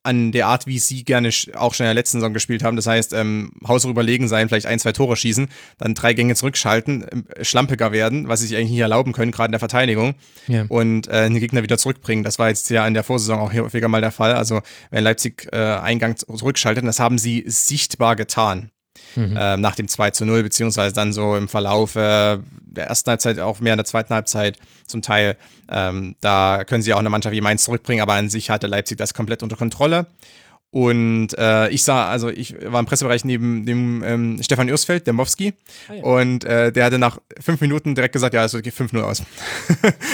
[0.03, 2.77] an der Art, wie sie gerne auch schon in der letzten Saison gespielt haben.
[2.77, 5.49] Das heißt, ähm, Haus überlegen sein, vielleicht ein, zwei Tore schießen,
[5.79, 9.49] dann drei Gänge zurückschalten, äh, schlampiger werden, was sie sich eigentlich nicht erlauben können, gerade
[9.49, 10.15] in der Verteidigung,
[10.47, 10.65] ja.
[10.69, 12.25] und äh, den Gegner wieder zurückbringen.
[12.25, 14.35] Das war jetzt ja in der Vorsaison auch häufiger mal der Fall.
[14.35, 18.71] Also, wenn Leipzig äh, Eingang zurückschaltet, das haben sie sichtbar getan
[19.17, 19.37] mhm.
[19.37, 22.39] äh, nach dem 2 zu 0, beziehungsweise dann so im Verlauf äh,
[22.75, 25.37] der ersten Halbzeit, auch mehr in der zweiten Halbzeit zum Teil.
[25.69, 28.99] Ähm, da können sie auch eine Mannschaft wie Mainz zurückbringen, aber an sich hatte Leipzig
[28.99, 30.07] das komplett unter Kontrolle.
[30.71, 35.13] Und äh, ich sah, also ich war im Pressebereich neben dem ähm, Stefan Ursfeld, der
[35.15, 35.55] Mowski.
[35.89, 36.03] Ah, ja.
[36.03, 39.23] Und äh, der hatte nach fünf Minuten direkt gesagt, ja, es geht 5-0 aus.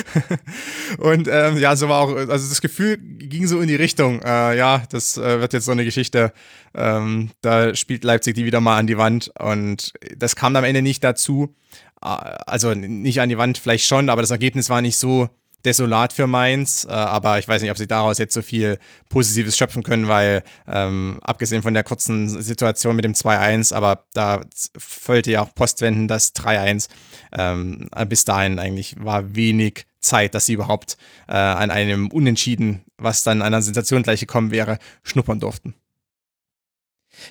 [0.99, 4.55] und ähm, ja, so war auch, also das Gefühl ging so in die Richtung, äh,
[4.55, 6.31] ja, das äh, wird jetzt so eine Geschichte,
[6.75, 9.33] ähm, da spielt Leipzig die wieder mal an die Wand.
[9.39, 11.55] Und das kam am Ende nicht dazu.
[12.03, 15.29] Also nicht an die Wand, vielleicht schon, aber das Ergebnis war nicht so
[15.65, 18.79] desolat für Mainz, äh, aber ich weiß nicht, ob sie daraus jetzt so viel
[19.09, 24.41] Positives schöpfen können, weil ähm, abgesehen von der kurzen Situation mit dem 2-1, aber da
[24.77, 26.89] folgte ja auch Postwenden das 3-1.
[27.33, 30.97] Ähm, bis dahin eigentlich war wenig Zeit, dass sie überhaupt
[31.29, 35.75] äh, an einem Unentschieden, was dann einer Sensation gleich gekommen wäre, schnuppern durften.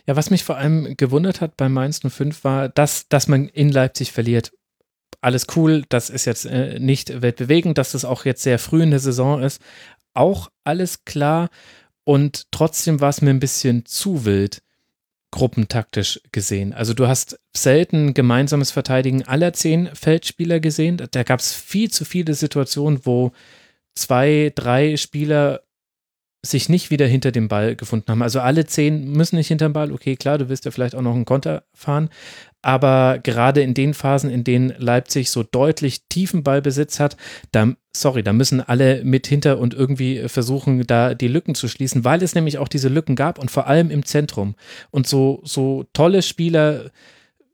[0.05, 3.69] Ja, was mich vor allem gewundert hat bei Mainz 05 war, dass, dass man in
[3.69, 4.51] Leipzig verliert
[5.21, 8.91] alles cool, das ist jetzt äh, nicht weltbewegend, dass das auch jetzt sehr früh in
[8.91, 9.61] der Saison ist.
[10.13, 11.49] Auch alles klar
[12.03, 14.61] und trotzdem war es mir ein bisschen zu wild,
[15.31, 16.73] gruppentaktisch gesehen.
[16.73, 21.01] Also du hast selten gemeinsames Verteidigen aller zehn Feldspieler gesehen.
[21.11, 23.31] Da gab es viel zu viele Situationen, wo
[23.93, 25.61] zwei, drei Spieler
[26.41, 28.21] sich nicht wieder hinter dem Ball gefunden haben.
[28.21, 29.91] Also alle zehn müssen nicht hinter dem Ball.
[29.91, 32.09] Okay, klar, du wirst ja vielleicht auch noch einen Konter fahren.
[32.61, 37.17] Aber gerade in den Phasen, in denen Leipzig so deutlich tiefen Ballbesitz hat,
[37.51, 42.05] da, sorry, da müssen alle mit hinter und irgendwie versuchen, da die Lücken zu schließen,
[42.05, 44.55] weil es nämlich auch diese Lücken gab und vor allem im Zentrum.
[44.91, 46.91] Und so, so tolle Spieler,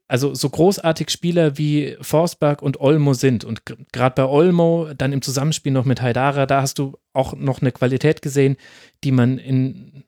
[0.07, 5.23] also so großartig Spieler wie Forsberg und Olmo sind und gerade bei Olmo dann im
[5.23, 8.57] Zusammenspiel noch mit Haidara, da hast du auch noch eine Qualität gesehen,
[9.03, 10.03] die man in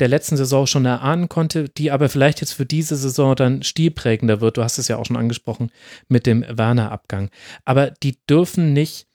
[0.00, 4.40] der letzten Saison schon erahnen konnte, die aber vielleicht jetzt für diese Saison dann stilprägender
[4.40, 4.56] wird.
[4.56, 5.70] Du hast es ja auch schon angesprochen
[6.08, 7.30] mit dem Werner-Abgang.
[7.64, 9.06] Aber die dürfen nicht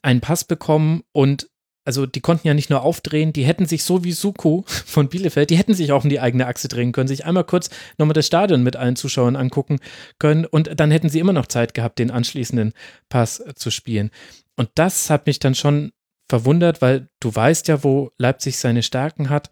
[0.00, 1.50] einen Pass bekommen und
[1.84, 5.50] also die konnten ja nicht nur aufdrehen, die hätten sich so wie Suko von Bielefeld,
[5.50, 8.26] die hätten sich auch in die eigene Achse drehen können, sich einmal kurz nochmal das
[8.26, 9.80] Stadion mit allen Zuschauern angucken
[10.18, 12.72] können und dann hätten sie immer noch Zeit gehabt, den anschließenden
[13.08, 14.10] Pass zu spielen.
[14.56, 15.92] Und das hat mich dann schon
[16.28, 19.50] verwundert, weil du weißt ja, wo Leipzig seine Stärken hat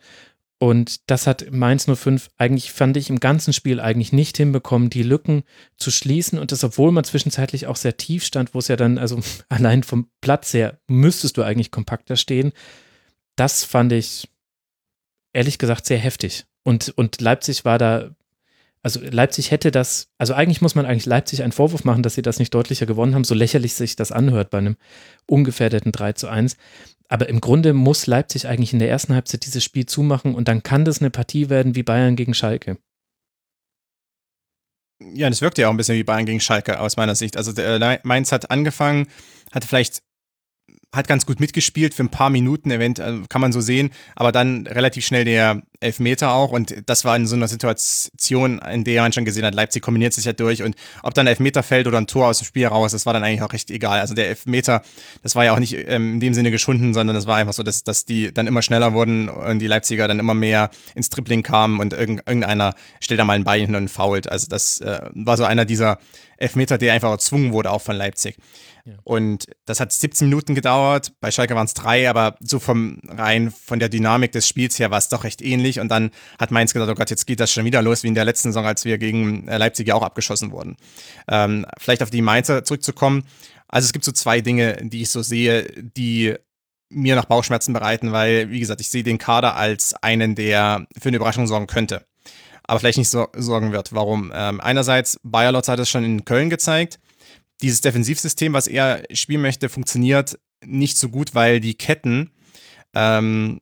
[0.63, 5.03] und das hat Mainz 05 eigentlich, fand ich, im ganzen Spiel eigentlich nicht hinbekommen, die
[5.03, 5.43] Lücken
[5.79, 6.39] zu schließen.
[6.39, 9.19] Und das, obwohl man zwischenzeitlich auch sehr tief stand, wo es ja dann, also
[9.49, 12.53] allein vom Platz her, müsstest du eigentlich kompakter stehen.
[13.37, 14.29] Das fand ich,
[15.33, 16.45] ehrlich gesagt, sehr heftig.
[16.63, 18.11] Und, und Leipzig war da
[18.82, 22.23] Also Leipzig hätte das, also eigentlich muss man eigentlich Leipzig einen Vorwurf machen, dass sie
[22.23, 24.77] das nicht deutlicher gewonnen haben, so lächerlich sich das anhört bei einem
[25.27, 26.57] ungefährdeten 3 zu 1.
[27.09, 30.62] Aber im Grunde muss Leipzig eigentlich in der ersten Halbzeit dieses Spiel zumachen und dann
[30.62, 32.78] kann das eine Partie werden wie Bayern gegen Schalke.
[35.15, 37.36] Ja, das wirkt ja auch ein bisschen wie Bayern gegen Schalke aus meiner Sicht.
[37.36, 39.09] Also der äh, Mainz hat angefangen,
[39.52, 40.02] hat vielleicht
[40.94, 44.66] hat ganz gut mitgespielt für ein paar Minuten, eventuell kann man so sehen, aber dann
[44.66, 49.12] relativ schnell der Elfmeter auch und das war in so einer Situation, in der man
[49.12, 51.98] schon gesehen hat, Leipzig kombiniert sich ja durch und ob dann ein Elfmeter fällt oder
[51.98, 54.01] ein Tor aus dem Spiel raus, das war dann eigentlich auch recht egal.
[54.01, 54.82] Also der Elfmeter,
[55.23, 57.62] das war ja auch nicht ähm, in dem Sinne geschunden, sondern das war einfach so,
[57.62, 61.43] dass, dass die dann immer schneller wurden und die Leipziger dann immer mehr ins Tripling
[61.43, 64.31] kamen und irgendeiner stellt da mal ein Bein hin und fault.
[64.31, 65.98] Also das äh, war so einer dieser
[66.36, 68.36] Elfmeter, der einfach erzwungen wurde, auch von Leipzig.
[69.05, 71.12] Und das hat 17 Minuten gedauert.
[71.20, 74.90] Bei Schalke waren es drei, aber so vom rein von der Dynamik des Spiels her
[74.90, 75.70] war es doch recht ähnlich.
[75.79, 78.15] Und dann hat Mainz gedacht, oh Gott, jetzt geht das schon wieder los, wie in
[78.15, 80.77] der letzten Saison, als wir gegen äh, Leipzig ja auch abgeschossen wurden.
[81.29, 83.25] Ähm, vielleicht auf die Mainzer zurückzukommen.
[83.69, 86.35] Also es gibt so zwei Dinge, die ich so sehe, die
[86.89, 91.11] mir nach Bauchschmerzen bereiten, weil, wie gesagt, ich sehe den Kader als einen, der für
[91.11, 92.05] eine Überraschung sorgen könnte.
[92.65, 93.93] Aber vielleicht nicht so, sorgen wird.
[93.93, 94.33] Warum?
[94.35, 96.99] Ähm, einerseits, Bayer Lotz hat es schon in Köln gezeigt
[97.63, 102.31] dieses Defensivsystem, was er spielen möchte, funktioniert nicht so gut, weil die Ketten
[102.95, 103.61] ähm,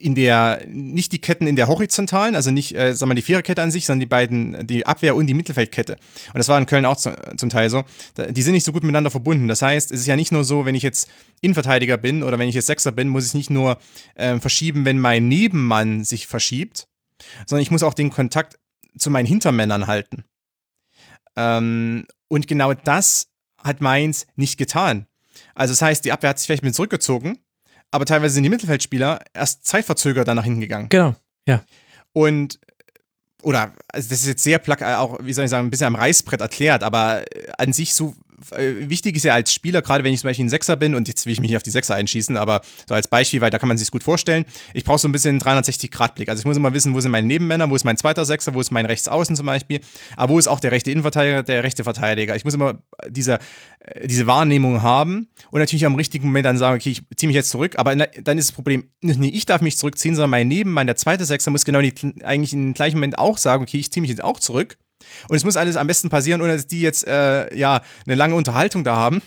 [0.00, 3.60] in der, nicht die Ketten in der horizontalen, also nicht, äh, sagen wir, die Viererkette
[3.60, 5.92] an sich, sondern die beiden, die Abwehr und die Mittelfeldkette.
[6.32, 7.84] Und das war in Köln auch zu, zum Teil so.
[8.30, 9.46] Die sind nicht so gut miteinander verbunden.
[9.46, 11.10] Das heißt, es ist ja nicht nur so, wenn ich jetzt
[11.42, 13.78] Innenverteidiger bin oder wenn ich jetzt Sechser bin, muss ich nicht nur
[14.14, 16.88] äh, verschieben, wenn mein Nebenmann sich verschiebt,
[17.46, 18.58] sondern ich muss auch den Kontakt
[18.96, 20.24] zu meinen Hintermännern halten.
[21.36, 23.28] Ähm, und genau das
[23.58, 25.06] hat Mainz nicht getan.
[25.54, 27.38] Also das heißt, die Abwehr hat sich vielleicht mit zurückgezogen,
[27.90, 30.88] aber teilweise sind die Mittelfeldspieler erst zeitverzögert dann nach hinten gegangen.
[30.88, 31.14] Genau,
[31.46, 31.62] ja.
[32.12, 32.58] Und
[33.42, 35.94] oder also das ist jetzt sehr plack, auch, wie soll ich sagen, ein bisschen am
[35.94, 37.24] Reißbrett erklärt, aber
[37.58, 40.50] an sich so äh, wichtig ist ja als Spieler, gerade wenn ich zum Beispiel ein
[40.50, 43.08] Sechser bin, und jetzt will ich mich nicht auf die Sechser einschießen, aber so als
[43.08, 44.44] Beispiel, weil da kann man sich gut vorstellen,
[44.74, 46.28] ich brauche so ein bisschen einen 360-Grad-Blick.
[46.28, 48.60] Also ich muss immer wissen, wo sind meine Nebenmänner, wo ist mein zweiter Sechser, wo
[48.60, 49.80] ist mein Rechtsaußen zum Beispiel,
[50.16, 52.36] aber wo ist auch der rechte Innenverteidiger, der rechte Verteidiger.
[52.36, 53.38] Ich muss immer diese,
[53.80, 57.36] äh, diese Wahrnehmung haben und natürlich am richtigen Moment dann sagen, okay, ich ziehe mich
[57.36, 60.86] jetzt zurück, aber dann ist das Problem, nicht ich darf mich zurückziehen, sondern mein Nebenmann,
[60.86, 61.94] der zweite Sechser, muss genau die,
[62.24, 64.78] eigentlich im gleichen Moment auch sagen, okay, ich ziehe mich jetzt auch zurück
[65.28, 68.34] und es muss alles am besten passieren, ohne dass die jetzt äh, ja eine lange
[68.34, 69.22] Unterhaltung da haben.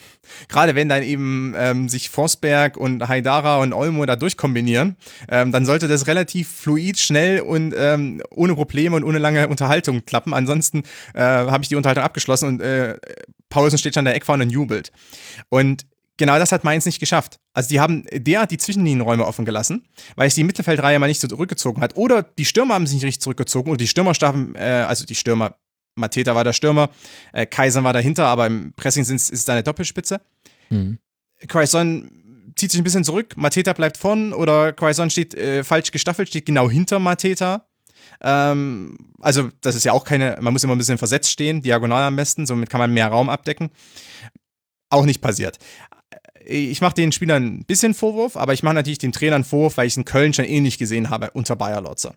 [0.47, 4.95] Gerade wenn dann eben ähm, sich Forsberg und Haidara und Olmo da durchkombinieren,
[5.29, 10.05] ähm, dann sollte das relativ fluid, schnell und ähm, ohne Probleme und ohne lange Unterhaltung
[10.05, 10.33] klappen.
[10.33, 10.83] Ansonsten
[11.13, 12.97] äh, habe ich die Unterhaltung abgeschlossen und äh,
[13.49, 14.91] Paulsen steht schon an der Eckfahne und jubelt.
[15.49, 15.85] Und
[16.17, 17.39] genau das hat Mainz nicht geschafft.
[17.53, 19.85] Also die haben derart die Zwischenlinienräume offen gelassen,
[20.15, 21.95] weil es die Mittelfeldreihe mal nicht so zurückgezogen hat.
[21.95, 25.15] Oder die Stürmer haben sich nicht richtig zurückgezogen oder die Stürmer starben, äh, also die
[25.15, 25.55] Stürmer
[25.95, 26.89] Mateta war der Stürmer,
[27.33, 30.21] äh, Kaiser war dahinter, aber im Pressing ist es eine Doppelspitze.
[30.69, 30.99] Mhm.
[31.47, 32.09] Quaison
[32.55, 36.45] zieht sich ein bisschen zurück, Mateta bleibt vorn oder Quaison steht äh, falsch gestaffelt, steht
[36.45, 37.67] genau hinter Mateta.
[38.21, 42.03] Ähm, also, das ist ja auch keine, man muss immer ein bisschen versetzt stehen, diagonal
[42.03, 43.69] am besten, somit kann man mehr Raum abdecken.
[44.89, 45.57] Auch nicht passiert.
[46.45, 49.77] Äh, ich mache den Spielern ein bisschen Vorwurf, aber ich mache natürlich den Trainern Vorwurf,
[49.77, 52.15] weil ich es in Köln schon ähnlich gesehen habe unter Bayer Lotzer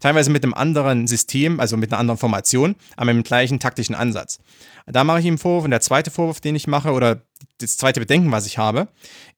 [0.00, 3.94] teilweise mit einem anderen System, also mit einer anderen Formation, aber mit dem gleichen taktischen
[3.94, 4.38] Ansatz.
[4.86, 7.22] Da mache ich ihm Vorwurf und der zweite Vorwurf, den ich mache, oder
[7.58, 8.88] das zweite Bedenken, was ich habe,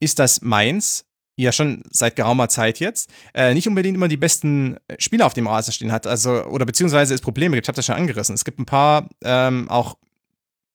[0.01, 1.05] ist, dass Mainz
[1.37, 5.47] ja schon seit geraumer Zeit jetzt äh, nicht unbedingt immer die besten Spieler auf dem
[5.47, 7.67] Rasen stehen hat, also oder beziehungsweise es Probleme gibt.
[7.67, 8.35] Ich habe das schon angerissen.
[8.35, 9.97] Es gibt ein paar ähm, auch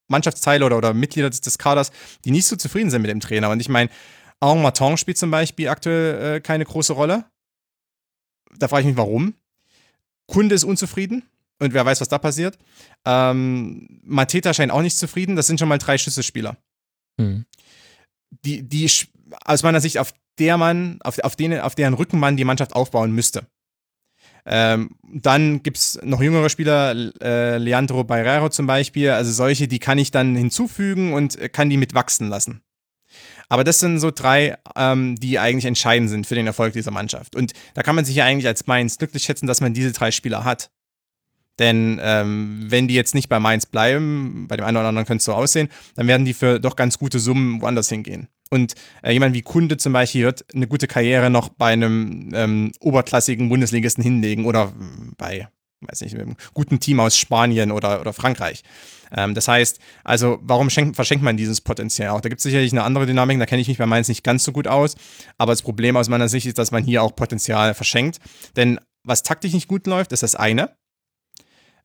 [0.07, 1.91] Mannschaftsteile oder, oder Mitglieder des, des, Kaders,
[2.25, 3.49] die nicht so zufrieden sind mit dem Trainer.
[3.49, 3.89] Und ich meine,
[4.41, 7.25] Henri Martin spielt zum Beispiel aktuell äh, keine große Rolle.
[8.57, 9.35] Da frage ich mich, warum.
[10.27, 11.23] Kunde ist unzufrieden
[11.59, 12.57] und wer weiß, was da passiert.
[13.05, 15.35] Ähm, Mateta scheint auch nicht zufrieden.
[15.35, 16.57] Das sind schon mal drei Schlüsselspieler.
[17.17, 17.45] Mhm.
[18.45, 18.91] Die, die
[19.45, 22.73] aus meiner Sicht, auf der man, auf, auf, denen, auf deren Rücken man die Mannschaft
[22.73, 23.47] aufbauen müsste.
[24.45, 29.79] Ähm, dann gibt es noch jüngere Spieler, äh, Leandro Barrero zum Beispiel, also solche, die
[29.79, 32.61] kann ich dann hinzufügen und kann die mitwachsen lassen.
[33.49, 37.35] Aber das sind so drei, ähm, die eigentlich entscheidend sind für den Erfolg dieser Mannschaft.
[37.35, 40.11] Und da kann man sich ja eigentlich als Mainz glücklich schätzen, dass man diese drei
[40.11, 40.69] Spieler hat.
[41.59, 45.21] Denn ähm, wenn die jetzt nicht bei Mainz bleiben, bei dem einen oder anderen könnte
[45.21, 48.27] es so aussehen, dann werden die für doch ganz gute Summen woanders hingehen.
[48.49, 52.71] Und äh, jemand wie Kunde zum Beispiel wird eine gute Karriere noch bei einem ähm,
[52.79, 54.71] oberklassigen Bundesligisten hinlegen oder
[55.17, 55.47] bei,
[55.81, 58.63] weiß nicht, einem guten Team aus Spanien oder, oder Frankreich.
[59.15, 62.21] Ähm, das heißt, also warum schenkt, verschenkt man dieses Potenzial auch?
[62.21, 64.43] Da gibt es sicherlich eine andere Dynamik, da kenne ich mich bei Mainz nicht ganz
[64.43, 64.95] so gut aus.
[65.37, 68.19] Aber das Problem aus meiner Sicht ist, dass man hier auch Potenzial verschenkt.
[68.55, 70.75] Denn was taktisch nicht gut läuft, ist das eine.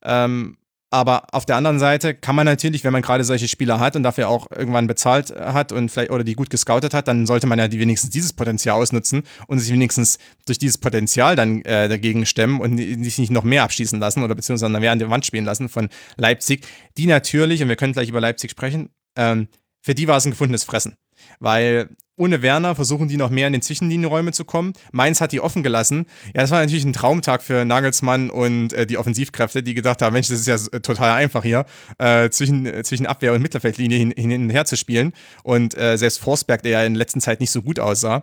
[0.05, 0.57] Ähm,
[0.93, 4.03] aber auf der anderen Seite kann man natürlich, wenn man gerade solche Spieler hat und
[4.03, 7.59] dafür auch irgendwann bezahlt hat und vielleicht oder die gut gescoutet hat, dann sollte man
[7.59, 12.27] ja die wenigstens dieses Potenzial ausnutzen und sich wenigstens durch dieses Potenzial dann äh, dagegen
[12.27, 15.47] stemmen und sich nicht noch mehr abschießen lassen oder beziehungsweise mehr an der Wand spielen
[15.47, 16.67] lassen von Leipzig,
[16.99, 19.49] die natürlich, und wir können gleich über Leipzig sprechen, ähm,
[19.81, 20.97] für die war es ein gefundenes Fressen.
[21.41, 21.89] Weil
[22.23, 24.75] ohne Werner versuchen die noch mehr in den Zwischenlinienräume zu kommen.
[24.92, 26.07] Mainz hat die offen gelassen.
[26.26, 30.12] Ja, das war natürlich ein Traumtag für Nagelsmann und äh, die Offensivkräfte, die gedacht haben,
[30.12, 31.67] Mensch, das ist ja total einfach hier,
[31.99, 35.12] äh, zwischen, äh, zwischen Abwehr und Mittelfeldlinie hin, hin und her zu spielen.
[35.42, 38.23] Und äh, selbst Forsberg, der ja in letzter Zeit nicht so gut aussah,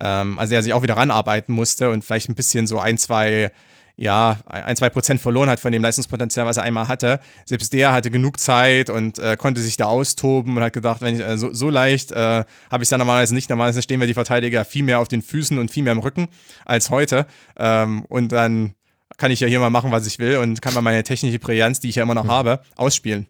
[0.00, 3.52] ähm, also der sich auch wieder ranarbeiten musste und vielleicht ein bisschen so ein, zwei
[3.98, 7.18] ja, ein, zwei Prozent verloren hat von dem Leistungspotenzial, was er einmal hatte.
[7.46, 11.16] Selbst der hatte genug Zeit und äh, konnte sich da austoben und hat gedacht, wenn
[11.16, 13.48] ich, äh, so, so, leicht äh, habe ich es ja normalerweise nicht.
[13.48, 16.28] Normalerweise stehen wir die Verteidiger viel mehr auf den Füßen und viel mehr im Rücken
[16.66, 17.26] als heute.
[17.56, 18.74] Ähm, und dann
[19.16, 21.80] kann ich ja hier mal machen, was ich will und kann mal meine technische Brillanz,
[21.80, 22.32] die ich ja immer noch mhm.
[22.32, 23.28] habe, ausspielen.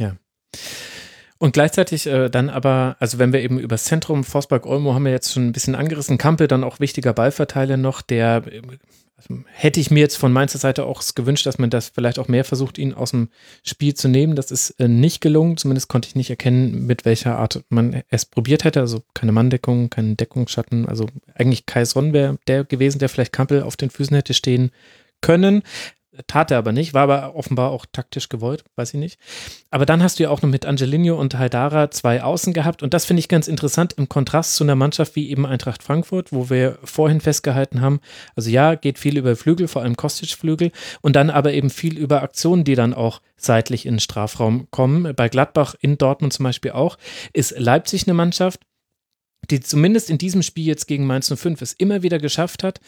[0.00, 0.16] Ja.
[1.38, 5.12] Und gleichzeitig äh, dann aber, also wenn wir eben über das Zentrum Forsberg-Olmo haben wir
[5.12, 8.42] jetzt schon ein bisschen angerissen, Kampel dann auch wichtiger Ballverteiler noch, der
[9.16, 12.28] also hätte ich mir jetzt von Mainzer Seite auch gewünscht, dass man das vielleicht auch
[12.28, 13.30] mehr versucht, ihn aus dem
[13.62, 14.36] Spiel zu nehmen.
[14.36, 15.56] Das ist äh, nicht gelungen.
[15.56, 18.80] Zumindest konnte ich nicht erkennen, mit welcher Art man es probiert hätte.
[18.80, 20.86] Also keine Manndeckung, keinen Deckungsschatten.
[20.86, 24.70] Also eigentlich Kai Son wäre der gewesen, der vielleicht Kampel auf den Füßen hätte stehen
[25.22, 25.62] können.
[26.26, 29.18] Tat er aber nicht, war aber offenbar auch taktisch gewollt, weiß ich nicht.
[29.70, 32.94] Aber dann hast du ja auch noch mit Angelino und Haidara zwei Außen gehabt und
[32.94, 36.50] das finde ich ganz interessant im Kontrast zu einer Mannschaft wie eben Eintracht Frankfurt, wo
[36.50, 38.00] wir vorhin festgehalten haben,
[38.34, 42.22] also ja, geht viel über Flügel, vor allem Kostic-Flügel und dann aber eben viel über
[42.22, 45.14] Aktionen, die dann auch seitlich in den Strafraum kommen.
[45.14, 46.96] Bei Gladbach in Dortmund zum Beispiel auch,
[47.32, 48.60] ist Leipzig eine Mannschaft,
[49.50, 52.80] die zumindest in diesem Spiel jetzt gegen Mainz 05 es immer wieder geschafft hat,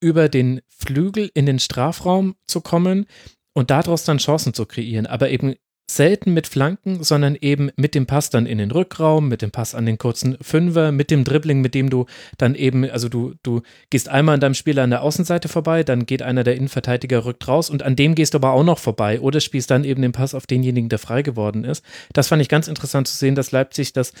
[0.00, 3.06] über den Flügel in den Strafraum zu kommen
[3.54, 5.54] und daraus dann Chancen zu kreieren, aber eben
[5.88, 9.74] selten mit Flanken, sondern eben mit dem Pass dann in den Rückraum, mit dem Pass
[9.74, 12.06] an den kurzen Fünfer, mit dem Dribbling, mit dem du
[12.38, 16.04] dann eben, also du, du gehst einmal an deinem Spieler an der Außenseite vorbei, dann
[16.04, 19.20] geht einer der Innenverteidiger rückt raus und an dem gehst du aber auch noch vorbei
[19.20, 21.84] oder spielst dann eben den Pass auf denjenigen, der frei geworden ist.
[22.12, 24.12] Das fand ich ganz interessant zu sehen, dass Leipzig das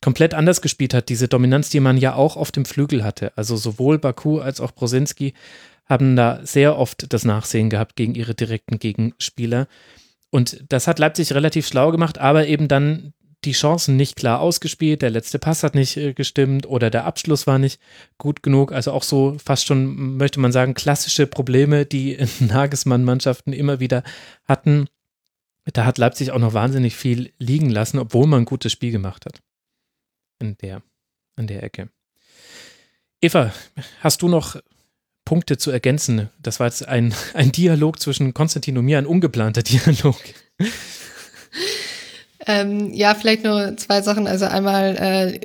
[0.00, 3.32] komplett anders gespielt hat, diese Dominanz, die man ja auch auf dem Flügel hatte.
[3.36, 5.34] Also sowohl Baku als auch Brosinski
[5.86, 9.66] haben da sehr oft das Nachsehen gehabt gegen ihre direkten Gegenspieler.
[10.30, 13.12] Und das hat Leipzig relativ schlau gemacht, aber eben dann
[13.44, 17.46] die Chancen nicht klar ausgespielt, der letzte Pass hat nicht äh, gestimmt oder der Abschluss
[17.46, 17.80] war nicht
[18.18, 18.70] gut genug.
[18.70, 24.02] Also auch so fast schon, möchte man sagen, klassische Probleme, die Nagelsmann-Mannschaften immer wieder
[24.44, 24.86] hatten.
[25.72, 29.24] Da hat Leipzig auch noch wahnsinnig viel liegen lassen, obwohl man ein gutes Spiel gemacht
[29.26, 29.40] hat
[30.40, 30.82] in der,
[31.36, 31.88] an der Ecke.
[33.20, 33.52] Eva,
[34.00, 34.56] hast du noch
[35.24, 36.30] Punkte zu ergänzen?
[36.40, 40.16] Das war jetzt ein, ein Dialog zwischen Konstantin und mir, ein ungeplanter Dialog.
[42.46, 44.26] Ähm, ja, vielleicht nur zwei Sachen.
[44.26, 45.40] Also einmal, äh,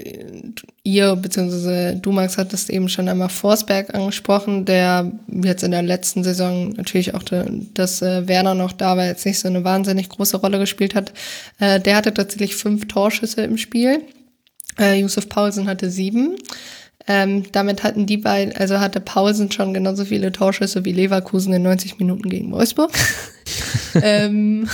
[0.84, 2.00] ihr bzw.
[2.00, 7.14] du, Max, hattest eben schon einmal Forsberg angesprochen, der jetzt in der letzten Saison natürlich
[7.14, 7.44] auch, de,
[7.74, 11.12] dass äh, Werner noch da war, jetzt nicht so eine wahnsinnig große Rolle gespielt hat.
[11.60, 14.02] Äh, der hatte tatsächlich fünf Torschüsse im Spiel.
[14.80, 16.36] Äh, Josef Paulsen hatte sieben.
[17.08, 21.62] Ähm, damit hatten die beiden, also hatte Paulsen schon genauso viele Torschüsse wie Leverkusen in
[21.62, 22.92] 90 Minuten gegen Wolfsburg.
[24.02, 24.68] ähm,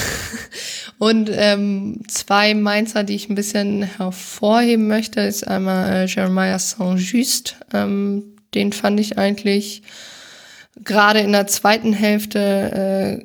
[0.98, 7.58] und ähm, zwei Mainzer, die ich ein bisschen hervorheben möchte, ist einmal äh, Jeremiah Saint-Just.
[7.74, 8.24] Ähm,
[8.54, 9.84] den fand ich eigentlich
[10.84, 12.40] gerade in der zweiten Hälfte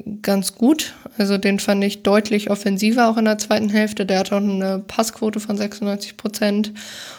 [0.04, 0.94] äh, ganz gut.
[1.18, 4.06] Also den fand ich deutlich offensiver auch in der zweiten Hälfte.
[4.06, 6.72] Der hat auch eine Passquote von 96 Prozent.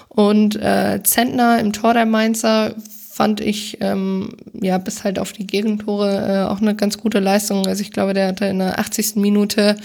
[0.09, 2.76] Und äh, Zentner im Tor der Mainzer
[3.11, 7.66] fand ich ähm, ja bis halt auf die Gegentore äh, auch eine ganz gute Leistung.
[7.66, 9.16] Also ich glaube, der hatte in der 80.
[9.16, 9.76] Minute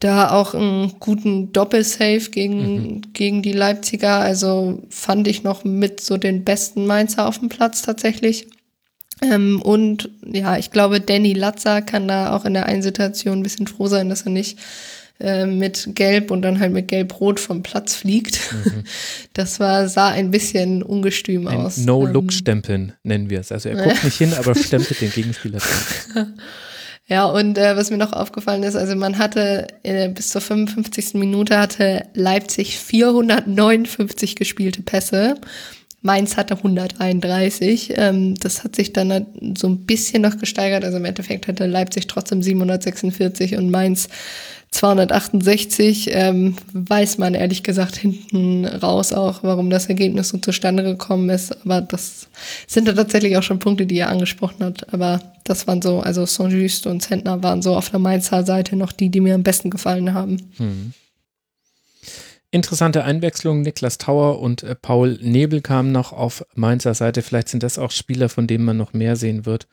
[0.00, 3.02] da auch einen guten Doppelsave gegen, mhm.
[3.12, 4.18] gegen die Leipziger.
[4.18, 8.46] Also fand ich noch mit so den besten Mainzer auf dem Platz tatsächlich.
[9.22, 13.42] Ähm, und ja, ich glaube, Danny Latzer kann da auch in der einen Situation ein
[13.42, 14.58] bisschen froh sein, dass er nicht
[15.20, 18.40] äh, mit Gelb und dann halt mit Gelb-Rot vom Platz fliegt.
[18.52, 18.84] Mhm.
[19.34, 21.78] Das war, sah ein bisschen ungestüm ein aus.
[21.78, 23.50] No-Look-Stempeln nennen wir es.
[23.50, 25.60] Also er guckt nicht hin, aber stempelt den Gegenspieler.
[27.08, 31.14] Ja, und äh, was mir noch aufgefallen ist, also man hatte äh, bis zur 55.
[31.14, 35.34] Minute hatte Leipzig 459 gespielte Pässe
[36.02, 37.94] Mainz hatte 131.
[37.96, 40.84] Ähm, das hat sich dann halt so ein bisschen noch gesteigert.
[40.84, 44.08] Also im Endeffekt hatte Leipzig trotzdem 746 und Mainz
[44.72, 46.10] 268.
[46.12, 51.64] Ähm, weiß man ehrlich gesagt hinten raus auch, warum das Ergebnis so zustande gekommen ist.
[51.64, 52.26] Aber das
[52.66, 54.92] sind da tatsächlich auch schon Punkte, die ihr angesprochen habt.
[54.92, 58.90] Aber das waren so, also Saint-Just und Zentner waren so auf der Mainzer Seite noch
[58.90, 60.38] die, die mir am besten gefallen haben.
[60.56, 60.94] Hm.
[62.54, 63.62] Interessante Einwechslung.
[63.62, 67.22] Niklas Tauer und äh, Paul Nebel kamen noch auf Mainzer Seite.
[67.22, 69.66] Vielleicht sind das auch Spieler, von denen man noch mehr sehen wird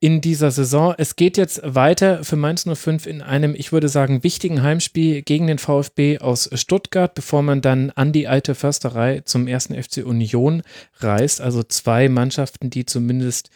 [0.00, 0.94] in dieser Saison.
[0.96, 5.46] Es geht jetzt weiter für Mainz 05 in einem, ich würde sagen, wichtigen Heimspiel gegen
[5.46, 10.62] den VfB aus Stuttgart, bevor man dann an die alte Försterei zum ersten FC Union
[10.98, 11.40] reist.
[11.40, 13.50] Also zwei Mannschaften, die zumindest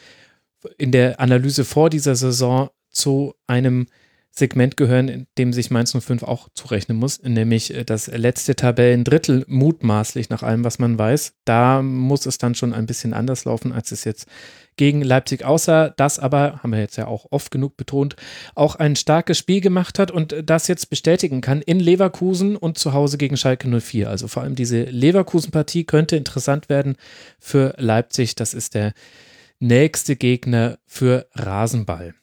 [0.78, 3.88] in der Analyse vor dieser Saison zu einem
[4.36, 9.44] Segment gehören, in dem sich Mainz 05 auch zurechnen muss, nämlich äh, das letzte Tabellendrittel
[9.46, 11.34] mutmaßlich nach allem, was man weiß.
[11.44, 14.26] Da muss es dann schon ein bisschen anders laufen, als es jetzt
[14.76, 15.90] gegen Leipzig aussah.
[15.90, 18.16] Das aber, haben wir jetzt ja auch oft genug betont,
[18.56, 22.92] auch ein starkes Spiel gemacht hat und das jetzt bestätigen kann in Leverkusen und zu
[22.92, 24.10] Hause gegen Schalke 04.
[24.10, 26.96] Also vor allem diese Leverkusen-Partie könnte interessant werden
[27.38, 28.34] für Leipzig.
[28.34, 28.94] Das ist der
[29.60, 32.14] nächste Gegner für Rasenball.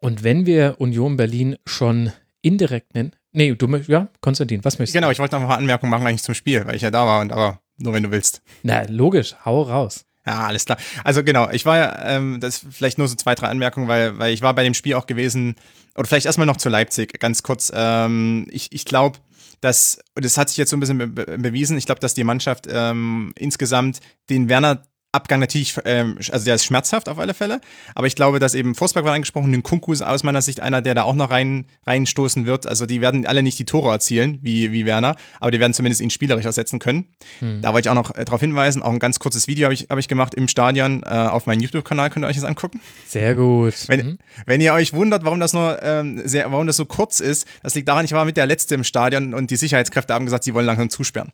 [0.00, 4.98] Und wenn wir Union Berlin schon indirekt nennen, nee, du ja, Konstantin, was möchtest du?
[4.98, 7.06] Genau, ich wollte noch mal eine Anmerkung machen eigentlich zum Spiel, weil ich ja da
[7.06, 8.42] war und aber nur wenn du willst.
[8.62, 10.06] Na, logisch, hau raus.
[10.26, 10.78] Ja, alles klar.
[11.04, 14.32] Also genau, ich war ja, ähm, das vielleicht nur so zwei, drei Anmerkungen, weil, weil
[14.32, 15.54] ich war bei dem Spiel auch gewesen,
[15.96, 17.72] oder vielleicht erstmal noch zu Leipzig, ganz kurz.
[17.74, 19.18] Ähm, ich ich glaube,
[19.60, 22.66] dass, das hat sich jetzt so ein bisschen be bewiesen, ich glaube, dass die Mannschaft
[22.70, 24.82] ähm, insgesamt den Werner
[25.12, 27.60] Abgang natürlich, ähm, also der ist schmerzhaft auf alle Fälle,
[27.96, 30.82] aber ich glaube, dass eben Forsberg war angesprochen, den Kunku ist aus meiner Sicht einer,
[30.82, 32.68] der da auch noch rein reinstoßen wird.
[32.68, 36.00] Also die werden alle nicht die Tore erzielen, wie, wie Werner, aber die werden zumindest
[36.00, 37.06] ihn spielerisch ersetzen können.
[37.40, 37.60] Hm.
[37.60, 39.88] Da wollte ich auch noch äh, darauf hinweisen, auch ein ganz kurzes Video habe ich,
[39.90, 42.80] hab ich gemacht im Stadion äh, auf meinem YouTube-Kanal, könnt ihr euch das angucken.
[43.08, 43.74] Sehr gut.
[43.88, 44.18] Wenn, mhm.
[44.46, 47.74] wenn ihr euch wundert, warum das nur ähm, sehr, warum das so kurz ist, das
[47.74, 50.54] liegt daran, ich war mit der Letzte im Stadion und die Sicherheitskräfte haben gesagt, sie
[50.54, 51.32] wollen langsam zusperren.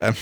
[0.00, 0.16] Ähm.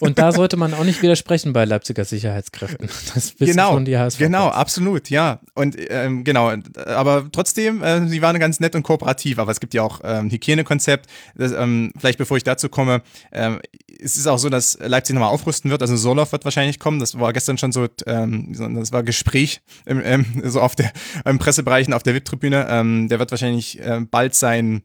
[0.00, 2.88] Und da sollte man auch nicht widersprechen bei Leipziger Sicherheitskräften.
[3.14, 4.18] Das wissen genau, schon die HSV.
[4.18, 5.40] Genau, absolut, ja.
[5.54, 6.52] Und ähm, genau,
[6.86, 9.38] aber trotzdem, äh, sie waren ganz nett und kooperativ.
[9.38, 11.08] Aber es gibt ja auch ähm, Hygienekonzept.
[11.36, 13.60] Das, ähm, vielleicht bevor ich dazu komme, ähm,
[14.00, 15.82] es ist auch so, dass Leipzig nochmal aufrüsten wird.
[15.82, 16.98] Also Soloff wird wahrscheinlich kommen.
[16.98, 20.92] Das war gestern schon so, ähm, das war Gespräch im, ähm, so auf der
[21.24, 22.66] im Pressebereichen auf der VIP-Tribüne.
[22.68, 24.82] Ähm, der wird wahrscheinlich äh, bald sein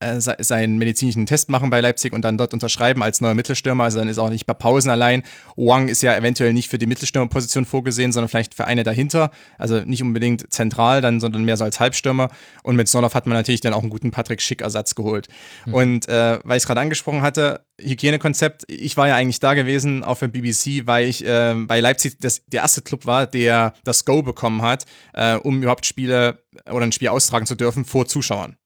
[0.00, 3.84] äh, seinen medizinischen Test machen bei Leipzig und dann dort unterschreiben als neuer Mittelstürmer.
[3.84, 5.22] Also dann ist auch nicht bei Pausen allein.
[5.56, 9.30] Wang ist ja eventuell nicht für die Mittelstürmerposition vorgesehen, sondern vielleicht für eine dahinter.
[9.58, 12.28] Also nicht unbedingt zentral, dann, sondern mehr so als Halbstürmer.
[12.62, 15.28] Und mit Sonoff hat man natürlich dann auch einen guten Patrick Schick-Ersatz geholt.
[15.66, 15.74] Mhm.
[15.74, 20.04] Und äh, weil ich es gerade angesprochen hatte, Hygienekonzept, ich war ja eigentlich da gewesen
[20.04, 24.04] auf der BBC, weil ich äh, bei Leipzig das, der erste Club war, der das
[24.04, 26.38] Go bekommen hat, äh, um überhaupt Spiele
[26.70, 28.56] oder ein Spiel austragen zu dürfen vor Zuschauern.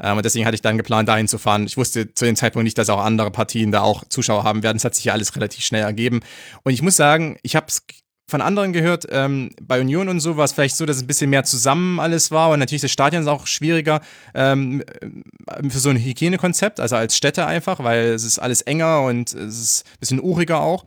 [0.00, 1.66] Ähm, und deswegen hatte ich dann geplant, dahin zu fahren.
[1.66, 4.76] Ich wusste zu dem Zeitpunkt nicht, dass auch andere Partien da auch Zuschauer haben werden.
[4.76, 6.20] Es hat sich ja alles relativ schnell ergeben.
[6.62, 7.82] Und ich muss sagen, ich habe es
[8.28, 11.06] von anderen gehört, ähm, bei Union und so war es vielleicht so, dass es ein
[11.06, 14.00] bisschen mehr zusammen alles war und natürlich das Stadion ist auch schwieriger
[14.34, 14.82] ähm,
[15.68, 19.60] für so ein Hygienekonzept, also als Städte einfach, weil es ist alles enger und es
[19.60, 20.84] ist ein bisschen uriger auch.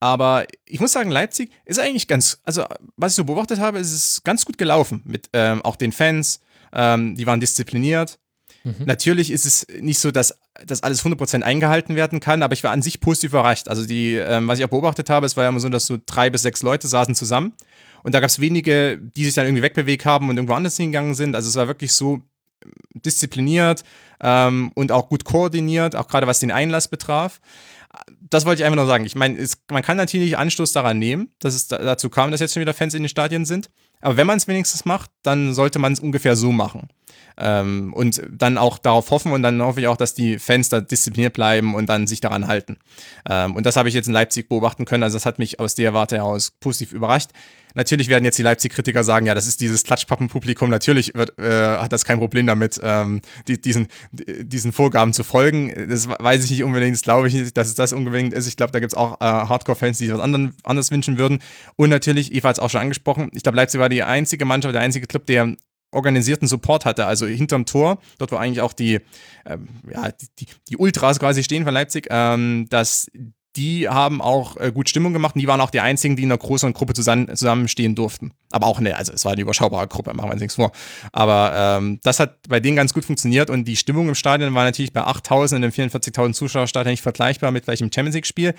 [0.00, 2.64] Aber ich muss sagen, Leipzig ist eigentlich ganz, also
[2.96, 6.40] was ich so beobachtet habe, ist es ganz gut gelaufen mit ähm, auch den Fans,
[6.72, 8.18] ähm, die waren diszipliniert
[8.64, 8.84] Mhm.
[8.84, 12.72] Natürlich ist es nicht so, dass das alles 100% eingehalten werden kann, aber ich war
[12.72, 13.68] an sich positiv überrascht.
[13.68, 15.98] Also die, ähm, was ich auch beobachtet habe, es war ja immer so, dass so
[16.04, 17.54] drei bis sechs Leute saßen zusammen
[18.02, 21.14] und da gab es wenige, die sich dann irgendwie wegbewegt haben und irgendwo anders hingegangen
[21.14, 21.34] sind.
[21.34, 22.22] Also es war wirklich so
[22.62, 23.84] ähm, diszipliniert
[24.20, 27.40] ähm, und auch gut koordiniert, auch gerade was den Einlass betraf.
[28.20, 29.04] Das wollte ich einfach nur sagen.
[29.04, 32.60] Ich meine, man kann natürlich Anstoß daran nehmen, dass es dazu kam, dass jetzt schon
[32.60, 33.68] wieder Fans in den Stadien sind.
[34.00, 36.88] Aber wenn man es wenigstens macht, dann sollte man es ungefähr so machen.
[37.36, 40.80] Ähm, und dann auch darauf hoffen und dann hoffe ich auch, dass die Fans da
[40.80, 42.76] diszipliniert bleiben und dann sich daran halten.
[43.28, 45.02] Ähm, und das habe ich jetzt in Leipzig beobachten können.
[45.02, 47.30] Also das hat mich aus der Warte heraus positiv überrascht.
[47.74, 50.70] Natürlich werden jetzt die Leipzig-Kritiker sagen, ja, das ist dieses Klatschpappenpublikum.
[50.70, 55.88] Natürlich wird, äh, hat das kein Problem damit, ähm, die, diesen, diesen Vorgaben zu folgen.
[55.88, 58.46] Das weiß ich nicht unbedingt, das glaube ich nicht, dass es das unbedingt ist.
[58.46, 61.40] Ich glaube, da gibt es auch äh, Hardcore-Fans, die sich was anderen, anderes wünschen würden.
[61.76, 64.74] Und natürlich, Eva hat es auch schon angesprochen, ich glaube, Leipzig war die einzige Mannschaft,
[64.74, 65.54] der einzige Club, der
[65.92, 69.00] organisierten Support hatte, also hinterm Tor, dort wo eigentlich auch die,
[69.46, 73.10] ähm, ja, die, die, Ultras quasi stehen von Leipzig, ähm, dass
[73.56, 76.30] die haben auch äh, gut Stimmung gemacht und die waren auch die einzigen, die in
[76.30, 78.32] einer größeren Gruppe zusammen, zusammenstehen durften.
[78.52, 80.70] Aber auch, ne, also es war eine überschaubare Gruppe, machen wir uns nichts vor.
[81.12, 84.64] Aber ähm, das hat bei denen ganz gut funktioniert und die Stimmung im Stadion war
[84.64, 88.54] natürlich bei 8.000 und den 44.000 Zuschauerstadion nicht vergleichbar mit vielleicht im Champions League-Spiel.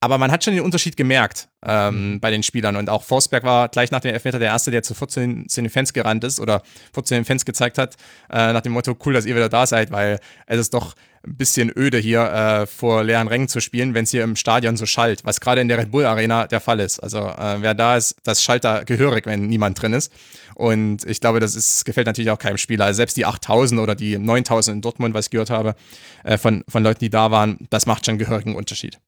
[0.00, 2.20] Aber man hat schon den Unterschied gemerkt ähm, mhm.
[2.20, 2.76] bei den Spielern.
[2.76, 5.92] Und auch Forsberg war gleich nach dem Elfmeter der Erste, der zu 14 den Fans
[5.92, 6.62] gerannt ist oder
[6.94, 7.96] 14 den Fans gezeigt hat,
[8.30, 10.94] äh, nach dem Motto, cool, dass ihr wieder da seid, weil es ist doch
[11.26, 14.76] ein bisschen öde hier äh, vor leeren Rängen zu spielen, wenn es hier im Stadion
[14.76, 17.00] so schallt, was gerade in der Red Bull Arena der Fall ist.
[17.00, 20.12] Also äh, wer da ist, das schallt da gehörig, wenn niemand drin ist.
[20.54, 22.84] Und ich glaube, das ist, gefällt natürlich auch keinem Spieler.
[22.84, 25.74] Also selbst die 8000 oder die 9000 in Dortmund, was ich gehört habe,
[26.22, 29.00] äh, von, von Leuten, die da waren, das macht schon gehörigen Unterschied.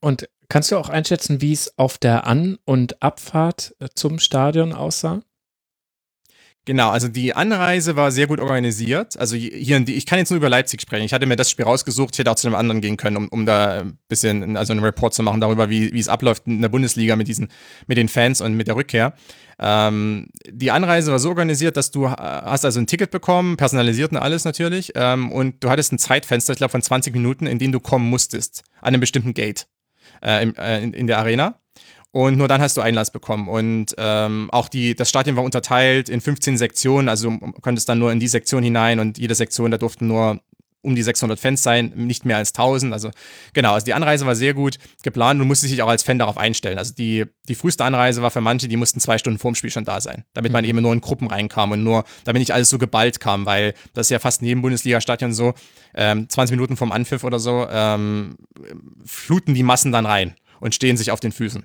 [0.00, 4.72] Und kannst du auch einschätzen, wie es auf der An- und Abfahrt äh, zum Stadion
[4.72, 5.22] aussah?
[6.68, 9.18] Genau, also die Anreise war sehr gut organisiert.
[9.18, 11.06] Also hier, ich kann jetzt nur über Leipzig sprechen.
[11.06, 13.28] Ich hatte mir das Spiel rausgesucht, ich hätte auch zu einem anderen gehen können, um,
[13.28, 16.60] um da ein bisschen, also einen Report zu machen darüber, wie, wie es abläuft in
[16.60, 17.48] der Bundesliga mit diesen,
[17.86, 19.14] mit den Fans und mit der Rückkehr.
[19.58, 24.18] Ähm, die Anreise war so organisiert, dass du hast also ein Ticket bekommen, personalisiert und
[24.18, 27.72] alles natürlich, ähm, und du hattest ein Zeitfenster, ich glaube von 20 Minuten, in dem
[27.72, 29.68] du kommen musstest, an einem bestimmten Gate
[30.22, 31.58] äh, in, äh, in der Arena.
[32.10, 33.48] Und nur dann hast du Einlass bekommen.
[33.48, 37.98] Und ähm, auch die, das Stadion war unterteilt in 15 Sektionen, also du konntest dann
[37.98, 40.40] nur in die Sektion hinein und jede Sektion, da durften nur
[40.82, 42.92] um die 600 Fans sein, nicht mehr als 1000.
[42.92, 43.10] Also
[43.52, 46.38] genau, also die Anreise war sehr gut geplant und musste sich auch als Fan darauf
[46.38, 46.78] einstellen.
[46.78, 49.84] Also die, die früheste Anreise war für manche, die mussten zwei Stunden vorm Spiel schon
[49.84, 50.70] da sein, damit man mhm.
[50.70, 54.06] eben nur in Gruppen reinkam und nur, damit nicht alles so geballt kam, weil das
[54.06, 55.54] ist ja fast in jedem Bundesliga-Stadion so,
[55.94, 58.36] ähm, 20 Minuten vom Anpfiff oder so, ähm,
[59.04, 61.64] fluten die Massen dann rein und stehen sich auf den Füßen.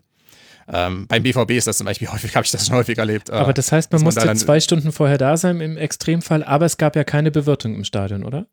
[0.72, 3.30] Ähm, beim BVB ist das zum Beispiel häufig, habe ich das schon häufig erlebt.
[3.30, 6.66] Äh, aber das heißt, man musste man zwei Stunden vorher da sein im Extremfall, aber
[6.66, 8.48] es gab ja keine Bewirtung im Stadion, oder?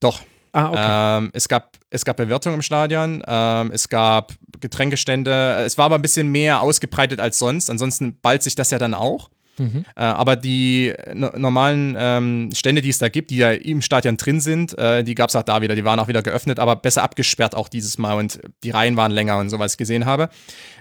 [0.00, 0.20] Doch.
[0.52, 1.18] Ah, okay.
[1.18, 5.96] Ähm, es, gab, es gab Bewirtung im Stadion, ähm, es gab Getränkestände, es war aber
[5.96, 7.70] ein bisschen mehr ausgebreitet als sonst.
[7.70, 9.30] Ansonsten ballt sich das ja dann auch.
[9.58, 9.84] Mhm.
[9.96, 14.16] Äh, aber die no normalen ähm, Stände, die es da gibt, die ja im Stadion
[14.16, 15.74] drin sind, äh, die gab es auch da wieder.
[15.74, 19.10] Die waren auch wieder geöffnet, aber besser abgesperrt auch dieses Mal und die Reihen waren
[19.10, 20.28] länger und so, was ich gesehen habe.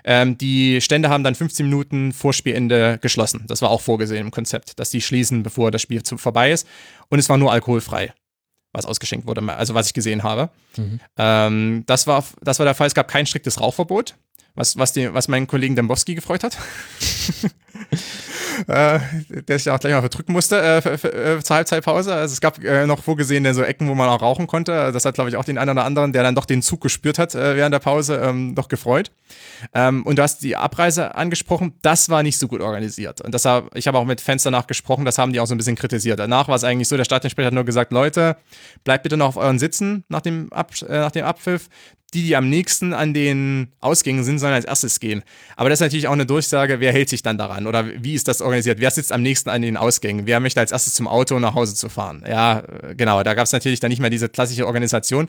[0.03, 3.45] Ähm, die Stände haben dann 15 Minuten vor Spielende geschlossen.
[3.47, 6.67] Das war auch vorgesehen im Konzept, dass die schließen, bevor das Spiel zu, vorbei ist.
[7.09, 8.13] Und es war nur alkoholfrei
[8.77, 10.49] was ausgeschenkt wurde, also was ich gesehen habe.
[10.77, 10.99] Mhm.
[11.17, 12.87] Ähm, das, war, das war der Fall.
[12.87, 14.15] Es gab kein striktes Rauchverbot,
[14.55, 16.57] was, was, die, was meinen Kollegen Dembowski gefreut hat.
[18.67, 22.13] äh, der sich auch gleich mal verdrücken musste äh, für, für, äh, zur Halbzeitpause.
[22.13, 24.91] Also es gab äh, noch vorgesehene so Ecken, wo man auch rauchen konnte.
[24.91, 27.19] Das hat, glaube ich, auch den einen oder anderen, der dann doch den Zug gespürt
[27.19, 29.11] hat äh, während der Pause, ähm, doch gefreut.
[29.73, 31.73] Ähm, und du hast die Abreise angesprochen.
[31.81, 33.21] Das war nicht so gut organisiert.
[33.21, 35.55] Und das hab, ich habe auch mit Fans danach gesprochen, das haben die auch so
[35.55, 36.19] ein bisschen kritisiert.
[36.19, 38.37] Danach war es eigentlich so, der Stadionsprecher hat nur gesagt, Leute,
[38.83, 41.69] bleibt bitte noch auf euren Sitzen nach dem, Ab, äh, nach dem Abpfiff
[42.13, 45.23] die, die am nächsten an den Ausgängen sind, sollen als erstes gehen.
[45.55, 48.27] Aber das ist natürlich auch eine Durchsage, wer hält sich dann daran oder wie ist
[48.27, 48.79] das organisiert?
[48.79, 50.25] Wer sitzt am nächsten an den Ausgängen?
[50.25, 52.23] Wer möchte als erstes zum Auto nach Hause zu fahren?
[52.27, 52.63] Ja,
[52.95, 55.27] genau, da gab es natürlich dann nicht mehr diese klassische Organisation.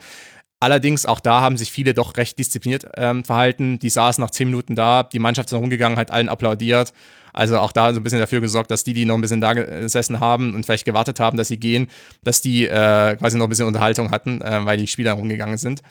[0.61, 3.79] Allerdings, auch da haben sich viele doch recht diszipliniert ähm, verhalten.
[3.79, 6.93] Die saßen nach zehn Minuten da, die Mannschaft ist rumgegangen, hat allen applaudiert.
[7.33, 9.53] Also auch da so ein bisschen dafür gesorgt, dass die, die noch ein bisschen da
[9.53, 11.89] gesessen haben und vielleicht gewartet haben, dass sie gehen,
[12.25, 15.83] dass die äh, quasi noch ein bisschen Unterhaltung hatten, äh, weil die Spieler rumgegangen sind.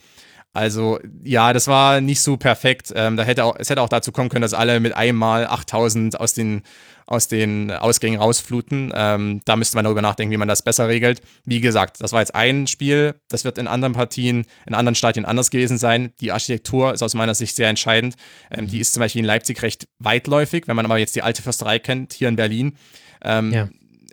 [0.54, 2.92] Also ja, das war nicht so perfekt.
[2.96, 6.20] Ähm, da hätte auch, es hätte auch dazu kommen können, dass alle mit einmal 8000
[6.20, 6.64] aus den,
[7.06, 8.92] aus den Ausgängen rausfluten.
[8.96, 11.22] Ähm, da müsste man darüber nachdenken, wie man das besser regelt.
[11.46, 13.16] Wie gesagt, das war jetzt ein Spiel.
[13.30, 16.12] Das wird in anderen Partien, in anderen Stadien anders gewesen sein.
[16.22, 18.16] Die Architektur ist aus meiner Sicht sehr entscheidend.
[18.50, 20.68] Ähm, die ist zum Beispiel in Leipzig recht weitläufig.
[20.68, 22.78] Wenn man aber jetzt die alte Försterei kennt, hier in Berlin,
[23.22, 23.70] ähm, ja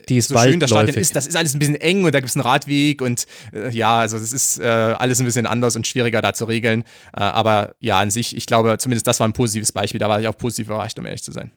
[0.09, 2.21] die ist so schön das Stadion ist, das ist alles ein bisschen eng und da
[2.21, 5.77] gibt es einen Radweg und äh, ja, also das ist äh, alles ein bisschen anders
[5.77, 6.83] und schwieriger da zu regeln.
[7.17, 9.99] Äh, aber ja, an sich, ich glaube, zumindest das war ein positives Beispiel.
[9.99, 11.51] Da war ich auch positiv überrascht, um ehrlich zu sein.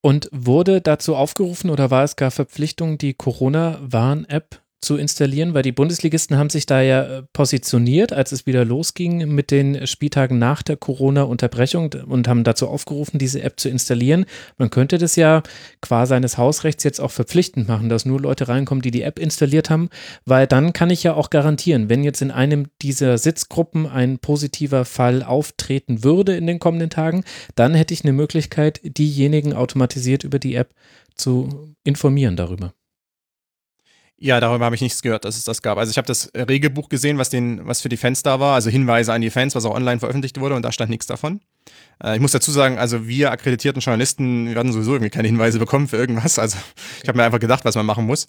[0.00, 5.72] Und wurde dazu aufgerufen oder war es gar Verpflichtung, die Corona-Warn-App zu installieren, weil die
[5.72, 10.62] Bundesligisten haben sich da ja äh, positioniert, als es wieder losging mit den Spieltagen nach
[10.62, 14.26] der Corona-Unterbrechung und haben dazu aufgerufen, diese App zu installieren.
[14.58, 15.42] Man könnte das ja
[15.80, 19.70] qua seines Hausrechts jetzt auch verpflichtend machen, dass nur Leute reinkommen, die die App installiert
[19.70, 19.88] haben,
[20.24, 24.84] weil dann kann ich ja auch garantieren, wenn jetzt in einem dieser Sitzgruppen ein positiver
[24.84, 27.24] Fall auftreten würde in den kommenden Tagen,
[27.54, 30.74] dann hätte ich eine Möglichkeit, diejenigen automatisiert über die App
[31.14, 32.74] zu informieren darüber.
[34.18, 35.76] Ja, darüber habe ich nichts gehört, dass es das gab.
[35.76, 38.70] Also ich habe das Regelbuch gesehen, was, den, was für die Fans da war, also
[38.70, 41.40] Hinweise an die Fans, was auch online veröffentlicht wurde und da stand nichts davon.
[42.02, 45.86] Äh, ich muss dazu sagen, also wir akkreditierten Journalisten werden sowieso irgendwie keine Hinweise bekommen
[45.88, 46.38] für irgendwas.
[46.46, 46.58] Also
[47.02, 48.26] ich habe mir einfach gedacht, was man machen muss.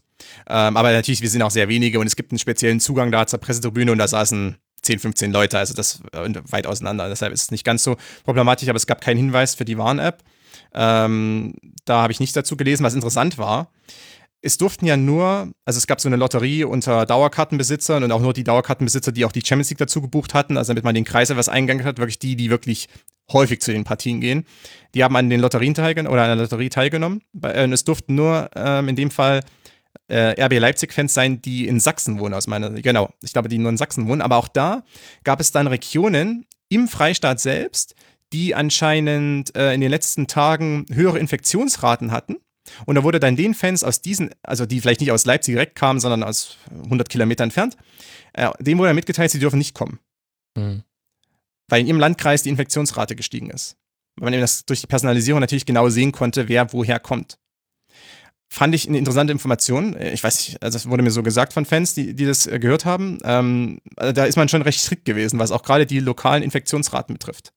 [0.49, 3.27] Ähm, aber natürlich, wir sind auch sehr wenige und es gibt einen speziellen Zugang da
[3.27, 7.09] zur Pressetribüne und da saßen 10, 15 Leute, also das äh, weit auseinander.
[7.09, 10.23] Deshalb ist es nicht ganz so problematisch, aber es gab keinen Hinweis für die Warn-App.
[10.73, 11.53] Ähm,
[11.85, 13.69] da habe ich nichts dazu gelesen, was interessant war
[14.41, 18.33] es durften ja nur, also es gab so eine Lotterie unter Dauerkartenbesitzern und auch nur
[18.33, 21.29] die Dauerkartenbesitzer, die auch die Champions League dazu gebucht hatten, also damit man den Kreis
[21.29, 22.87] etwas eingegangen hat, wirklich die, die wirklich
[23.31, 24.45] häufig zu den Partien gehen.
[24.93, 27.21] Die haben an den Lotterien teilgenommen oder an der Lotterie teilgenommen.
[27.41, 29.41] Äh, und es durften nur ähm, in dem Fall
[30.07, 33.69] äh, RB Leipzig-Fans sein, die in Sachsen wohnen, aus meiner Genau, ich glaube, die nur
[33.69, 34.21] in Sachsen wohnen.
[34.21, 34.83] Aber auch da
[35.23, 37.95] gab es dann Regionen im Freistaat selbst,
[38.33, 42.37] die anscheinend äh, in den letzten Tagen höhere Infektionsraten hatten.
[42.85, 45.75] Und da wurde dann den Fans aus diesen, also die vielleicht nicht aus Leipzig direkt
[45.75, 47.77] kamen, sondern aus 100 Kilometer entfernt,
[48.33, 49.99] äh, denen wurde dann mitgeteilt, sie dürfen nicht kommen.
[50.57, 50.83] Mhm.
[51.69, 53.75] Weil in ihrem Landkreis die Infektionsrate gestiegen ist.
[54.17, 57.37] Weil man eben das durch die Personalisierung natürlich genau sehen konnte, wer woher kommt.
[58.49, 59.99] Fand ich eine interessante Information.
[59.99, 62.59] Ich weiß nicht, also es wurde mir so gesagt von Fans, die, die das äh,
[62.59, 63.19] gehört haben.
[63.23, 67.13] Ähm, also da ist man schon recht strikt gewesen, was auch gerade die lokalen Infektionsraten
[67.13, 67.51] betrifft.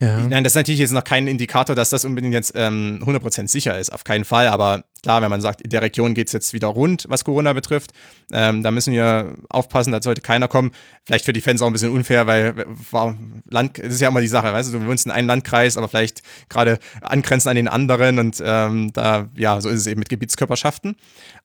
[0.00, 0.18] Ja.
[0.18, 3.78] Nein, das ist natürlich jetzt noch kein Indikator, dass das unbedingt jetzt ähm, 100% sicher
[3.78, 4.48] ist, auf keinen Fall.
[4.48, 7.52] Aber klar, wenn man sagt, in der Region geht es jetzt wieder rund, was Corona
[7.52, 7.92] betrifft,
[8.32, 10.72] ähm, da müssen wir aufpassen, da sollte keiner kommen.
[11.04, 13.16] Vielleicht für die Fans auch ein bisschen unfair, weil war
[13.48, 15.88] Land, das ist ja immer die Sache, weißt du, du wohnst in einem Landkreis, aber
[15.88, 20.08] vielleicht gerade angrenzen an den anderen und ähm, da, ja, so ist es eben mit
[20.08, 20.96] Gebietskörperschaften.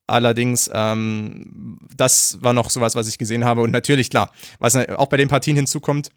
[0.07, 3.61] Allerdings, ähm, das war noch sowas, was ich gesehen habe.
[3.61, 6.09] Und natürlich, klar, was auch bei den Partien hinzukommt,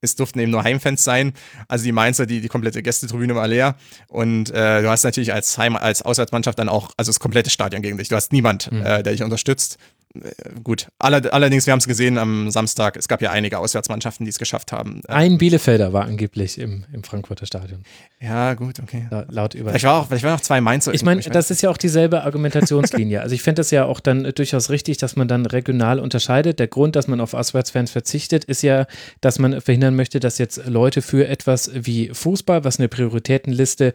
[0.00, 1.32] es durften eben nur Heimfans sein.
[1.66, 3.76] Also die Mainzer, die, die komplette Gästetribüne war leer.
[4.08, 7.82] Und äh, du hast natürlich als Heim, als Auswärtsmannschaft dann auch, also das komplette Stadion
[7.82, 8.08] gegen dich.
[8.08, 8.84] Du hast niemand, mhm.
[8.84, 9.78] äh, der dich unterstützt.
[10.14, 10.30] Äh,
[10.62, 10.88] gut.
[10.98, 14.72] allerdings, wir haben es gesehen am Samstag, es gab ja einige Auswärtsmannschaften, die es geschafft
[14.72, 15.02] haben.
[15.08, 17.82] Ein Bielefelder war angeblich im, im Frankfurter Stadion.
[18.20, 19.06] Ja, gut, okay.
[19.10, 19.70] La laut über.
[19.70, 20.92] Vielleicht, war auch, vielleicht waren noch zwei Mainzer.
[20.94, 23.20] Ich meine, das ist ja auch dieselbe Argumentationslinie.
[23.20, 26.58] also ich finde das ja auch dann durchaus richtig, dass man dann regional unterscheidet.
[26.58, 28.86] Der Grund, dass man auf Auswärtsfans verzichtet, ist ja,
[29.20, 33.92] dass man verhindern möchte, dass jetzt Leute für etwas wie Fußball, was eine Prioritätenliste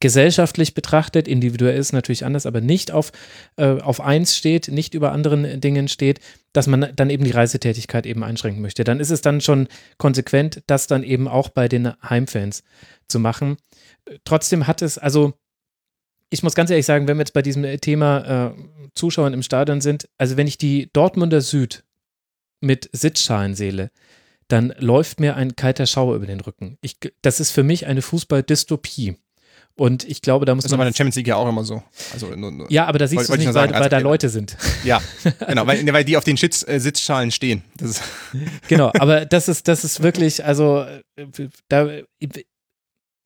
[0.00, 3.12] gesellschaftlich betrachtet, individuell ist natürlich anders, aber nicht auf,
[3.56, 6.20] äh, auf eins steht, nicht über anderen Dingen steht,
[6.52, 8.82] dass man dann eben die Reisetätigkeit eben einschränken möchte.
[8.82, 12.64] Dann ist es dann schon konsequent, das dann eben auch bei den Heimfans
[13.08, 13.58] zu machen.
[14.24, 15.34] Trotzdem hat es, also
[16.30, 19.80] ich muss ganz ehrlich sagen, wenn wir jetzt bei diesem Thema äh, Zuschauern im Stadion
[19.80, 21.84] sind, also wenn ich die Dortmunder Süd
[22.60, 23.90] mit Sitzschalen sehe,
[24.48, 26.76] dann läuft mir ein kalter Schauer über den Rücken.
[26.80, 29.16] Ich, das ist für mich eine Fußballdystopie.
[29.76, 30.80] Und ich glaube, da muss das man.
[30.80, 31.82] Das ist aber in der Champions League ja auch immer so.
[32.12, 34.56] Also, nur, nur, ja, aber da siehst du nicht, weil, weil also, da Leute sind.
[34.84, 35.00] Ja,
[35.46, 37.62] genau, weil, weil die auf den Schitz, äh, Sitzschalen stehen.
[38.68, 40.86] genau, aber das ist, das ist wirklich, also
[41.68, 41.88] da,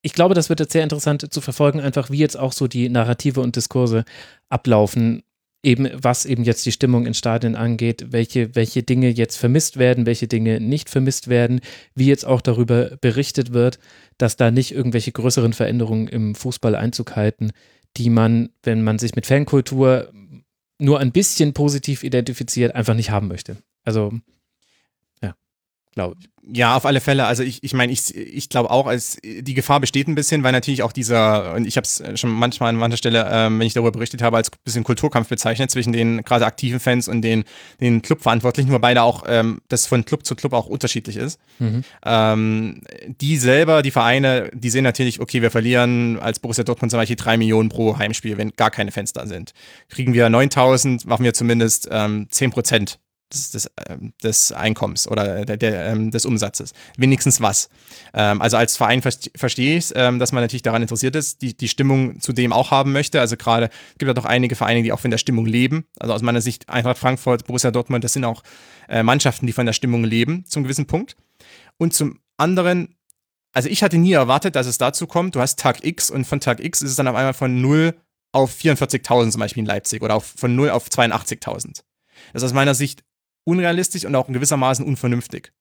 [0.03, 2.89] ich glaube, das wird jetzt sehr interessant zu verfolgen, einfach wie jetzt auch so die
[2.89, 4.05] Narrative und Diskurse
[4.49, 5.23] ablaufen
[5.65, 10.07] eben, was eben jetzt die Stimmung in Stadien angeht, welche, welche Dinge jetzt vermisst werden,
[10.07, 11.61] welche Dinge nicht vermisst werden,
[11.95, 13.79] wie jetzt auch darüber berichtet wird,
[14.19, 17.53] dass da nicht irgendwelche größeren Veränderungen im Fußball Einzug halten,
[17.97, 20.13] die man, wenn man sich mit Fankultur
[20.79, 23.57] nur ein bisschen positiv identifiziert, einfach nicht haben möchte.
[23.85, 24.13] Also,
[25.23, 25.35] ja,
[25.93, 26.34] glaube ich.
[26.53, 27.25] Ja, auf alle Fälle.
[27.25, 30.53] Also ich, ich meine, ich, ich glaube auch, als die Gefahr besteht ein bisschen, weil
[30.53, 33.73] natürlich auch dieser, und ich habe es schon manchmal an mancher Stelle, ähm, wenn ich
[33.73, 37.45] darüber berichtet habe, als ein bisschen Kulturkampf bezeichnet zwischen den gerade aktiven Fans und den,
[37.81, 41.41] den Clubverantwortlichen, wobei da auch ähm, das von Club zu Club auch unterschiedlich ist.
[41.61, 41.83] Mhm.
[42.05, 47.01] Ähm, die selber, die Vereine, die sehen natürlich, okay, wir verlieren als Borussia Dortmund zum
[47.01, 49.53] Beispiel drei Millionen pro Heimspiel, wenn gar keine Fans da sind.
[49.89, 52.99] Kriegen wir 9000, machen wir zumindest ähm, 10 Prozent
[53.35, 56.73] des, des, ähm, des Einkommens oder der, der, ähm, des Umsatzes.
[56.97, 57.69] Wenigstens was.
[58.15, 61.69] Ähm, also als Verein verstehe ich es, dass man natürlich daran interessiert ist, die, die
[61.69, 63.21] Stimmung zudem auch haben möchte.
[63.21, 65.85] Also gerade es gibt ja doch einige Vereine, die auch von der Stimmung leben.
[65.99, 68.43] Also aus meiner Sicht Eintracht Frankfurt, Borussia Dortmund, das sind auch
[68.89, 71.17] äh, Mannschaften, die von der Stimmung leben, zum gewissen Punkt.
[71.77, 72.95] Und zum anderen,
[73.53, 76.41] also ich hatte nie erwartet, dass es dazu kommt, du hast Tag X und von
[76.41, 77.95] Tag X ist es dann auf einmal von 0
[78.33, 81.83] auf 44.000 zum Beispiel in Leipzig oder auf, von 0 auf 82.000.
[82.33, 83.05] Das ist aus meiner Sicht
[83.45, 85.53] unrealistisch und auch in gewissermaßen unvernünftig.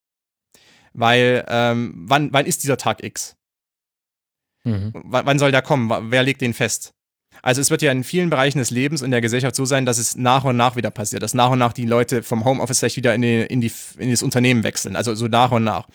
[0.93, 3.35] Weil, ähm, wann, wann ist dieser Tag X?
[4.63, 4.91] Mhm.
[4.93, 6.11] wann soll der kommen?
[6.11, 6.93] Wer legt den fest?
[7.43, 9.97] Also es wird ja in vielen Bereichen des Lebens und der Gesellschaft so sein, dass
[9.97, 12.95] es nach und nach wieder passiert, dass nach und nach die Leute vom Homeoffice vielleicht
[12.95, 15.85] wieder in, die, in, die, in das Unternehmen wechseln, also so nach und nach.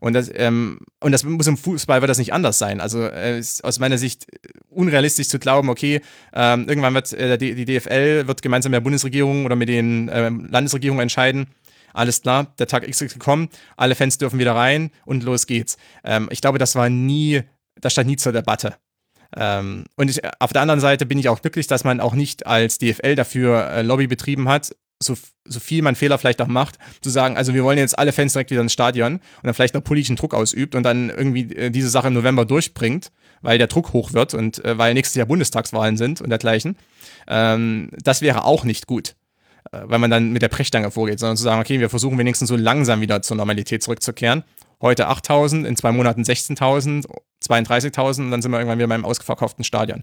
[0.00, 2.80] Und das, ähm, und das muss im Fußball wird das nicht anders sein.
[2.80, 4.26] Also äh, ist aus meiner Sicht
[4.68, 6.00] unrealistisch zu glauben, okay,
[6.34, 10.10] ähm, irgendwann wird äh, die, die, DFL wird gemeinsam mit der Bundesregierung oder mit den
[10.12, 11.46] ähm, Landesregierungen entscheiden,
[11.94, 15.78] alles klar, der Tag X ist gekommen, alle Fans dürfen wieder rein und los geht's.
[16.02, 17.42] Ähm, ich glaube, das war nie,
[17.80, 18.74] das stand nie zur Debatte.
[19.36, 22.46] Ähm, und ich, auf der anderen Seite bin ich auch glücklich, dass man auch nicht
[22.46, 26.78] als DFL dafür äh, Lobby betrieben hat, so, so viel man Fehler vielleicht auch macht,
[27.02, 29.74] zu sagen, also wir wollen jetzt alle Fans direkt wieder ins Stadion und dann vielleicht
[29.74, 33.66] noch politischen Druck ausübt und dann irgendwie äh, diese Sache im November durchbringt, weil der
[33.66, 36.76] Druck hoch wird und äh, weil nächstes Jahr Bundestagswahlen sind und dergleichen.
[37.28, 39.16] Ähm, das wäre auch nicht gut,
[39.72, 42.48] äh, weil man dann mit der Brechstange vorgeht, sondern zu sagen, okay, wir versuchen wenigstens
[42.48, 44.44] so langsam wieder zur Normalität zurückzukehren.
[44.80, 47.06] Heute 8.000, in zwei Monaten 16.000,
[47.48, 50.02] 32.000 und dann sind wir irgendwann wieder beim ausverkauften Stadion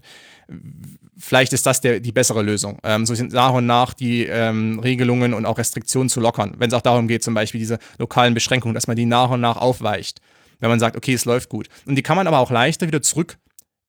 [1.16, 4.78] vielleicht ist das der, die bessere Lösung, ähm, so sind nach und nach die ähm,
[4.80, 6.54] Regelungen und auch Restriktionen zu lockern.
[6.58, 9.40] Wenn es auch darum geht, zum Beispiel diese lokalen Beschränkungen, dass man die nach und
[9.40, 10.20] nach aufweicht,
[10.60, 11.68] wenn man sagt, okay, es läuft gut.
[11.86, 13.38] Und die kann man aber auch leichter wieder zurück,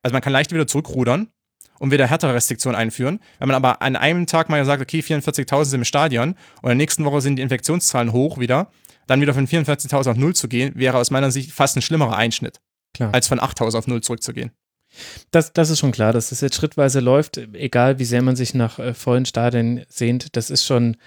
[0.03, 1.29] also man kann leichter wieder zurückrudern
[1.79, 3.19] und wieder härtere Restriktionen einführen.
[3.39, 6.29] Wenn man aber an einem Tag mal sagt, okay, 44.000 sind im Stadion
[6.61, 8.71] und in der nächsten Woche sind die Infektionszahlen hoch wieder,
[9.07, 12.15] dann wieder von 44.000 auf Null zu gehen, wäre aus meiner Sicht fast ein schlimmerer
[12.15, 12.59] Einschnitt,
[12.95, 13.13] Klar.
[13.13, 14.51] als von 8.000 auf Null zurückzugehen.
[15.31, 18.53] Das, das ist schon klar, dass das jetzt schrittweise läuft, egal wie sehr man sich
[18.53, 20.35] nach äh, vollen Stadien sehnt.
[20.37, 20.97] Das ist schon,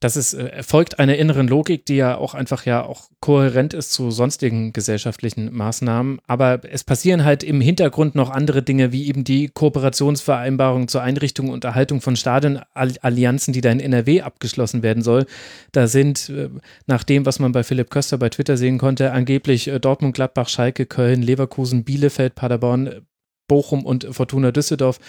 [0.00, 3.92] das ist, äh, folgt einer inneren Logik, die ja auch einfach ja auch kohärent ist
[3.92, 6.20] zu sonstigen gesellschaftlichen Maßnahmen.
[6.26, 11.50] Aber es passieren halt im Hintergrund noch andere Dinge, wie eben die Kooperationsvereinbarung zur Einrichtung
[11.50, 15.26] und Erhaltung von Stadionallianzen, die da in NRW abgeschlossen werden soll.
[15.72, 16.48] Da sind, äh,
[16.86, 20.48] nach dem, was man bei Philipp Köster bei Twitter sehen konnte, angeblich äh, Dortmund, Gladbach,
[20.48, 23.06] Schalke, Köln, Leverkusen, Bielefeld, Paderborn,
[23.48, 25.00] Bochum und Fortuna Düsseldorf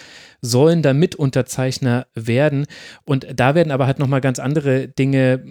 [0.42, 2.66] sollen da Mitunterzeichner werden.
[3.06, 5.44] Und da werden aber halt nochmal ganz andere Dinge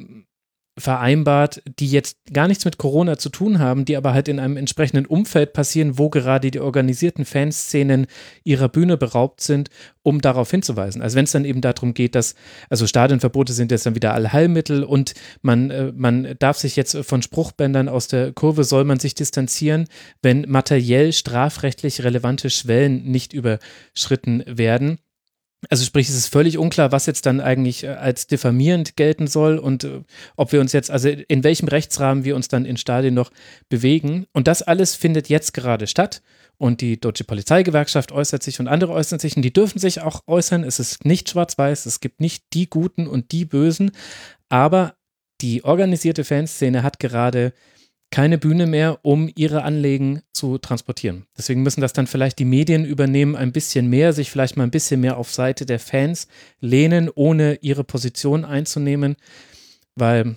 [0.78, 4.56] vereinbart, die jetzt gar nichts mit Corona zu tun haben, die aber halt in einem
[4.56, 8.06] entsprechenden Umfeld passieren, wo gerade die organisierten Fanszenen
[8.44, 9.70] ihrer Bühne beraubt sind,
[10.02, 11.02] um darauf hinzuweisen.
[11.02, 12.34] Also wenn es dann eben darum geht, dass,
[12.70, 17.22] also Stadionverbote sind jetzt dann wieder Allheilmittel und man, äh, man darf sich jetzt von
[17.22, 19.86] Spruchbändern aus der Kurve, soll man sich distanzieren,
[20.22, 24.98] wenn materiell strafrechtlich relevante Schwellen nicht überschritten werden.
[25.70, 29.58] Also sprich, es ist völlig unklar, was jetzt dann eigentlich äh, als diffamierend gelten soll
[29.58, 30.02] und äh,
[30.36, 33.32] ob wir uns jetzt, also in welchem Rechtsrahmen wir uns dann in Stadien noch
[33.68, 34.26] bewegen.
[34.32, 36.22] Und das alles findet jetzt gerade statt.
[36.58, 40.22] Und die Deutsche Polizeigewerkschaft äußert sich und andere äußern sich und die dürfen sich auch
[40.26, 40.64] äußern.
[40.64, 43.92] Es ist nicht schwarz-weiß, es gibt nicht die Guten und die Bösen.
[44.48, 44.94] Aber
[45.40, 47.52] die organisierte Fanszene hat gerade
[48.10, 51.26] keine Bühne mehr, um ihre Anliegen zu transportieren.
[51.36, 54.70] Deswegen müssen das dann vielleicht die Medien übernehmen, ein bisschen mehr, sich vielleicht mal ein
[54.70, 56.26] bisschen mehr auf Seite der Fans
[56.60, 59.16] lehnen, ohne ihre Position einzunehmen,
[59.94, 60.36] weil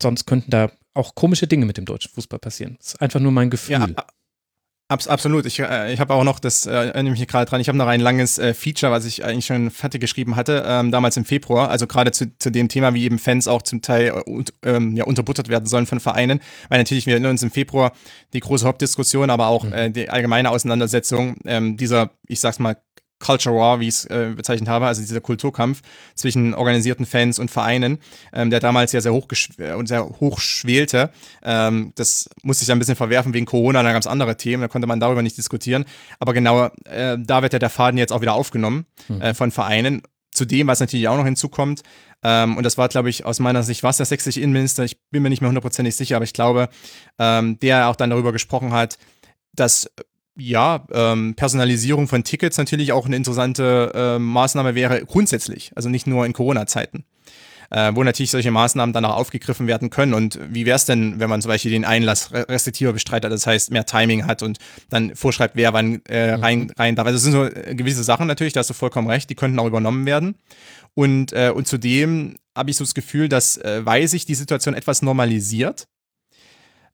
[0.00, 2.76] sonst könnten da auch komische Dinge mit dem deutschen Fußball passieren.
[2.78, 3.72] Das ist einfach nur mein Gefühl.
[3.72, 3.88] Ja,
[4.92, 5.46] Abs absolut.
[5.46, 7.86] Ich, äh, ich habe auch noch, das äh, erinnere mich gerade dran, ich habe noch
[7.86, 11.70] ein langes äh, Feature, was ich eigentlich schon fertig geschrieben hatte, ähm, damals im Februar,
[11.70, 15.04] also gerade zu, zu dem Thema, wie eben Fans auch zum Teil äh, ähm, ja,
[15.04, 17.92] unterbuttert werden sollen von Vereinen, weil natürlich wir erinnern uns im Februar
[18.32, 19.72] die große Hauptdiskussion, aber auch mhm.
[19.72, 22.76] äh, die allgemeine Auseinandersetzung ähm, dieser, ich sag's mal,
[23.22, 25.80] Culture War, wie ich es äh, bezeichnet habe, also dieser Kulturkampf
[26.14, 27.98] zwischen organisierten Fans und Vereinen,
[28.32, 29.28] ähm, der damals ja sehr hoch
[29.58, 31.10] äh, und sehr hoch schwelte.
[31.42, 34.68] Ähm, das musste ich ein bisschen verwerfen wegen Corona, da gab es andere Themen, da
[34.68, 35.84] konnte man darüber nicht diskutieren.
[36.18, 39.22] Aber genau äh, da wird ja der Faden jetzt auch wieder aufgenommen mhm.
[39.22, 40.02] äh, von Vereinen.
[40.32, 41.82] Zu dem, was natürlich auch noch hinzukommt,
[42.22, 45.22] ähm, und das war, glaube ich, aus meiner Sicht, was der sächsische Innenminister, ich bin
[45.22, 46.68] mir nicht mehr hundertprozentig sicher, aber ich glaube,
[47.18, 48.96] ähm, der auch dann darüber gesprochen hat,
[49.54, 49.90] dass
[50.36, 56.06] ja, ähm, Personalisierung von Tickets natürlich auch eine interessante äh, Maßnahme wäre, grundsätzlich, also nicht
[56.06, 57.04] nur in Corona-Zeiten.
[57.74, 60.12] Äh, wo natürlich solche Maßnahmen dann auch aufgegriffen werden können.
[60.12, 63.70] Und wie wäre es denn, wenn man zum Beispiel den Einlass restriktiver bestreitet, das heißt
[63.70, 64.58] mehr Timing hat und
[64.90, 67.06] dann vorschreibt, wer wann äh, rein, rein darf.
[67.06, 69.58] Also das sind so äh, gewisse Sachen natürlich, da hast du vollkommen recht, die könnten
[69.58, 70.34] auch übernommen werden.
[70.92, 74.74] Und, äh, und zudem habe ich so das Gefühl, dass, äh, weil sich die Situation
[74.74, 75.86] etwas normalisiert,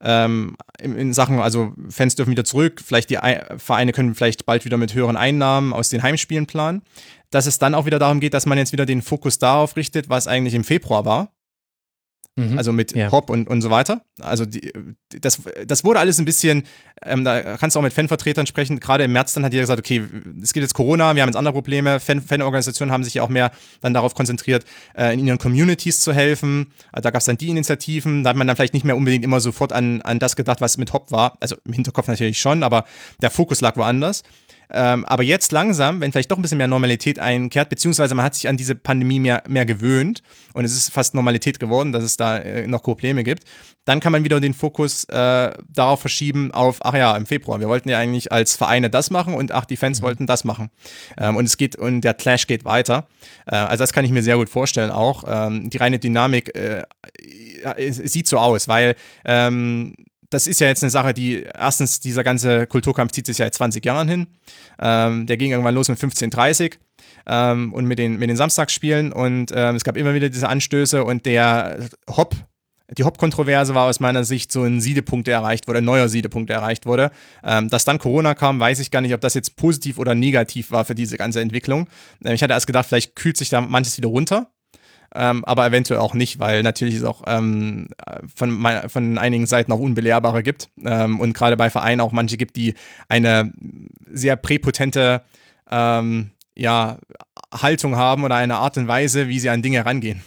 [0.01, 3.19] ähm, in, in, Sachen, also Fans dürfen wieder zurück, vielleicht die
[3.57, 6.83] Vereine können vielleicht bald wieder mit höheren Einnahmen aus den Heimspielen planen,
[7.31, 10.09] dass es dann auch wieder darum geht, dass man jetzt wieder den Fokus darauf richtet,
[10.09, 11.33] was eigentlich im Februar war.
[12.39, 12.57] Mhm.
[12.57, 13.11] Also mit ja.
[13.11, 14.03] Hop und, und so weiter.
[14.21, 14.73] Also die,
[15.21, 16.63] das, das wurde alles ein bisschen,
[17.03, 18.79] ähm, da kannst du auch mit Fanvertretern sprechen.
[18.79, 20.05] Gerade im März dann hat jeder gesagt, okay,
[20.41, 21.99] es gibt jetzt Corona, wir haben jetzt andere Probleme.
[21.99, 23.51] Fan, Fanorganisationen haben sich ja auch mehr
[23.81, 24.65] dann darauf konzentriert,
[24.97, 26.73] äh, in ihren Communities zu helfen.
[26.93, 28.23] Also da gab es dann die Initiativen.
[28.23, 30.79] Da hat man dann vielleicht nicht mehr unbedingt immer sofort an, an das gedacht, was
[30.79, 31.37] mit Hop war.
[31.41, 32.85] Also im Hinterkopf natürlich schon, aber
[33.21, 34.23] der Fokus lag woanders.
[34.71, 38.35] Ähm, aber jetzt langsam, wenn vielleicht doch ein bisschen mehr Normalität einkehrt, beziehungsweise man hat
[38.35, 40.23] sich an diese Pandemie mehr, mehr gewöhnt
[40.55, 43.45] und es ist fast Normalität geworden, dass es da äh, noch Probleme gibt,
[43.85, 47.69] dann kann man wieder den Fokus äh, darauf verschieben auf, ach ja, im Februar, wir
[47.69, 50.05] wollten ja eigentlich als Vereine das machen und ach, die Fans mhm.
[50.05, 50.71] wollten das machen.
[51.17, 53.07] Ähm, und es geht, und der Clash geht weiter.
[53.47, 55.25] Äh, also das kann ich mir sehr gut vorstellen auch.
[55.27, 56.83] Ähm, die reine Dynamik äh,
[57.77, 59.95] es sieht so aus, weil ähm,
[60.31, 63.55] das ist ja jetzt eine Sache, die erstens, dieser ganze Kulturkampf zieht sich ja seit
[63.55, 64.27] 20 Jahren hin.
[64.79, 66.75] Ähm, der ging irgendwann los mit 15.30
[67.27, 71.05] ähm, und mit den, mit den Samstagsspielen und ähm, es gab immer wieder diese Anstöße
[71.05, 72.35] und der Hop,
[72.97, 76.49] die Hop-Kontroverse war aus meiner Sicht so ein Siedepunkt, der erreicht wurde, ein neuer Siedepunkt,
[76.49, 77.11] der erreicht wurde.
[77.45, 80.71] Ähm, dass dann Corona kam, weiß ich gar nicht, ob das jetzt positiv oder negativ
[80.71, 81.89] war für diese ganze Entwicklung.
[82.25, 84.51] Ähm, ich hatte erst gedacht, vielleicht kühlt sich da manches wieder runter.
[85.15, 87.89] Ähm, aber eventuell auch nicht, weil natürlich es auch ähm,
[88.35, 92.57] von, von einigen Seiten auch Unbelehrbare gibt ähm, und gerade bei Vereinen auch manche gibt,
[92.57, 92.75] die
[93.09, 93.53] eine
[94.13, 95.23] sehr präpotente
[95.71, 96.99] ähm, ja,
[97.53, 100.23] Haltung haben oder eine Art und Weise, wie sie an Dinge rangehen.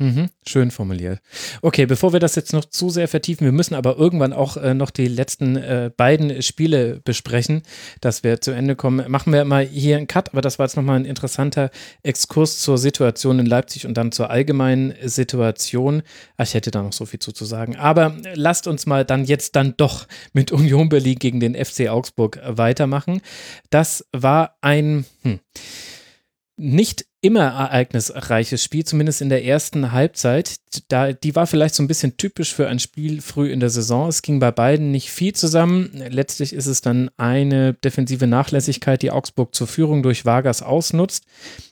[0.00, 1.18] Mhm, schön formuliert.
[1.60, 4.72] Okay, bevor wir das jetzt noch zu sehr vertiefen, wir müssen aber irgendwann auch äh,
[4.72, 7.62] noch die letzten äh, beiden Spiele besprechen,
[8.00, 9.10] dass wir zu Ende kommen.
[9.10, 11.72] Machen wir mal hier einen Cut, aber das war jetzt nochmal ein interessanter
[12.04, 16.02] Exkurs zur Situation in Leipzig und dann zur allgemeinen Situation.
[16.40, 17.74] Ich hätte da noch so viel zu, zu sagen.
[17.74, 22.38] Aber lasst uns mal dann jetzt dann doch mit Union Berlin gegen den FC Augsburg
[22.46, 23.20] weitermachen.
[23.70, 25.40] Das war ein hm,
[26.56, 30.56] nicht immer ereignisreiches Spiel, zumindest in der ersten Halbzeit.
[30.88, 34.08] Da, die war vielleicht so ein bisschen typisch für ein Spiel früh in der Saison.
[34.08, 35.90] Es ging bei beiden nicht viel zusammen.
[36.10, 41.24] Letztlich ist es dann eine defensive Nachlässigkeit, die Augsburg zur Führung durch Vargas ausnutzt.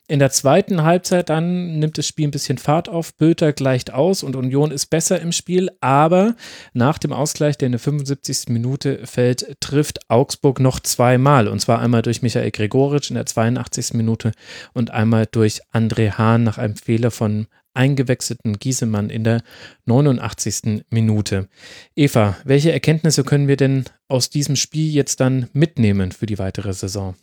[0.08, 4.22] In der zweiten Halbzeit dann nimmt das Spiel ein bisschen Fahrt auf, Bülter gleicht aus
[4.22, 6.36] und Union ist besser im Spiel, aber
[6.72, 8.44] nach dem Ausgleich, der in der 75.
[8.50, 13.94] Minute fällt, trifft Augsburg noch zweimal und zwar einmal durch Michael Gregoritsch in der 82.
[13.94, 14.30] Minute
[14.74, 19.42] und einmal durch André Hahn nach einem Fehler von eingewechselten Giesemann in der
[19.84, 20.84] 89.
[20.88, 21.48] Minute.
[21.94, 26.72] Eva, welche Erkenntnisse können wir denn aus diesem Spiel jetzt dann mitnehmen für die weitere
[26.72, 27.14] Saison?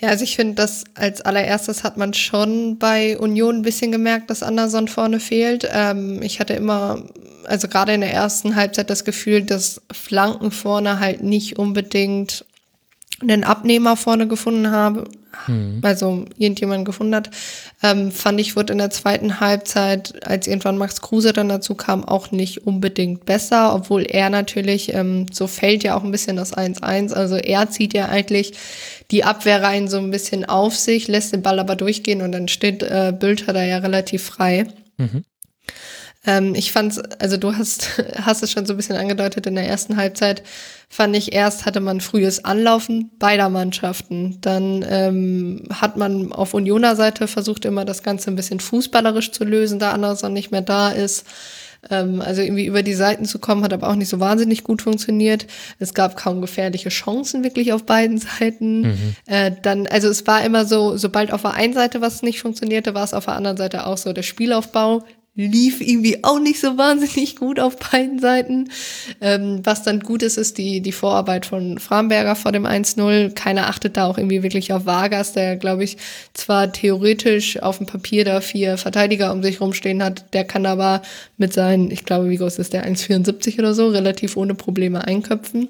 [0.00, 4.30] Ja, also ich finde, dass als allererstes hat man schon bei Union ein bisschen gemerkt,
[4.30, 5.68] dass Anderson vorne fehlt.
[5.70, 7.04] Ähm, ich hatte immer,
[7.44, 12.44] also gerade in der ersten Halbzeit das Gefühl, dass Flanken vorne halt nicht unbedingt
[13.20, 15.04] einen Abnehmer vorne gefunden habe,
[15.46, 15.80] hm.
[15.82, 17.30] also irgendjemand gefunden hat,
[17.82, 22.04] ähm, fand ich, wurde in der zweiten Halbzeit, als irgendwann Max Kruse dann dazu kam,
[22.04, 26.56] auch nicht unbedingt besser, obwohl er natürlich, ähm, so fällt ja auch ein bisschen das
[26.56, 28.52] 1-1, also er zieht ja eigentlich
[29.10, 32.82] die Abwehrreihen so ein bisschen auf sich, lässt den Ball aber durchgehen und dann steht
[32.82, 34.66] äh, Bülter da ja relativ frei.
[34.96, 35.24] Mhm.
[36.26, 39.68] Ähm, ich fand's, also du hast, hast es schon so ein bisschen angedeutet in der
[39.68, 40.42] ersten Halbzeit,
[40.88, 44.38] fand ich erst hatte man frühes Anlaufen beider Mannschaften.
[44.40, 49.44] Dann ähm, hat man auf Unioner Seite versucht immer das Ganze ein bisschen fußballerisch zu
[49.44, 51.26] lösen, da Anderson nicht mehr da ist.
[51.90, 54.82] Ähm, also irgendwie über die Seiten zu kommen, hat aber auch nicht so wahnsinnig gut
[54.82, 55.46] funktioniert.
[55.78, 58.80] Es gab kaum gefährliche Chancen wirklich auf beiden Seiten.
[58.80, 59.16] Mhm.
[59.26, 62.94] Äh, dann, also es war immer so, sobald auf der einen Seite was nicht funktionierte,
[62.94, 64.12] war es auf der anderen Seite auch so.
[64.12, 65.04] Der Spielaufbau
[65.38, 68.70] lief irgendwie auch nicht so wahnsinnig gut auf beiden Seiten.
[69.20, 73.34] Ähm, was dann gut ist, ist die, die Vorarbeit von Framberger vor dem 1-0.
[73.34, 75.96] Keiner achtet da auch irgendwie wirklich auf Vargas, der, glaube ich,
[76.34, 81.02] zwar theoretisch auf dem Papier da vier Verteidiger um sich rumstehen hat, der kann aber
[81.36, 85.68] mit seinen, ich glaube, wie groß ist der, 1,74 oder so, relativ ohne Probleme einköpfen.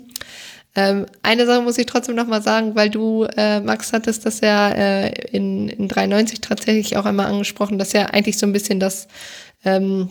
[0.76, 4.40] Ähm, eine Sache muss ich trotzdem noch mal sagen, weil du, äh, Max, hattest das
[4.40, 8.78] ja äh, in, in 93 tatsächlich auch einmal angesprochen, dass ja eigentlich so ein bisschen
[8.78, 9.08] das
[9.64, 10.08] ähm,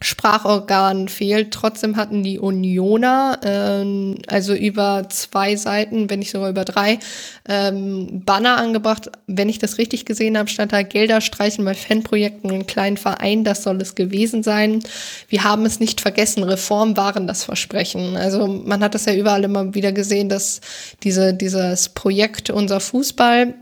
[0.00, 1.52] Sprachorgan fehlt.
[1.52, 7.00] Trotzdem hatten die Unioner, ähm, also über zwei Seiten, wenn nicht sogar über drei,
[7.48, 9.10] ähm, Banner angebracht.
[9.26, 13.42] Wenn ich das richtig gesehen habe, stand da Gelder streichen bei Fanprojekten und kleinen Vereinen.
[13.42, 14.84] Das soll es gewesen sein.
[15.28, 16.44] Wir haben es nicht vergessen.
[16.44, 18.16] Reform waren das Versprechen.
[18.16, 20.60] Also man hat das ja überall immer wieder gesehen, dass
[21.02, 23.54] diese, dieses Projekt unser Fußball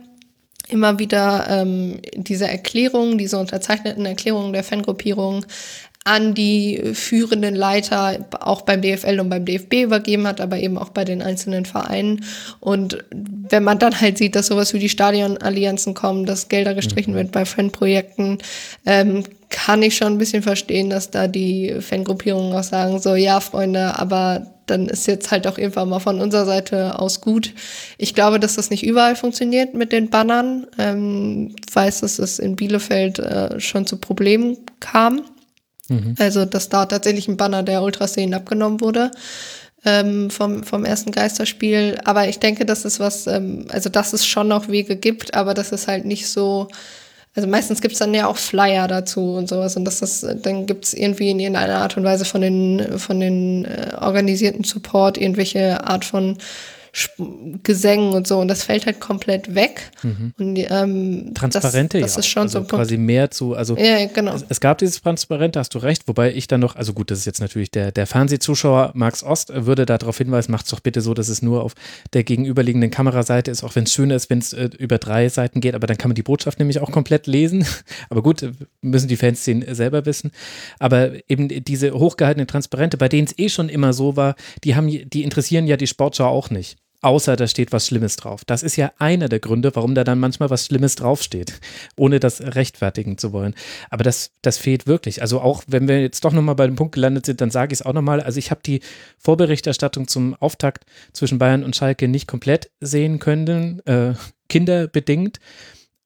[0.69, 5.47] immer wieder ähm, diese Erklärungen, diese unterzeichneten Erklärungen der Fangruppierung
[6.07, 10.91] an die führenden Leiter auch beim DFL und beim DFB übergeben hat, aber eben auch
[10.91, 12.25] bei den einzelnen Vereinen.
[12.61, 17.13] Und wenn man dann halt sieht, dass sowas wie die Stadionallianzen kommen, dass Gelder gestrichen
[17.13, 17.17] mhm.
[17.17, 18.39] wird bei Fanprojekten,
[18.87, 23.41] ähm, kann ich schon ein bisschen verstehen, dass da die Fangruppierungen auch sagen, so ja,
[23.41, 27.55] Freunde, aber dann ist jetzt halt auch irgendwann mal von unserer Seite aus gut.
[27.99, 30.67] Ich glaube, dass das nicht überall funktioniert mit den Bannern.
[30.77, 35.23] Ähm, weiß, dass es in Bielefeld äh, schon zu Problemen kam.
[35.89, 36.17] Mhm.
[36.19, 39.13] Also, dass da tatsächlich ein Banner der Ultraszenen abgenommen wurde
[39.85, 41.99] ähm, vom, vom ersten Geisterspiel.
[42.05, 45.55] Aber ich denke, dass es was, ähm, also dass es schon noch Wege gibt, aber
[45.55, 46.69] dass es halt nicht so
[47.37, 50.95] also meistens gibt's dann ja auch Flyer dazu und sowas und dass das, dann gibt's
[50.95, 56.07] irgendwie in irgendeiner Art und Weise von den, von den äh, organisierten Support irgendwelche Art
[56.07, 56.39] von
[57.63, 59.91] Gesängen und so und das fällt halt komplett weg.
[60.03, 60.35] Mhm.
[60.39, 62.21] Und, ähm, Transparente, das, das ja.
[62.21, 64.35] ist schon also so quasi mehr zu, also ja, genau.
[64.35, 67.21] es, es, gab dieses Transparente, hast du recht, wobei ich dann noch, also gut, das
[67.21, 71.01] ist jetzt natürlich der, der Fernsehzuschauer Max Ost würde darauf hinweisen, macht es doch bitte
[71.01, 71.75] so, dass es nur auf
[72.13, 75.61] der gegenüberliegenden Kameraseite ist, auch wenn es schöner ist, wenn es äh, über drei Seiten
[75.61, 77.65] geht, aber dann kann man die Botschaft nämlich auch komplett lesen.
[78.11, 78.47] aber gut,
[78.83, 80.33] müssen die Fans den selber wissen.
[80.79, 84.89] Aber eben diese hochgehaltenen Transparente, bei denen es eh schon immer so war, die haben,
[84.89, 86.77] die interessieren ja die Sportschau auch nicht
[87.07, 88.45] außer da steht was Schlimmes drauf.
[88.45, 91.61] Das ist ja einer der Gründe, warum da dann manchmal was Schlimmes draufsteht,
[91.97, 93.55] ohne das rechtfertigen zu wollen.
[93.91, 95.23] Aber das, das fehlt wirklich.
[95.23, 97.81] Also auch wenn wir jetzt doch nochmal bei dem Punkt gelandet sind, dann sage ich
[97.81, 98.21] es auch nochmal.
[98.21, 98.81] Also ich habe die
[99.19, 104.15] Vorberichterstattung zum Auftakt zwischen Bayern und Schalke nicht komplett sehen können, äh,
[104.49, 105.39] kinderbedingt.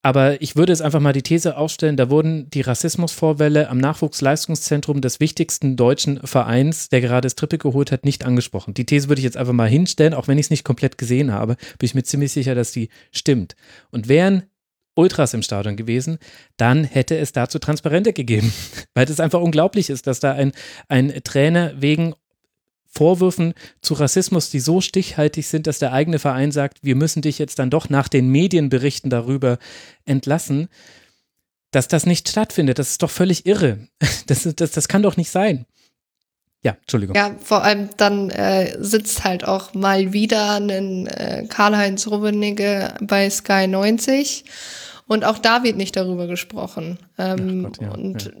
[0.03, 4.99] Aber ich würde es einfach mal die These aufstellen, da wurden die Rassismusvorwälle am Nachwuchsleistungszentrum
[4.99, 8.73] des wichtigsten deutschen Vereins, der gerade das Triple geholt hat, nicht angesprochen.
[8.73, 11.31] Die These würde ich jetzt einfach mal hinstellen, auch wenn ich es nicht komplett gesehen
[11.31, 13.55] habe, bin ich mir ziemlich sicher, dass die stimmt.
[13.91, 14.43] Und wären
[14.95, 16.17] Ultras im Stadion gewesen,
[16.57, 18.51] dann hätte es dazu Transparente gegeben.
[18.93, 20.51] Weil es einfach unglaublich ist, dass da ein,
[20.89, 22.13] ein Trainer wegen
[22.93, 27.39] Vorwürfen zu Rassismus, die so stichhaltig sind, dass der eigene Verein sagt, wir müssen dich
[27.39, 29.59] jetzt dann doch nach den Medienberichten darüber
[30.05, 30.67] entlassen,
[31.71, 32.79] dass das nicht stattfindet.
[32.79, 33.87] Das ist doch völlig irre.
[34.27, 35.65] Das, das, das kann doch nicht sein.
[36.63, 37.15] Ja, Entschuldigung.
[37.15, 43.29] Ja, vor allem dann äh, sitzt halt auch mal wieder ein äh, Karl-Heinz Rummenigge bei
[43.29, 44.45] Sky 90
[45.07, 46.99] und auch da wird nicht darüber gesprochen.
[47.17, 48.31] Ähm, Gott, ja, und ja.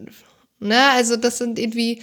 [0.59, 2.01] Ne, also das sind irgendwie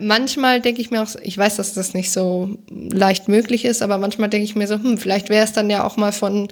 [0.00, 3.98] manchmal denke ich mir auch, ich weiß, dass das nicht so leicht möglich ist, aber
[3.98, 6.48] manchmal denke ich mir so, hm, vielleicht wäre es dann ja auch mal von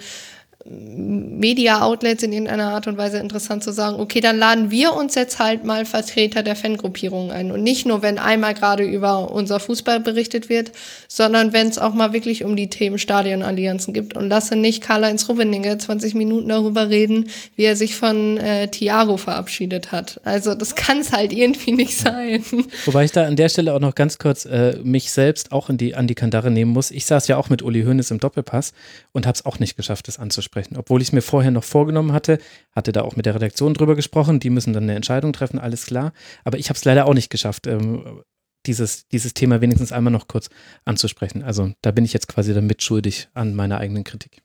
[0.64, 5.40] Media-Outlets in irgendeiner Art und Weise interessant zu sagen, okay, dann laden wir uns jetzt
[5.40, 7.50] halt mal Vertreter der Fangruppierung ein.
[7.50, 10.70] Und nicht nur, wenn einmal gerade über unser Fußball berichtet wird,
[11.16, 14.16] sondern wenn es auch mal wirklich um die Themen Stadionallianzen gibt.
[14.16, 19.16] Und lasse nicht Karl-Heinz Rummenigge 20 Minuten darüber reden, wie er sich von äh, Thiago
[19.16, 20.20] verabschiedet hat.
[20.24, 22.44] Also das kann es halt irgendwie nicht sein.
[22.84, 25.76] Wobei ich da an der Stelle auch noch ganz kurz äh, mich selbst auch in
[25.76, 26.90] die, an die Kandare nehmen muss.
[26.90, 28.72] Ich saß ja auch mit Uli Hoeneß im Doppelpass
[29.12, 30.76] und habe es auch nicht geschafft, das anzusprechen sprechen.
[30.76, 32.38] Obwohl ich es mir vorher noch vorgenommen hatte,
[32.74, 35.86] hatte da auch mit der Redaktion drüber gesprochen, die müssen dann eine Entscheidung treffen, alles
[35.86, 36.12] klar.
[36.44, 38.22] Aber ich habe es leider auch nicht geschafft, ähm,
[38.66, 40.48] dieses, dieses Thema wenigstens einmal noch kurz
[40.84, 41.42] anzusprechen.
[41.42, 44.42] Also da bin ich jetzt quasi dann mitschuldig an meiner eigenen Kritik.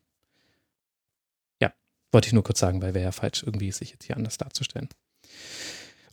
[1.62, 1.74] Ja,
[2.12, 4.90] wollte ich nur kurz sagen, weil wäre ja falsch, irgendwie sich jetzt hier anders darzustellen.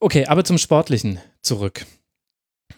[0.00, 1.86] Okay, aber zum Sportlichen zurück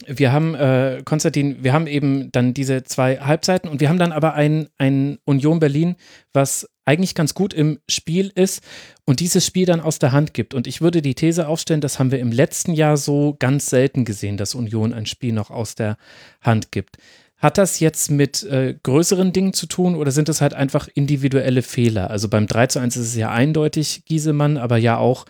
[0.07, 4.13] wir haben, äh, Konstantin, wir haben eben dann diese zwei Halbzeiten und wir haben dann
[4.13, 5.97] aber ein, ein Union Berlin,
[6.33, 8.63] was eigentlich ganz gut im Spiel ist
[9.05, 10.55] und dieses Spiel dann aus der Hand gibt.
[10.55, 14.05] Und ich würde die These aufstellen, das haben wir im letzten Jahr so ganz selten
[14.05, 15.99] gesehen, dass Union ein Spiel noch aus der
[16.41, 16.97] Hand gibt.
[17.37, 21.61] Hat das jetzt mit äh, größeren Dingen zu tun oder sind das halt einfach individuelle
[21.61, 22.09] Fehler?
[22.09, 25.27] Also beim 3 zu 1 ist es ja eindeutig Giesemann, aber ja auch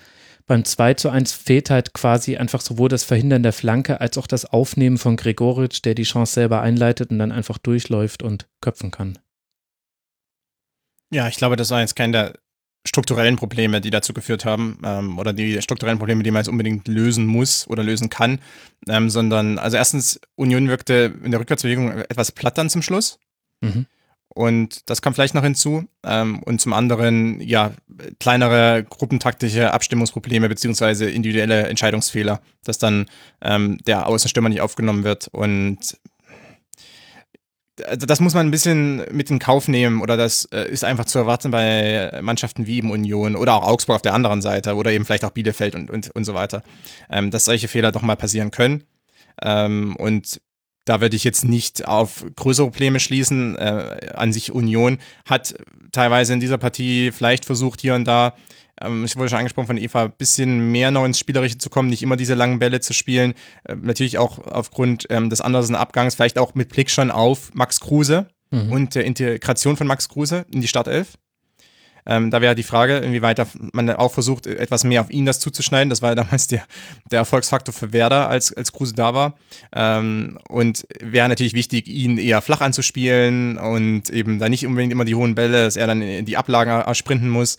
[0.47, 4.29] beim 2 zu 1 fehlt halt quasi einfach sowohl das Verhindern der Flanke als auch
[4.29, 8.93] das Aufnehmen von Gregoritsch, der die Chance selber einleitet und dann einfach durchläuft und köpfen
[8.93, 9.19] kann.
[11.11, 12.35] Ja, ich glaube, das war jetzt kein der
[12.87, 16.89] strukturellen Probleme, die dazu geführt haben, ähm, oder die strukturellen Probleme, die man jetzt unbedingt
[16.89, 18.41] lösen muss oder lösen kann,
[18.89, 23.19] ähm, sondern, also erstens, Union wirkte in der Rückwärtsbewegung etwas platt dann zum Schluss.
[23.61, 23.87] Mhm.
[24.29, 25.89] Und das kam vielleicht noch hinzu.
[26.05, 27.73] Ähm, und zum anderen, ja,
[28.21, 33.07] kleinere gruppentaktische Abstimmungsprobleme beziehungsweise individuelle Entscheidungsfehler, dass dann
[33.41, 35.29] ähm, der Außenstürmer nicht aufgenommen wird.
[35.29, 35.97] Und
[37.85, 41.05] also das muss man ein bisschen mit in Kauf nehmen oder das äh, ist einfach
[41.05, 44.93] zu erwarten bei Mannschaften wie eben Union oder auch Augsburg auf der anderen Seite oder
[44.93, 46.63] eben vielleicht auch Bielefeld und, und, und so weiter,
[47.11, 48.85] ähm, dass solche Fehler doch mal passieren können.
[49.43, 50.41] Ähm, und
[50.87, 53.57] da würde ich jetzt nicht auf größere Probleme schließen.
[53.57, 55.55] Äh, an sich Union hat
[55.93, 58.35] teilweise in dieser Partie vielleicht versucht, hier und da,
[58.81, 61.89] ähm, ich wurde schon angesprochen von Eva, ein bisschen mehr noch ins Spielerische zu kommen,
[61.89, 63.35] nicht immer diese langen Bälle zu spielen.
[63.65, 67.81] Äh, natürlich auch aufgrund ähm, des anderen Abgangs, vielleicht auch mit Blick schon auf Max
[67.81, 68.73] Kruse mhm.
[68.73, 71.15] und der Integration von Max Kruse in die Startelf.
[72.09, 75.91] Ähm, da wäre die Frage, inwieweit man auch versucht, etwas mehr auf ihn das zuzuschneiden.
[75.91, 76.63] Das war ja damals der,
[77.11, 79.35] der Erfolgsfaktor für Werder, als, als Kruse da war.
[79.75, 85.05] Ähm, und wäre natürlich wichtig, ihn eher flach anzuspielen und eben da nicht unbedingt immer
[85.05, 87.59] die hohen Bälle, dass er dann in die Ablagen sprinten muss.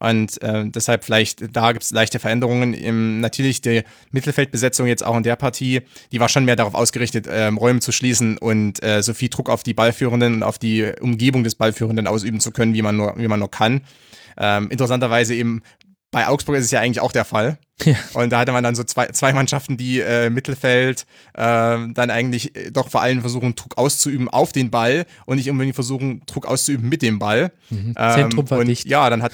[0.00, 2.74] Und äh, deshalb vielleicht, da gibt es leichte Veränderungen.
[2.74, 5.82] Im, natürlich die Mittelfeldbesetzung jetzt auch in der Partie,
[6.12, 9.48] die war schon mehr darauf ausgerichtet, äh, Räume zu schließen und äh, so viel Druck
[9.48, 13.14] auf die Ballführenden und auf die Umgebung des Ballführenden ausüben zu können, wie man nur,
[13.16, 13.82] wie man nur kann.
[14.36, 15.62] Ähm, interessanterweise eben
[16.14, 17.58] bei Augsburg ist es ja eigentlich auch der Fall.
[17.84, 17.96] Ja.
[18.14, 22.54] Und da hatte man dann so zwei, zwei Mannschaften, die äh, Mittelfeld äh, dann eigentlich
[22.56, 26.46] äh, doch vor allem versuchen, Druck auszuüben auf den Ball und nicht unbedingt versuchen, Druck
[26.46, 27.50] auszuüben mit dem Ball.
[27.70, 27.94] Mhm.
[27.98, 28.86] Ähm, Zentrum war und nicht.
[28.86, 29.32] Ja, dann hat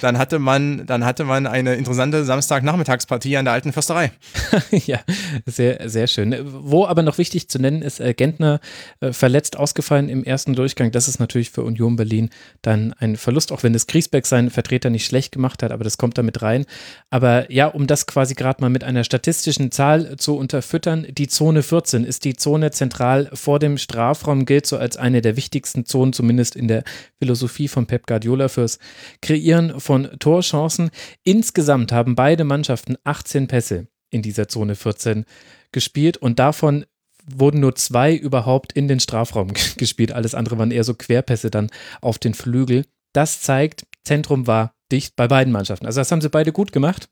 [0.00, 4.12] dann hatte man, dann hatte man eine interessante Samstagnachmittagspartie an der alten Försterei.
[4.70, 5.00] ja,
[5.44, 6.34] sehr, sehr schön.
[6.42, 8.60] Wo aber noch wichtig zu nennen ist, äh, Gentner
[9.00, 10.90] äh, verletzt ausgefallen im ersten Durchgang.
[10.90, 12.30] Das ist natürlich für Union Berlin
[12.62, 15.98] dann ein Verlust, auch wenn das Griesbeck seinen Vertreter nicht schlecht gemacht hat, aber das
[15.98, 16.64] kommt damit rein.
[17.10, 21.62] Aber ja, um das quasi gerade mal mit einer statistischen Zahl zu unterfüttern, die Zone
[21.62, 26.14] 14 ist die Zone zentral vor dem Strafraum, gilt so als eine der wichtigsten Zonen,
[26.14, 26.84] zumindest in der
[27.18, 28.78] Philosophie von Pep Guardiola fürs
[29.20, 30.90] Kreieren von Torchancen.
[31.22, 35.24] Insgesamt haben beide Mannschaften 18 Pässe in dieser Zone 14
[35.72, 36.84] gespielt und davon
[37.26, 40.12] wurden nur zwei überhaupt in den Strafraum gespielt.
[40.12, 41.70] Alles andere waren eher so Querpässe dann
[42.00, 42.86] auf den Flügel.
[43.12, 45.86] Das zeigt, Zentrum war dicht bei beiden Mannschaften.
[45.86, 47.08] Also das haben sie beide gut gemacht.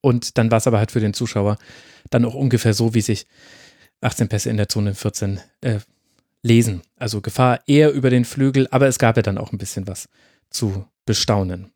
[0.00, 1.58] Und dann war es aber halt für den Zuschauer
[2.10, 3.26] dann auch ungefähr so, wie sich
[4.00, 5.80] 18 Pässe in der Zone 14 äh,
[6.42, 6.82] lesen.
[6.96, 10.08] Also Gefahr eher über den Flügel, aber es gab ja dann auch ein bisschen was
[10.48, 11.72] zu bestaunen.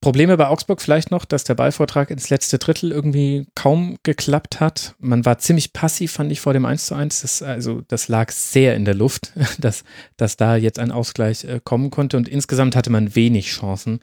[0.00, 4.94] Probleme bei Augsburg vielleicht noch, dass der Ballvortrag ins letzte Drittel irgendwie kaum geklappt hat.
[5.00, 7.22] Man war ziemlich passiv, fand ich, vor dem 1 zu 1.
[7.22, 9.82] Das, also, das lag sehr in der Luft, dass,
[10.16, 12.16] dass da jetzt ein Ausgleich äh, kommen konnte.
[12.16, 13.98] Und insgesamt hatte man wenig Chancen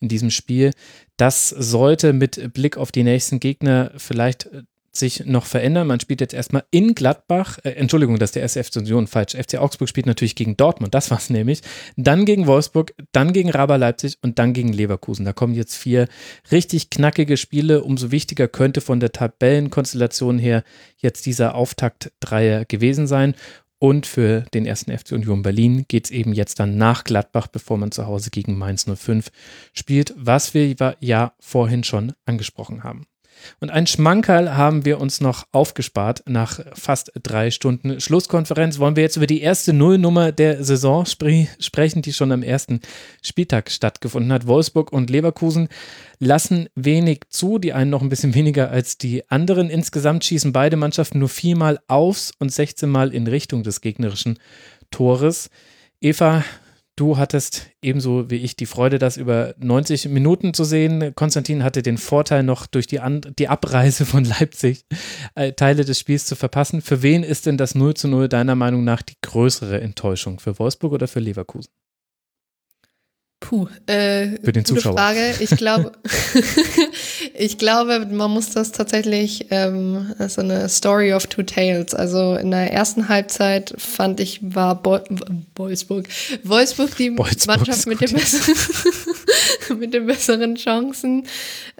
[0.00, 0.72] in diesem Spiel.
[1.16, 4.62] Das sollte mit Blick auf die nächsten Gegner vielleicht äh,
[4.92, 5.86] sich noch verändern.
[5.86, 9.34] Man spielt jetzt erstmal in Gladbach, äh, Entschuldigung, das ist der FC Union, falsch.
[9.34, 11.62] FC Augsburg spielt natürlich gegen Dortmund, das war es nämlich.
[11.96, 15.24] Dann gegen Wolfsburg, dann gegen Raber Leipzig und dann gegen Leverkusen.
[15.24, 16.08] Da kommen jetzt vier
[16.50, 17.84] richtig knackige Spiele.
[17.84, 20.64] Umso wichtiger könnte von der Tabellenkonstellation her
[20.96, 23.34] jetzt dieser Auftakt-Dreier gewesen sein.
[23.82, 27.78] Und für den ersten FC Union Berlin geht es eben jetzt dann nach Gladbach, bevor
[27.78, 29.30] man zu Hause gegen Mainz 05
[29.72, 33.06] spielt, was wir ja vorhin schon angesprochen haben.
[33.60, 38.78] Und ein Schmankerl haben wir uns noch aufgespart nach fast drei Stunden Schlusskonferenz.
[38.78, 42.80] Wollen wir jetzt über die erste Nullnummer der Saison spre sprechen, die schon am ersten
[43.22, 44.46] Spieltag stattgefunden hat.
[44.46, 45.68] Wolfsburg und Leverkusen
[46.18, 49.70] lassen wenig zu, die einen noch ein bisschen weniger als die anderen.
[49.70, 54.38] Insgesamt schießen beide Mannschaften nur viermal aufs und 16 Mal in Richtung des gegnerischen
[54.90, 55.50] Tores.
[56.00, 56.44] Eva,
[57.00, 61.14] Du hattest ebenso wie ich die Freude, das über 90 Minuten zu sehen.
[61.14, 64.84] Konstantin hatte den Vorteil noch durch die, An die Abreise von Leipzig
[65.34, 66.82] äh, Teile des Spiels zu verpassen.
[66.82, 70.40] Für wen ist denn das 0 zu 0 deiner Meinung nach die größere Enttäuschung?
[70.40, 71.70] Für Wolfsburg oder für Leverkusen?
[73.40, 74.92] Puh, äh, für den Zuschauer.
[74.92, 75.34] Frage.
[75.40, 75.92] Ich glaube,
[77.34, 81.94] ich glaube, man muss das tatsächlich ähm, so eine Story of two tales.
[81.94, 85.00] Also in der ersten Halbzeit fand ich war Bo
[85.56, 86.06] Wolfsburg,
[86.44, 88.20] Wolfsburg die Wolfsburg Mannschaft mit den,
[89.78, 91.26] mit den besseren Chancen.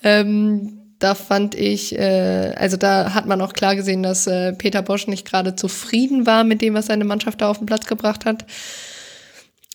[0.02, 4.80] Ähm, da fand ich, äh, also da hat man auch klar gesehen, dass äh, Peter
[4.80, 8.24] Bosch nicht gerade zufrieden war mit dem, was seine Mannschaft da auf den Platz gebracht
[8.24, 8.46] hat.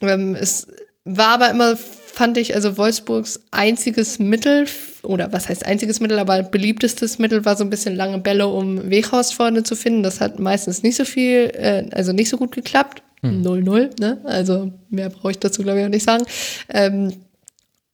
[0.01, 0.67] Ähm, es
[1.05, 4.65] war aber immer, fand ich, also Wolfsburgs einziges Mittel,
[5.03, 8.89] oder was heißt einziges Mittel, aber beliebtestes Mittel war so ein bisschen lange Bälle, um
[8.89, 10.03] Weghorst vorne zu finden.
[10.03, 13.03] Das hat meistens nicht so viel, äh, also nicht so gut geklappt.
[13.23, 13.89] 0-0, hm.
[13.99, 14.17] ne?
[14.23, 16.25] Also mehr brauche ich dazu, glaube ich, auch nicht sagen.
[16.69, 17.13] Ähm,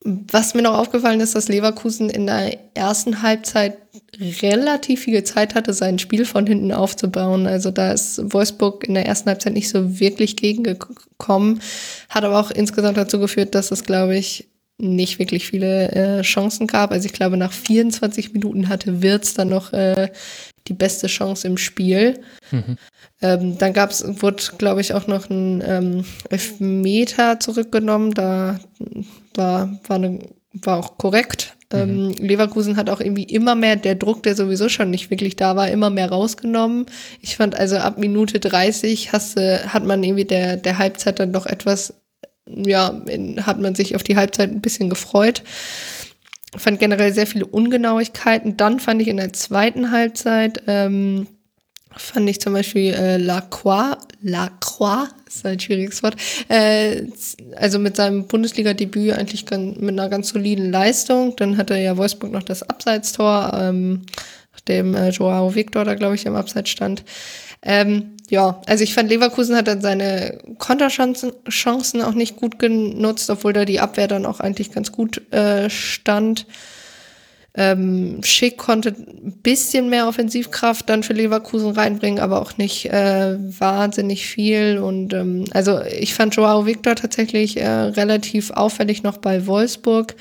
[0.03, 3.77] was mir noch aufgefallen ist, dass Leverkusen in der ersten Halbzeit
[4.41, 7.45] relativ viel Zeit hatte, sein Spiel von hinten aufzubauen.
[7.45, 11.61] Also da ist Wolfsburg in der ersten Halbzeit nicht so wirklich gegengekommen,
[12.09, 14.47] hat aber auch insgesamt dazu geführt, dass es, glaube ich,
[14.79, 16.91] nicht wirklich viele äh, Chancen gab.
[16.91, 20.09] Also ich glaube, nach 24 Minuten hatte Wirtz dann noch äh,
[20.67, 22.19] die beste Chance im Spiel.
[22.49, 22.77] Mhm.
[23.21, 28.15] Ähm, dann gab's, wurde, glaube ich, auch noch ein ähm, Elfmeter zurückgenommen.
[28.15, 28.59] Da
[29.35, 30.19] war, war, eine,
[30.53, 31.55] war auch korrekt.
[31.73, 32.13] Ähm, mhm.
[32.13, 35.69] Leverkusen hat auch irgendwie immer mehr der Druck, der sowieso schon nicht wirklich da war,
[35.69, 36.85] immer mehr rausgenommen.
[37.21, 41.45] Ich fand also ab Minute 30 hast, hat man irgendwie der, der Halbzeit dann doch
[41.45, 41.93] etwas,
[42.45, 45.43] ja, in, hat man sich auf die Halbzeit ein bisschen gefreut.
[46.57, 48.57] Fand generell sehr viele Ungenauigkeiten.
[48.57, 51.27] Dann fand ich in der zweiten Halbzeit, ähm,
[51.95, 56.15] fand ich zum Beispiel äh, Lacroix, Lacroix, ist ein schwieriges Wort,
[56.49, 57.03] äh,
[57.55, 61.35] also mit seinem Bundesliga-Debüt eigentlich mit einer ganz soliden Leistung.
[61.35, 64.03] Dann hatte ja Wolfsburg noch das Abseitstor, ähm,
[64.53, 67.03] nachdem äh, Joao Victor da, glaube ich, im Abseits stand.
[67.63, 73.29] Ähm, ja, also ich fand, Leverkusen hat dann seine Konterchancen Chancen auch nicht gut genutzt,
[73.29, 76.47] obwohl da die Abwehr dann auch eigentlich ganz gut äh, stand.
[77.53, 83.35] Ähm, Schick konnte ein bisschen mehr Offensivkraft dann für Leverkusen reinbringen, aber auch nicht äh,
[83.59, 84.77] wahnsinnig viel.
[84.77, 90.15] Und ähm, also ich fand Joao Victor tatsächlich äh, relativ auffällig noch bei Wolfsburg.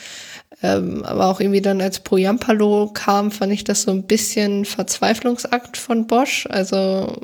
[0.63, 5.77] Ähm, aber auch irgendwie dann als Poyampalo kam, fand ich das so ein bisschen Verzweiflungsakt
[5.77, 6.47] von Bosch.
[6.51, 7.17] Also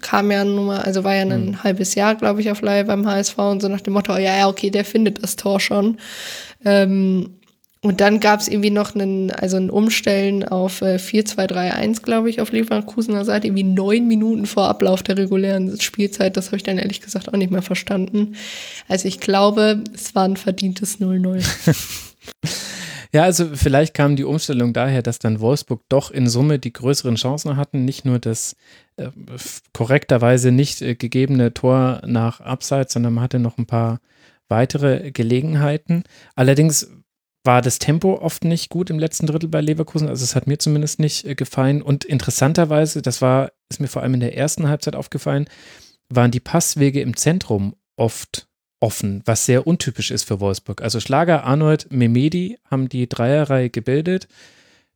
[0.00, 1.62] kam ja nun mal, also war ja ein mhm.
[1.62, 4.48] halbes Jahr, glaube ich, auf Leihe beim HSV und so nach dem Motto, ja, ja,
[4.48, 5.98] okay, der findet das Tor schon.
[6.64, 7.36] Ähm,
[7.84, 12.40] und dann gab es irgendwie noch einen, also ein Umstellen auf äh, 4-2-3-1, glaube ich,
[12.40, 16.36] auf Leverkusener Seite, irgendwie neun Minuten vor Ablauf der regulären Spielzeit.
[16.36, 18.36] Das habe ich dann ehrlich gesagt auch nicht mehr verstanden.
[18.86, 21.44] Also ich glaube, es war ein verdientes 0-0.
[23.14, 27.16] Ja, also vielleicht kam die Umstellung daher, dass dann Wolfsburg doch in Summe die größeren
[27.16, 27.84] Chancen hatten.
[27.84, 28.56] Nicht nur das
[28.96, 29.10] äh,
[29.74, 34.00] korrekterweise nicht äh, gegebene Tor nach Abseits, sondern man hatte noch ein paar
[34.48, 36.04] weitere Gelegenheiten.
[36.36, 36.88] Allerdings
[37.44, 40.08] war das Tempo oft nicht gut im letzten Drittel bei Leverkusen.
[40.08, 41.82] Also es hat mir zumindest nicht äh, gefallen.
[41.82, 45.48] Und interessanterweise, das war, ist mir vor allem in der ersten Halbzeit aufgefallen,
[46.08, 48.48] waren die Passwege im Zentrum oft
[48.80, 50.82] offen, was sehr untypisch ist für Wolfsburg.
[50.82, 54.26] Also Schlager, Arnold, Memedi haben die Dreierreihe gebildet.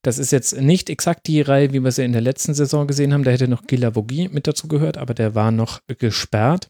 [0.03, 3.13] Das ist jetzt nicht exakt die Reihe, wie wir sie in der letzten Saison gesehen
[3.13, 3.23] haben.
[3.23, 6.69] Da hätte noch Gilavogi mit dazu gehört, aber der war noch gesperrt.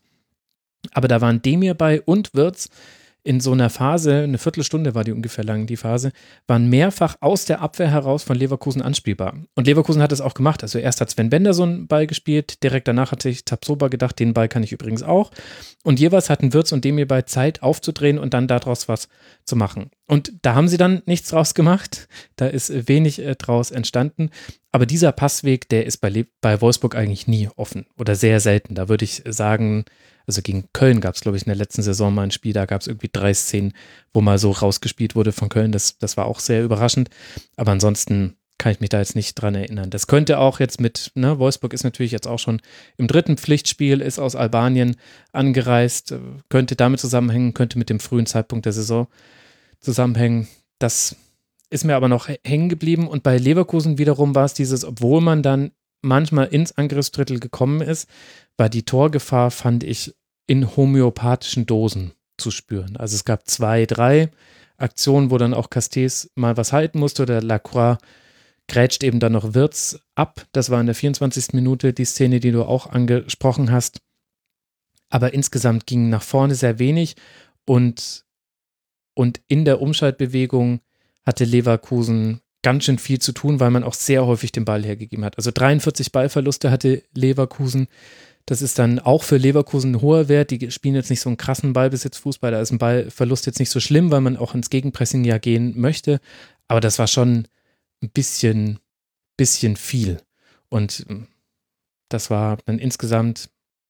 [0.93, 2.69] Aber da waren Demir bei und Wirtz
[3.27, 6.13] in so einer Phase, eine Viertelstunde war die ungefähr lang, die Phase,
[6.47, 9.35] waren mehrfach aus der Abwehr heraus von Leverkusen anspielbar.
[9.57, 10.63] Und Leverkusen hat es auch gemacht.
[10.63, 14.21] Also erst hat Sven Bender so einen Ball gespielt, direkt danach hat sich Tapsoba gedacht,
[14.21, 15.33] den Ball kann ich übrigens auch.
[15.83, 19.09] Und jeweils hatten Wirtz und Demir bei Zeit aufzudrehen und dann daraus was
[19.45, 19.91] zu machen.
[20.07, 22.09] Und da haben sie dann nichts draus gemacht.
[22.37, 24.31] Da ist wenig äh, draus entstanden.
[24.71, 28.77] Aber dieser Passweg, der ist bei, Le bei Wolfsburg eigentlich nie offen oder sehr selten.
[28.77, 29.85] Da würde ich sagen,
[30.27, 32.67] also gegen Köln gab es, glaube ich, in der letzten Saison mal ein Spiel, da
[32.67, 33.73] gab es irgendwie drei Szenen,
[34.13, 35.73] wo mal so rausgespielt wurde von Köln.
[35.73, 37.11] Das, das war auch sehr überraschend.
[37.57, 39.91] Aber ansonsten kann ich mich da jetzt nicht dran erinnern.
[39.91, 42.61] Das könnte auch jetzt mit, ne, Wolfsburg ist natürlich jetzt auch schon
[42.97, 44.97] im dritten Pflichtspiel, ist aus Albanien
[45.33, 46.15] angereist,
[46.49, 49.09] könnte damit zusammenhängen, könnte mit dem frühen Zeitpunkt der Saison
[49.81, 50.49] zusammenhängen.
[50.79, 51.17] Das
[51.71, 53.09] ist mir aber noch hängen geblieben.
[53.09, 55.73] Und bei Leverkusen wiederum war es dieses, obwohl man dann
[56.03, 58.09] manchmal ins Angriffsdrittel gekommen ist,
[58.57, 60.15] war die Torgefahr, fand ich,
[60.47, 62.97] in homöopathischen Dosen zu spüren.
[62.97, 64.31] Also es gab zwei, drei
[64.77, 67.99] Aktionen, wo dann auch Castes mal was halten musste oder Lacroix
[68.69, 70.47] grätscht eben dann noch Wirtz ab.
[70.53, 71.53] Das war in der 24.
[71.53, 74.01] Minute die Szene, die du auch angesprochen hast.
[75.09, 77.15] Aber insgesamt ging nach vorne sehr wenig
[77.65, 78.25] und,
[79.15, 80.81] und in der Umschaltbewegung
[81.25, 85.25] hatte Leverkusen ganz schön viel zu tun, weil man auch sehr häufig den Ball hergegeben
[85.25, 85.37] hat.
[85.37, 87.87] Also 43 Ballverluste hatte Leverkusen.
[88.45, 90.51] Das ist dann auch für Leverkusen ein hoher Wert.
[90.51, 92.51] Die spielen jetzt nicht so einen krassen Ballbesitzfußball.
[92.51, 95.75] Da ist ein Ballverlust jetzt nicht so schlimm, weil man auch ins Gegenpressing ja gehen
[95.81, 96.19] möchte.
[96.67, 97.47] Aber das war schon
[98.03, 98.81] ein bisschen,
[99.37, 100.19] bisschen viel.
[100.69, 101.07] Und
[102.09, 103.49] das war dann insgesamt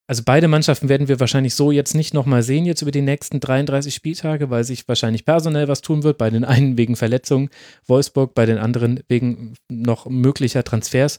[0.09, 3.41] also beide Mannschaften werden wir wahrscheinlich so jetzt nicht nochmal sehen, jetzt über die nächsten
[3.41, 6.17] 33 Spieltage, weil sich wahrscheinlich personell was tun wird.
[6.17, 7.51] Bei den einen wegen Verletzung
[7.86, 11.18] Wolfsburg, bei den anderen wegen noch möglicher Transfers,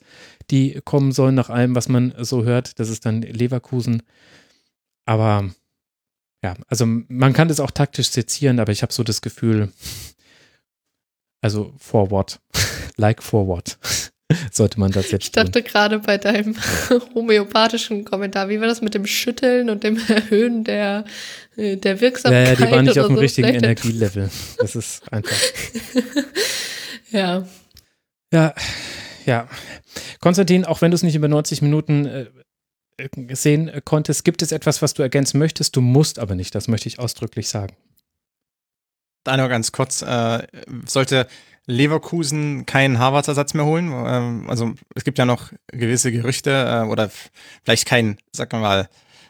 [0.50, 2.80] die kommen sollen, nach allem, was man so hört.
[2.80, 4.04] Das ist dann Leverkusen.
[5.06, 5.50] Aber
[6.42, 9.74] ja, also man kann das auch taktisch sezieren, aber ich habe so das Gefühl,
[11.42, 12.40] also forward,
[12.96, 13.78] like forward.
[14.58, 16.56] Sollte man das jetzt Ich dachte gerade bei deinem
[17.16, 21.06] homöopathischen Kommentar, wie war das mit dem Schütteln und dem Erhöhen der,
[21.56, 22.46] äh, der Wirksamkeit?
[22.46, 24.30] Ja, ja die waren nicht auf dem so richtigen Energielevel.
[24.58, 25.38] Das ist einfach.
[27.12, 27.48] ja.
[28.34, 28.54] Ja,
[29.26, 29.48] ja.
[30.20, 32.26] Konstantin, auch wenn du es nicht über 90 Minuten äh,
[33.34, 35.76] sehen konntest, gibt es etwas, was du ergänzen möchtest?
[35.76, 37.76] Du musst aber nicht, das möchte ich ausdrücklich sagen.
[39.24, 40.48] Da nur ganz kurz, äh,
[40.86, 41.28] sollte
[41.68, 43.92] Leverkusen keinen Harvards-Ersatz mehr holen.
[43.92, 47.12] Ähm, also es gibt ja noch gewisse Gerüchte äh, oder
[47.64, 48.90] vielleicht keinen, sagen wir mal,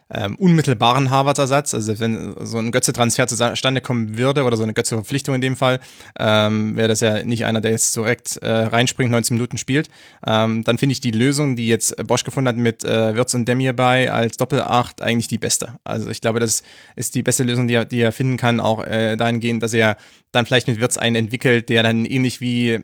[0.09, 1.73] ähm, unmittelbaren Harvards-Ersatz.
[1.73, 5.79] Also wenn so ein Götze-Transfer zustande kommen würde oder so eine Götze-Verpflichtung in dem Fall,
[6.19, 9.89] ähm, wäre das ja nicht einer, der jetzt direkt äh, reinspringt, 19 Minuten spielt.
[10.25, 13.47] Ähm, dann finde ich die Lösung, die jetzt Bosch gefunden hat mit äh, Wirtz und
[13.47, 15.75] Demir bei als Doppelacht eigentlich die beste.
[15.83, 16.63] Also ich glaube, das
[16.95, 19.97] ist die beste Lösung, die er, die er finden kann, auch äh, dahingehend, dass er
[20.31, 22.81] dann vielleicht mit Wirtz einen entwickelt, der dann ähnlich wie äh,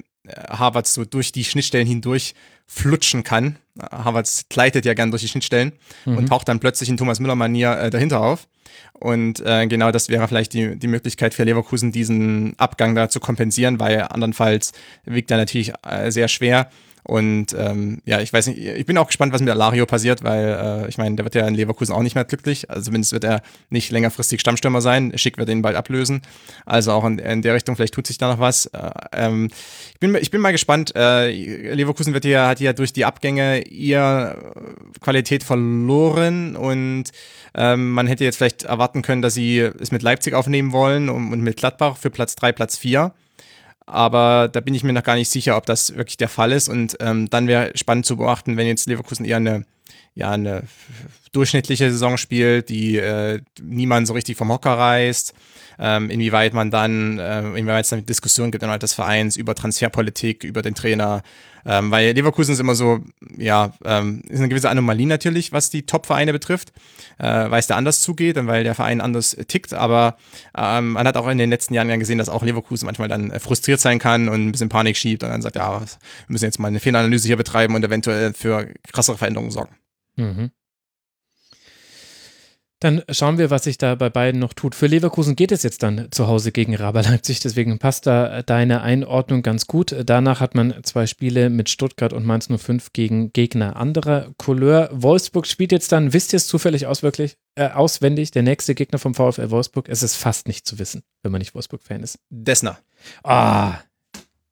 [0.49, 2.33] Harvard so durch die Schnittstellen hindurch
[2.65, 3.57] flutschen kann.
[3.79, 5.73] Havertz gleitet ja gern durch die Schnittstellen
[6.05, 6.17] mhm.
[6.17, 8.47] und taucht dann plötzlich in Thomas Müller-Manier äh, dahinter auf.
[8.93, 13.19] Und äh, genau das wäre vielleicht die, die Möglichkeit für Leverkusen, diesen Abgang da zu
[13.19, 14.71] kompensieren, weil andernfalls
[15.05, 16.69] wiegt er natürlich äh, sehr schwer.
[17.03, 20.83] Und ähm, ja, ich weiß nicht, ich bin auch gespannt, was mit Alario passiert, weil
[20.85, 22.69] äh, ich meine, der wird ja in Leverkusen auch nicht mehr glücklich.
[22.69, 25.11] Also zumindest wird er nicht längerfristig Stammstürmer sein.
[25.17, 26.21] Schick wird ihn bald ablösen.
[26.65, 28.67] Also auch in, in der Richtung, vielleicht tut sich da noch was.
[28.67, 29.49] Äh, ähm,
[29.93, 30.95] ich, bin, ich bin mal gespannt.
[30.95, 34.53] Äh, Leverkusen wird ja, hat ja durch die Abgänge ihr
[35.01, 37.05] Qualität verloren und
[37.55, 41.33] ähm, man hätte jetzt vielleicht erwarten können, dass sie es mit Leipzig aufnehmen wollen und,
[41.33, 43.13] und mit Gladbach für Platz 3, Platz 4
[43.85, 46.69] aber da bin ich mir noch gar nicht sicher, ob das wirklich der Fall ist.
[46.69, 49.65] Und ähm, dann wäre spannend zu beobachten, wenn jetzt Leverkusen eher eine,
[50.15, 50.63] ja, eine
[51.31, 55.33] durchschnittliche Saison spielt, die äh, niemand so richtig vom Hocker reißt,
[55.79, 60.43] ähm, inwieweit man dann, äh, inwieweit es dann Diskussionen gibt innerhalb des Vereins über Transferpolitik,
[60.43, 61.23] über den Trainer,
[61.65, 62.99] ähm, weil Leverkusen ist immer so,
[63.37, 66.73] ja, ähm, ist eine gewisse Anomalie natürlich, was die Top-Vereine betrifft,
[67.19, 69.73] äh, weil es da anders zugeht und weil der Verein anders tickt.
[69.73, 70.17] Aber
[70.57, 73.39] ähm, man hat auch in den letzten Jahren gesehen, dass auch Leverkusen manchmal dann äh,
[73.39, 75.87] frustriert sein kann und ein bisschen Panik schiebt und dann sagt, ja, wir
[76.27, 79.75] müssen jetzt mal eine Fehleranalyse hier betreiben und eventuell für krassere Veränderungen sorgen.
[80.15, 80.51] Mhm.
[82.83, 84.75] Dann schauen wir, was sich da bei beiden noch tut.
[84.75, 88.81] Für Leverkusen geht es jetzt dann zu Hause gegen Raber Leipzig, deswegen passt da deine
[88.81, 89.95] Einordnung ganz gut.
[90.05, 94.89] Danach hat man zwei Spiele mit Stuttgart und Mainz 05 gegen Gegner anderer Couleur.
[94.91, 99.15] Wolfsburg spielt jetzt dann, wisst ihr es zufällig auswirklich, äh, auswendig, der nächste Gegner vom
[99.15, 99.87] VfL Wolfsburg?
[99.87, 102.19] Es ist fast nicht zu wissen, wenn man nicht Wolfsburg-Fan ist.
[102.29, 102.79] Dessner.
[103.23, 103.75] Ah,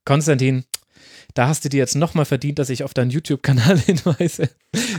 [0.06, 0.64] Konstantin,
[1.34, 4.50] da hast du dir jetzt nochmal verdient, dass ich auf deinen YouTube-Kanal hinweise.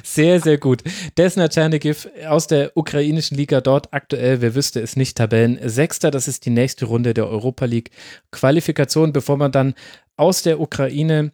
[0.02, 0.82] Sehr, sehr gut.
[1.16, 6.10] Desna Czernigiv aus der ukrainischen Liga dort aktuell, wer wüsste es nicht, Tabellen Sechster.
[6.10, 7.90] Das ist die nächste Runde der Europa League
[8.30, 9.74] Qualifikation, bevor man dann
[10.16, 11.32] aus der Ukraine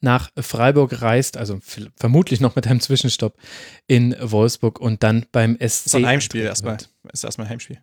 [0.00, 1.58] nach Freiburg reist, also
[1.96, 3.36] vermutlich noch mit einem Zwischenstopp
[3.86, 5.94] in Wolfsburg und dann beim SC.
[5.94, 6.76] Ein Heimspiel erstmal.
[6.76, 7.80] Das ist erstmal ein Heimspiel.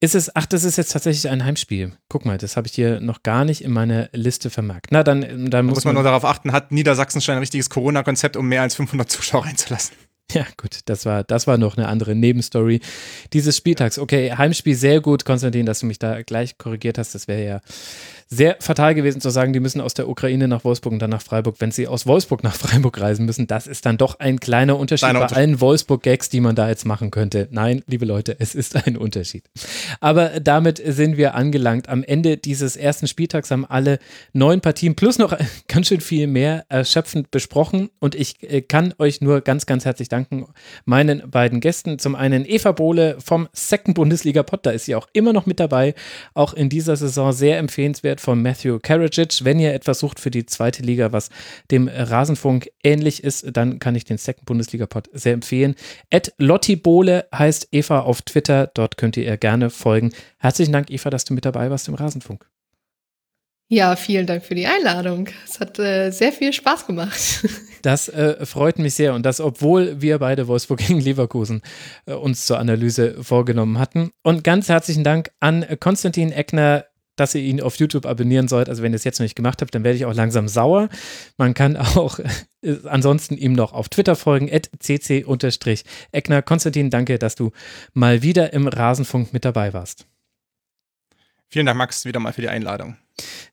[0.00, 1.92] Ist es, ach, das ist jetzt tatsächlich ein Heimspiel.
[2.08, 4.88] Guck mal, das habe ich hier noch gar nicht in meiner Liste vermerkt.
[4.90, 7.68] Na, dann, dann muss, muss man, man nur darauf achten, hat Niedersachsen schon ein richtiges
[7.68, 9.96] Corona-Konzept, um mehr als 500 Zuschauer reinzulassen.
[10.30, 12.80] Ja, gut, das war, das war noch eine andere Nebenstory
[13.32, 13.98] dieses Spieltags.
[13.98, 17.14] Okay, Heimspiel sehr gut, Konstantin, dass du mich da gleich korrigiert hast.
[17.14, 17.60] Das wäre ja
[18.30, 21.22] sehr fatal gewesen zu sagen, die müssen aus der Ukraine nach Wolfsburg und dann nach
[21.22, 21.56] Freiburg.
[21.60, 25.04] Wenn sie aus Wolfsburg nach Freiburg reisen müssen, das ist dann doch ein kleiner Unterschied
[25.04, 25.38] Kleiner bei Unterschied.
[25.38, 27.48] allen Wolfsburg-Gags, die man da jetzt machen könnte.
[27.50, 29.44] Nein, liebe Leute, es ist ein Unterschied.
[30.00, 31.88] Aber damit sind wir angelangt.
[31.88, 33.98] Am Ende dieses ersten Spieltags haben alle
[34.34, 35.34] neun Partien plus noch
[35.68, 37.88] ganz schön viel mehr erschöpfend besprochen.
[37.98, 40.46] Und ich äh, kann euch nur ganz, ganz herzlich danken,
[40.84, 41.98] meinen beiden Gästen.
[41.98, 45.60] Zum einen Eva Bohle vom Second Bundesliga Pod, da ist sie auch immer noch mit
[45.60, 45.94] dabei.
[46.34, 49.44] Auch in dieser Saison sehr empfehlenswert Arbeit von Matthew Karadzic.
[49.44, 51.30] Wenn ihr etwas sucht für die zweite Liga, was
[51.70, 55.74] dem Rasenfunk ähnlich ist, dann kann ich den Second Bundesliga-Pod sehr empfehlen.
[56.10, 58.70] At Lotti Bohle heißt Eva auf Twitter.
[58.74, 60.12] Dort könnt ihr ihr gerne folgen.
[60.38, 62.46] Herzlichen Dank, Eva, dass du mit dabei warst im Rasenfunk.
[63.70, 65.28] Ja, vielen Dank für die Einladung.
[65.44, 67.18] Es hat äh, sehr viel Spaß gemacht.
[67.82, 71.62] Das äh, freut mich sehr und das, obwohl wir beide Wolfsburg gegen Leverkusen
[72.06, 74.10] äh, uns zur Analyse vorgenommen hatten.
[74.24, 76.86] Und ganz herzlichen Dank an Konstantin Eckner,
[77.20, 78.68] dass ihr ihn auf YouTube abonnieren sollt.
[78.68, 80.88] Also wenn ihr es jetzt noch nicht gemacht habt, dann werde ich auch langsam sauer.
[81.36, 82.18] Man kann auch
[82.62, 86.42] äh, ansonsten ihm noch auf Twitter folgen, cc-eckner.
[86.42, 87.52] Konstantin, danke, dass du
[87.92, 90.06] mal wieder im Rasenfunk mit dabei warst.
[91.48, 92.96] Vielen Dank, Max, wieder mal für die Einladung.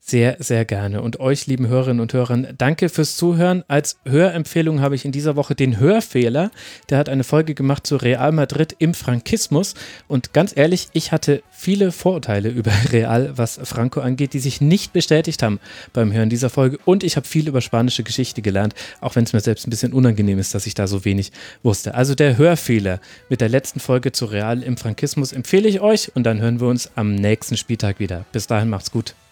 [0.07, 1.01] Sehr, sehr gerne.
[1.01, 3.63] Und euch, lieben Hörerinnen und Hörern, danke fürs Zuhören.
[3.67, 6.51] Als Hörempfehlung habe ich in dieser Woche den Hörfehler.
[6.91, 9.73] Der hat eine Folge gemacht zu Real Madrid im Frankismus.
[10.07, 14.93] Und ganz ehrlich, ich hatte viele Vorurteile über Real, was Franco angeht, die sich nicht
[14.93, 15.59] bestätigt haben
[15.91, 16.77] beim Hören dieser Folge.
[16.85, 19.91] Und ich habe viel über spanische Geschichte gelernt, auch wenn es mir selbst ein bisschen
[19.91, 21.31] unangenehm ist, dass ich da so wenig
[21.63, 21.95] wusste.
[21.95, 26.11] Also der Hörfehler mit der letzten Folge zu Real im Frankismus empfehle ich euch.
[26.13, 28.25] Und dann hören wir uns am nächsten Spieltag wieder.
[28.31, 29.15] Bis dahin macht's gut.